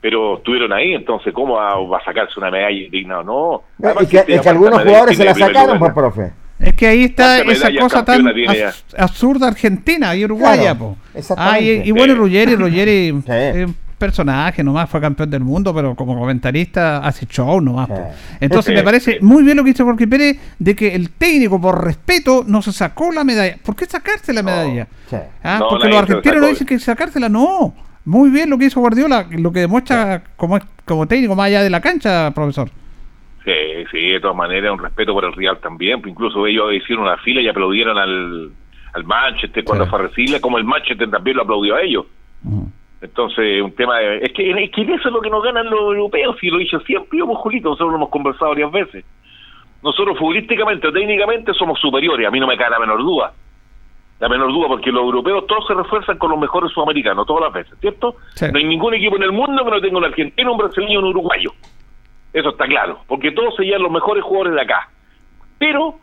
pero 0.01 0.37
estuvieron 0.39 0.73
ahí, 0.73 0.95
entonces 0.95 1.33
¿cómo 1.35 1.55
va, 1.57 1.75
va 1.81 1.99
a 1.99 2.05
sacarse 2.05 2.39
una 2.39 2.51
medalla 2.51 2.89
digna? 2.91 3.23
No, 3.23 3.63
No, 3.79 3.89
Además 3.89 4.05
y 4.05 4.17
que, 4.39 4.49
algunos 4.49 4.83
jugadores 4.83 5.17
se 5.17 5.25
la 5.25 5.35
sacaron, 5.35 5.79
lugar. 5.79 5.79
pues, 5.79 5.93
profe. 5.93 6.33
Es 6.61 6.75
que 6.75 6.87
ahí 6.87 7.05
está 7.05 7.37
¿Cuántas 7.43 7.57
esa 7.71 7.81
cosa 7.81 8.05
tan 8.05 8.23
absurda 8.99 9.49
Argentina 9.49 10.15
y 10.15 10.25
Uruguaya, 10.27 10.75
Claro, 10.75 10.79
po. 10.79 10.97
exactamente. 11.15 11.81
Ah, 11.81 11.85
y, 11.85 11.89
y 11.89 11.91
bueno. 11.93 12.15
Ruggeri, 12.15 12.55
Ruggeri 12.57 13.11
Sí. 13.27 13.75
Personaje 14.01 14.65
nomás, 14.65 14.91
fue 14.91 15.01
campeón 15.01 15.31
del 15.31 15.45
mundo, 15.45 15.73
pero 15.73 15.95
como 15.95 16.19
comentarista 16.19 16.99
hace 16.99 17.27
show 17.27 17.61
nomás. 17.61 17.89
Sí. 17.89 17.95
Entonces 18.41 18.75
me 18.75 18.83
parece 18.83 19.19
muy 19.21 19.45
bien 19.45 19.57
lo 19.57 19.63
que 19.63 19.71
hizo 19.71 19.85
Jorge 19.85 20.09
Pérez 20.09 20.37
de 20.59 20.75
que 20.75 20.95
el 20.97 21.11
técnico, 21.11 21.61
por 21.61 21.85
respeto, 21.85 22.43
no 22.47 22.63
se 22.63 22.73
sacó 22.73 23.13
la 23.13 23.23
medalla. 23.23 23.57
¿Por 23.65 23.77
qué 23.77 23.85
sacarse 23.87 24.33
la 24.33 24.43
medalla? 24.43 24.89
Ah, 25.45 25.59
No, 25.61 25.69
porque 25.69 25.89
los 25.89 25.99
argentinos 25.99 26.41
no 26.41 26.47
dicen 26.49 26.67
que 26.67 26.79
sacársela, 26.81 27.29
no. 27.29 27.75
Muy 28.05 28.31
bien 28.31 28.49
lo 28.51 28.59
que 28.59 28.65
hizo 28.65 28.81
Guardiola, 28.81 29.27
lo 29.31 29.53
que 29.53 29.61
demuestra 29.61 30.23
como, 30.37 30.59
como 30.87 31.07
técnico 31.07 31.37
más 31.37 31.47
allá 31.47 31.63
de 31.63 31.71
la 31.71 31.81
cancha, 31.81 32.33
profesor. 32.35 32.71
Sí, 33.45 33.53
sí, 33.93 33.99
de 34.09 34.21
todas 34.21 34.37
maneras, 34.37 34.73
un 34.73 34.79
respeto 34.79 35.13
por 35.13 35.25
el 35.25 35.33
Real 35.35 35.59
también. 35.63 36.01
pues 36.01 36.11
incluso 36.11 36.47
ellos 36.47 36.73
hicieron 36.75 37.05
una 37.05 37.19
fila 37.19 37.41
y 37.43 37.49
aplaudieron 37.49 37.97
al, 37.99 38.51
al 38.95 39.05
Manchester 39.05 39.63
cuando 39.65 39.85
Sí. 39.85 39.91
fue 39.91 39.99
a 39.99 40.03
recibirle, 40.03 40.41
como 40.41 40.59
el 40.59 40.65
Manchester 40.65 41.11
también 41.11 41.37
lo 41.37 41.43
aplaudió 41.45 41.77
a 41.77 41.83
ellos. 41.83 42.07
Entonces, 43.01 43.63
un 43.63 43.75
tema 43.75 43.99
de... 43.99 44.19
Es 44.19 44.33
que, 44.33 44.51
es 44.51 44.71
que 44.71 44.83
eso 44.83 45.09
es 45.09 45.13
lo 45.13 45.21
que 45.21 45.31
nos 45.31 45.43
ganan 45.43 45.71
los 45.71 45.81
europeos, 45.81 46.37
y 46.43 46.51
lo 46.51 46.57
he 46.57 46.65
dicho 46.65 46.81
siempre, 46.81 47.19
yo, 47.19 47.27
pues, 47.27 47.39
Julito, 47.39 47.71
nosotros 47.71 47.91
lo 47.91 47.97
hemos 47.97 48.11
conversado 48.11 48.51
varias 48.51 48.71
veces. 48.71 49.05
Nosotros 49.83 50.19
futbolísticamente 50.19 50.89
o 50.89 50.93
técnicamente 50.93 51.55
somos 51.55 51.81
superiores, 51.81 52.27
a 52.27 52.31
mí 52.31 52.39
no 52.39 52.47
me 52.47 52.59
cae 52.59 52.69
la 52.69 52.79
menor 52.79 52.99
duda. 52.99 53.33
La 54.19 54.29
menor 54.29 54.53
duda, 54.53 54.69
porque 54.69 54.93
los 54.93 55.03
europeos 55.03 55.47
todos 55.47 55.67
se 55.67 55.73
refuerzan 55.73 56.19
con 56.19 56.31
los 56.31 56.39
mejores 56.39 56.71
sudamericanos, 56.73 57.27
todas 57.27 57.45
las 57.45 57.53
veces, 57.55 57.79
¿cierto? 57.81 58.17
Sí. 58.35 58.45
No 58.53 58.59
hay 58.59 58.65
ningún 58.65 58.93
equipo 58.93 59.17
en 59.17 59.23
el 59.23 59.33
mundo 59.33 59.65
que 59.65 59.71
no 59.71 59.81
tenga 59.81 59.97
un 59.97 60.05
argentino, 60.05 60.53
un 60.53 60.59
brasileño 60.59 60.93
y 60.93 60.97
un 60.99 61.05
uruguayo. 61.07 61.53
Eso 62.35 62.51
está 62.51 62.67
claro, 62.67 62.99
porque 63.07 63.33
todos 63.33 63.57
se 63.57 63.65
llevan 63.65 63.83
los 63.83 63.93
mejores 63.93 64.23
jugadores 64.23 64.55
de 64.55 64.61
acá. 64.61 64.91
Pero 65.59 65.97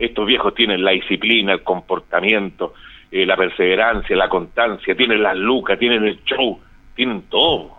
Estos 0.00 0.26
viejos 0.26 0.54
tienen 0.54 0.82
la 0.82 0.92
disciplina, 0.92 1.52
el 1.52 1.62
comportamiento, 1.62 2.72
eh, 3.12 3.26
la 3.26 3.36
perseverancia, 3.36 4.16
la 4.16 4.28
constancia, 4.28 4.94
tienen 4.94 5.22
las 5.22 5.36
lucas, 5.36 5.78
tienen 5.78 6.04
el 6.04 6.22
show, 6.24 6.60
tienen 6.94 7.22
todo. 7.22 7.72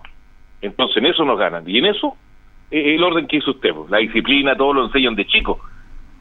Entonces 0.61 0.97
en 0.97 1.05
eso 1.05 1.23
nos 1.23 1.39
ganan. 1.39 1.67
Y 1.67 1.77
en 1.77 1.85
eso, 1.85 2.17
eh, 2.69 2.95
el 2.95 3.03
orden 3.03 3.27
que 3.27 3.37
hizo 3.37 3.51
usted, 3.51 3.73
pues, 3.73 3.89
la 3.89 3.99
disciplina, 3.99 4.55
todo 4.55 4.73
lo 4.73 4.85
enseñan 4.85 5.15
de 5.15 5.25
chicos. 5.25 5.57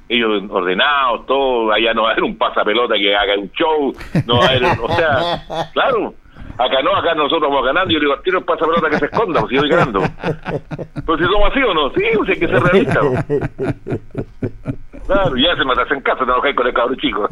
Ellos 0.08 0.42
ordenados, 0.48 1.26
todo, 1.26 1.72
allá 1.72 1.92
no 1.94 2.02
va 2.02 2.10
a 2.10 2.12
haber 2.12 2.24
un 2.24 2.36
pasapelota 2.36 2.94
que 2.94 3.14
haga 3.14 3.38
un 3.38 3.50
show, 3.52 3.92
no 4.26 4.38
va 4.38 4.46
a 4.46 4.48
haber, 4.48 4.64
o 4.80 4.88
sea, 4.88 5.70
claro, 5.72 6.14
acá 6.58 6.82
no, 6.82 6.96
acá 6.96 7.14
nosotros 7.14 7.48
vamos 7.48 7.64
ganando, 7.64 7.90
y 7.90 7.94
yo 7.94 8.00
digo, 8.00 8.18
tiro 8.20 8.38
el 8.40 8.44
pasapelota 8.44 8.90
que 8.90 8.98
se 8.98 9.04
esconda, 9.04 9.40
pues 9.40 9.50
si 9.50 9.54
yo 9.56 9.62
voy 9.62 9.70
ganando. 9.70 10.00
Pues 11.06 11.20
si 11.20 11.26
somos 11.26 11.50
así 11.50 11.62
o 11.62 11.74
no, 11.74 11.90
sí, 11.90 12.02
pues 12.16 12.30
hay 12.30 12.38
que 12.40 12.48
ser 12.48 12.60
realista. 12.60 13.00
pues. 13.00 14.74
Claro, 15.10 15.36
ya 15.36 15.56
se 15.56 15.64
matas 15.64 15.90
en 15.90 16.00
casa, 16.02 16.24
no 16.24 16.36
con 16.40 16.66
el 16.68 16.72
cabro 16.72 16.94
chico. 16.94 17.28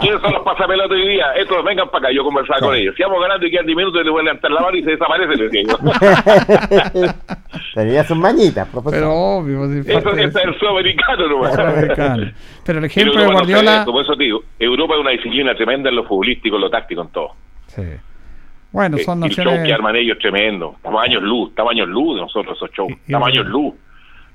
¿Quiénes 0.00 0.20
son 0.20 0.32
los 0.32 0.42
pasapelotas 0.42 0.90
hoy 0.90 1.08
día? 1.08 1.32
Estos 1.36 1.64
vengan 1.64 1.88
para 1.88 2.06
acá, 2.06 2.12
yo 2.12 2.24
conversaba 2.24 2.58
con 2.58 2.74
ellos. 2.74 2.96
Si 2.96 3.04
vamos 3.04 3.20
ganando 3.22 3.46
y 3.46 3.50
quedan 3.52 3.66
10 3.66 3.76
minutos, 3.76 4.04
le 4.04 4.10
voy 4.10 4.22
a 4.22 4.24
levantar 4.24 4.50
la 4.50 4.60
mano 4.60 4.76
y 4.76 4.82
se 4.82 4.90
desaparece, 4.90 5.36
les 5.36 5.52
digo. 5.52 5.78
Tenía 7.74 8.02
sus 8.02 8.16
mañitas, 8.16 8.66
profesor. 8.68 8.98
Pero 8.98 9.12
obvio, 9.14 9.68
si 9.68 9.88
Eso 9.88 10.10
es 10.14 10.34
el 10.34 10.58
sudamericano 10.58 11.28
nomás. 11.28 11.56
Pero 12.64 12.78
el 12.80 12.84
ejemplo 12.84 13.12
Pero 13.12 13.22
de 13.22 13.28
no 13.28 13.32
Guardiola. 13.34 13.84
por 13.84 14.02
eso 14.02 14.16
digo, 14.16 14.42
Europa 14.58 14.94
es 14.94 15.00
una 15.00 15.10
disciplina 15.10 15.54
tremenda 15.54 15.90
en 15.90 15.94
lo 15.96 16.02
futbolístico, 16.04 16.56
en 16.56 16.62
lo 16.62 16.70
táctico, 16.70 17.02
en 17.02 17.08
todo. 17.10 17.30
Sí. 17.68 17.82
Bueno, 18.72 18.96
Eh, 18.96 19.04
son 19.04 19.22
y 19.22 19.26
el 19.26 19.30
show 19.32 19.44
naciones. 19.44 19.66
que 19.68 19.72
arman 19.74 19.94
ellos 19.94 20.16
es 20.16 20.22
tremendo. 20.22 20.72
Estamos 20.76 21.00
a 21.00 21.04
años 21.04 21.22
luz, 21.22 21.50
estamos 21.50 21.70
a 21.70 21.74
años 21.74 21.88
luz 21.88 22.16
de 22.16 22.20
nosotros 22.22 22.56
esos 22.56 22.70
shows. 22.72 22.90
Estamos 23.06 23.28
a 23.28 23.30
años 23.30 23.46
luz. 23.46 23.74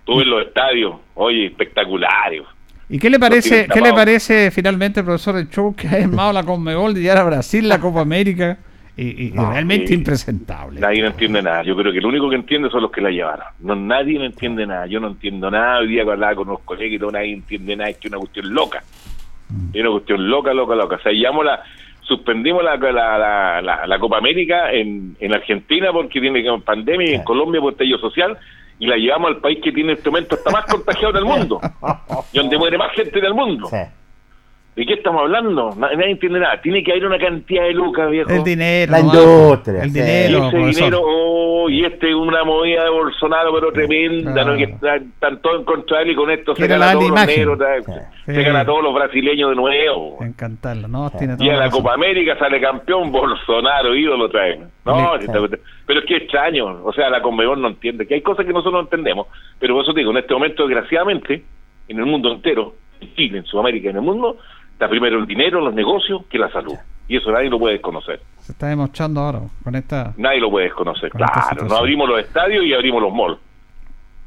Tú 0.05 0.21
en 0.21 0.29
los 0.29 0.45
estadios, 0.45 0.95
oye, 1.15 1.45
espectaculares. 1.47 2.41
¿Y 2.89 2.99
qué 2.99 3.09
le 3.09 3.17
parece, 3.19 3.67
qué 3.73 3.81
le 3.81 3.93
parece 3.93 4.51
finalmente, 4.51 5.01
profesor, 5.03 5.37
el 5.37 5.49
show 5.49 5.73
que 5.75 5.87
ha 5.87 6.03
armado 6.03 6.33
la 6.33 6.43
Conmebol 6.43 6.93
de 6.93 7.01
llegar 7.01 7.17
a 7.17 7.23
Brasil, 7.23 7.67
la 7.67 7.79
Copa 7.79 8.01
América? 8.01 8.57
Y, 8.95 9.07
y- 9.07 9.27
y 9.29 9.31
No, 9.31 9.49
realmente 9.51 9.91
impresentable. 9.93 10.79
Nadie 10.79 11.01
no 11.01 11.07
entiende 11.07 11.41
nada. 11.41 11.63
Yo 11.63 11.75
creo 11.75 11.91
que 11.91 11.97
el 11.97 12.05
único 12.05 12.29
que 12.29 12.35
entiende 12.35 12.69
son 12.69 12.83
los 12.83 12.91
que 12.91 13.01
la 13.01 13.09
llevaron. 13.09 13.45
No, 13.61 13.75
nadie 13.75 14.19
no 14.19 14.25
entiende 14.25 14.67
nada. 14.67 14.85
Yo 14.85 14.99
no 14.99 15.07
entiendo 15.07 15.49
nada. 15.49 15.79
Hoy 15.79 15.87
día 15.87 16.03
que 16.03 16.11
hablaba 16.11 16.35
con 16.35 16.47
unos 16.49 16.59
colegas 16.61 16.93
y 16.93 16.99
todo, 16.99 17.11
nadie 17.11 17.33
entiende 17.33 17.75
nada. 17.75 17.89
Es 17.89 17.97
que 17.97 18.07
es 18.07 18.11
una 18.11 18.19
cuestión 18.19 18.53
loca. 18.53 18.83
Es 19.73 19.81
una 19.81 19.89
cuestión 19.91 20.29
loca, 20.29 20.53
loca, 20.53 20.75
loca. 20.75 20.95
O 20.97 20.99
sea, 21.01 21.11
la, 21.11 21.63
suspendimos 22.01 22.63
la, 22.63 22.75
la, 22.77 23.61
la, 23.61 23.87
la- 23.87 23.99
Copa 23.99 24.17
América 24.19 24.71
en, 24.71 25.15
en 25.19 25.33
Argentina 25.33 25.91
porque 25.91 26.19
tiene 26.21 26.43
que- 26.43 26.61
pandemia 26.63 27.11
y 27.11 27.13
en 27.15 27.23
Colombia 27.23 27.61
por 27.61 27.71
estallido 27.71 27.97
social 27.97 28.37
y 28.79 28.87
la 28.87 28.97
llevamos 28.97 29.29
al 29.29 29.37
país 29.37 29.59
que 29.63 29.71
tiene 29.71 29.93
este 29.93 30.09
momento 30.09 30.35
está 30.35 30.51
más 30.51 30.65
contagiado 30.65 31.13
del 31.13 31.25
mundo 31.25 31.59
y 32.33 32.37
donde 32.37 32.57
muere 32.57 32.77
más 32.77 32.91
gente 32.93 33.19
del 33.19 33.33
mundo. 33.33 33.69
¿De 34.75 34.85
qué 34.87 34.93
estamos 34.95 35.21
hablando? 35.21 35.69
Na- 35.77 35.93
Nadie 35.93 36.11
entiende 36.11 36.39
nada. 36.39 36.59
Tiene 36.59 36.83
que 36.83 36.91
haber 36.93 37.05
una 37.05 37.19
cantidad 37.19 37.63
de 37.63 37.73
lucas, 37.73 38.09
viejo. 38.09 38.29
El 38.31 38.43
dinero. 38.43 38.91
La 38.91 38.99
industria, 39.01 39.83
El 39.83 39.91
sí. 39.91 39.99
dinero. 39.99 40.37
Y 40.37 40.41
ese 40.41 40.49
profesor. 40.49 40.73
dinero, 40.85 41.01
oh, 41.05 41.69
y 41.69 41.85
este 41.85 42.09
es 42.09 42.15
una 42.15 42.43
movida 42.43 42.83
de 42.83 42.89
Bolsonaro, 42.89 43.53
pero 43.53 43.71
tremenda, 43.71 44.33
Claro. 44.33 44.51
¿no? 44.53 44.57
Que 44.57 44.63
está- 44.63 44.95
están 44.95 45.41
todos 45.43 45.59
en 45.59 45.65
contra 45.65 45.97
de 45.99 46.03
él 46.05 46.11
y 46.11 46.15
con 46.15 46.31
esto 46.31 46.55
se 46.55 46.67
gana 46.67 46.89
a 46.89 46.93
todos 46.93 47.09
los 47.09 47.25
negros, 47.27 47.59
Sí. 48.25 48.31
se 48.33 48.41
gana 48.43 48.59
a 48.61 48.65
todos 48.65 48.83
los 48.83 48.93
brasileños 48.95 49.49
de 49.51 49.55
nuevo. 49.55 50.17
Encantarlo, 50.21 50.87
¿no? 50.87 51.11
Tiene 51.11 51.35
Y 51.39 51.49
en 51.49 51.59
la. 51.59 51.69
Copa 51.69 51.93
América 51.93 52.35
sale 52.39 52.59
campeón 52.59 53.11
Bolsonaro, 53.11 53.95
ídolo 53.95 54.25
otra 54.25 54.43
vez. 54.45 54.59
No, 54.85 55.19
Sí. 55.19 55.27
pero 55.85 55.99
es 55.99 56.05
que 56.07 56.15
extraño, 56.17 56.83
o 56.83 56.91
sea, 56.93 57.11
la 57.11 57.21
Conmebol 57.21 57.61
no 57.61 57.67
entiende, 57.67 58.07
que 58.07 58.15
hay 58.15 58.21
cosas 58.21 58.43
que 58.45 58.51
nosotros 58.53 58.73
no 58.73 58.79
entendemos, 58.81 59.27
pero 59.59 59.75
por 59.75 59.83
eso 59.83 59.93
te 59.93 59.99
digo, 59.99 60.11
en 60.11 60.17
este 60.17 60.33
momento, 60.33 60.67
desgraciadamente, 60.67 61.43
en 61.87 61.99
el 61.99 62.05
mundo 62.07 62.31
entero, 62.31 62.73
en 63.01 63.13
Chile, 63.15 63.37
en 63.39 63.45
Sudamérica, 63.45 63.89
en 63.89 63.97
el 63.97 64.01
mundo, 64.01 64.37
está 64.73 64.89
primero 64.89 65.17
el 65.17 65.25
dinero, 65.25 65.61
los 65.61 65.73
negocios, 65.73 66.25
que 66.29 66.37
la 66.37 66.51
salud. 66.51 66.75
Y 67.07 67.17
eso 67.17 67.31
nadie 67.31 67.49
lo 67.49 67.59
puede 67.59 67.73
desconocer. 67.73 68.21
Se 68.39 68.51
está 68.51 68.67
demostrando 68.67 69.21
ahora 69.21 69.41
con 69.63 69.75
esta. 69.75 70.13
Nadie 70.17 70.39
lo 70.39 70.49
puede 70.49 70.65
desconocer. 70.65 71.09
Claro, 71.11 71.65
no 71.67 71.75
abrimos 71.75 72.09
los 72.09 72.19
estadios 72.19 72.65
y 72.65 72.73
abrimos 72.73 73.01
los 73.01 73.13
malls. 73.13 73.37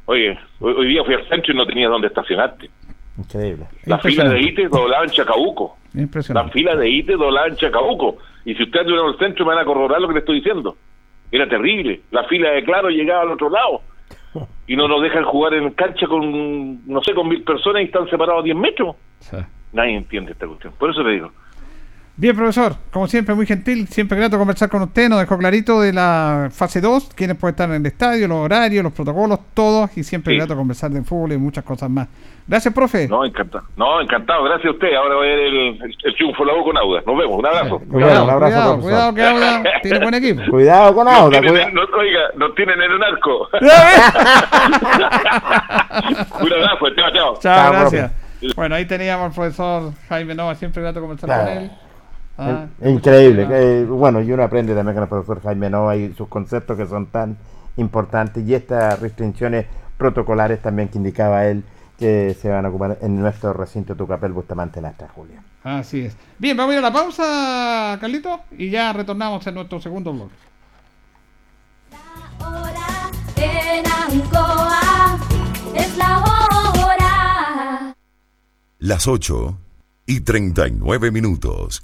Oye, 0.05 0.37
hoy, 0.59 0.73
hoy 0.73 0.87
día 0.87 1.03
fui 1.03 1.13
al 1.15 1.27
centro 1.27 1.53
y 1.53 1.57
no 1.57 1.65
tenías 1.65 1.89
dónde 1.89 2.07
estacionarte. 2.07 2.69
Increíble. 3.17 3.65
Las 3.85 4.01
filas 4.01 4.31
de 4.31 4.39
ITE 4.39 4.67
doblaban 4.69 5.09
Chacabuco. 5.09 5.77
Las 5.93 6.51
filas 6.51 6.77
de 6.77 6.89
ITE 6.89 7.13
doblaban 7.13 7.55
Chacabuco. 7.55 8.17
Y 8.45 8.53
si 8.55 8.63
ustedes 8.63 8.85
estuvieron 8.85 9.07
en 9.07 9.13
el 9.13 9.19
centro 9.19 9.45
me 9.45 9.53
van 9.53 9.63
a 9.63 9.65
corroborar 9.65 9.99
lo 9.99 10.07
que 10.07 10.13
le 10.13 10.19
estoy 10.19 10.35
diciendo. 10.37 10.77
Era 11.31 11.49
terrible. 11.49 12.01
La 12.11 12.23
fila 12.25 12.51
de 12.51 12.63
Claro 12.63 12.89
llegaba 12.89 13.23
al 13.23 13.31
otro 13.31 13.49
lado. 13.49 13.81
Y 14.67 14.75
no 14.75 14.87
nos 14.87 15.01
dejan 15.01 15.23
jugar 15.23 15.53
en 15.53 15.71
cancha 15.71 16.07
con, 16.07 16.85
no 16.85 17.01
sé, 17.01 17.13
con 17.13 17.27
mil 17.27 17.43
personas 17.43 17.81
y 17.81 17.85
están 17.85 18.09
separados 18.09 18.41
a 18.41 18.43
10 18.43 18.55
metros. 18.55 18.95
Sí. 19.19 19.37
Nadie 19.73 19.95
entiende 19.95 20.31
esta 20.31 20.47
cuestión. 20.47 20.73
Por 20.77 20.89
eso 20.89 21.03
te 21.03 21.09
digo. 21.09 21.31
Bien, 22.19 22.35
profesor, 22.35 22.73
como 22.91 23.05
siempre, 23.07 23.35
muy 23.35 23.45
gentil, 23.45 23.87
siempre 23.89 24.17
grato 24.17 24.39
conversar 24.39 24.69
con 24.69 24.81
usted. 24.81 25.07
Nos 25.07 25.19
dejó 25.19 25.37
clarito 25.37 25.79
de 25.81 25.93
la 25.93 26.49
fase 26.51 26.81
2, 26.81 27.11
quiénes 27.15 27.37
pueden 27.37 27.53
estar 27.53 27.69
en 27.69 27.75
el 27.75 27.85
estadio, 27.85 28.27
los 28.27 28.39
horarios, 28.39 28.83
los 28.83 28.91
protocolos, 28.91 29.37
todos. 29.53 29.95
Y 29.95 30.03
siempre 30.03 30.33
Sí. 30.33 30.37
grato 30.39 30.55
conversar 30.55 30.89
de 30.89 31.03
fútbol 31.03 31.33
y 31.33 31.37
muchas 31.37 31.63
cosas 31.63 31.91
más. 31.91 32.07
Gracias, 32.47 32.73
profe. 32.73 33.07
No, 33.07 33.23
encantado. 33.23 33.65
No, 33.75 34.01
encantado. 34.01 34.43
Gracias 34.45 34.65
a 34.65 34.71
usted. 34.71 34.95
Ahora 34.95 35.13
voy 35.15 35.27
a 35.27 35.29
ver 35.29 35.39
el, 35.39 35.79
el, 36.05 36.15
triunfo 36.15 36.43
de 36.43 36.51
la 36.51 36.57
U 36.59 36.63
con 36.63 36.75
Auda. 36.77 37.01
Nos 37.05 37.17
vemos. 37.19 37.37
Un 37.37 37.45
abrazo. 37.45 37.79
Cuidado, 37.87 38.23
un 38.23 38.29
abrazo, 38.31 38.79
cuidado, 38.79 38.81
cuidado 38.81 39.13
que 39.13 39.23
Auda 39.23 39.63
tiene 39.83 39.99
buen 39.99 40.13
equipo. 40.15 40.41
Cuidado 40.49 40.95
con 40.95 41.07
Auda, 41.07 41.39
Nos 41.39 41.51
tienen- 41.53 41.73
no- 41.75 41.81
oiga, 41.99 42.19
nos 42.35 42.55
tienen 42.55 42.81
en 42.81 42.91
un 42.93 43.03
arco. 43.03 43.47
un 46.41 46.53
abrazo. 46.53 46.89
Chao, 46.95 47.11
chao. 47.13 47.37
Chao, 47.39 47.39
Chao, 47.41 47.71
gracias. 47.73 48.11
Bueno, 48.55 48.73
ahí 48.75 48.85
teníamos 48.85 49.27
al 49.27 49.31
profesor 49.33 49.91
Jaime 50.09 50.33
Nova, 50.33 50.55
siempre 50.55 50.81
grato 50.81 50.99
conversar 50.99 51.27
Claro. 51.27 51.43
con 51.45 51.57
él. 51.63 51.71
Ah, 52.37 52.67
Increíble. 52.83 53.47
que, 53.47 53.83
bueno, 53.85 54.21
y 54.21 54.31
uno 54.31 54.43
aprende 54.43 54.75
también 54.75 54.95
con 54.95 55.03
el 55.03 55.09
profesor 55.09 55.41
Jaime 55.41 55.69
Nova 55.69 55.95
y 55.95 56.13
sus 56.13 56.27
conceptos 56.27 56.77
que 56.77 56.85
son 56.85 57.07
tan 57.07 57.37
importantes 57.77 58.47
y 58.47 58.53
estas 58.53 58.99
restricciones 58.99 59.65
protocolares 59.97 60.61
también 60.61 60.89
que 60.89 60.97
indicaba 60.97 61.45
él 61.47 61.63
que 61.97 62.35
se 62.39 62.49
van 62.49 62.65
a 62.65 62.69
ocupar 62.69 62.99
en 63.01 63.19
nuestro 63.19 63.53
recinto 63.53 63.95
Tucapel 63.95 64.31
Bustamante 64.31 64.79
Lastra, 64.81 65.07
Julia. 65.09 65.41
Así 65.63 66.01
es. 66.01 66.15
Bien, 66.37 66.55
vamos 66.55 66.71
a 66.71 66.73
ir 66.73 66.79
a 66.79 66.89
la 66.89 66.93
pausa, 66.93 67.97
Carlito, 67.99 68.41
y 68.51 68.69
ya 68.69 68.93
retornamos 68.93 69.45
en 69.47 69.55
nuestro 69.55 69.81
segundo 69.81 70.13
blog. 70.13 70.29
Hora 72.39 73.09
en 73.35 73.83
Ancoa 73.87 75.19
es 75.75 75.97
la 75.97 76.19
hora. 76.19 77.95
Las 78.77 79.07
8 79.07 79.57
y 80.05 80.19
39 80.19 81.11
minutos. 81.11 81.83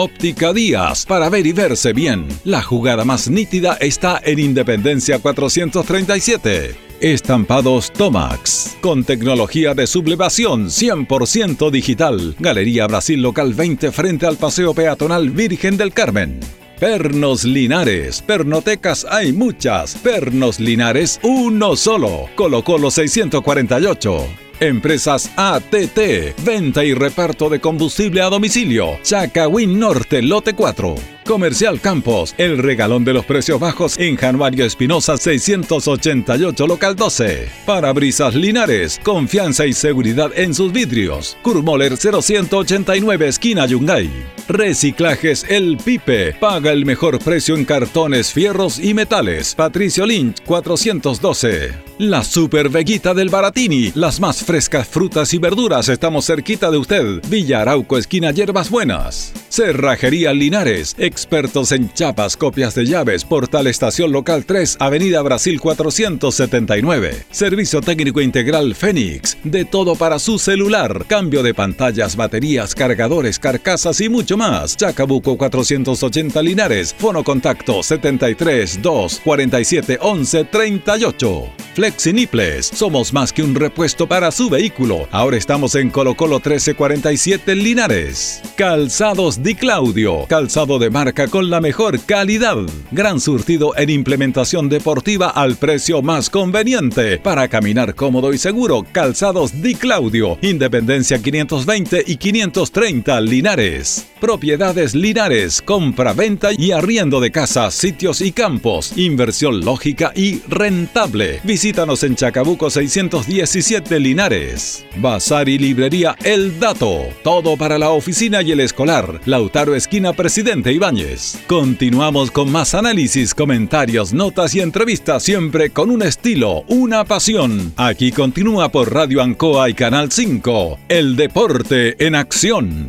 Óptica 0.00 0.52
Díaz, 0.52 1.04
para 1.06 1.28
ver 1.28 1.44
y 1.44 1.52
verse 1.52 1.92
bien. 1.92 2.28
La 2.44 2.62
jugada 2.62 3.04
más 3.04 3.28
nítida 3.28 3.76
está 3.80 4.20
en 4.24 4.38
Independencia 4.38 5.18
437. 5.18 6.76
Estampados 7.00 7.92
Tomax, 7.92 8.76
con 8.80 9.02
tecnología 9.02 9.74
de 9.74 9.88
sublevación 9.88 10.66
100% 10.66 11.72
digital. 11.72 12.36
Galería 12.38 12.86
Brasil 12.86 13.20
Local 13.20 13.54
20 13.54 13.90
frente 13.90 14.26
al 14.26 14.36
Paseo 14.36 14.72
Peatonal 14.72 15.30
Virgen 15.30 15.76
del 15.76 15.92
Carmen. 15.92 16.38
Pernos 16.78 17.42
Linares. 17.42 18.22
Pernotecas 18.22 19.04
hay 19.10 19.32
muchas. 19.32 19.96
Pernos 19.96 20.60
Linares, 20.60 21.18
uno 21.24 21.74
solo. 21.74 22.28
Colo 22.36 22.62
Colo 22.62 22.92
648. 22.92 24.26
Empresas 24.60 25.30
ATT, 25.36 26.40
venta 26.44 26.84
y 26.84 26.94
reparto 26.94 27.48
de 27.48 27.60
combustible 27.60 28.22
a 28.22 28.26
domicilio. 28.26 28.98
Chacawin 29.02 29.78
Norte, 29.78 30.22
lote 30.22 30.54
4. 30.54 30.94
Comercial 31.24 31.80
Campos, 31.80 32.34
el 32.38 32.58
regalón 32.58 33.04
de 33.04 33.12
los 33.12 33.24
precios 33.24 33.58
bajos 33.58 33.98
en 33.98 34.16
Januario 34.16 34.64
Espinosa 34.64 35.16
688 35.16 36.66
local 36.66 36.94
12. 36.94 37.48
Parabrisas 37.66 38.36
Linares, 38.36 39.00
confianza 39.02 39.66
y 39.66 39.72
seguridad 39.72 40.30
en 40.36 40.54
sus 40.54 40.72
vidrios. 40.72 41.36
Kurmoller 41.42 41.96
0189 41.96 43.28
esquina 43.28 43.66
Yungay. 43.66 44.37
Reciclajes 44.48 45.44
El 45.46 45.76
Pipe, 45.76 46.32
paga 46.40 46.72
el 46.72 46.86
mejor 46.86 47.18
precio 47.18 47.54
en 47.54 47.66
cartones, 47.66 48.32
fierros 48.32 48.78
y 48.78 48.94
metales. 48.94 49.54
Patricio 49.54 50.06
Lynch 50.06 50.42
412. 50.42 51.88
La 51.98 52.22
Super 52.24 52.70
Veguita 52.70 53.12
del 53.12 53.28
Baratini, 53.28 53.92
las 53.94 54.20
más 54.20 54.42
frescas 54.42 54.88
frutas 54.88 55.34
y 55.34 55.38
verduras, 55.38 55.88
estamos 55.88 56.26
cerquita 56.26 56.70
de 56.70 56.78
usted. 56.78 57.20
Villa 57.28 57.60
Arauco, 57.60 57.98
esquina 57.98 58.30
Hierbas 58.30 58.70
Buenas. 58.70 59.34
Cerrajería 59.50 60.32
Linares, 60.32 60.94
expertos 60.96 61.72
en 61.72 61.92
chapas, 61.92 62.36
copias 62.36 62.74
de 62.74 62.86
llaves, 62.86 63.24
Portal 63.24 63.66
Estación 63.66 64.12
Local 64.12 64.46
3, 64.46 64.76
Avenida 64.80 65.20
Brasil 65.22 65.60
479. 65.60 67.26
Servicio 67.32 67.80
técnico 67.80 68.20
integral 68.20 68.74
Fénix, 68.74 69.36
de 69.42 69.64
todo 69.64 69.96
para 69.96 70.20
su 70.20 70.38
celular, 70.38 71.04
cambio 71.06 71.42
de 71.42 71.52
pantallas, 71.52 72.14
baterías, 72.14 72.74
cargadores, 72.76 73.38
carcasas 73.40 74.00
y 74.00 74.08
mucho 74.08 74.37
más. 74.38 74.74
Chacabuco 74.76 75.36
480 75.36 76.40
Linares, 76.40 76.94
fono 76.96 77.22
contacto 77.22 77.82
73 77.82 78.80
2 78.80 79.20
47 79.22 79.98
11 80.00 80.44
38. 80.44 81.52
Flexiniples, 81.74 82.66
somos 82.66 83.12
más 83.12 83.32
que 83.32 83.40
un 83.42 83.54
repuesto 83.54 84.08
para 84.08 84.32
su 84.32 84.50
vehículo. 84.50 85.06
Ahora 85.12 85.36
estamos 85.36 85.76
en 85.76 85.90
Colo 85.90 86.16
Colo 86.16 86.36
1347 86.36 87.54
Linares. 87.54 88.42
Calzados 88.56 89.44
Di 89.44 89.54
Claudio, 89.54 90.26
calzado 90.28 90.80
de 90.80 90.90
marca 90.90 91.28
con 91.28 91.50
la 91.50 91.60
mejor 91.60 92.00
calidad. 92.00 92.56
Gran 92.90 93.20
surtido 93.20 93.76
en 93.76 93.90
implementación 93.90 94.68
deportiva 94.68 95.28
al 95.28 95.54
precio 95.56 96.02
más 96.02 96.30
conveniente. 96.30 97.18
Para 97.18 97.46
caminar 97.46 97.94
cómodo 97.94 98.32
y 98.32 98.38
seguro, 98.38 98.84
Calzados 98.90 99.62
Di 99.62 99.74
Claudio, 99.76 100.36
Independencia 100.42 101.22
520 101.22 102.02
y 102.06 102.16
530 102.16 103.20
Linares. 103.20 104.08
Propiedades 104.28 104.94
Linares, 104.94 105.62
compra-venta 105.62 106.50
y 106.52 106.72
arriendo 106.72 107.18
de 107.18 107.30
casas, 107.30 107.72
sitios 107.72 108.20
y 108.20 108.30
campos. 108.30 108.92
Inversión 108.94 109.64
lógica 109.64 110.12
y 110.14 110.40
rentable. 110.40 111.40
Visítanos 111.44 112.02
en 112.02 112.14
Chacabuco 112.14 112.68
617 112.68 113.98
Linares. 113.98 114.84
Bazar 114.98 115.48
y 115.48 115.56
librería 115.56 116.14
El 116.22 116.60
Dato. 116.60 117.06
Todo 117.24 117.56
para 117.56 117.78
la 117.78 117.88
oficina 117.88 118.42
y 118.42 118.52
el 118.52 118.60
escolar. 118.60 119.18
Lautaro 119.24 119.74
Esquina 119.74 120.12
Presidente 120.12 120.74
Ibáñez. 120.74 121.38
Continuamos 121.46 122.30
con 122.30 122.52
más 122.52 122.74
análisis, 122.74 123.32
comentarios, 123.32 124.12
notas 124.12 124.54
y 124.54 124.60
entrevistas, 124.60 125.22
siempre 125.22 125.70
con 125.70 125.90
un 125.90 126.02
estilo, 126.02 126.64
una 126.68 127.06
pasión. 127.06 127.72
Aquí 127.78 128.12
continúa 128.12 128.68
por 128.68 128.92
Radio 128.92 129.22
Ancoa 129.22 129.70
y 129.70 129.72
Canal 129.72 130.12
5. 130.12 130.80
El 130.90 131.16
deporte 131.16 131.96
en 132.06 132.14
acción. 132.14 132.88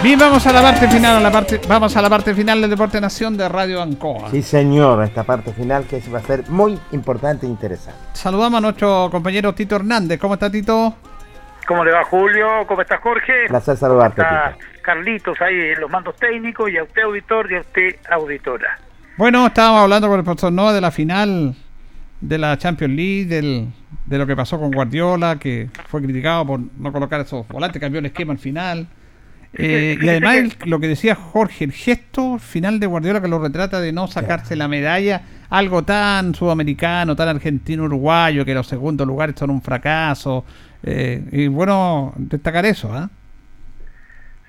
Bien, 0.00 0.16
vamos 0.16 0.46
a 0.46 0.52
la 0.52 0.62
parte 0.62 0.86
final, 0.86 1.16
a 1.16 1.20
la 1.20 1.32
parte, 1.32 1.60
vamos 1.68 1.96
a 1.96 2.00
la 2.02 2.08
parte 2.08 2.32
final 2.32 2.60
del 2.60 2.70
Deporte 2.70 3.00
Nación 3.00 3.36
de 3.36 3.48
Radio 3.48 3.82
Ancoa. 3.82 4.30
Sí, 4.30 4.42
señor, 4.42 5.02
esta 5.02 5.24
parte 5.24 5.52
final 5.52 5.86
que 5.86 6.00
va 6.14 6.18
a 6.18 6.22
ser 6.22 6.48
muy 6.48 6.78
importante 6.92 7.46
e 7.46 7.48
interesante. 7.48 7.98
Saludamos 8.12 8.58
a 8.58 8.60
nuestro 8.60 9.08
compañero 9.10 9.52
Tito 9.54 9.74
Hernández. 9.74 10.20
¿Cómo 10.20 10.34
está 10.34 10.48
Tito? 10.48 10.94
¿Cómo 11.66 11.84
le 11.84 11.90
va 11.90 12.04
Julio? 12.04 12.46
¿Cómo 12.68 12.82
está 12.82 12.98
Jorge? 12.98 13.48
Placer 13.48 13.76
saludarte, 13.76 14.22
Está 14.22 14.54
Tito. 14.56 14.66
Carlitos 14.82 15.40
ahí 15.40 15.72
en 15.74 15.80
los 15.80 15.90
mandos 15.90 16.14
técnicos 16.14 16.70
y 16.70 16.78
a 16.78 16.84
usted 16.84 17.02
auditor 17.02 17.50
y 17.50 17.56
a 17.56 17.60
usted 17.60 17.96
auditora. 18.08 18.78
Bueno, 19.16 19.48
estábamos 19.48 19.82
hablando 19.82 20.08
con 20.08 20.20
el 20.20 20.24
profesor 20.24 20.52
Noa 20.52 20.72
de 20.72 20.80
la 20.80 20.92
final 20.92 21.56
de 22.20 22.38
la 22.38 22.56
Champions 22.56 22.94
League, 22.94 23.24
del, 23.24 23.68
de 24.06 24.18
lo 24.18 24.28
que 24.28 24.36
pasó 24.36 24.60
con 24.60 24.70
Guardiola, 24.70 25.40
que 25.40 25.68
fue 25.88 26.00
criticado 26.02 26.46
por 26.46 26.60
no 26.60 26.92
colocar 26.92 27.20
esos 27.20 27.46
volantes, 27.48 27.80
cambió 27.80 27.98
el 27.98 28.06
esquema 28.06 28.32
al 28.32 28.38
final. 28.38 28.86
Eh, 29.54 29.96
y 30.00 30.08
además 30.08 30.36
el- 30.36 30.52
lo 30.66 30.78
que 30.78 30.88
decía 30.88 31.14
Jorge, 31.14 31.64
el 31.64 31.72
gesto 31.72 32.38
final 32.38 32.78
de 32.80 32.86
Guardiola 32.86 33.20
que 33.22 33.28
lo 33.28 33.38
retrata 33.40 33.80
de 33.80 33.92
no 33.92 34.06
sacarse 34.06 34.56
la 34.56 34.68
medalla, 34.68 35.22
algo 35.50 35.82
tan 35.84 36.34
sudamericano, 36.34 37.16
tan 37.16 37.28
argentino, 37.28 37.84
uruguayo, 37.84 38.44
que 38.44 38.52
los 38.54 38.66
segundos 38.66 39.06
lugares 39.06 39.34
son 39.38 39.50
un 39.50 39.62
fracaso. 39.62 40.44
eh, 40.84 41.24
y 41.32 41.48
bueno, 41.48 42.12
destacar 42.16 42.64
eso, 42.66 42.92
¿ah? 42.94 43.10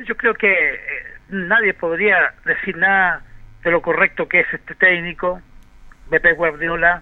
Yo 0.06 0.16
creo 0.16 0.34
que 0.36 0.52
eh, 0.52 0.78
nadie 1.30 1.74
podría 1.74 2.34
decir 2.46 2.78
nada 2.78 3.24
de 3.64 3.72
lo 3.72 3.82
correcto 3.82 4.28
que 4.28 4.42
es 4.42 4.48
este 4.54 4.76
técnico, 4.76 5.42
Pepe 6.10 6.34
Guardiola. 6.34 7.02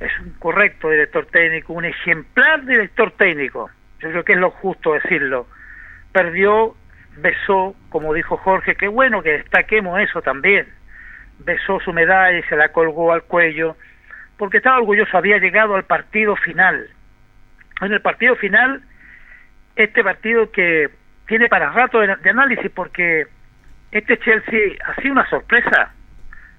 Es 0.00 0.10
un 0.20 0.30
correcto 0.38 0.88
director 0.90 1.26
técnico, 1.26 1.72
un 1.74 1.84
ejemplar 1.84 2.64
director 2.64 3.10
técnico. 3.18 3.68
Yo 4.00 4.10
creo 4.10 4.24
que 4.24 4.32
es 4.32 4.38
lo 4.38 4.50
justo 4.50 4.94
decirlo. 4.94 5.46
Perdió, 6.12 6.74
besó, 7.20 7.74
como 7.90 8.14
dijo 8.14 8.36
Jorge, 8.38 8.74
qué 8.76 8.88
bueno 8.88 9.22
que 9.22 9.32
destaquemos 9.38 10.00
eso 10.00 10.22
también. 10.22 10.66
Besó 11.40 11.80
su 11.80 11.92
medalla 11.92 12.38
y 12.38 12.42
se 12.44 12.56
la 12.56 12.70
colgó 12.70 13.12
al 13.12 13.22
cuello, 13.22 13.76
porque 14.36 14.58
estaba 14.58 14.78
orgulloso, 14.78 15.16
había 15.16 15.38
llegado 15.38 15.76
al 15.76 15.84
partido 15.84 16.36
final. 16.36 16.88
En 17.80 17.92
el 17.92 18.00
partido 18.00 18.34
final, 18.36 18.82
este 19.76 20.02
partido 20.02 20.50
que 20.50 20.90
tiene 21.26 21.48
para 21.48 21.70
rato 21.70 22.00
de, 22.00 22.16
análisis, 22.30 22.70
porque 22.72 23.26
este 23.92 24.18
Chelsea 24.18 24.72
ha 24.84 24.94
sido 25.00 25.12
una 25.12 25.28
sorpresa. 25.28 25.92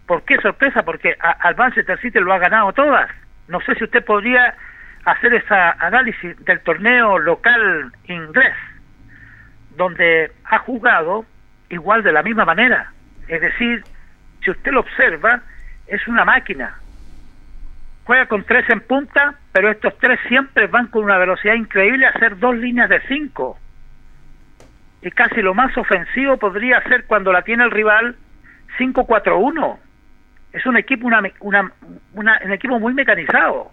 ¿Por 0.07 0.23
qué 0.23 0.37
sorpresa? 0.41 0.83
Porque 0.83 1.15
a- 1.19 1.31
al 1.47 1.55
Manchester 1.55 1.99
City 1.99 2.19
lo 2.19 2.33
ha 2.33 2.39
ganado 2.39 2.71
todas. 2.73 3.09
No 3.47 3.59
sé 3.61 3.75
si 3.75 3.83
usted 3.83 4.03
podría 4.05 4.55
hacer 5.05 5.33
ese 5.33 5.53
análisis 5.53 6.37
del 6.45 6.59
torneo 6.61 7.17
local 7.19 7.91
inglés, 8.05 8.53
donde 9.79 10.31
ha 10.43 10.59
jugado 10.59 11.25
igual 11.69 12.03
de 12.03 12.11
la 12.11 12.21
misma 12.21 12.43
manera. 12.45 12.91
Es 13.29 13.39
decir, 13.41 13.81
si 14.43 14.51
usted 14.51 14.71
lo 14.71 14.81
observa, 14.81 15.41
es 15.87 16.05
una 16.07 16.25
máquina. 16.25 16.77
Juega 18.03 18.25
con 18.25 18.43
tres 18.43 18.69
en 18.69 18.81
punta, 18.81 19.35
pero 19.53 19.71
estos 19.71 19.97
tres 19.99 20.19
siempre 20.27 20.67
van 20.67 20.87
con 20.87 21.03
una 21.05 21.17
velocidad 21.17 21.53
increíble 21.53 22.05
a 22.05 22.09
hacer 22.09 22.37
dos 22.39 22.55
líneas 22.57 22.89
de 22.89 22.99
cinco. 23.07 23.57
Y 25.01 25.11
casi 25.11 25.41
lo 25.41 25.53
más 25.53 25.75
ofensivo 25.77 26.35
podría 26.37 26.81
ser 26.83 27.05
cuando 27.05 27.31
la 27.31 27.43
tiene 27.43 27.63
el 27.63 27.71
rival 27.71 28.17
5-4-1. 28.77 29.77
Es 30.51 30.65
un 30.65 30.75
equipo 30.75 31.07
una, 31.07 31.21
una, 31.39 31.71
una- 32.13 32.39
un 32.43 32.51
equipo 32.51 32.79
muy 32.79 32.93
mecanizado. 32.93 33.71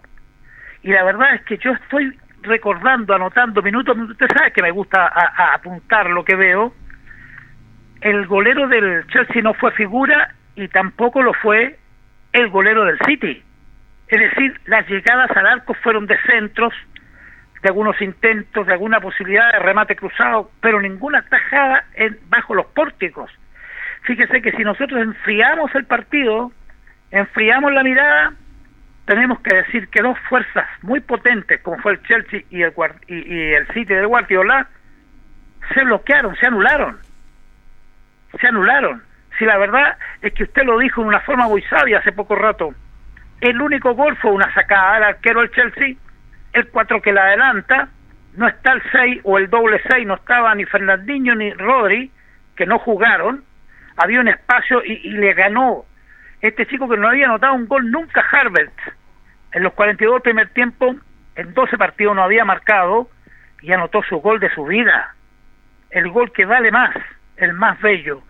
Y 0.83 0.91
la 0.93 1.03
verdad 1.03 1.33
es 1.35 1.41
que 1.41 1.57
yo 1.57 1.71
estoy 1.73 2.17
recordando, 2.47 3.13
anotando 3.13 3.61
minutos, 3.61 3.97
usted 3.97 4.27
sabe 4.35 4.51
que 4.51 4.61
me 4.61 4.71
gusta 4.71 5.07
a- 5.07 5.53
apuntar 5.53 6.09
lo 6.09 6.23
que 6.25 6.35
veo. 6.35 6.73
El 8.01 8.25
golero 8.27 8.67
del 8.67 9.05
Chelsea 9.07 9.41
no 9.41 9.53
fue 9.53 9.71
figura 9.71 10.33
y 10.55 10.67
tampoco 10.67 11.21
lo 11.21 11.33
fue 11.33 11.77
el 12.33 12.49
golero 12.49 12.85
del 12.85 12.99
City. 13.05 13.43
Es 14.07 14.19
decir, 14.19 14.59
las 14.65 14.87
llegadas 14.87 15.29
al 15.35 15.47
arco 15.47 15.73
fueron 15.75 16.05
de 16.07 16.17
centros, 16.25 16.73
de 17.61 17.69
algunos 17.69 17.99
intentos, 18.01 18.65
de 18.67 18.73
alguna 18.73 18.99
posibilidad 19.01 19.51
de 19.51 19.59
remate 19.59 19.95
cruzado, 19.95 20.51
pero 20.61 20.79
ninguna 20.79 21.23
tajada 21.23 21.85
en, 21.95 22.17
bajo 22.29 22.53
los 22.53 22.67
pórticos. 22.67 23.31
Fíjese 24.03 24.41
que 24.41 24.51
si 24.53 24.63
nosotros 24.63 25.01
enfriamos 25.01 25.73
el 25.75 25.85
partido, 25.85 26.51
enfriamos 27.11 27.73
la 27.73 27.83
mirada, 27.83 28.33
tenemos 29.07 29.39
que 29.39 29.55
decir 29.55 29.87
que 29.87 30.01
dos 30.01 30.19
fuerzas 30.29 30.67
muy 30.81 30.99
potentes, 30.99 31.61
como 31.61 31.77
fue 31.77 31.93
el 31.93 32.03
Chelsea 32.03 32.41
y 32.49 32.61
el, 32.61 32.73
y, 33.07 33.15
y 33.15 33.53
el 33.53 33.65
City 33.67 33.93
de 33.93 34.05
Guardiola, 34.05 34.67
se 35.73 35.83
bloquearon, 35.85 36.35
se 36.35 36.45
anularon. 36.45 36.97
Se 38.39 38.47
anularon. 38.47 39.01
Si 39.39 39.45
la 39.45 39.57
verdad 39.57 39.97
es 40.21 40.33
que 40.33 40.43
usted 40.43 40.63
lo 40.63 40.77
dijo 40.77 41.01
de 41.01 41.07
una 41.07 41.21
forma 41.21 41.47
muy 41.47 41.61
sabia 41.63 41.99
hace 41.99 42.11
poco 42.11 42.35
rato, 42.35 42.73
el 43.39 43.61
único 43.61 43.95
gol 43.95 44.17
fue 44.17 44.31
una 44.31 44.53
sacada 44.53 44.95
al 44.95 45.03
arquero 45.03 45.39
del 45.39 45.51
Chelsea, 45.51 45.95
el 46.51 46.67
4 46.67 47.01
que 47.01 47.13
la 47.13 47.27
adelanta, 47.27 47.87
no 48.35 48.47
está 48.47 48.73
el 48.73 48.81
6 48.91 49.21
o 49.23 49.37
el 49.37 49.49
doble 49.49 49.79
6, 49.89 50.05
no 50.05 50.15
estaba 50.15 50.53
ni 50.53 50.65
Fernandinho 50.65 51.33
ni 51.33 51.53
Rodri, 51.53 52.11
que 52.57 52.65
no 52.65 52.77
jugaron, 52.79 53.45
había 53.95 54.19
un 54.19 54.27
espacio 54.27 54.83
y 54.83 55.11
le 55.11 55.33
ganó 55.33 55.85
este 56.41 56.65
chico 56.67 56.87
que 56.87 56.97
no 56.97 57.07
había 57.07 57.25
anotado 57.25 57.53
un 57.55 57.67
gol 57.67 57.89
nunca 57.91 58.23
Harbert. 58.31 58.73
En 59.53 59.63
los 59.63 59.73
42 59.73 60.15
del 60.15 60.21
primer 60.21 60.49
tiempo, 60.49 60.95
en 61.35 61.53
12 61.53 61.77
partidos 61.77 62.15
no 62.15 62.23
había 62.23 62.45
marcado 62.45 63.09
y 63.61 63.71
anotó 63.71 64.03
su 64.03 64.17
gol 64.17 64.39
de 64.39 64.53
su 64.53 64.65
vida. 64.65 65.15
El 65.89 66.09
gol 66.09 66.31
que 66.31 66.45
vale 66.45 66.71
más, 66.71 66.95
el 67.37 67.53
más 67.53 67.79
bello. 67.81 68.21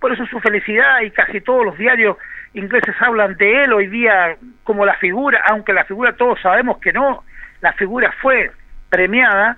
Por 0.00 0.12
eso 0.12 0.24
su 0.26 0.38
felicidad 0.40 1.00
y 1.00 1.10
casi 1.10 1.40
todos 1.40 1.64
los 1.64 1.76
diarios 1.76 2.16
ingleses 2.54 2.94
hablan 3.00 3.36
de 3.36 3.64
él 3.64 3.72
hoy 3.72 3.88
día 3.88 4.36
como 4.64 4.86
la 4.86 4.94
figura, 4.96 5.42
aunque 5.48 5.72
la 5.72 5.84
figura 5.84 6.14
todos 6.14 6.40
sabemos 6.40 6.78
que 6.78 6.92
no, 6.92 7.24
la 7.60 7.72
figura 7.72 8.12
fue 8.20 8.52
premiada. 8.90 9.56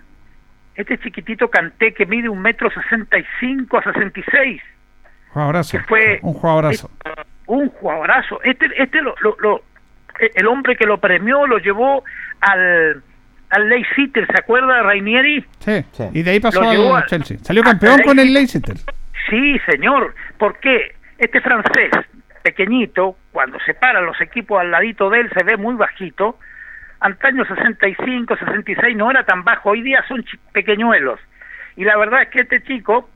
Este 0.75 0.97
chiquitito 0.99 1.51
Canté 1.51 1.93
que 1.93 2.07
mide 2.07 2.29
un 2.29 2.41
metro 2.41 2.71
sesenta 2.71 3.19
y 3.19 3.27
cinco 3.39 3.79
a 3.79 3.83
sesenta 3.83 4.19
y 4.19 4.25
seis, 4.31 4.63
Jugadorazo. 5.29 5.77
que 5.79 5.85
fue 5.85 6.19
Un 6.23 6.33
jugadorazo. 6.33 6.91
Un 7.51 7.69
jugadorazo. 7.71 8.41
Este, 8.43 8.67
este 8.77 9.03
lo, 9.03 9.15
lo, 9.21 9.37
lo- 9.41 9.63
el 10.35 10.47
hombre 10.47 10.77
que 10.77 10.87
lo 10.87 10.99
premió 10.99 11.47
lo 11.47 11.59
llevó 11.59 12.05
al, 12.41 13.03
al 13.51 13.69
Leicester, 13.69 14.27
¿se 14.27 14.39
acuerda 14.39 14.83
Rainieri? 14.83 15.45
Sí. 15.61 15.85
Y 16.13 16.23
de 16.23 16.31
ahí 16.31 16.41
pasó 16.41 16.61
al 16.63 16.97
a- 16.97 17.07
Chelsea. 17.07 17.39
Salió 17.39 17.63
campeón 17.63 18.01
con 18.05 18.19
el 18.19 18.33
Leicester. 18.33 18.77
Sí, 19.29 19.59
señor. 19.71 20.15
¿Por 20.39 20.59
qué? 20.61 20.95
Este 21.19 21.41
francés, 21.41 21.91
pequeñito, 22.43 23.17
cuando 23.33 23.59
se 23.61 23.75
paran 23.75 24.07
los 24.07 24.21
equipos 24.21 24.61
al 24.61 24.71
ladito 24.71 25.11
de 25.11 25.21
él, 25.21 25.31
se 25.37 25.43
ve 25.45 25.57
muy 25.57 25.75
bajito. 25.75 26.39
Antaño 27.01 27.45
65, 27.47 28.37
66 28.37 28.97
no 28.97 29.11
era 29.11 29.25
tan 29.25 29.43
bajo. 29.43 29.71
Hoy 29.71 29.83
día 29.83 30.05
son 30.07 30.25
pequeñuelos. 30.53 31.19
Y 31.77 31.85
la 31.85 31.97
verdad 31.97 32.23
es 32.23 32.29
que 32.29 32.41
este 32.41 32.63
chico 32.63 33.09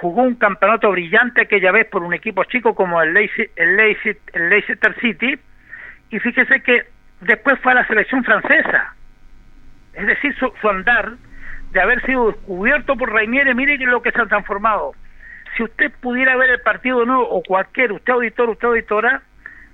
jugó 0.00 0.22
un 0.22 0.34
campeonato 0.34 0.90
brillante 0.90 1.42
aquella 1.42 1.72
vez 1.72 1.86
por 1.86 2.02
un 2.02 2.14
equipo 2.14 2.44
chico 2.44 2.74
como 2.74 3.00
el, 3.02 3.14
Leicester, 3.14 3.50
el, 3.56 4.48
Leicester, 4.50 4.94
City. 5.00 5.38
Y 6.10 6.18
fíjese 6.18 6.60
que 6.62 6.86
después 7.20 7.58
fue 7.60 7.72
a 7.72 7.76
la 7.76 7.86
selección 7.86 8.24
francesa. 8.24 8.94
Es 9.94 10.06
decir, 10.06 10.34
su, 10.36 10.52
su 10.60 10.68
andar 10.68 11.12
de 11.72 11.80
haber 11.80 12.04
sido 12.04 12.28
descubierto 12.28 12.96
por 12.96 13.12
Rainieri, 13.12 13.54
mire 13.54 13.78
lo 13.78 14.02
que 14.02 14.12
se 14.12 14.20
ha 14.20 14.26
transformado. 14.26 14.92
Si 15.56 15.62
usted 15.62 15.90
pudiera 16.00 16.36
ver 16.36 16.50
el 16.50 16.60
partido 16.60 17.04
no 17.06 17.22
o 17.22 17.42
cualquier, 17.42 17.92
usted 17.92 18.12
auditor, 18.12 18.50
usted 18.50 18.68
auditora, 18.68 19.22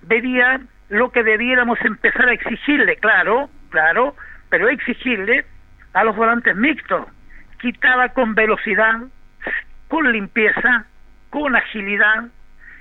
vería 0.03 0.61
lo 0.89 1.11
que 1.11 1.23
debiéramos 1.23 1.81
empezar 1.83 2.29
a 2.29 2.33
exigirle, 2.33 2.97
claro, 2.97 3.51
claro, 3.71 4.15
pero 4.51 4.69
exigirle 4.69 5.45
a 5.93 6.05
los 6.05 6.15
volantes 6.15 6.55
mixtos. 6.57 7.07
Quitaba 7.61 8.11
con 8.11 8.35
velocidad, 8.35 9.01
con 9.93 10.11
limpieza, 10.11 10.87
con 11.29 11.55
agilidad, 11.55 12.25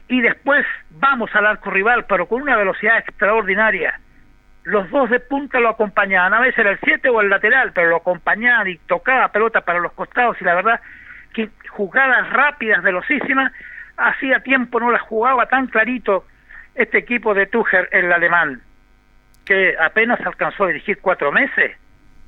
y 0.07 0.21
después 0.21 0.65
vamos 0.91 1.29
al 1.35 1.45
arco 1.45 1.69
rival, 1.69 2.05
pero 2.07 2.25
con 2.25 2.41
una 2.41 2.55
velocidad 2.55 2.99
extraordinaria. 2.99 3.99
Los 4.63 4.89
dos 4.89 5.09
de 5.09 5.19
punta 5.19 5.59
lo 5.59 5.67
acompañaban, 5.67 6.33
a 6.33 6.39
veces 6.39 6.59
era 6.59 6.71
el 6.71 6.79
7 6.81 7.09
o 7.09 7.19
el 7.19 7.29
lateral, 7.29 7.73
pero 7.75 7.89
lo 7.89 7.97
acompañaban 7.97 8.69
y 8.69 8.77
tocaba 8.77 9.27
pelota 9.27 9.59
para 9.59 9.81
los 9.81 9.91
costados 9.91 10.37
y 10.39 10.45
la 10.45 10.55
verdad 10.55 10.79
que 11.33 11.49
jugadas 11.67 12.29
rápidas, 12.29 12.81
velocísimas, 12.81 13.51
hacía 13.97 14.39
tiempo 14.39 14.79
no 14.79 14.89
las 14.89 15.01
jugaba 15.01 15.47
tan 15.47 15.67
clarito 15.67 16.25
este 16.75 16.99
equipo 16.99 17.33
de 17.33 17.45
Tuchel, 17.47 17.89
el 17.91 18.09
alemán, 18.13 18.61
que 19.43 19.75
apenas 19.77 20.21
alcanzó 20.25 20.63
a 20.63 20.67
dirigir 20.67 20.99
cuatro 21.01 21.29
meses. 21.33 21.75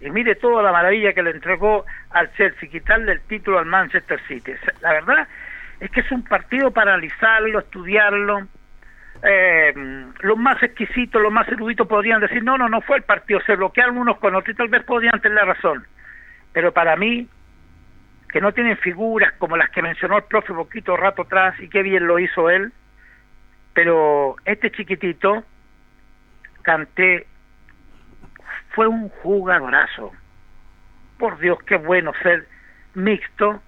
Y 0.04 0.12
mire 0.12 0.36
toda 0.36 0.62
la 0.62 0.74
maravilla 0.74 1.14
que 1.14 1.24
le 1.24 1.32
entregó 1.32 1.86
al 2.10 2.32
Chelsea, 2.34 2.70
quitarle 2.70 3.14
el 3.14 3.22
título 3.22 3.60
al 3.60 3.66
Manchester 3.66 4.20
City. 4.28 4.52
La 4.82 4.92
verdad 4.92 5.28
es 5.80 5.90
que 5.92 6.02
es 6.02 6.12
un 6.12 6.24
partido 6.24 6.72
para 6.72 6.94
analizarlo, 6.94 7.60
estudiarlo. 7.60 8.48
Eh, 9.24 9.74
los 10.20 10.38
más 10.38 10.62
exquisitos, 10.62 11.22
los 11.22 11.32
más 11.32 11.48
eruditos 11.48 11.88
podrían 11.88 12.20
decir, 12.20 12.44
no, 12.44 12.58
no, 12.58 12.68
no 12.68 12.82
fue 12.82 12.98
el 12.98 13.04
partido, 13.04 13.40
se 13.46 13.56
bloquearon 13.56 13.98
unos 13.98 14.18
con 14.18 14.36
otros 14.36 14.54
y 14.54 14.58
tal 14.58 14.68
vez 14.68 14.84
podrían 14.84 15.22
tener 15.22 15.38
la 15.38 15.46
razón. 15.46 15.86
Pero 16.52 16.74
para 16.74 16.98
mí, 16.98 17.30
que 18.30 18.42
no 18.42 18.52
tienen 18.52 18.76
figuras 18.78 19.32
como 19.38 19.56
las 19.56 19.70
que 19.70 19.82
mencionó 19.82 20.18
el 20.18 20.24
profe 20.24 20.54
poquito 20.54 20.98
rato 20.98 21.22
atrás 21.22 21.58
y 21.62 21.70
qué 21.70 21.82
bien 21.82 22.08
lo 22.08 22.20
hizo 22.20 22.50
él, 22.50 22.74
pero 23.74 24.36
este 24.44 24.70
chiquitito, 24.70 25.46
Canté, 26.62 27.28
fue 28.74 28.88
un 28.88 29.10
jugadorazo. 29.10 30.12
Por 31.18 31.40
Dios, 31.40 31.58
qué 31.64 31.78
bueno 31.78 32.12
ser 32.22 32.46
mixto 32.96 33.62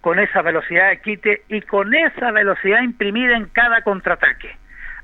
con 0.00 0.18
esa 0.18 0.40
velocidad 0.42 0.90
de 0.90 1.00
quite 1.00 1.42
y 1.48 1.60
con 1.62 1.92
esa 1.94 2.30
velocidad 2.30 2.80
imprimida 2.80 3.36
en 3.36 3.46
cada 3.46 3.82
contraataque. 3.82 4.56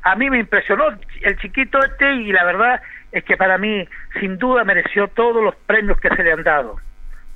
A 0.02 0.16
mí 0.16 0.30
me 0.30 0.38
impresionó 0.38 0.84
el 1.20 1.36
chiquito 1.38 1.78
este 1.84 2.14
y 2.14 2.32
la 2.32 2.44
verdad 2.44 2.80
es 3.10 3.24
que 3.24 3.36
para 3.36 3.58
mí 3.58 3.86
sin 4.20 4.38
duda 4.38 4.64
mereció 4.64 5.08
todos 5.08 5.42
los 5.42 5.54
premios 5.66 6.00
que 6.00 6.08
se 6.08 6.22
le 6.22 6.32
han 6.32 6.44
dado. 6.44 6.76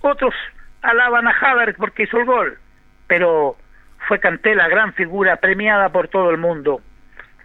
Otros 0.00 0.34
alaban 0.82 1.26
a 1.26 1.32
Havertz 1.32 1.76
porque 1.76 2.04
hizo 2.04 2.18
el 2.18 2.24
gol, 2.24 2.58
pero 3.08 3.56
fue 4.06 4.20
Canté 4.20 4.54
la 4.54 4.68
gran 4.68 4.92
figura 4.94 5.36
premiada 5.36 5.88
por 5.88 6.08
todo 6.08 6.30
el 6.30 6.38
mundo. 6.38 6.80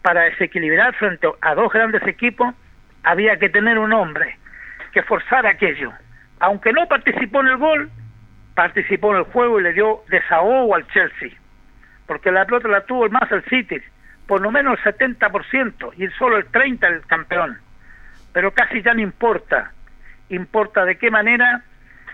Para 0.04 0.22
desequilibrar 0.22 0.94
frente 0.96 1.28
a 1.42 1.56
dos 1.56 1.72
grandes 1.72 2.06
equipos 2.08 2.54
había 3.04 3.38
que 3.38 3.50
tener 3.50 3.80
un 3.80 3.94
hombre 3.94 4.38
que 4.92 5.04
forzara 5.04 5.52
aquello. 5.52 5.92
Aunque 6.40 6.74
no 6.74 6.88
participó 6.88 7.42
en 7.42 7.48
el 7.48 7.58
gol, 7.58 7.92
participó 8.56 9.12
en 9.12 9.20
el 9.20 9.24
juego 9.26 9.60
y 9.60 9.64
le 9.64 9.74
dio 9.74 10.04
desahogo 10.10 10.76
al 10.76 10.88
Chelsea. 10.88 11.30
Porque 12.08 12.32
la 12.32 12.46
pelota 12.46 12.68
la 12.68 12.86
tuvo 12.86 13.06
el 13.06 13.12
más 13.12 13.32
el 13.32 13.44
City, 13.46 13.78
por 14.28 14.42
lo 14.42 14.52
menos 14.52 14.80
el 14.86 14.96
70% 14.96 15.94
y 15.98 16.08
solo 16.18 16.38
el 16.38 16.52
30% 16.52 16.88
el 16.88 17.06
campeón. 17.06 17.58
Pero 18.34 18.52
casi 18.52 18.82
ya 18.82 18.94
no 18.94 19.02
importa. 19.02 19.72
Importa 20.30 20.86
de 20.86 20.98
qué 20.98 21.12
manera 21.12 21.64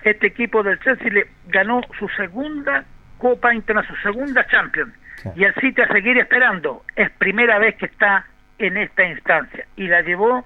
este 0.03 0.27
equipo 0.27 0.63
del 0.63 0.79
Chelsea 0.79 1.09
le 1.11 1.27
ganó 1.47 1.81
su 1.97 2.07
segunda 2.09 2.85
Copa 3.17 3.53
Internacional, 3.53 4.01
su 4.01 4.11
segunda 4.11 4.45
Champions. 4.47 4.93
Y 5.35 5.43
el 5.43 5.53
City 5.55 5.81
a 5.81 5.87
seguir 5.87 6.17
esperando. 6.17 6.83
Es 6.95 7.09
primera 7.11 7.57
vez 7.59 7.75
que 7.75 7.87
está 7.87 8.25
en 8.59 8.77
esta 8.77 9.03
instancia. 9.03 9.65
Y 9.75 9.87
la 9.87 10.01
llevó 10.01 10.45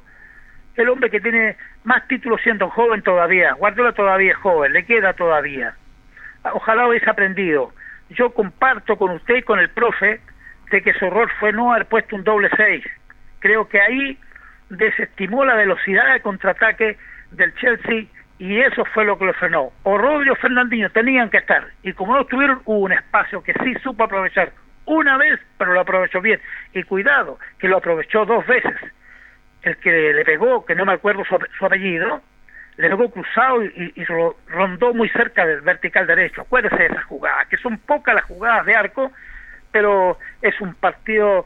el 0.76 0.90
hombre 0.90 1.10
que 1.10 1.20
tiene 1.20 1.58
más 1.84 2.08
títulos 2.08 2.42
siendo 2.42 2.70
joven 2.70 3.02
todavía. 3.02 3.54
Guardiola 3.54 3.94
todavía 3.94 4.32
es 4.32 4.38
joven, 4.38 4.74
le 4.74 4.86
queda 4.86 5.14
todavía. 5.14 5.74
Ojalá 6.54 6.88
hubiese 6.88 7.10
aprendido. 7.10 7.74
Yo 8.10 8.32
comparto 8.32 8.98
con 8.98 9.12
usted 9.12 9.38
y 9.38 9.42
con 9.44 9.60
el 9.60 9.70
profe 9.70 10.22
de 10.72 10.82
que 10.82 10.94
su 10.94 11.06
error 11.06 11.30
fue 11.40 11.52
no 11.54 11.72
haber 11.72 11.88
puesto 11.88 12.16
un 12.16 12.24
doble 12.24 12.50
seis. 12.56 12.84
Creo 13.40 13.68
que 13.68 13.82
ahí 13.82 14.18
desestimó 14.70 15.46
la 15.46 15.56
velocidad 15.56 16.14
de 16.14 16.22
contraataque 16.22 16.98
del 17.32 17.54
Chelsea 17.56 18.06
y 18.40 18.60
eso 18.60 18.86
fue 18.86 19.06
lo 19.06 19.18
que 19.18 19.26
lo 19.26 19.34
frenó. 19.34 19.72
O 19.84 19.98
Rodri 19.98 20.30
o 20.30 20.36
Fernandinho 20.36 20.90
tenían 20.90 21.30
que 21.30 21.38
estar 21.38 21.68
y 21.84 21.94
como 21.94 22.14
no 22.14 22.22
estuvieron 22.22 22.62
hubo 22.66 22.80
un 22.80 22.92
espacio 22.92 23.44
que 23.44 23.54
sí 23.64 23.76
supo 23.84 24.04
aprovechar 24.04 24.52
una 24.86 25.18
vez, 25.18 25.40
pero 25.58 25.74
lo 25.74 25.82
aprovechó 25.82 26.22
bien. 26.22 26.40
Y 26.74 26.84
cuidado, 26.84 27.40
que 27.60 27.68
lo 27.68 27.78
aprovechó 27.78 28.26
dos 28.26 28.46
veces. 28.48 28.76
El 29.64 29.78
que 29.78 29.92
le 30.14 30.26
pegó, 30.26 30.66
que 30.66 30.76
no 30.76 30.86
me 30.86 30.94
acuerdo 30.94 31.24
su, 31.26 31.38
su 31.58 31.66
apellido, 31.66 32.22
le 32.78 32.90
pegó 32.90 33.12
cruzado 33.12 33.64
y, 33.64 33.94
y, 33.96 34.04
ro- 34.06 34.38
rondó 34.48 34.94
muy 34.94 35.08
cerca 35.10 35.46
del 35.46 35.62
vertical 35.62 36.08
derecho. 36.08 36.42
Acuérdese 36.42 36.76
de 36.78 36.86
esas 36.88 37.04
jugadas, 37.06 37.48
que 37.48 37.58
son 37.58 37.78
pocas 37.78 38.16
las 38.16 38.24
jugadas 38.26 38.66
de 38.66 38.76
arco, 38.76 39.12
pero 39.72 40.18
es 40.42 40.60
un 40.62 40.74
partido 40.74 41.46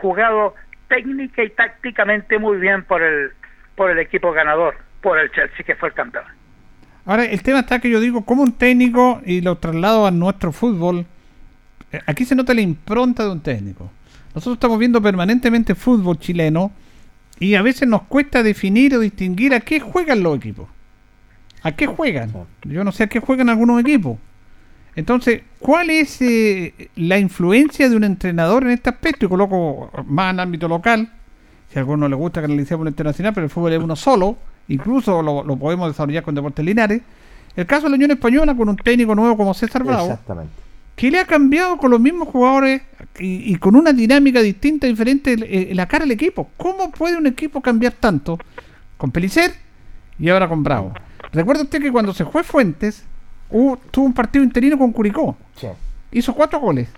jugado 0.00 0.54
técnica 0.88 1.42
y 1.42 1.50
tácticamente 1.50 2.38
muy 2.38 2.58
bien 2.58 2.84
por 2.84 3.02
el 3.02 3.32
por 3.74 3.90
el 3.90 3.98
equipo 3.98 4.30
ganador, 4.30 4.76
por 5.00 5.18
el 5.18 5.32
Chelsea, 5.32 5.64
que 5.66 5.74
fue 5.74 5.88
el 5.88 5.94
campeón. 5.94 6.24
Ahora, 7.06 7.24
el 7.24 7.42
tema 7.42 7.58
está 7.60 7.80
que 7.80 7.90
yo 7.90 7.98
digo, 7.98 8.24
como 8.24 8.42
un 8.42 8.52
técnico, 8.56 9.20
y 9.26 9.40
lo 9.40 9.56
traslado 9.56 10.06
a 10.06 10.12
nuestro 10.12 10.52
fútbol, 10.52 11.04
eh, 11.90 12.00
aquí 12.06 12.24
se 12.24 12.36
nota 12.36 12.54
la 12.54 12.60
impronta 12.60 13.24
de 13.24 13.30
un 13.32 13.42
técnico. 13.42 13.90
Nosotros 14.32 14.54
estamos 14.54 14.78
viendo 14.78 15.02
permanentemente 15.02 15.74
fútbol 15.74 16.18
chileno 16.18 16.70
y 17.38 17.54
a 17.54 17.62
veces 17.62 17.88
nos 17.88 18.02
cuesta 18.02 18.42
definir 18.42 18.94
o 18.94 19.00
distinguir 19.00 19.54
a 19.54 19.60
qué 19.60 19.80
juegan 19.80 20.22
los 20.22 20.36
equipos. 20.36 20.68
¿A 21.62 21.72
qué 21.72 21.86
juegan? 21.86 22.32
Yo 22.64 22.84
no 22.84 22.92
sé 22.92 23.04
a 23.04 23.06
qué 23.06 23.20
juegan 23.20 23.48
algunos 23.48 23.80
equipos. 23.80 24.18
Entonces, 24.96 25.42
¿cuál 25.58 25.90
es 25.90 26.20
eh, 26.22 26.90
la 26.96 27.18
influencia 27.18 27.88
de 27.88 27.96
un 27.96 28.04
entrenador 28.04 28.64
en 28.64 28.70
este 28.70 28.90
aspecto? 28.90 29.26
Y 29.26 29.28
coloco 29.28 29.90
más 30.06 30.32
en 30.32 30.40
ámbito 30.40 30.68
local. 30.68 31.10
Si 31.70 31.78
a 31.78 31.80
alguno 31.80 32.08
le 32.08 32.14
gusta 32.14 32.40
que 32.40 32.44
analicemos 32.44 32.86
el 32.86 32.92
internacional, 32.92 33.32
pero 33.34 33.44
el 33.44 33.50
fútbol 33.50 33.72
es 33.72 33.82
uno 33.82 33.96
solo. 33.96 34.36
Incluso 34.68 35.22
lo, 35.22 35.42
lo 35.42 35.56
podemos 35.56 35.88
desarrollar 35.88 36.22
con 36.22 36.34
Deportes 36.34 36.64
Linares. 36.64 37.02
El 37.56 37.66
caso 37.66 37.84
de 37.84 37.90
la 37.90 37.96
Unión 37.96 38.10
Española 38.12 38.54
con 38.54 38.68
un 38.68 38.76
técnico 38.76 39.14
nuevo 39.14 39.36
como 39.36 39.54
César 39.54 39.82
Bravo. 39.82 40.04
Exactamente. 40.04 40.63
Que 40.96 41.10
le 41.10 41.18
ha 41.18 41.24
cambiado 41.24 41.76
con 41.76 41.90
los 41.90 42.00
mismos 42.00 42.28
jugadores 42.28 42.82
y, 43.18 43.52
y 43.52 43.56
con 43.56 43.74
una 43.76 43.92
dinámica 43.92 44.40
distinta, 44.40 44.86
diferente, 44.86 45.36
la 45.74 45.86
cara 45.88 46.04
al 46.04 46.10
equipo. 46.12 46.50
¿Cómo 46.56 46.90
puede 46.92 47.16
un 47.16 47.26
equipo 47.26 47.60
cambiar 47.60 47.92
tanto? 47.94 48.38
Con 48.96 49.10
Pelicer 49.10 49.52
y 50.18 50.28
ahora 50.28 50.48
con 50.48 50.62
Bravo. 50.62 50.92
Recuerda 51.32 51.62
usted 51.64 51.82
que 51.82 51.90
cuando 51.90 52.14
se 52.14 52.24
fue 52.24 52.44
Fuentes, 52.44 53.02
hubo- 53.50 53.76
tuvo 53.90 54.06
un 54.06 54.12
partido 54.14 54.44
interino 54.44 54.78
con 54.78 54.92
Curicó. 54.92 55.36
Sí. 55.56 55.66
Hizo 56.12 56.32
cuatro 56.32 56.60
goles. 56.60 56.88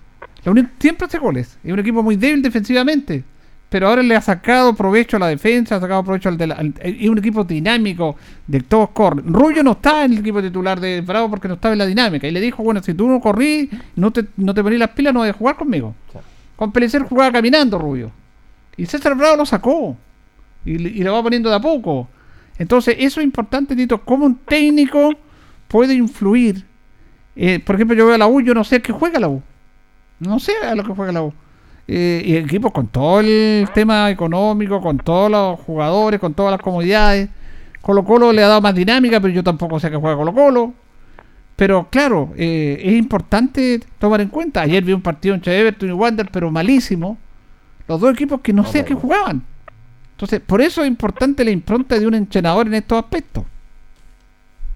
La 0.44 0.52
Unión 0.52 0.70
siempre 0.78 1.06
hace 1.06 1.18
goles. 1.18 1.58
Es 1.64 1.72
un 1.72 1.78
equipo 1.78 2.02
muy 2.02 2.16
débil 2.16 2.42
defensivamente. 2.42 3.24
Pero 3.68 3.88
ahora 3.88 4.02
le 4.02 4.14
ha 4.14 4.20
sacado 4.20 4.74
provecho 4.74 5.16
a 5.16 5.20
la 5.20 5.26
defensa, 5.26 5.76
ha 5.76 5.80
sacado 5.80 6.04
provecho 6.04 6.28
al 6.28 6.38
de 6.38 6.46
la- 6.46 6.54
al- 6.54 6.74
Es 6.80 7.08
un 7.08 7.18
equipo 7.18 7.42
dinámico, 7.44 8.16
de 8.46 8.60
todos 8.60 8.90
corren. 8.90 9.32
Rullo 9.34 9.62
no 9.64 9.72
está 9.72 10.04
en 10.04 10.12
el 10.12 10.18
equipo 10.20 10.40
titular 10.40 10.78
de 10.78 11.00
Bravo 11.00 11.28
porque 11.30 11.48
no 11.48 11.54
estaba 11.54 11.72
en 11.72 11.78
la 11.78 11.86
dinámica. 11.86 12.28
Y 12.28 12.30
le 12.30 12.40
dijo, 12.40 12.62
bueno, 12.62 12.80
si 12.82 12.94
tú 12.94 13.08
no 13.08 13.20
corrí, 13.20 13.68
no 13.96 14.12
te, 14.12 14.24
no 14.36 14.54
te 14.54 14.62
ponís 14.62 14.78
las 14.78 14.90
pilas, 14.90 15.12
no 15.12 15.20
vas 15.20 15.30
a 15.30 15.32
jugar 15.32 15.56
conmigo. 15.56 15.94
Con 16.54 16.70
Pelicer 16.72 17.02
jugaba 17.02 17.32
caminando, 17.32 17.76
Rubio. 17.78 18.12
Y 18.76 18.86
César 18.86 19.16
Bravo 19.16 19.36
lo 19.36 19.44
sacó. 19.46 19.96
Y, 20.64 20.72
y 21.00 21.02
lo 21.02 21.12
va 21.12 21.22
poniendo 21.22 21.50
de 21.50 21.56
a 21.56 21.60
poco. 21.60 22.08
Entonces, 22.58 22.96
eso 23.00 23.20
es 23.20 23.24
importante, 23.24 23.74
Tito. 23.76 24.00
Cómo 24.02 24.26
un 24.26 24.36
técnico 24.36 25.10
puede 25.68 25.94
influir. 25.94 26.64
Eh, 27.34 27.58
por 27.58 27.74
ejemplo, 27.74 27.96
yo 27.96 28.06
veo 28.06 28.14
a 28.14 28.18
la 28.18 28.26
U, 28.28 28.40
yo 28.40 28.54
no 28.54 28.62
sé 28.64 28.76
a 28.76 28.80
qué 28.80 28.92
juega 28.92 29.18
la 29.20 29.28
U. 29.28 29.42
No 30.20 30.38
sé 30.38 30.52
a 30.64 30.74
lo 30.74 30.84
que 30.84 30.92
juega 30.94 31.12
la 31.12 31.22
U. 31.22 31.34
Eh, 31.88 32.22
y 32.24 32.36
equipos 32.36 32.72
con 32.72 32.88
todo 32.88 33.20
el 33.20 33.68
tema 33.72 34.10
económico, 34.10 34.80
con 34.80 34.98
todos 34.98 35.30
los 35.30 35.60
jugadores, 35.60 36.18
con 36.18 36.34
todas 36.34 36.50
las 36.50 36.60
comodidades. 36.60 37.28
Colo 37.80 38.02
Colo 38.04 38.32
le 38.32 38.42
ha 38.42 38.48
dado 38.48 38.60
más 38.60 38.74
dinámica, 38.74 39.20
pero 39.20 39.32
yo 39.32 39.44
tampoco 39.44 39.78
sé 39.78 39.86
a 39.86 39.90
qué 39.90 39.96
juega 39.96 40.16
Colo 40.16 40.32
Colo. 40.34 40.74
Pero 41.54 41.88
claro, 41.88 42.32
eh, 42.36 42.78
es 42.82 42.92
importante 42.94 43.80
tomar 43.98 44.20
en 44.20 44.28
cuenta. 44.28 44.62
Ayer 44.62 44.82
vi 44.82 44.92
un 44.92 45.00
partido 45.00 45.34
entre 45.34 45.58
Everton 45.58 45.88
y 45.88 45.92
Wander, 45.92 46.28
pero 46.32 46.50
malísimo. 46.50 47.16
Los 47.88 48.00
dos 48.00 48.12
equipos 48.12 48.40
que 48.40 48.52
no 48.52 48.64
sé 48.64 48.80
a 48.80 48.84
qué 48.84 48.94
jugaban. 48.94 49.42
Entonces, 50.10 50.40
por 50.40 50.60
eso 50.60 50.82
es 50.82 50.88
importante 50.88 51.44
la 51.44 51.50
impronta 51.52 51.98
de 51.98 52.06
un 52.06 52.14
entrenador 52.14 52.66
en 52.66 52.74
estos 52.74 52.98
aspectos. 52.98 53.44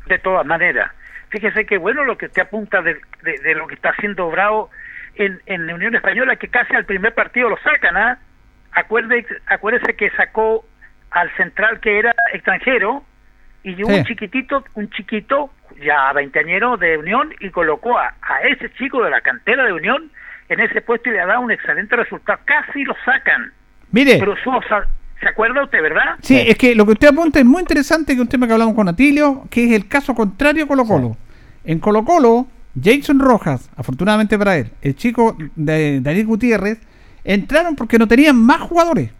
De 0.06 0.18
todas 0.20 0.46
maneras. 0.46 0.90
Fíjese 1.30 1.66
que 1.66 1.76
bueno 1.78 2.04
lo 2.04 2.16
que 2.16 2.26
usted 2.26 2.42
apunta 2.42 2.82
de, 2.82 2.94
de- 3.24 3.38
de 3.42 3.54
lo 3.54 3.66
que 3.66 3.74
está 3.74 3.90
haciendo 3.90 4.28
Bravo 4.30 4.70
en, 5.24 5.40
en 5.46 5.66
la 5.66 5.74
Unión 5.74 5.94
Española, 5.94 6.36
que 6.36 6.48
casi 6.48 6.74
al 6.74 6.84
primer 6.84 7.14
partido 7.14 7.48
lo 7.48 7.56
sacan, 7.58 7.96
¿ah? 7.96 8.18
Acuerde, 8.72 9.26
acuérdese 9.46 9.94
que 9.94 10.10
sacó 10.10 10.64
al 11.10 11.28
central 11.36 11.80
que 11.80 11.98
era 11.98 12.14
extranjero 12.32 13.04
y 13.64 13.74
llegó 13.74 13.90
Sí. 13.90 13.98
un 13.98 14.04
chiquitito, 14.04 14.64
un 14.74 14.90
chiquito, 14.90 15.50
ya 15.82 16.12
veinteañero 16.12 16.76
de 16.76 16.96
Unión 16.98 17.34
y 17.40 17.50
colocó 17.50 17.98
a, 17.98 18.14
a 18.22 18.40
ese 18.48 18.72
chico 18.74 19.02
de 19.02 19.10
la 19.10 19.20
cantera 19.20 19.64
de 19.64 19.72
Unión 19.72 20.10
en 20.48 20.60
ese 20.60 20.80
puesto 20.80 21.08
y 21.10 21.12
le 21.12 21.20
ha 21.20 21.26
dado 21.26 21.40
un 21.40 21.50
excelente 21.50 21.96
resultado. 21.96 22.38
Casi 22.44 22.84
lo 22.84 22.94
sacan. 23.04 23.52
Mire. 23.92 24.18
Pero 24.18 24.36
Sosa, 24.44 24.86
¿se 25.20 25.28
acuerda 25.28 25.64
usted, 25.64 25.82
verdad? 25.82 26.16
Sí, 26.22 26.40
es 26.46 26.56
que 26.56 26.74
lo 26.74 26.86
que 26.86 26.92
usted 26.92 27.08
apunta 27.08 27.38
es 27.40 27.44
muy 27.44 27.60
interesante, 27.60 28.14
que 28.14 28.20
un 28.20 28.28
tema 28.28 28.46
que 28.46 28.52
hablamos 28.52 28.74
con 28.74 28.88
Atilio, 28.88 29.44
que 29.50 29.64
es 29.64 29.72
el 29.72 29.88
caso 29.88 30.14
contrario 30.14 30.64
a 30.64 30.68
Colo 30.68 30.84
Colo. 30.84 31.16
En 31.64 31.78
Colo 31.80 32.04
Colo, 32.04 32.46
Jason 32.82 33.18
Rojas, 33.18 33.68
afortunadamente 33.76 34.38
para 34.38 34.56
él, 34.58 34.70
el 34.82 34.94
chico 34.94 35.36
de 35.56 36.00
Daniel 36.00 36.26
Gutiérrez, 36.26 36.78
entraron 37.24 37.74
porque 37.76 37.98
no 37.98 38.06
tenían 38.08 38.36
más 38.36 38.60
jugadores. 38.60 39.10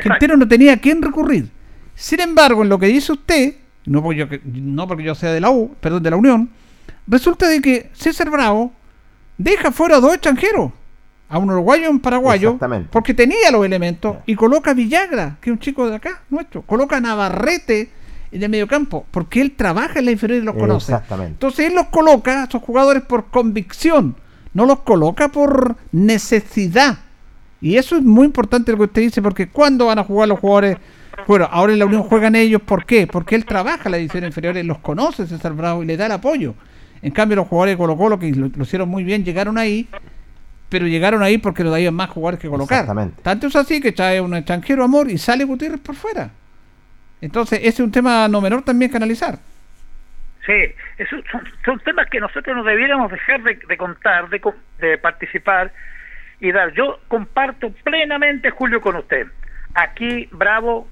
Quintero 0.00 0.36
no 0.36 0.46
tenía 0.48 0.74
a 0.74 0.76
quién 0.76 1.02
recurrir. 1.02 1.50
Sin 1.94 2.20
embargo, 2.20 2.62
en 2.62 2.68
lo 2.68 2.78
que 2.78 2.86
dice 2.86 3.12
usted, 3.12 3.54
no 3.84 4.02
porque 4.02 4.18
yo, 4.20 4.28
que- 4.28 4.40
no 4.44 4.86
porque 4.88 5.02
yo 5.02 5.14
sea 5.14 5.32
de 5.32 5.40
la 5.40 5.50
U, 5.50 5.74
perdón, 5.80 6.02
de 6.02 6.10
la 6.10 6.16
Unión, 6.16 6.50
resulta 7.06 7.48
de 7.48 7.60
que 7.60 7.90
César 7.92 8.30
Bravo 8.30 8.72
deja 9.36 9.70
fuera 9.72 9.96
a 9.96 10.00
dos 10.00 10.12
extranjeros, 10.14 10.72
a 11.28 11.38
un 11.38 11.50
uruguayo 11.50 11.84
y 11.84 11.88
un 11.88 12.00
paraguayo, 12.00 12.52
porque 12.90 13.12
tenía 13.14 13.50
los 13.50 13.64
elementos, 13.66 14.16
y 14.26 14.34
coloca 14.34 14.70
a 14.70 14.74
Villagra, 14.74 15.36
que 15.40 15.50
es 15.50 15.52
un 15.52 15.58
chico 15.60 15.88
de 15.88 15.96
acá, 15.96 16.22
nuestro, 16.30 16.62
coloca 16.62 16.96
a 16.96 17.00
Navarrete 17.00 17.90
en 18.30 18.42
el 18.42 18.48
mediocampo, 18.48 19.06
porque 19.10 19.40
él 19.40 19.52
trabaja 19.52 19.98
en 19.98 20.06
la 20.06 20.10
inferior 20.10 20.42
y 20.42 20.44
los 20.44 20.54
conoce. 20.54 20.92
Exactamente. 20.92 21.32
Entonces 21.32 21.66
él 21.66 21.74
los 21.74 21.86
coloca, 21.86 22.42
a 22.42 22.44
esos 22.46 22.62
jugadores, 22.62 23.02
por 23.02 23.26
convicción, 23.26 24.16
no 24.54 24.66
los 24.66 24.80
coloca 24.80 25.28
por 25.28 25.76
necesidad. 25.92 26.98
Y 27.60 27.76
eso 27.76 27.96
es 27.96 28.02
muy 28.02 28.26
importante 28.26 28.72
lo 28.72 28.78
que 28.78 28.84
usted 28.84 29.02
dice, 29.02 29.22
porque 29.22 29.48
cuando 29.48 29.86
van 29.86 29.98
a 29.98 30.04
jugar 30.04 30.28
los 30.28 30.38
jugadores? 30.38 30.76
Bueno, 31.26 31.48
ahora 31.50 31.72
en 31.72 31.80
la 31.80 31.86
Unión 31.86 32.04
juegan 32.04 32.36
ellos, 32.36 32.62
¿por 32.62 32.84
qué? 32.84 33.06
Porque 33.06 33.34
él 33.34 33.44
trabaja 33.44 33.82
en 33.86 33.92
la 33.92 33.98
división 33.98 34.24
inferior, 34.24 34.54
los 34.64 34.78
conoce 34.78 35.26
César 35.26 35.52
Bravo 35.52 35.82
y 35.82 35.86
le 35.86 35.96
da 35.96 36.06
el 36.06 36.12
apoyo. 36.12 36.54
En 37.02 37.12
cambio, 37.12 37.36
los 37.36 37.48
jugadores 37.48 37.74
de 37.74 37.78
Colo 37.78 37.96
Colo, 37.96 38.18
que 38.18 38.30
lo, 38.30 38.48
lo 38.48 38.62
hicieron 38.62 38.88
muy 38.88 39.02
bien, 39.02 39.24
llegaron 39.24 39.58
ahí, 39.58 39.88
pero 40.68 40.86
llegaron 40.86 41.22
ahí 41.22 41.38
porque 41.38 41.64
no 41.64 41.74
había 41.74 41.90
más 41.90 42.10
jugadores 42.10 42.40
que 42.40 42.48
colocar. 42.48 42.80
Exactamente. 42.80 43.22
Tanto 43.22 43.46
es 43.48 43.56
así 43.56 43.80
que 43.80 43.92
trae 43.92 44.20
un 44.20 44.34
extranjero 44.34 44.84
amor 44.84 45.10
y 45.10 45.18
sale 45.18 45.44
Gutiérrez 45.44 45.80
por 45.80 45.96
fuera. 45.96 46.30
Entonces, 47.20 47.58
ese 47.60 47.68
es 47.68 47.80
un 47.80 47.92
tema 47.92 48.28
no 48.28 48.40
menor 48.40 48.62
también 48.62 48.90
que 48.90 48.96
analizar. 48.96 49.38
Sí, 50.46 50.74
esos 50.96 51.22
son, 51.30 51.42
son 51.64 51.78
temas 51.80 52.08
que 52.08 52.20
nosotros 52.20 52.56
no 52.56 52.64
debiéramos 52.64 53.10
dejar 53.10 53.42
de, 53.42 53.58
de 53.68 53.76
contar, 53.76 54.28
de, 54.30 54.40
de 54.78 54.98
participar 54.98 55.72
y 56.40 56.52
dar. 56.52 56.72
Yo 56.72 57.00
comparto 57.08 57.70
plenamente, 57.84 58.50
Julio, 58.50 58.80
con 58.80 58.96
usted. 58.96 59.26
Aquí 59.74 60.28
Bravo 60.32 60.88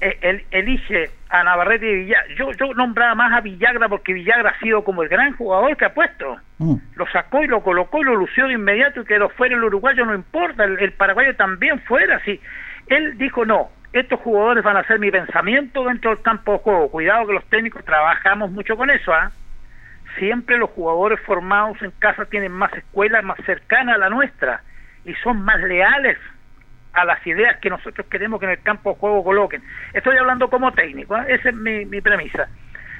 eh, 0.00 0.16
él 0.22 0.44
elige 0.50 1.10
a 1.28 1.42
Navarrete 1.42 1.90
y 1.90 1.96
Villagra. 1.96 2.34
Yo, 2.36 2.52
yo 2.52 2.74
nombraba 2.74 3.14
más 3.14 3.32
a 3.32 3.40
Villagra 3.40 3.88
porque 3.88 4.12
Villagra 4.12 4.50
ha 4.50 4.58
sido 4.60 4.84
como 4.84 5.02
el 5.02 5.08
gran 5.08 5.36
jugador 5.36 5.76
que 5.76 5.84
ha 5.86 5.94
puesto. 5.94 6.38
Lo 6.94 7.06
sacó 7.10 7.42
y 7.42 7.46
lo 7.46 7.62
colocó 7.62 8.00
y 8.00 8.04
lo 8.04 8.14
lució 8.14 8.46
de 8.46 8.54
inmediato 8.54 9.00
y 9.00 9.06
quedó 9.06 9.30
fuera 9.30 9.56
el 9.56 9.64
uruguayo, 9.64 10.04
no 10.04 10.14
importa, 10.14 10.64
el, 10.64 10.78
el 10.78 10.92
paraguayo 10.92 11.34
también 11.34 11.80
fuera. 11.80 12.22
Sí. 12.24 12.40
Él 12.86 13.16
dijo, 13.18 13.44
no, 13.44 13.70
estos 13.92 14.20
jugadores 14.20 14.62
van 14.62 14.76
a 14.76 14.84
ser 14.84 14.98
mi 14.98 15.10
pensamiento 15.10 15.84
dentro 15.84 16.10
del 16.10 16.22
campo 16.22 16.52
de 16.52 16.58
juego. 16.58 16.90
Cuidado 16.90 17.26
que 17.26 17.32
los 17.32 17.44
técnicos 17.46 17.84
trabajamos 17.84 18.50
mucho 18.50 18.76
con 18.76 18.90
eso, 18.90 19.12
¿ah? 19.12 19.32
Siempre 20.18 20.58
los 20.58 20.70
jugadores 20.70 21.20
formados 21.20 21.80
en 21.82 21.90
casa 21.92 22.24
tienen 22.26 22.52
más 22.52 22.72
escuelas 22.72 23.24
más 23.24 23.38
cercanas 23.44 23.96
a 23.96 23.98
la 23.98 24.10
nuestra 24.10 24.62
y 25.04 25.14
son 25.14 25.42
más 25.42 25.60
leales 25.60 26.18
a 26.92 27.04
las 27.04 27.24
ideas 27.26 27.58
que 27.58 27.70
nosotros 27.70 28.06
queremos 28.08 28.40
que 28.40 28.46
en 28.46 28.52
el 28.52 28.62
campo 28.62 28.90
de 28.90 28.96
juego 28.96 29.24
coloquen. 29.24 29.62
Estoy 29.92 30.16
hablando 30.18 30.50
como 30.50 30.72
técnico, 30.72 31.16
¿eh? 31.16 31.26
esa 31.28 31.50
es 31.50 31.54
mi, 31.54 31.84
mi 31.84 32.00
premisa. 32.00 32.48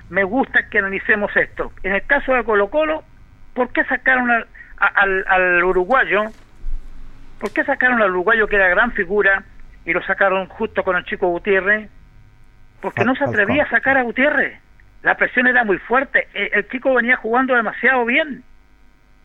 Me 0.08 0.24
gusta 0.24 0.68
que 0.68 0.78
analicemos 0.78 1.36
esto. 1.36 1.72
En 1.82 1.94
el 1.94 2.02
caso 2.06 2.34
de 2.34 2.44
Colo 2.44 2.68
Colo, 2.68 3.04
¿por 3.54 3.72
qué 3.72 3.84
sacaron 3.84 4.44
al 4.78 5.64
uruguayo? 5.64 6.24
¿Por 7.38 7.52
qué 7.52 7.64
sacaron 7.64 8.02
al 8.02 8.10
uruguayo 8.10 8.46
que 8.48 8.56
era 8.56 8.68
gran 8.68 8.92
figura 8.92 9.44
y 9.84 9.92
lo 9.92 10.02
sacaron 10.02 10.46
justo 10.48 10.82
con 10.82 10.96
el 10.96 11.04
chico 11.04 11.28
Gutiérrez? 11.28 11.90
Porque 12.80 13.04
no 13.04 13.14
se 13.14 13.24
atrevía 13.24 13.64
a 13.64 13.70
sacar 13.70 13.96
a 13.98 14.02
Gutiérrez. 14.02 14.58
La 15.02 15.16
presión 15.16 15.46
era 15.46 15.64
muy 15.64 15.78
fuerte. 15.78 16.28
El, 16.34 16.50
el 16.52 16.68
chico 16.68 16.94
venía 16.94 17.16
jugando 17.16 17.54
demasiado 17.54 18.04
bien. 18.04 18.42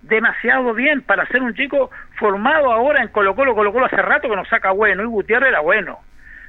Demasiado 0.01 0.73
bien 0.73 1.01
para 1.01 1.25
ser 1.27 1.41
un 1.41 1.53
chico 1.53 1.89
formado 2.19 2.71
ahora 2.71 3.01
en 3.01 3.09
Colo 3.09 3.35
Colo. 3.35 3.55
Colo 3.55 3.73
Colo 3.73 3.85
hace 3.85 4.01
rato 4.01 4.29
que 4.29 4.35
nos 4.35 4.47
saca 4.47 4.71
bueno 4.71 5.03
y 5.03 5.05
Gutiérrez 5.05 5.49
era 5.49 5.61
bueno. 5.61 5.99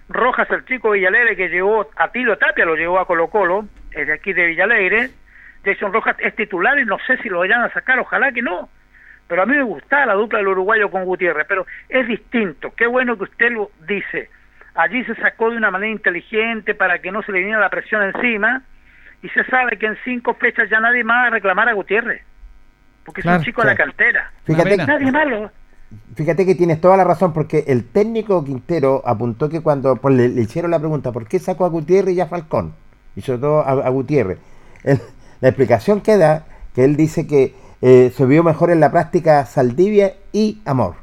Rojas, 0.09 0.49
el 0.51 0.65
chico 0.65 0.91
Villalegre 0.91 1.37
que 1.37 1.49
llegó 1.49 1.89
a 1.97 2.09
Tilo 2.09 2.39
Tapia, 2.39 2.65
lo 2.65 2.77
llevó 2.77 3.01
a 3.01 3.07
Colo 3.07 3.29
Colo, 3.29 3.67
es 3.91 4.07
de 4.07 4.13
aquí 4.13 4.33
de 4.33 4.47
Villalegre. 4.47 5.11
Jason 5.65 5.93
Rojas 5.93 6.17
es 6.21 6.35
titular 6.37 6.79
y 6.79 6.85
no 6.85 6.99
sé 7.07 7.17
si 7.19 7.29
lo 7.29 7.41
vayan 7.41 7.63
a 7.63 7.73
sacar, 7.73 7.99
ojalá 7.99 8.31
que 8.31 8.43
no. 8.43 8.69
Pero 9.29 9.43
a 9.43 9.47
mí 9.47 9.57
me 9.57 9.63
gustaba 9.65 10.07
la 10.07 10.15
dupla 10.15 10.39
del 10.39 10.49
uruguayo 10.49 10.91
con 10.91 11.05
Gutiérrez, 11.05 11.47
pero 11.49 11.67
es 11.89 12.07
distinto. 12.07 12.73
Qué 12.77 12.87
bueno 12.87 13.17
que 13.17 13.25
usted 13.25 13.51
lo 13.51 13.71
dice. 13.89 14.31
Allí 14.75 15.05
se 15.05 15.15
sacó 15.17 15.51
de 15.51 15.57
una 15.57 15.71
manera 15.71 15.91
inteligente 15.93 16.75
para 16.75 17.01
que 17.01 17.11
no 17.11 17.23
se 17.23 17.33
le 17.33 17.39
viniera 17.39 17.59
la 17.61 17.71
presión 17.71 18.03
encima 18.03 18.63
y 19.23 19.29
se 19.31 19.45
sabe 19.47 19.79
que 19.79 19.87
en 19.87 19.97
cinco 20.05 20.35
fechas 20.35 20.69
ya 20.71 20.79
nadie 20.81 21.03
más 21.03 21.25
va 21.25 21.27
a 21.29 21.31
reclamar 21.31 21.69
a 21.69 21.73
Gutiérrez. 21.73 22.23
Porque 23.05 23.21
es 23.21 23.25
Claro, 23.25 23.39
un 23.39 23.45
chico 23.45 23.63
de 23.63 23.69
la 23.69 23.77
cantera. 23.77 24.31
Fíjate- 24.45 24.77
nadie 24.77 25.11
más 25.13 25.27
lo, 25.27 25.51
Fíjate 26.17 26.45
que 26.45 26.55
tienes 26.57 26.81
toda 26.81 26.97
la 26.97 27.05
razón, 27.05 27.33
porque 27.33 27.65
el 27.69 27.85
técnico 27.85 28.45
Quintero 28.45 29.03
apuntó 29.07 29.49
que 29.49 29.61
cuando 29.61 29.97
pues, 29.97 30.15
le, 30.17 30.29
le 30.29 30.43
hicieron 30.43 30.71
la 30.73 30.81
pregunta, 30.81 31.13
¿por 31.13 31.27
qué 31.29 31.39
sacó 31.39 31.65
a 31.65 31.69
Gutiérrez 31.69 32.15
y 32.17 32.21
a 32.21 32.27
Falcón? 32.27 32.75
Y 33.15 33.21
sobre 33.23 33.39
todo 33.41 33.61
a, 33.61 33.71
a 33.71 33.89
Gutiérrez. 33.91 34.39
La 35.41 35.49
explicación 35.49 36.01
que 36.01 36.17
da, 36.17 36.45
que 36.75 36.85
él 36.85 36.97
dice 36.97 37.27
que 37.27 37.55
eh, 37.83 38.13
se 38.15 38.27
vio 38.27 38.43
mejor 38.43 38.71
en 38.71 38.81
la 38.81 38.91
práctica 38.91 39.45
Saldivia 39.47 40.15
y 40.33 40.61
Amor. 40.65 40.95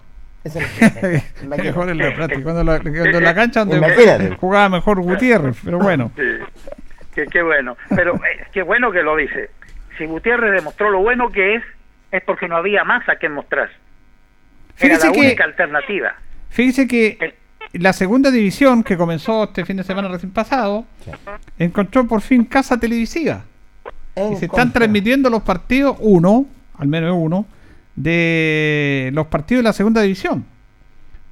Esa 0.44 0.60
es 0.60 1.24
la- 1.48 1.58
mejor 1.58 1.90
en 1.90 1.98
la 2.00 2.14
práctica, 2.16 2.44
cuando 2.44 2.64
la, 2.64 2.80
cuando 2.82 3.20
la 3.22 3.36
cancha 3.36 3.64
donde 3.66 4.36
jugaba 4.40 4.70
mejor 4.70 5.02
Gutiérrez, 5.02 5.58
pero 5.64 5.80
bueno. 5.80 6.12
Sí, 6.16 6.22
qué, 7.16 7.26
qué 7.28 7.41
bueno. 7.41 7.78
Pero 7.95 8.16
eh, 8.16 8.45
qué 8.52 8.62
bueno 8.64 8.91
que 8.91 9.04
lo 9.04 9.16
dice. 9.16 9.50
Si 9.98 10.06
Gutiérrez 10.06 10.52
demostró 10.54 10.90
lo 10.90 11.00
bueno 11.00 11.30
que 11.32 11.56
es, 11.56 11.64
es 12.12 12.22
porque 12.24 12.48
no 12.48 12.58
había 12.58 12.84
más 12.84 13.08
a 13.08 13.16
quien 13.16 13.32
mostrar. 13.34 13.70
Era 14.80 14.98
Fíjese 14.98 15.08
la 15.08 15.14
que- 15.14 15.20
única 15.20 15.44
alternativa. 15.45 16.16
Fíjese 16.50 16.88
que 16.88 17.36
la 17.74 17.94
segunda 17.94 18.30
división 18.30 18.84
que 18.84 18.98
comenzó 18.98 19.45
este 19.45 19.66
fin 19.66 19.78
de 19.78 19.84
semana 19.84 20.08
recién 20.10 20.32
pasado 20.32 20.86
encontró 21.58 22.06
por 22.08 22.22
fin 22.22 22.44
casa 22.45 22.80
televisiva. 22.80 23.44
Y 24.32 24.36
se 24.36 24.45
están 24.45 24.72
transmitiendo 24.74 25.30
los 25.30 25.41
partidos, 25.41 25.98
uno, 26.00 26.45
al 26.78 26.88
menos 26.88 27.16
uno, 27.18 27.45
de 27.95 29.12
los 29.14 29.28
partidos 29.28 29.60
de 29.60 29.64
la 29.70 29.74
segunda 29.74 30.02
división. 30.02 30.45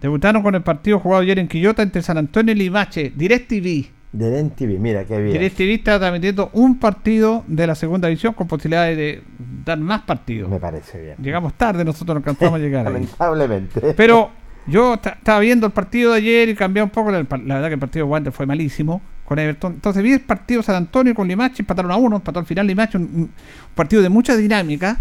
Debutaron 0.01 0.41
con 0.41 0.55
el 0.55 0.61
partido 0.63 0.99
jugado 0.99 1.21
ayer 1.21 1.37
en 1.39 1.47
Quillota 1.47 1.83
entre 1.83 2.01
San 2.01 2.17
Antonio 2.17 2.53
y 2.53 2.57
Limache, 2.57 3.11
DirecTV. 3.15 3.85
De 4.13 4.43
TV, 4.55 4.77
mira 4.77 5.05
qué 5.05 5.21
bien. 5.21 5.33
DirecTV 5.33 5.73
está 5.75 5.97
transmitiendo 5.99 6.49
un 6.53 6.79
partido 6.79 7.45
de 7.47 7.65
la 7.67 7.75
segunda 7.75 8.07
división 8.09 8.33
con 8.33 8.47
posibilidades 8.47 8.97
de 8.97 9.23
dar 9.63 9.77
más 9.77 10.01
partidos. 10.01 10.49
Me 10.49 10.59
parece 10.59 11.01
bien. 11.01 11.15
Llegamos 11.21 11.53
tarde, 11.53 11.85
nosotros 11.85 12.15
no 12.15 12.17
alcanzamos 12.17 12.55
a 12.55 12.57
llegar. 12.57 12.87
ahí. 12.87 12.93
Lamentablemente. 12.93 13.93
Pero 13.95 14.31
yo 14.67 14.97
ta- 14.97 15.11
estaba 15.11 15.39
viendo 15.39 15.65
el 15.67 15.71
partido 15.71 16.11
de 16.11 16.17
ayer 16.17 16.49
y 16.49 16.55
cambié 16.55 16.83
un 16.83 16.89
poco. 16.89 17.09
La, 17.11 17.19
la 17.19 17.55
verdad 17.55 17.67
que 17.69 17.75
el 17.75 17.79
partido 17.79 18.05
de 18.05 18.11
Wander 18.11 18.33
fue 18.33 18.45
malísimo 18.45 19.01
con 19.23 19.39
Everton. 19.39 19.73
Entonces 19.73 20.03
vi 20.03 20.11
el 20.13 20.21
partido 20.21 20.61
San 20.61 20.75
Antonio 20.75 21.15
con 21.15 21.27
Limache, 21.27 21.61
empataron 21.61 21.91
a 21.91 21.95
uno, 21.95 22.17
empató 22.17 22.39
al 22.39 22.45
final 22.45 22.67
Limache, 22.67 22.97
un, 22.97 23.03
un 23.03 23.29
partido 23.75 24.01
de 24.01 24.09
mucha 24.09 24.35
dinámica. 24.35 24.99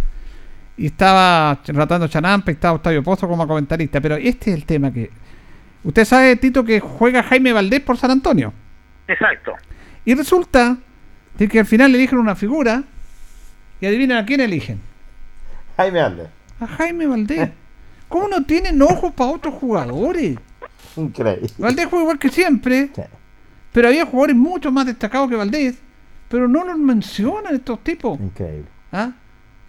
Y 0.81 0.86
estaba 0.86 1.59
tratando 1.62 2.09
Chanampa 2.09 2.51
y 2.51 2.55
estaba 2.55 2.77
Octavio 2.77 3.02
Pozo 3.02 3.28
como 3.28 3.47
comentarista. 3.47 4.01
Pero 4.01 4.15
este 4.16 4.51
es 4.51 4.57
el 4.57 4.65
tema 4.65 4.90
que. 4.90 5.11
Usted 5.85 6.07
sabe, 6.07 6.36
Tito, 6.36 6.65
que 6.65 6.81
juega 6.81 7.23
Jaime 7.23 7.52
Valdés 7.52 7.81
por 7.81 7.98
San 7.98 8.11
Antonio. 8.11 8.55
Exacto. 9.07 9.52
Y 10.07 10.15
resulta 10.15 10.78
de 11.36 11.48
que 11.48 11.59
al 11.59 11.66
final 11.66 11.94
eligen 11.94 12.19
una 12.19 12.35
figura. 12.35 12.82
Y 13.78 13.85
adivinen 13.85 14.16
a 14.16 14.24
quién 14.24 14.40
eligen. 14.40 14.81
Jaime 15.77 16.01
Alde. 16.01 16.28
A 16.61 16.66
Jaime 16.66 17.07
Valdés. 17.07 17.51
¿Cómo 18.09 18.28
no 18.28 18.43
tienen 18.47 18.81
ojos 18.81 19.12
para 19.12 19.32
otros 19.32 19.52
jugadores? 19.57 20.39
Increíble. 20.97 21.51
Valdés 21.59 21.86
juega 21.90 22.05
igual 22.05 22.19
que 22.19 22.31
siempre. 22.31 22.90
Pero 23.70 23.89
había 23.89 24.07
jugadores 24.07 24.36
mucho 24.36 24.73
más 24.73 24.86
destacados 24.86 25.28
que 25.28 25.36
Valdés. 25.36 25.78
Pero 26.31 26.48
no 26.48 26.65
los 26.65 26.78
mencionan 26.78 27.55
estos 27.55 27.85
tipos. 27.85 28.19
Increíble. 28.19 28.65
¿Ah? 28.90 29.12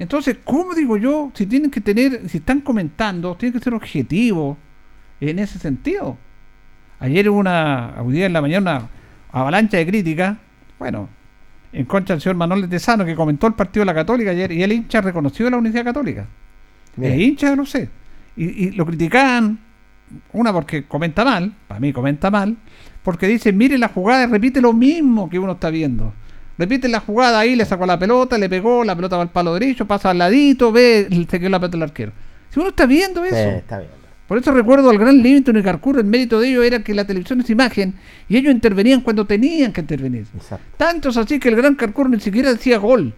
Entonces, 0.01 0.37
¿cómo 0.43 0.73
digo 0.73 0.97
yo? 0.97 1.31
Si 1.35 1.45
tienen 1.45 1.69
que 1.69 1.79
tener, 1.79 2.27
si 2.27 2.39
están 2.39 2.61
comentando, 2.61 3.35
tienen 3.35 3.53
que 3.53 3.63
ser 3.63 3.75
objetivos 3.75 4.57
en 5.19 5.37
ese 5.37 5.59
sentido. 5.59 6.17
Ayer 6.97 7.29
hubo 7.29 7.37
una, 7.37 7.93
hoy 7.99 8.15
día 8.15 8.25
en 8.25 8.33
la 8.33 8.41
mañana, 8.41 8.89
una 9.31 9.41
avalancha 9.41 9.77
de 9.77 9.85
críticas. 9.85 10.37
Bueno, 10.79 11.07
en 11.71 11.85
contra 11.85 12.15
del 12.15 12.21
señor 12.23 12.35
Manuel 12.35 12.67
Tesano, 12.67 13.05
que 13.05 13.13
comentó 13.13 13.45
el 13.45 13.53
partido 13.53 13.81
de 13.81 13.85
la 13.85 13.93
Católica 13.93 14.31
ayer, 14.31 14.51
y 14.51 14.63
el 14.63 14.71
hincha 14.71 15.01
reconoció 15.01 15.47
la 15.51 15.57
Universidad 15.57 15.85
Católica. 15.85 16.25
Mira. 16.95 17.13
El 17.13 17.21
hincha, 17.21 17.55
no 17.55 17.67
sé. 17.67 17.87
Y, 18.35 18.45
y 18.45 18.71
lo 18.71 18.87
criticaban, 18.87 19.59
una 20.33 20.51
porque 20.51 20.85
comenta 20.85 21.23
mal, 21.23 21.53
para 21.67 21.79
mí 21.79 21.93
comenta 21.93 22.31
mal, 22.31 22.57
porque 23.03 23.27
dice, 23.27 23.53
mire 23.53 23.77
la 23.77 23.89
jugada 23.89 24.23
y 24.23 24.31
repite 24.31 24.61
lo 24.61 24.73
mismo 24.73 25.29
que 25.29 25.37
uno 25.37 25.51
está 25.51 25.69
viendo. 25.69 26.11
Repite 26.57 26.87
la 26.87 26.99
jugada 26.99 27.39
ahí, 27.39 27.55
le 27.55 27.65
sacó 27.65 27.85
la 27.85 27.97
pelota, 27.97 28.37
le 28.37 28.49
pegó, 28.49 28.83
la 28.83 28.95
pelota 28.95 29.15
va 29.17 29.23
al 29.23 29.31
palo 29.31 29.53
derecho, 29.53 29.87
pasa 29.87 30.11
al 30.11 30.17
ladito, 30.17 30.71
ve, 30.71 31.07
se 31.29 31.39
quedó 31.39 31.49
la 31.49 31.59
pelota 31.59 31.77
del 31.77 31.83
arquero. 31.83 32.11
Si 32.49 32.59
uno 32.59 32.69
está 32.69 32.85
viendo 32.85 33.23
eso. 33.23 33.35
Sí, 33.35 33.57
está. 33.57 33.81
Por 34.31 34.37
eso 34.37 34.53
recuerdo 34.53 34.89
al 34.89 34.97
gran 34.97 35.21
Livington 35.21 35.57
y 35.57 35.61
Carcuro, 35.61 35.99
el 35.99 36.05
mérito 36.05 36.39
de 36.39 36.47
ellos 36.47 36.63
era 36.63 36.81
que 36.81 36.93
la 36.93 37.03
televisión 37.03 37.41
es 37.41 37.49
imagen 37.49 37.95
y 38.29 38.37
ellos 38.37 38.53
intervenían 38.53 39.01
cuando 39.01 39.25
tenían 39.25 39.73
que 39.73 39.81
intervenir. 39.81 40.25
Tanto 40.77 41.09
es 41.09 41.17
así 41.17 41.37
que 41.37 41.49
el 41.49 41.57
gran 41.57 41.75
Carcuro 41.75 42.07
ni 42.07 42.19
siquiera 42.21 42.53
decía 42.53 42.77
gol. 42.77 43.13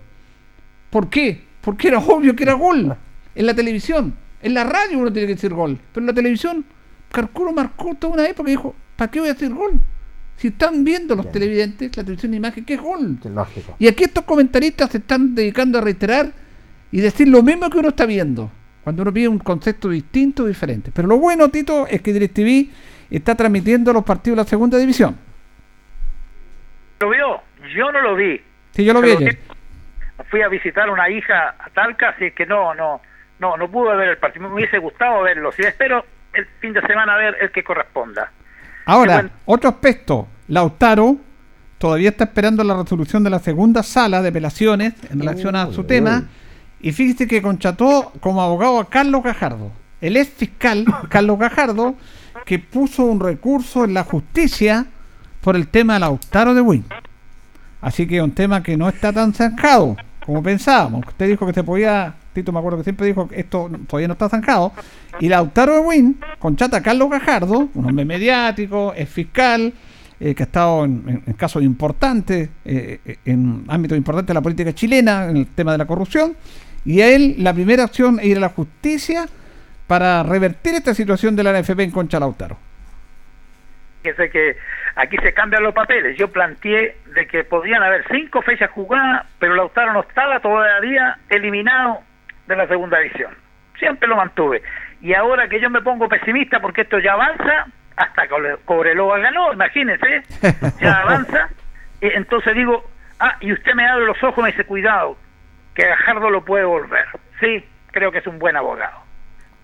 ¿Por 0.89 1.11
qué? 1.11 1.39
Porque 1.61 1.89
era 1.89 1.99
obvio 1.99 2.35
que 2.35 2.41
era 2.41 2.53
gol. 2.53 2.97
En 3.35 3.45
la 3.45 3.53
televisión, 3.53 4.15
en 4.41 4.55
la 4.55 4.63
radio 4.63 4.97
uno 4.97 5.13
tiene 5.13 5.27
que 5.27 5.35
decir 5.35 5.53
gol, 5.53 5.79
pero 5.93 6.01
en 6.01 6.07
la 6.07 6.13
televisión 6.13 6.65
Carcuro 7.11 7.51
marcó 7.51 7.93
toda 7.93 8.13
una 8.13 8.27
época 8.27 8.49
y 8.49 8.53
dijo, 8.53 8.73
¿para 8.95 9.11
qué 9.11 9.19
voy 9.19 9.29
a 9.29 9.33
decir 9.33 9.53
gol? 9.53 9.79
Si 10.37 10.49
están 10.49 10.83
viendo 10.83 11.15
los 11.15 11.31
televidentes 11.31 11.95
la 11.95 12.03
televisión 12.03 12.31
de 12.31 12.37
imagen, 12.37 12.65
¿qué 12.65 12.73
es 12.73 12.81
gol? 12.81 13.17
Lógico. 13.23 13.75
Y 13.79 13.87
aquí 13.87 14.03
estos 14.03 14.23
comentaristas 14.25 14.91
se 14.91 14.97
están 14.97 15.35
dedicando 15.35 15.77
a 15.77 15.81
reiterar 15.81 16.31
y 16.91 17.01
decir 17.01 17.27
lo 17.27 17.41
mismo 17.41 17.69
que 17.69 17.77
uno 17.77 17.89
está 17.89 18.05
viendo, 18.05 18.51
cuando 18.83 19.01
uno 19.03 19.13
pide 19.13 19.27
un 19.27 19.39
concepto 19.39 19.89
distinto, 19.89 20.45
diferente. 20.45 20.91
Pero 20.93 21.07
lo 21.07 21.17
bueno, 21.17 21.49
Tito, 21.49 21.87
es 21.87 22.01
que 22.01 22.13
DirecTV 22.13 22.69
está 23.09 23.35
transmitiendo 23.35 23.93
los 23.93 24.03
partidos 24.03 24.37
de 24.37 24.43
la 24.43 24.49
segunda 24.49 24.77
división. 24.77 25.17
¿Lo 26.99 27.09
vio? 27.09 27.41
Yo 27.75 27.91
no 27.91 28.01
lo 28.01 28.15
vi. 28.15 28.41
Sí, 28.71 28.83
yo 28.83 28.93
lo 28.93 29.01
vi 29.01 29.11
ayer. 29.11 29.39
Fui 30.29 30.41
a 30.41 30.47
visitar 30.47 30.89
una 30.89 31.09
hija 31.09 31.55
a 31.59 31.69
Talca, 31.69 32.09
así 32.09 32.31
que 32.31 32.45
no, 32.45 32.73
no, 32.73 33.01
no, 33.39 33.57
no 33.57 33.69
pude 33.69 33.95
ver 33.95 34.09
el 34.09 34.17
partido. 34.17 34.47
Me 34.47 34.55
hubiese 34.55 34.77
gustado 34.77 35.23
verlo. 35.23 35.51
Si 35.51 35.61
espero 35.63 36.05
el 36.33 36.45
fin 36.59 36.73
de 36.73 36.81
semana 36.81 37.15
ver 37.17 37.37
el 37.41 37.51
que 37.51 37.63
corresponda. 37.63 38.31
Ahora, 38.85 39.31
otro 39.45 39.69
aspecto, 39.69 40.27
Lautaro 40.47 41.17
todavía 41.77 42.09
está 42.09 42.25
esperando 42.25 42.63
la 42.63 42.75
resolución 42.75 43.23
de 43.23 43.29
la 43.29 43.39
segunda 43.39 43.83
sala 43.83 44.21
de 44.21 44.29
apelaciones 44.29 44.93
en 45.09 45.19
relación 45.19 45.55
a 45.55 45.71
su 45.71 45.83
tema. 45.83 46.25
Y 46.81 46.91
fíjese 46.91 47.27
que 47.27 47.41
contrató 47.41 48.11
como 48.19 48.41
abogado 48.41 48.79
a 48.79 48.89
Carlos 48.89 49.23
Gajardo, 49.23 49.71
el 50.01 50.17
ex 50.17 50.29
fiscal 50.29 50.85
Carlos 51.09 51.39
Gajardo, 51.39 51.95
que 52.45 52.59
puso 52.59 53.05
un 53.05 53.19
recurso 53.19 53.85
en 53.85 53.93
la 53.93 54.03
justicia 54.03 54.85
por 55.41 55.55
el 55.55 55.67
tema 55.67 55.93
de 55.93 56.01
Lautaro 56.01 56.53
de 56.53 56.61
Win. 56.61 56.85
Así 57.81 58.07
que 58.07 58.17
es 58.17 58.23
un 58.23 58.31
tema 58.31 58.63
que 58.63 58.77
no 58.77 58.87
está 58.87 59.11
tan 59.11 59.33
zanjado 59.33 59.97
como 60.25 60.41
pensábamos. 60.41 61.05
Usted 61.07 61.27
dijo 61.27 61.45
que 61.45 61.53
se 61.53 61.63
podía, 61.63 62.15
Tito 62.33 62.51
me 62.51 62.59
acuerdo 62.59 62.79
que 62.79 62.83
siempre 62.83 63.05
dijo 63.05 63.27
que 63.27 63.39
esto 63.39 63.69
todavía 63.87 64.07
no 64.07 64.13
está 64.13 64.29
zanjado. 64.29 64.73
Y 65.19 65.29
Lautaro 65.29 65.73
de 65.75 65.79
Win 65.79 66.19
contrata 66.39 66.77
a 66.77 66.83
Carlos 66.83 67.09
Gajardo, 67.09 67.69
un 67.73 67.85
hombre 67.85 68.05
mediático, 68.05 68.93
es 68.95 69.09
fiscal, 69.09 69.73
eh, 70.19 70.35
que 70.35 70.43
ha 70.43 70.45
estado 70.45 70.85
en, 70.85 71.21
casos 71.37 71.63
importantes, 71.63 72.49
eh, 72.65 72.99
eh, 73.05 73.17
en 73.25 73.65
ámbitos 73.67 73.97
importantes 73.97 74.27
de 74.27 74.33
la 74.33 74.41
política 74.41 74.73
chilena, 74.73 75.29
en 75.29 75.37
el 75.37 75.47
tema 75.47 75.71
de 75.73 75.77
la 75.77 75.85
corrupción. 75.85 76.35
Y 76.85 77.01
a 77.01 77.13
él 77.13 77.35
la 77.39 77.53
primera 77.53 77.83
acción 77.83 78.19
es 78.19 78.25
ir 78.27 78.37
a 78.37 78.41
la 78.41 78.49
justicia 78.49 79.25
para 79.87 80.23
revertir 80.23 80.75
esta 80.75 80.93
situación 80.93 81.35
de 81.35 81.43
la 81.43 81.59
NFP 81.59 81.79
en 81.81 81.91
contra 81.91 82.19
de 82.19 82.21
Lautaro. 82.21 82.57
Fíjese 84.01 84.29
que 84.29 84.57
aquí 84.95 85.17
se 85.17 85.33
cambian 85.33 85.63
los 85.63 85.73
papeles. 85.73 86.17
Yo 86.17 86.29
planteé 86.29 86.97
de 87.15 87.27
que 87.27 87.43
podrían 87.43 87.83
haber 87.83 88.05
cinco 88.09 88.41
fechas 88.41 88.69
jugadas, 88.71 89.25
pero 89.39 89.55
Lautaro 89.55 89.93
no 89.93 90.01
estaba 90.01 90.39
todavía 90.39 91.17
eliminado 91.29 91.99
de 92.47 92.55
la 92.55 92.67
segunda 92.67 92.99
división. 92.99 93.33
Siempre 93.79 94.07
lo 94.07 94.15
mantuve. 94.15 94.61
Y 95.01 95.13
ahora 95.13 95.47
que 95.49 95.59
yo 95.59 95.69
me 95.69 95.81
pongo 95.81 96.07
pesimista 96.07 96.59
porque 96.59 96.81
esto 96.81 96.99
ya 96.99 97.13
avanza, 97.13 97.65
hasta 97.97 98.27
Cobre- 98.27 98.57
Cobreloa 98.65 99.19
ganó, 99.19 99.53
imagínense, 99.53 100.23
ya 100.81 101.01
avanza. 101.01 101.49
Y 102.01 102.07
entonces 102.07 102.55
digo, 102.55 102.83
ah, 103.19 103.35
y 103.41 103.51
usted 103.53 103.73
me 103.75 103.87
abre 103.87 104.05
los 104.05 104.21
ojos 104.23 104.37
y 104.39 104.41
me 104.43 104.51
dice, 104.51 104.63
cuidado, 104.65 105.17
que 105.73 105.87
Gajardo 105.87 106.29
lo 106.29 106.43
puede 106.45 106.63
volver. 106.65 107.05
Sí, 107.39 107.65
creo 107.91 108.11
que 108.11 108.19
es 108.19 108.27
un 108.27 108.39
buen 108.39 108.55
abogado. 108.55 108.99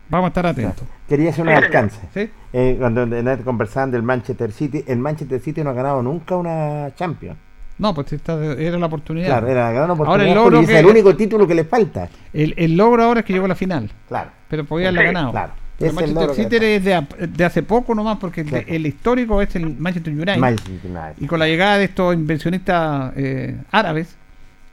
Vamos 0.09 0.25
a 0.25 0.29
estar 0.29 0.45
atentos. 0.47 0.87
Quería 1.07 1.29
hacer 1.29 1.45
un 1.45 1.51
Sí, 1.55 1.63
alcance. 1.63 2.31
Eh, 2.51 2.75
cuando 2.79 3.03
en- 3.03 3.43
conversaban 3.43 3.91
del 3.91 4.01
Manchester 4.03 4.51
City, 4.51 4.83
el 4.87 4.97
Manchester 4.97 5.39
City 5.39 5.63
no 5.63 5.69
ha 5.69 5.73
ganado 5.73 6.01
nunca 6.01 6.35
una 6.35 6.93
Champions. 6.95 7.37
No, 7.79 7.93
pues 7.95 8.13
esta 8.13 8.33
era 8.55 8.77
la 8.77 8.85
oportunidad. 8.85 9.27
Claro, 9.27 9.47
era 9.47 9.63
la 9.65 9.71
gran 9.71 9.89
Ahora 9.89 9.93
oportunidad 9.93 10.27
el 10.29 10.35
logro 10.35 10.59
que- 10.59 10.63
es 10.73 10.79
el 10.79 10.85
único 10.85 11.15
título 11.15 11.47
que 11.47 11.55
le 11.55 11.63
falta. 11.63 12.09
El, 12.33 12.53
el 12.57 12.75
logro 12.77 13.03
ahora 13.03 13.21
es 13.21 13.25
que 13.25 13.33
llegó 13.33 13.45
a 13.45 13.49
la 13.49 13.55
final. 13.55 13.89
Claro. 14.07 14.29
Pero 14.49 14.65
podía 14.65 14.89
haberla 14.89 15.01
Sí, 15.09 15.13
ganado. 15.13 15.31
claro. 15.31 15.53
Pero 15.79 15.93
Manchester 15.93 16.29
City 16.35 16.55
es 16.57 16.83
de, 16.83 17.07
de 17.29 17.45
hace 17.45 17.63
poco 17.63 17.95
nomás, 17.95 18.17
porque 18.17 18.41
el, 18.67 18.85
histórico 18.85 19.41
es 19.41 19.55
el 19.55 19.77
Manchester 19.77 20.11
United. 20.13 20.35
Manchester 20.37 20.73
United. 20.83 21.13
Y 21.21 21.25
con 21.25 21.39
la 21.39 21.47
llegada 21.47 21.77
de 21.77 21.85
estos 21.85 22.13
inversionistas 22.13 23.13
eh, 23.15 23.55
árabes, 23.71 24.17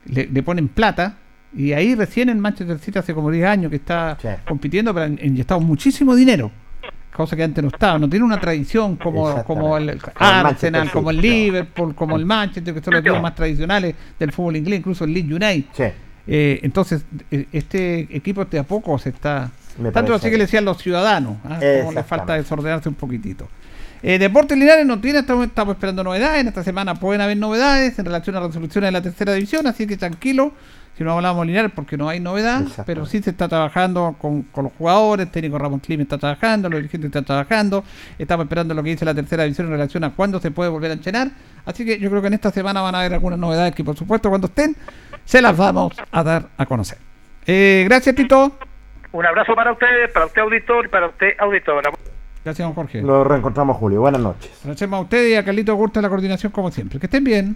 le, 0.05 0.27
le 0.27 0.43
ponen 0.43 0.67
plata. 0.67 1.15
Y 1.55 1.71
ahí 1.71 1.95
recién 1.95 2.27
en 2.27 2.41
Manchester 2.41 2.77
City 2.79 2.99
hace 2.99 3.13
como 3.13 3.31
10 3.31 3.47
años 3.47 3.69
que 3.69 3.77
está 3.77 4.17
compitiendo, 4.45 4.93
pero 4.93 5.05
han 5.05 5.17
inyectado 5.23 5.61
muchísimo 5.61 6.13
dinero. 6.13 6.51
Cosa 7.17 7.35
que 7.35 7.43
antes 7.43 7.63
no 7.63 7.69
estaba. 7.69 7.97
No 7.97 8.07
tiene 8.07 8.23
una 8.23 8.39
tradición 8.39 8.95
como, 8.95 9.43
como 9.43 9.75
el 9.75 9.99
Arsenal, 10.19 10.91
como 10.91 11.09
el 11.09 11.19
Liverpool, 11.19 11.95
como 11.95 12.15
el 12.15 12.27
Manchester, 12.27 12.75
que 12.75 12.79
son 12.79 12.93
los 12.93 13.01
equipos 13.01 13.19
más 13.19 13.33
tradicionales 13.33 13.95
del 14.19 14.31
fútbol 14.31 14.57
inglés, 14.57 14.81
incluso 14.81 15.03
el 15.03 15.13
Leeds 15.15 15.31
United. 15.31 15.93
Eh, 16.27 16.59
entonces, 16.61 17.05
eh, 17.31 17.47
este 17.51 18.01
equipo 18.15 18.45
de 18.45 18.59
a 18.59 18.63
poco 18.63 18.99
se 18.99 19.09
está 19.09 19.49
Me 19.79 19.91
Tanto 19.91 20.13
así 20.13 20.29
que 20.29 20.37
le 20.37 20.43
decían 20.43 20.63
los 20.63 20.77
ciudadanos, 20.77 21.37
¿ah? 21.43 21.57
como 21.79 21.91
le 21.91 22.03
falta 22.03 22.35
desordenarse 22.35 22.87
un 22.87 22.93
poquitito. 22.93 23.47
Eh, 24.03 24.19
Deportes 24.19 24.55
Linares 24.55 24.85
no 24.85 25.01
tiene, 25.01 25.19
estamos, 25.19 25.47
estamos 25.47 25.73
esperando 25.73 26.03
novedades. 26.03 26.41
En 26.41 26.49
esta 26.49 26.63
semana 26.63 26.93
pueden 26.93 27.21
haber 27.21 27.37
novedades 27.37 27.97
en 27.97 28.05
relación 28.05 28.35
a 28.35 28.41
resoluciones 28.41 28.89
de 28.89 28.91
la 28.91 29.01
tercera 29.01 29.33
división, 29.33 29.65
así 29.65 29.87
que 29.87 29.97
tranquilo. 29.97 30.51
Si 30.97 31.03
no 31.03 31.11
hablamos 31.11 31.45
Linares 31.45 31.71
porque 31.75 31.95
no 31.95 32.09
hay 32.09 32.19
novedad, 32.19 32.63
pero 32.85 33.05
sí 33.05 33.21
se 33.21 33.29
está 33.29 33.47
trabajando 33.47 34.15
con, 34.17 34.41
con 34.43 34.63
los 34.63 34.73
jugadores, 34.73 35.27
el 35.27 35.31
técnico 35.31 35.59
Ramón 35.59 35.79
Klim 35.79 36.01
está 36.01 36.17
trabajando, 36.17 36.69
los 36.69 36.77
dirigentes 36.79 37.09
están 37.09 37.23
trabajando, 37.23 37.83
estamos 38.17 38.45
esperando 38.45 38.73
lo 38.73 38.81
que 38.81 38.89
dice 38.89 39.05
la 39.05 39.13
tercera 39.13 39.43
división 39.43 39.67
en 39.67 39.73
relación 39.73 40.03
a 40.05 40.09
cuándo 40.09 40.39
se 40.39 40.49
puede 40.49 40.71
volver 40.71 40.89
a 40.89 40.95
enchenar, 40.95 41.29
así 41.65 41.85
que 41.85 41.99
yo 41.99 42.09
creo 42.09 42.21
que 42.21 42.29
en 42.29 42.33
esta 42.33 42.49
semana 42.49 42.81
van 42.81 42.95
a 42.95 43.01
haber 43.01 43.13
algunas 43.13 43.37
novedades 43.37 43.75
que 43.75 43.83
por 43.83 43.95
supuesto 43.95 44.29
cuando 44.29 44.47
estén 44.47 44.75
se 45.23 45.39
las 45.39 45.55
vamos 45.55 45.93
a 46.11 46.23
dar 46.23 46.47
a 46.57 46.65
conocer. 46.65 46.97
Eh, 47.45 47.83
gracias 47.87 48.15
Tito, 48.15 48.57
Un 49.11 49.25
abrazo 49.25 49.53
para 49.53 49.73
ustedes, 49.73 50.11
para 50.11 50.25
usted 50.25 50.41
auditor 50.41 50.85
y 50.85 50.89
para 50.89 51.07
usted 51.09 51.27
auditora. 51.37 51.91
gracias 52.43 52.67
don 52.67 52.73
Jorge. 52.73 53.03
Lo 53.03 53.23
reencontramos, 53.23 53.77
Julio. 53.77 54.01
Buenas 54.01 54.21
noches. 54.21 54.51
Agradecemos 54.61 54.97
a 54.97 55.01
ustedes 55.03 55.31
y 55.31 55.35
a 55.35 55.45
Carlito 55.45 55.75
Gurta 55.75 56.01
la 56.01 56.09
coordinación 56.09 56.51
como 56.51 56.71
siempre. 56.71 56.99
Que 56.99 57.05
estén 57.05 57.23
bien. 57.23 57.55